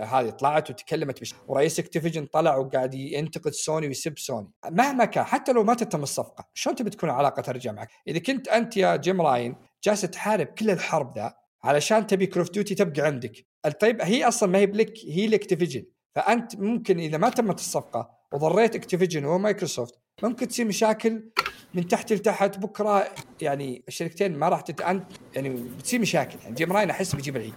هذه 0.00 0.30
طلعت 0.30 0.70
وتكلمت 0.70 1.20
بش 1.20 1.34
ورئيس 1.48 1.78
اكتيفيجن 1.78 2.26
طلع 2.26 2.56
وقاعد 2.56 2.94
ينتقد 2.94 3.50
سوني 3.52 3.86
ويسب 3.86 4.18
سوني. 4.18 4.50
مهما 4.70 5.04
كان 5.04 5.24
حتى 5.24 5.52
لو 5.52 5.64
ما 5.64 5.74
تتم 5.74 6.02
الصفقة 6.02 6.48
شلون 6.54 6.76
تبي 6.76 6.90
تكون 6.90 7.10
العلاقة 7.10 7.42
ترجع 7.42 7.72
معك؟ 7.72 7.88
إذا 8.08 8.18
كنت 8.18 8.48
أنت 8.48 8.76
يا 8.76 8.96
جيم 8.96 9.22
راين 9.22 9.56
جالس 9.84 10.00
تحارب 10.00 10.46
كل 10.46 10.70
الحرب 10.70 11.18
ذا 11.18 11.34
علشان 11.64 12.06
تبي 12.06 12.26
Call 12.26 12.42
of 12.42 12.50
Duty 12.50 12.74
تبقى 12.74 13.02
عندك. 13.02 13.46
طيب 13.80 14.02
هي 14.02 14.28
أصلا 14.28 14.48
ما 14.48 14.58
هي 14.58 14.66
بلك 14.66 14.92
هي 15.08 15.26
ل 15.26 15.31
Activision. 15.31 15.84
فأنت 16.14 16.56
ممكن 16.56 16.98
إذا 16.98 17.18
ما 17.18 17.28
تمت 17.28 17.58
الصفقة 17.58 18.10
وضريت 18.32 18.76
Activision 18.76 19.24
ومايكروسوفت 19.24 19.94
ممكن 20.22 20.48
تصير 20.48 20.66
مشاكل 20.66 21.30
من 21.74 21.88
تحت 21.88 22.12
لتحت 22.12 22.58
بكرة 22.58 23.06
يعني 23.42 23.82
الشركتين 23.88 24.38
ما 24.38 24.48
راح 24.48 24.60
تتأنت 24.60 25.04
يعني 25.34 25.48
بتصير 25.78 26.00
مشاكل. 26.00 26.38
يعني 26.42 26.54
Jim 26.54 26.72
Ryan 26.72 26.90
أحس 26.90 27.14
بيجيب 27.14 27.36
العيد. 27.36 27.54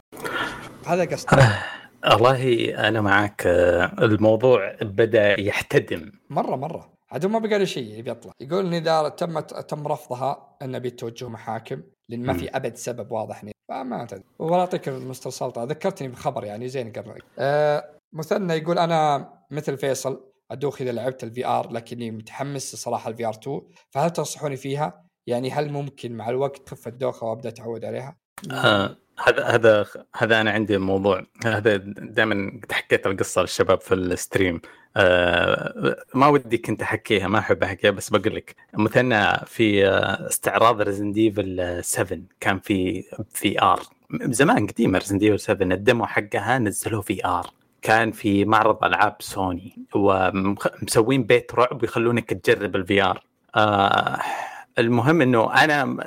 هذا 0.85 1.05
قصدي. 1.05 1.37
والله 2.11 2.73
أنا 2.87 3.01
معك 3.01 3.47
آه، 3.47 3.91
الموضوع 3.99 4.75
بدأ 4.81 5.41
يحتدم. 5.41 6.11
مرة 6.29 6.55
مرة. 6.55 6.93
عاد 7.11 7.25
ما 7.25 7.39
بقى 7.39 7.59
له 7.59 7.65
شيء 7.65 7.99
يبي 7.99 8.11
يطلع. 8.11 8.31
يقول 8.39 8.65
إن 8.65 8.73
إذا 8.73 9.09
تمت 9.09 9.53
تم 9.69 9.87
رفضها 9.87 10.57
انه 10.61 10.77
بيتوجه 10.77 11.29
محاكم 11.29 11.81
لأن 12.09 12.25
ما 12.25 12.33
في 12.33 12.49
أبد 12.49 12.75
سبب 12.75 13.11
واضح. 13.11 13.45
فما 13.69 14.05
تدري 14.05 14.23
والله 14.39 14.57
يعطيك 14.57 14.89
مستر 14.89 15.29
سلطة. 15.29 15.63
ذكرتني 15.63 16.07
بخبر 16.07 16.43
يعني 16.43 16.69
زين 16.69 16.91
قبل 16.91 17.21
آه 17.39 17.89
مثنى 18.13 18.53
يقول 18.53 18.79
أنا 18.79 19.29
مثل 19.51 19.77
فيصل 19.77 20.28
ادوخ 20.51 20.81
إذا 20.81 20.91
لعبت 20.91 21.23
ال 21.23 21.45
VR 21.45 21.71
لكني 21.71 22.11
متحمس 22.11 22.75
صراحة 22.75 23.09
ال 23.09 23.25
VR 23.25 23.33
2 23.33 23.61
فهل 23.89 24.09
تنصحوني 24.09 24.55
فيها؟ 24.55 25.05
يعني 25.27 25.51
هل 25.51 25.71
ممكن 25.71 26.11
مع 26.11 26.29
الوقت 26.29 26.67
تخف 26.67 26.87
الدوخة 26.87 27.27
وأبدأ 27.27 27.49
أتعود 27.49 27.85
عليها؟ 27.85 28.17
آه 28.51 28.97
هذا 29.27 29.43
هذا 29.45 29.85
هذا 30.15 30.41
أنا 30.41 30.51
عندي 30.51 30.77
موضوع. 30.77 31.25
هذا 31.45 31.77
دائما 31.77 32.61
حكيت 32.71 33.07
القصة 33.07 33.41
للشباب 33.41 33.81
في 33.81 33.93
ال 33.93 34.02
stream. 34.02 34.61
آه 34.97 35.95
ما 36.13 36.27
ودي 36.27 36.57
كنت 36.57 36.81
أحكيها 36.81 37.27
ما 37.27 37.39
أحب 37.39 37.63
أحكيها 37.63 37.91
بس 37.91 38.09
بقول 38.09 38.35
لك. 38.35 38.55
مثلا 38.73 39.45
في 39.45 39.87
استعراض 39.87 40.81
Resident 40.81 41.11
Evil 41.11 41.79
7 41.83 42.19
كان 42.39 42.59
في 42.59 43.03
VR 43.29 43.81
زمان 44.21 44.67
قديم 44.67 44.95
Resident 44.95 45.17
Evil 45.17 45.39
7 45.39 45.67
ال 45.75 45.81
demo 45.81 46.05
حقها 46.05 46.59
نزلوه 46.59 47.01
VR 47.01 47.58
كان 47.81 48.11
في 48.11 48.45
معرض 48.45 48.83
ألعاب 48.83 49.15
سوني 49.19 49.85
ومسوين 49.95 51.23
بيت 51.23 51.55
رعب 51.55 51.81
ويخلونك 51.81 52.33
تجرب 52.33 52.75
ال 52.75 53.03
VR. 53.03 53.23
آه 53.55 54.19
المهم 54.79 55.21
إنه 55.21 55.63
أنا 55.63 55.97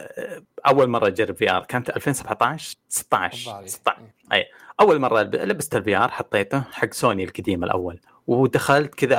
أول 0.66 0.88
مرة 0.88 1.06
أجرب 1.06 1.36
VR 1.36 1.64
كانت 1.64 1.90
2017 1.90 2.76
16 2.88 3.66
16 3.66 3.98
أي 4.32 4.46
أول 4.80 4.98
مرة 4.98 5.22
لبست 5.22 5.76
ال 5.76 5.96
VR 5.96 6.08
حطيته 6.08 6.60
حق 6.72 6.92
سوني 6.92 7.24
القديم 7.24 7.64
الأول 7.64 8.00
ودخلت 8.26 8.94
كذا 8.94 9.16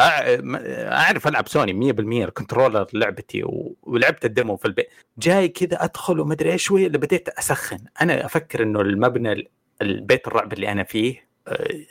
أعرف 0.92 1.28
ألعب 1.28 1.48
سوني 1.48 1.94
100% 1.94 2.00
ال 2.00 2.08
controller 2.08 2.88
لعبتي 2.94 3.44
ولعبت 3.84 4.26
ال 4.26 4.32
demo 4.32 4.58
في 4.58 4.66
البيت. 4.66 4.90
جاي 5.18 5.48
كذا 5.48 5.84
أدخل 5.84 6.20
ومدري 6.20 6.52
إيش 6.52 6.64
شوي 6.64 6.86
اللي 6.86 6.98
بديت 6.98 7.30
أسخن. 7.30 7.80
أنا 8.02 8.26
أفكر 8.26 8.64
إنه 8.64 8.82
المبنى 8.82 9.50
البيت 9.82 10.28
الرعب 10.28 10.54
اللي 10.54 10.72
أنا 10.72 10.84
فيه 10.84 11.33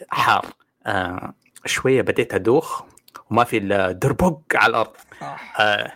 حار. 0.09 0.47
آه 0.87 1.35
شوية 1.67 2.03
بديت 2.03 2.35
أدوخ 2.35 2.83
وما 3.31 3.45
في 3.45 3.57
إلا 3.59 3.93
دربق 3.93 4.39
على 4.55 4.71
الأرض. 4.71 4.93
آه. 5.59 5.93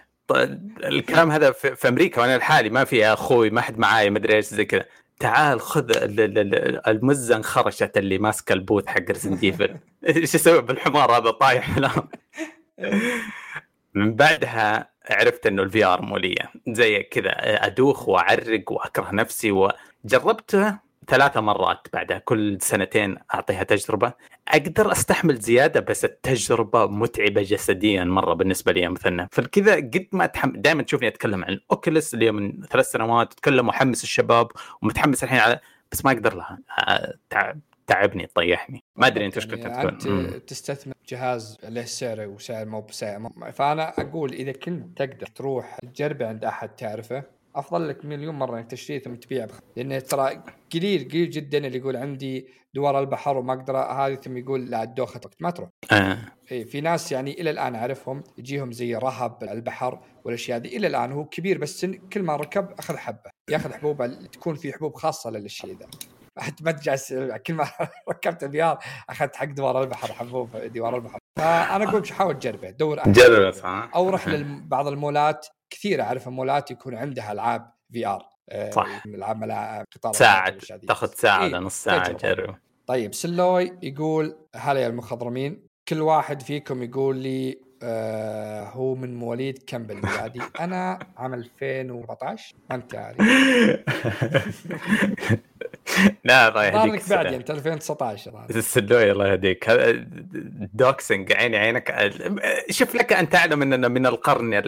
الكلام 0.84 1.30
هذا 1.30 1.50
في, 1.50 1.76
في 1.76 1.88
أمريكا 1.88 2.20
وأنا 2.20 2.38
لحالي 2.38 2.70
ما 2.70 2.84
في 2.84 3.06
أخوي 3.06 3.50
ما 3.50 3.60
حد 3.60 3.78
معاي 3.78 4.10
مدري 4.10 4.34
إيش 4.34 4.46
زي 4.46 4.64
كذا. 4.64 4.84
تعال 5.20 5.60
خذ 5.60 5.90
المزة 6.88 7.36
انخرشت 7.36 7.96
اللي 7.96 8.18
ماسكة 8.18 8.52
ال 8.52 8.58
booth 8.58 8.88
حق 8.88 9.10
Resident 9.10 9.38
إيش 10.08 10.34
أسوي 10.34 10.62
بالحمار 10.62 11.12
هذا 11.12 11.30
طايح 11.30 11.78
من 13.94 14.14
بعدها 14.16 14.90
عرفت 15.10 15.46
إنه 15.46 15.62
ال 15.62 15.84
VR 15.84 16.02
مو 16.02 16.16
لي 16.16 16.34
زي 16.68 17.02
كذا 17.02 17.32
أدوخ 17.66 18.08
وأعرق 18.08 18.72
وأكره 18.72 19.10
نفسي 19.12 19.52
وجربته 20.04 20.78
ثلاثة 21.08 21.40
مرات 21.40 21.88
بعدها 21.92 22.18
كل 22.18 22.58
سنتين 22.60 23.16
أعطيها 23.34 23.62
تجربة. 23.62 24.12
أقدر 24.48 24.92
أستحمل 24.92 25.36
زيادة 25.36 25.80
بس 25.80 26.04
التجربة 26.04 26.86
متعبة 26.86 27.42
جسديا 27.42 28.04
مرة 28.04 28.34
بالنسبة 28.34 28.72
لي 28.72 28.88
مثلا 28.88 29.28
فكذا 29.32 29.74
قد 29.74 30.06
ما 30.12 30.24
اتحمل 30.24 30.62
دائما 30.62 30.82
تشوفني 30.82 31.08
أتكلم 31.08 31.44
عن 31.44 31.60
Oculus 31.70 32.14
اللي 32.14 32.30
من 32.30 32.62
ثلاث 32.62 32.90
سنوات 32.90 33.32
أتكلم 33.32 33.68
وحمس 33.68 34.02
الشباب 34.02 34.48
ومتحمس 34.82 35.24
الحين 35.24 35.38
على 35.38 35.60
بس 35.92 36.04
ما 36.04 36.12
أقدر 36.12 36.34
لها. 36.34 36.58
تعب 37.30 37.60
تعبني 37.86 38.26
طيحني 38.34 38.84
ما 38.96 39.06
أدري 39.06 39.26
أنت 39.26 39.36
إيش 39.36 39.46
كنت 39.46 39.64
يعني 39.64 39.90
تكون 39.90 40.46
تستثمر 40.46 40.94
جهاز 41.08 41.58
له 41.64 41.84
سعر 41.84 42.20
وسعر 42.20 42.66
مو 42.66 42.80
بسعر. 42.80 43.30
فأنا 43.52 44.00
أقول 44.00 44.32
إذا 44.32 44.52
كنت 44.52 44.98
تقدر 44.98 45.26
تروح 45.26 45.78
تجربه 45.94 46.28
عند 46.28 46.44
أحد 46.44 46.68
تعرفه 46.68 47.35
أفضل 47.58 47.88
لك 47.88 48.04
مليون 48.04 48.34
مرة 48.34 48.58
إنك 48.58 48.70
تشتريه 48.70 48.98
ثم 48.98 49.14
تبيع 49.14 49.44
بخ... 49.44 49.60
لأن 49.76 50.02
ترى 50.02 50.42
قليل 50.74 51.08
قليل 51.08 51.30
جدا 51.30 51.58
اللي 51.58 51.78
يقول 51.78 51.96
عندي 51.96 52.48
دوار 52.74 53.00
البحر 53.00 53.36
وما 53.36 53.52
أقدر 53.52 53.76
هذه 53.76 54.14
ثم 54.14 54.36
يقول 54.36 54.70
لا 54.70 54.82
الدوخة 54.82 55.20
وقت 55.24 55.42
ما 55.42 55.50
تروح. 55.50 55.68
آه. 55.92 56.18
اي 56.52 56.64
في 56.64 56.80
ناس 56.80 57.12
يعني 57.12 57.40
إلى 57.40 57.50
الآن 57.50 57.74
أعرفهم 57.74 58.22
يجيهم 58.38 58.72
زي 58.72 58.94
رهب 58.94 59.42
البحر 59.42 60.00
والأشياء 60.24 60.58
هذه 60.58 60.76
إلى 60.76 60.86
الآن 60.86 61.12
هو 61.12 61.24
كبير 61.24 61.58
بس 61.58 61.86
كل 62.12 62.22
ما 62.22 62.36
ركب 62.36 62.68
أخذ 62.78 62.96
حبة 62.96 63.30
يأخذ 63.50 63.72
حبوب 63.72 64.28
تكون 64.32 64.54
في 64.54 64.72
حبوب 64.72 64.94
خاصة 64.94 65.30
للشيء 65.30 65.76
ذا. 65.78 65.86
حتى 66.38 66.64
ما 66.64 66.70
جالس 66.70 67.14
كل 67.46 67.54
ما 67.54 67.68
ركبت 68.08 68.44
ال 68.44 68.62
VR 68.62 68.78
أخذت 69.08 69.36
حق 69.36 69.44
دوار 69.44 69.82
البحر 69.82 70.12
حبوب 70.12 70.56
دوار 70.56 70.96
البحر. 70.96 71.18
فأنا 71.38 71.84
أقول 71.84 72.12
حاول 72.12 72.38
تجربه 72.38 72.70
دور 72.70 73.02
جرب 73.06 73.52
صح 73.52 73.90
أو 73.94 74.10
روح 74.10 74.28
لبعض 74.28 74.86
المولات 74.86 75.46
كثير 75.70 76.02
اعرف 76.02 76.28
مولات 76.28 76.70
يكون 76.70 76.94
عندها 76.94 77.32
ألعاب 77.32 77.72
VR 77.92 78.22
آه، 78.50 78.70
صح. 78.70 79.02
ألعاب 79.06 79.42
قطار 79.94 80.12
ساعة 80.12 80.54
تاخذ 80.88 81.14
ساعة 81.14 81.44
إيه؟ 81.44 81.56
نص 81.56 81.84
ساعة 81.84 82.12
تجرب 82.12 82.54
طيب 82.86 83.14
سلوي 83.14 83.78
يقول 83.82 84.36
هلا 84.56 84.80
يا 84.80 84.86
المخضرمين 84.86 85.66
كل 85.88 86.00
واحد 86.00 86.42
فيكم 86.42 86.82
يقول 86.82 87.16
لي 87.16 87.66
آه 87.82 88.64
هو 88.64 88.94
من 88.94 89.14
مواليد 89.14 89.62
كم 89.66 89.82
بالميلادي؟ 89.82 90.40
أنا 90.60 90.98
عام 91.16 91.34
2014 91.34 92.54
ما 92.70 92.76
أنت 92.76 92.94
عارف. 92.94 93.20
لا 96.24 96.48
الله 96.48 96.64
يهديك 96.64 97.08
بعد 97.08 97.26
انت 97.26 97.50
2019 97.50 98.46
السلوي 98.50 99.12
الله 99.12 99.28
يهديك. 99.28 99.70
doxxing 100.74 101.32
عيني 101.32 101.56
عينك. 101.56 102.12
شوف 102.70 102.94
لك 102.94 103.12
أن 103.12 103.28
تعلم 103.28 103.62
أننا 103.62 103.88
من 103.88 104.06
القرن 104.06 104.62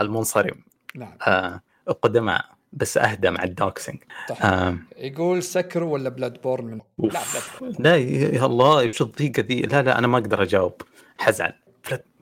المنصرم. 0.00 0.64
نعم. 0.94 1.12
آه 1.26 1.60
قدماء 2.02 2.44
بس 2.72 2.98
اهدى 2.98 3.30
مع 3.30 3.44
ال 3.44 3.51
doxxing 3.51 3.98
طيب. 4.28 4.38
آه. 4.42 4.76
يقول 4.96 5.42
Sekiro 5.42 5.84
ولا 5.84 6.08
Bloodborne 6.08 6.64
من؟ 6.64 6.80
لا 6.98 7.20
Blood 7.60 7.76
لا 7.78 7.96
يا 7.96 8.46
الله 8.46 8.80
إيش 8.80 9.02
الضيقة 9.02 9.40
ذي؟ 9.40 9.60
لا 9.60 9.82
لا 9.82 9.98
أنا 9.98 10.06
ما 10.06 10.18
أقدر 10.18 10.42
أجاوب. 10.42 10.82
حزعل. 11.18 11.52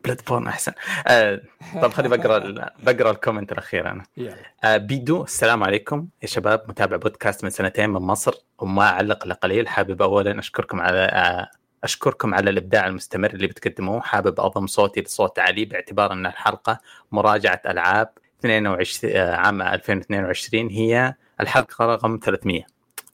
Bloodborne 0.05 0.49
أحسن. 0.49 0.73
آه 1.07 1.41
طب 1.83 1.93
خليني 1.93 2.17
بقرأ 2.17 2.71
بقرأ 2.83 3.11
ال 3.11 3.16
comment 3.16 3.53
الأخير 3.53 3.91
أنا. 3.91 4.05
آه 4.65 4.77
بيدو 4.77 5.25
السلام 5.25 5.65
عليكم. 5.65 6.09
يا 6.23 6.27
شباب 6.27 6.65
متابع 6.69 6.97
بودكاست 6.97 7.45
من 7.45 7.51
سنتين 7.51 7.91
من 7.91 8.01
مصر 8.01 8.35
وما 8.59 8.83
أعلق 8.83 9.25
إلا 9.25 9.35
قليل. 9.35 9.69
حابب 9.69 10.03
اولا 10.03 10.39
أشكركم 10.39 10.81
على 10.81 10.99
آه 10.99 11.49
أشكركم 11.85 12.35
على 12.35 12.51
الإبداع 12.51 12.87
المستمر 12.87 13.31
اللي 13.31 13.47
بتقدموه. 13.47 14.01
حابب 14.01 14.41
أضم 14.41 14.67
صوتي 14.67 15.01
لصوت 15.01 15.39
علي 15.39 15.65
باعتبار 15.65 16.13
أن 16.13 16.27
الحلقة 16.27 16.79
مراجعة 17.13 17.63
ألعاب 17.67 18.09
22 18.41 19.13
آه، 19.17 19.35
عام 19.37 19.63
2022 19.63 20.69
هي 20.69 21.15
الحلقة 21.41 21.87
رقم 21.87 22.19
300 22.23 22.63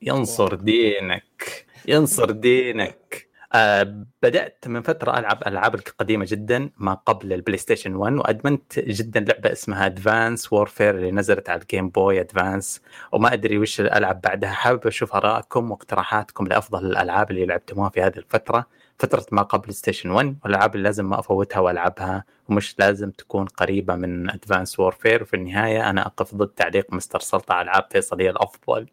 ينصر 0.03 0.55
دينك. 0.55 1.67
ينصر 1.89 2.31
دينك. 2.31 3.30
آه 3.53 4.05
بدأت 4.23 4.65
من 4.69 4.83
فترة 4.83 5.19
ألعب 5.19 5.43
ألعاب 5.47 5.77
قديمه 5.99 6.27
جدا 6.29 6.71
ما 6.77 6.95
قبل 6.95 7.33
ال 7.33 7.59
PlayStation 7.59 7.95
1 7.95 8.13
وأدمنت 8.15 8.79
جدا 8.79 9.21
لعبة 9.21 9.53
اسمها 9.53 9.87
Advance 9.87 10.53
Warfare 10.53 10.97
اللي 10.99 11.11
نزلت 11.11 11.51
على 11.51 11.61
ال 11.63 11.68
Game 11.68 11.89
Boy 11.89 12.21
Advance 12.21 12.83
وما 13.13 13.33
أدري 13.33 13.59
وش 13.59 13.81
الألعاب 13.81 14.21
بعدها 14.21 14.51
حابب 14.51 14.87
أشوف 14.87 15.15
آرائكم 15.15 15.71
واقتراحاتكم 15.71 16.47
لأفضل 16.47 16.87
الألعاب 16.87 17.31
اللي 17.31 17.47
لعبتموها 17.47 17.89
في 17.91 18.03
هذه 18.03 18.17
الفترة. 18.19 18.67
فترة 19.01 19.27
ما 19.33 19.43
قبل 19.43 19.75
Station 19.75 20.11
1 20.11 20.37
والألعاب 20.45 20.75
اللي 20.75 20.85
لازم 20.85 21.11
ما 21.11 21.19
أفوتها 21.21 21.61
وألعبها 21.61 22.25
ومش 22.49 22.79
لازم 22.79 23.11
تكون 23.11 23.47
قريبة 23.47 23.95
من 23.95 24.31
Advance 24.31 24.81
Warfare 24.81 25.23
وفي 25.23 25.35
النهاية 25.37 25.91
أنا 25.91 26.07
أقف 26.07 26.35
ضد 26.35 26.49
تعليق 26.49 26.93
مستر 26.95 27.21
سلطة 27.21 27.63
العاب 27.63 27.87
فيصل 27.91 28.21
هي 28.21 28.31
الأفضل. 28.31 28.87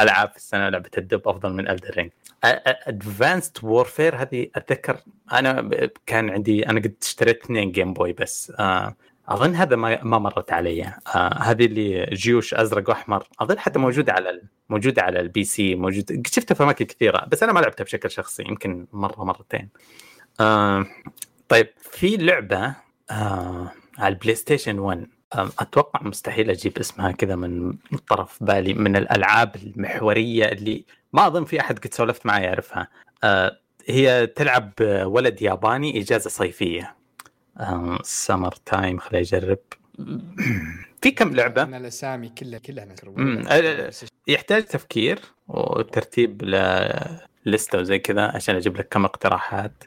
ألعاب 0.00 0.30
في 0.30 0.36
السنة 0.36 0.68
لعبة 0.68 0.90
الدب 0.98 1.28
أفضل 1.28 1.52
من 1.52 1.68
Elden 1.68 1.90
Ring 1.96 2.10
Advanced 2.44 3.58
Warfare 3.62 4.16
هذه 4.16 4.46
أتذكر 4.54 5.00
أنا 5.32 5.70
كان 6.06 6.30
عندي 6.30 6.68
أنا 6.68 6.80
قد 6.80 6.94
اشتريت 7.02 7.44
اثنين 7.44 7.72
Game 7.72 7.92
Boy 7.94 8.12
بس. 8.12 8.52
آه 8.58 8.96
أظن 9.28 9.54
هذا 9.54 9.76
ما 9.76 10.04
ما 10.04 10.18
مرت 10.18 10.52
علي. 10.52 10.84
آه 11.14 11.34
هذه 11.38 11.64
اللي 11.66 12.06
جيوش 12.12 12.54
أزرق 12.54 12.88
وأحمر. 12.88 13.26
أظن 13.40 13.58
حتى 13.58 13.78
موجودة 13.78 14.12
على. 14.12 14.42
موجودة 14.68 15.02
على 15.02 15.20
ال 15.20 15.44
PC 15.44 15.74
موجود 15.74 16.26
شفتها 16.26 16.54
في 16.54 16.62
اماكن 16.62 16.84
كثيرة 16.84 17.24
بس 17.28 17.42
أنا 17.42 17.52
ما 17.52 17.60
لعبتها 17.60 17.84
بشكل 17.84 18.10
شخصي 18.10 18.42
يمكن 18.42 18.86
مرة 18.92 19.24
مرتين. 19.24 19.68
آه 20.40 20.86
طيب 21.48 21.68
في 21.78 22.16
لعبة 22.16 22.74
آه 23.10 23.72
على 23.98 24.14
ال 24.14 24.34
PlayStation 24.34 24.78
1 24.78 25.06
آه 25.34 25.50
أتوقع 25.58 26.02
مستحيل 26.02 26.50
أجيب 26.50 26.78
اسمها 26.78 27.12
كذا 27.12 27.36
من 27.36 27.76
طرف 28.08 28.42
بالي 28.44 28.74
من 28.74 28.96
الألعاب 28.96 29.56
المحورية 29.56 30.44
اللي 30.52 30.84
ما 31.12 31.26
أظن 31.26 31.44
في 31.44 31.60
أحد 31.60 31.78
قد 31.78 31.94
سولفت 31.94 32.26
معي 32.26 32.42
يعرفها. 32.44 32.88
آه 33.24 33.58
هي 33.86 34.26
تلعب 34.26 34.72
ولد 35.04 35.42
ياباني 35.42 36.00
إجازة 36.00 36.30
صيفية. 36.30 36.96
summer 38.02 38.52
time 38.52 38.98
خليني 38.98 39.26
أجرب. 39.26 39.58
في 41.02 41.10
كم 41.10 41.34
لعبة؟ 41.34 41.62
أنا 41.62 41.76
الأسامي 41.76 42.28
كلها 42.28 42.58
كلها 42.58 42.86
يحتاج 44.28 44.64
تفكير 44.64 45.18
وترتيب 45.48 46.42
لستة 47.46 47.78
وزي 47.78 47.98
كذا 47.98 48.22
عشان 48.22 48.56
أجيب 48.56 48.76
لك 48.76 48.88
كم 48.88 49.04
اقتراحات. 49.04 49.84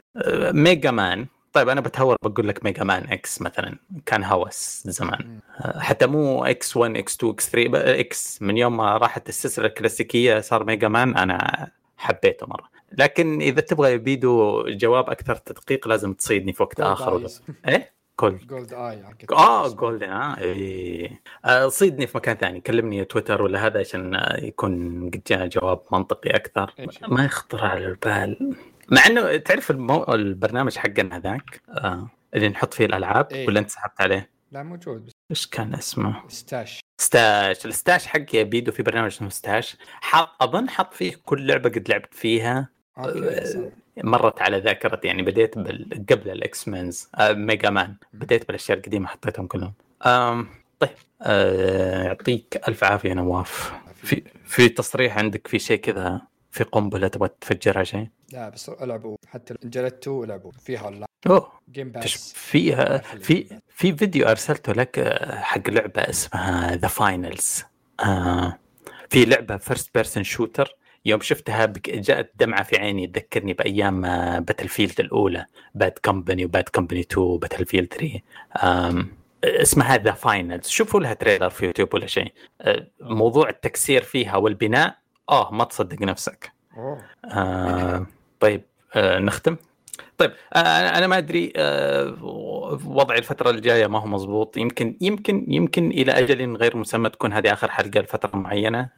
Mega 0.52 0.90
Man 0.90 1.26
طيب 1.52 1.68
أنا 1.68 1.80
بتهور 1.80 2.16
بقول 2.22 2.48
لك 2.48 2.64
Mega 2.64 2.84
Man 2.84 3.12
X 3.12 3.42
مثلا. 3.42 3.78
كان 4.06 4.24
هوس 4.24 4.82
زمان. 4.86 5.38
آه، 5.60 5.78
حتى 5.78 6.06
مو 6.06 6.44
إكس 6.44 6.76
1 6.76 6.96
إكس 6.96 7.16
2 7.16 7.32
إكس 7.32 7.50
3 7.50 8.00
إكس 8.00 8.42
من 8.42 8.56
يوم 8.56 8.76
ما 8.76 8.96
راحت 8.96 9.28
السلسلة 9.28 9.66
الكلاسيكية 9.66 10.40
صار 10.40 10.64
Mega 10.64 10.88
Man 10.88 11.16
أنا 11.16 11.70
حبيته 11.96 12.46
مرة. 12.46 12.77
لكن 12.92 13.40
إذا 13.40 13.60
تبغى 13.60 13.92
يبيدو 13.92 14.64
جواب 14.68 15.10
أكثر 15.10 15.36
تدقيق 15.36 15.88
لازم 15.88 16.12
تصيدني 16.12 16.52
في 16.52 16.62
وقت 16.62 16.80
آخر 16.80 17.26
إيه؟ 17.68 17.98
جولد 18.20 18.46
جولد 18.46 18.72
اي 18.72 19.02
آه 19.32 19.68
جولد 19.68 20.02
آه 20.02 20.36
اي 20.38 21.70
صيدني 21.70 22.06
في 22.06 22.16
مكان 22.16 22.36
ثاني. 22.36 22.60
كلمني 22.60 23.04
تويتر 23.04 23.42
ولا 23.42 23.66
هذا 23.66 23.80
عشان 23.80 24.20
يكون 24.38 25.04
قد 25.10 25.22
جاء 25.26 25.46
جواب 25.46 25.80
منطقي 25.92 26.30
أكثر. 26.30 26.74
ما 27.08 27.24
يخطر 27.24 27.64
على 27.64 27.86
البال. 27.86 28.56
مع 28.88 29.06
إنه 29.06 29.36
تعرف 29.36 29.70
المو... 29.70 30.04
البرنامج 30.04 30.76
حقنا 30.76 31.16
هذاك؟ 31.16 31.62
آه 31.68 32.10
اللي 32.34 32.48
نحط 32.48 32.74
فيه 32.74 32.86
الألعاب 32.86 33.32
إيه؟ 33.32 33.46
ولا 33.46 33.60
أنت 33.60 33.70
سحبت 33.70 34.00
عليه؟ 34.00 34.30
لا 34.52 34.62
موجود. 34.62 35.04
بس 35.06 35.12
إيش 35.30 35.46
كان 35.46 35.74
اسمه؟ 35.74 36.22
ستاش 36.28 36.80
ستاش 37.00 37.66
الستاش 37.66 38.06
حقي 38.06 38.44
بيدو 38.44 38.72
في 38.72 38.82
برنامج 38.82 39.06
اسمه 39.06 39.28
ستاش 39.28 39.76
حط 40.00 40.42
أظن 40.42 40.70
حط 40.70 40.94
فيه 40.94 41.12
كل 41.24 41.46
لعبة 41.46 41.68
قد 41.70 41.88
لعبت 41.88 42.14
فيها. 42.14 42.68
آه 42.98 43.70
مرت 44.04 44.42
على 44.42 44.58
ذاكرتي 44.58 45.06
يعني 45.06 45.22
بديت 45.22 45.58
بال... 45.58 46.06
قبل 46.10 46.30
ال 46.30 46.68
X-Mens 46.68 47.08
آه 47.14 47.32
Mega 47.32 47.70
Man. 47.70 47.94
بديت 48.12 48.46
بالأشياء 48.46 48.78
القديمة 48.78 49.06
حطيتهم 49.06 49.46
كلهم. 49.46 49.72
آم 50.06 50.48
طيب 50.80 50.90
آه 51.22 52.02
يعطيك 52.02 52.60
ألف 52.68 52.84
عافية 52.84 53.12
نواف. 53.12 53.72
في 53.94 54.22
في 54.46 54.68
تصريح 54.68 55.18
عندك 55.18 55.46
في 55.46 55.58
شيء 55.58 55.78
كذا 55.80 56.20
في 56.50 56.64
قنبلة 56.64 57.08
تبغى 57.08 57.30
تفجرها 57.40 57.84
شيء؟ 57.84 58.08
لا 58.32 58.48
بس 58.48 58.68
ألعبوا. 58.68 59.16
حتى 59.26 59.54
جلدتوا 59.64 60.26
لعبوا 60.26 60.52
فيها 60.52 60.86
ولا 60.86 61.06
أوه. 61.26 61.52
Game 61.72 61.90
Pass 61.90 62.32
فيها 62.36 62.98
في 62.98 63.60
في 63.68 63.96
فيديو 63.96 64.26
أرسلته 64.26 64.72
لك 64.72 64.98
آه، 64.98 65.40
حق 65.40 65.70
لعبة 65.70 66.02
اسمها 66.02 66.76
The 66.76 66.88
Finals 66.88 67.64
آه 68.00 68.58
في 69.10 69.24
لعبة 69.24 69.56
first 69.56 69.94
person 69.94 70.22
shooter 70.24 70.76
يوم 71.04 71.20
شفتها 71.20 71.72
جاءت 71.86 72.30
دمعة 72.36 72.62
في 72.62 72.76
عيني 72.76 73.06
تذكرني 73.06 73.52
بأيام 73.52 74.00
Battle 74.40 74.64
آه، 74.64 74.68
field 74.68 75.00
الأولى 75.00 75.46
Bad 75.74 75.98
Company 76.04 76.44
و 76.44 76.50
Bad 76.50 76.68
Company 76.68 77.00
2 77.00 77.38
Battlefield 77.38 77.92
3 77.92 78.20
اسمها 79.44 79.96
The 79.96 80.12
Finals 80.12 80.68
شوفوا 80.68 81.00
لها 81.00 81.14
trailer 81.14 81.50
في 81.50 81.66
يوتيوب 81.66 81.94
ولا 81.94 82.06
شيء. 82.06 82.32
آه، 82.60 82.86
موضوع 83.00 83.48
التكسير 83.48 84.02
فيها 84.02 84.36
والبناء 84.36 84.98
آه 85.30 85.50
ما 85.52 85.64
تصدق 85.64 86.02
نفسك. 86.02 86.52
آه 87.24 88.06
طيب 88.40 88.62
آه 88.94 89.18
نختم. 89.18 89.56
طيب 90.18 90.32
أنا 90.56 91.06
ما 91.06 91.18
أدري 91.18 91.52
وضعي 92.84 93.18
الفترة 93.18 93.50
الجاية 93.50 93.86
ما 93.86 93.98
هو 93.98 94.06
مضبوط. 94.06 94.56
يمكن 94.56 94.96
يمكن 95.00 95.44
يمكن 95.48 95.90
إلى 95.90 96.12
أجل 96.12 96.56
غير 96.56 96.76
مسمى 96.76 97.10
تكون 97.10 97.32
هذه 97.32 97.52
آخر 97.52 97.70
حلقة 97.70 98.00
لفترة 98.00 98.36
معينة 98.36 98.88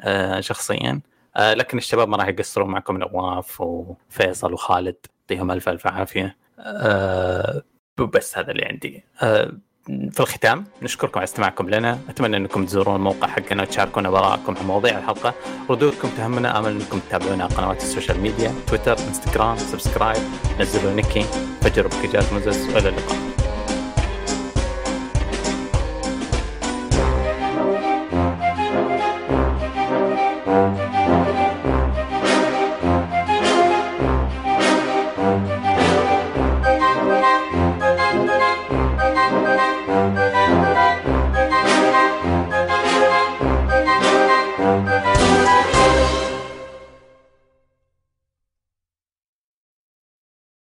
شخصيا. 0.40 1.00
آه 1.36 1.54
لكن 1.54 1.78
الشباب 1.78 2.08
ما 2.08 2.16
راح 2.16 2.28
يقصرون 2.28 2.70
معكم 2.70 2.96
نواف 2.96 3.60
وفيصل 3.60 4.52
وخالد 4.52 4.96
يعطيهم 5.20 5.50
ألف 5.50 5.68
ألف 5.68 5.86
عافية. 5.86 6.36
آه 6.58 7.62
بس 7.98 8.38
هذا 8.38 8.50
اللي 8.50 8.64
عندي. 8.64 9.04
آه 9.22 9.52
في 9.86 10.20
الختام 10.20 10.64
نشكركم 10.82 11.18
على 11.18 11.24
استماعكم 11.24 11.70
لنا. 11.70 11.98
أتمنى 12.08 12.36
أنكم 12.36 12.66
تزورون 12.66 12.96
الموقع 12.96 13.28
حقنا 13.28 13.62
وتشاركونا 13.62 14.10
بآرائكم 14.10 14.56
عن 14.58 14.66
مواضيع 14.66 14.98
الحلقة. 14.98 15.34
ردودكم 15.70 16.08
تهمنا 16.08 16.58
آمل 16.58 16.70
أنكم 16.70 16.98
تتابعونا 16.98 17.44
على 17.44 17.54
قنوات 17.54 17.82
ال 17.82 17.88
social 17.88 18.20
media 18.20 18.54
تويتر 18.66 18.92
إنستغرام 18.92 19.56
subscribe. 19.56 20.22
نزلوا 20.60 20.92
نيكي. 20.92 21.22
فجروا 21.60 21.90
بكجات 21.90 22.32
مزز. 22.32 22.74
والى 22.74 22.88
اللقاء. 22.88 23.39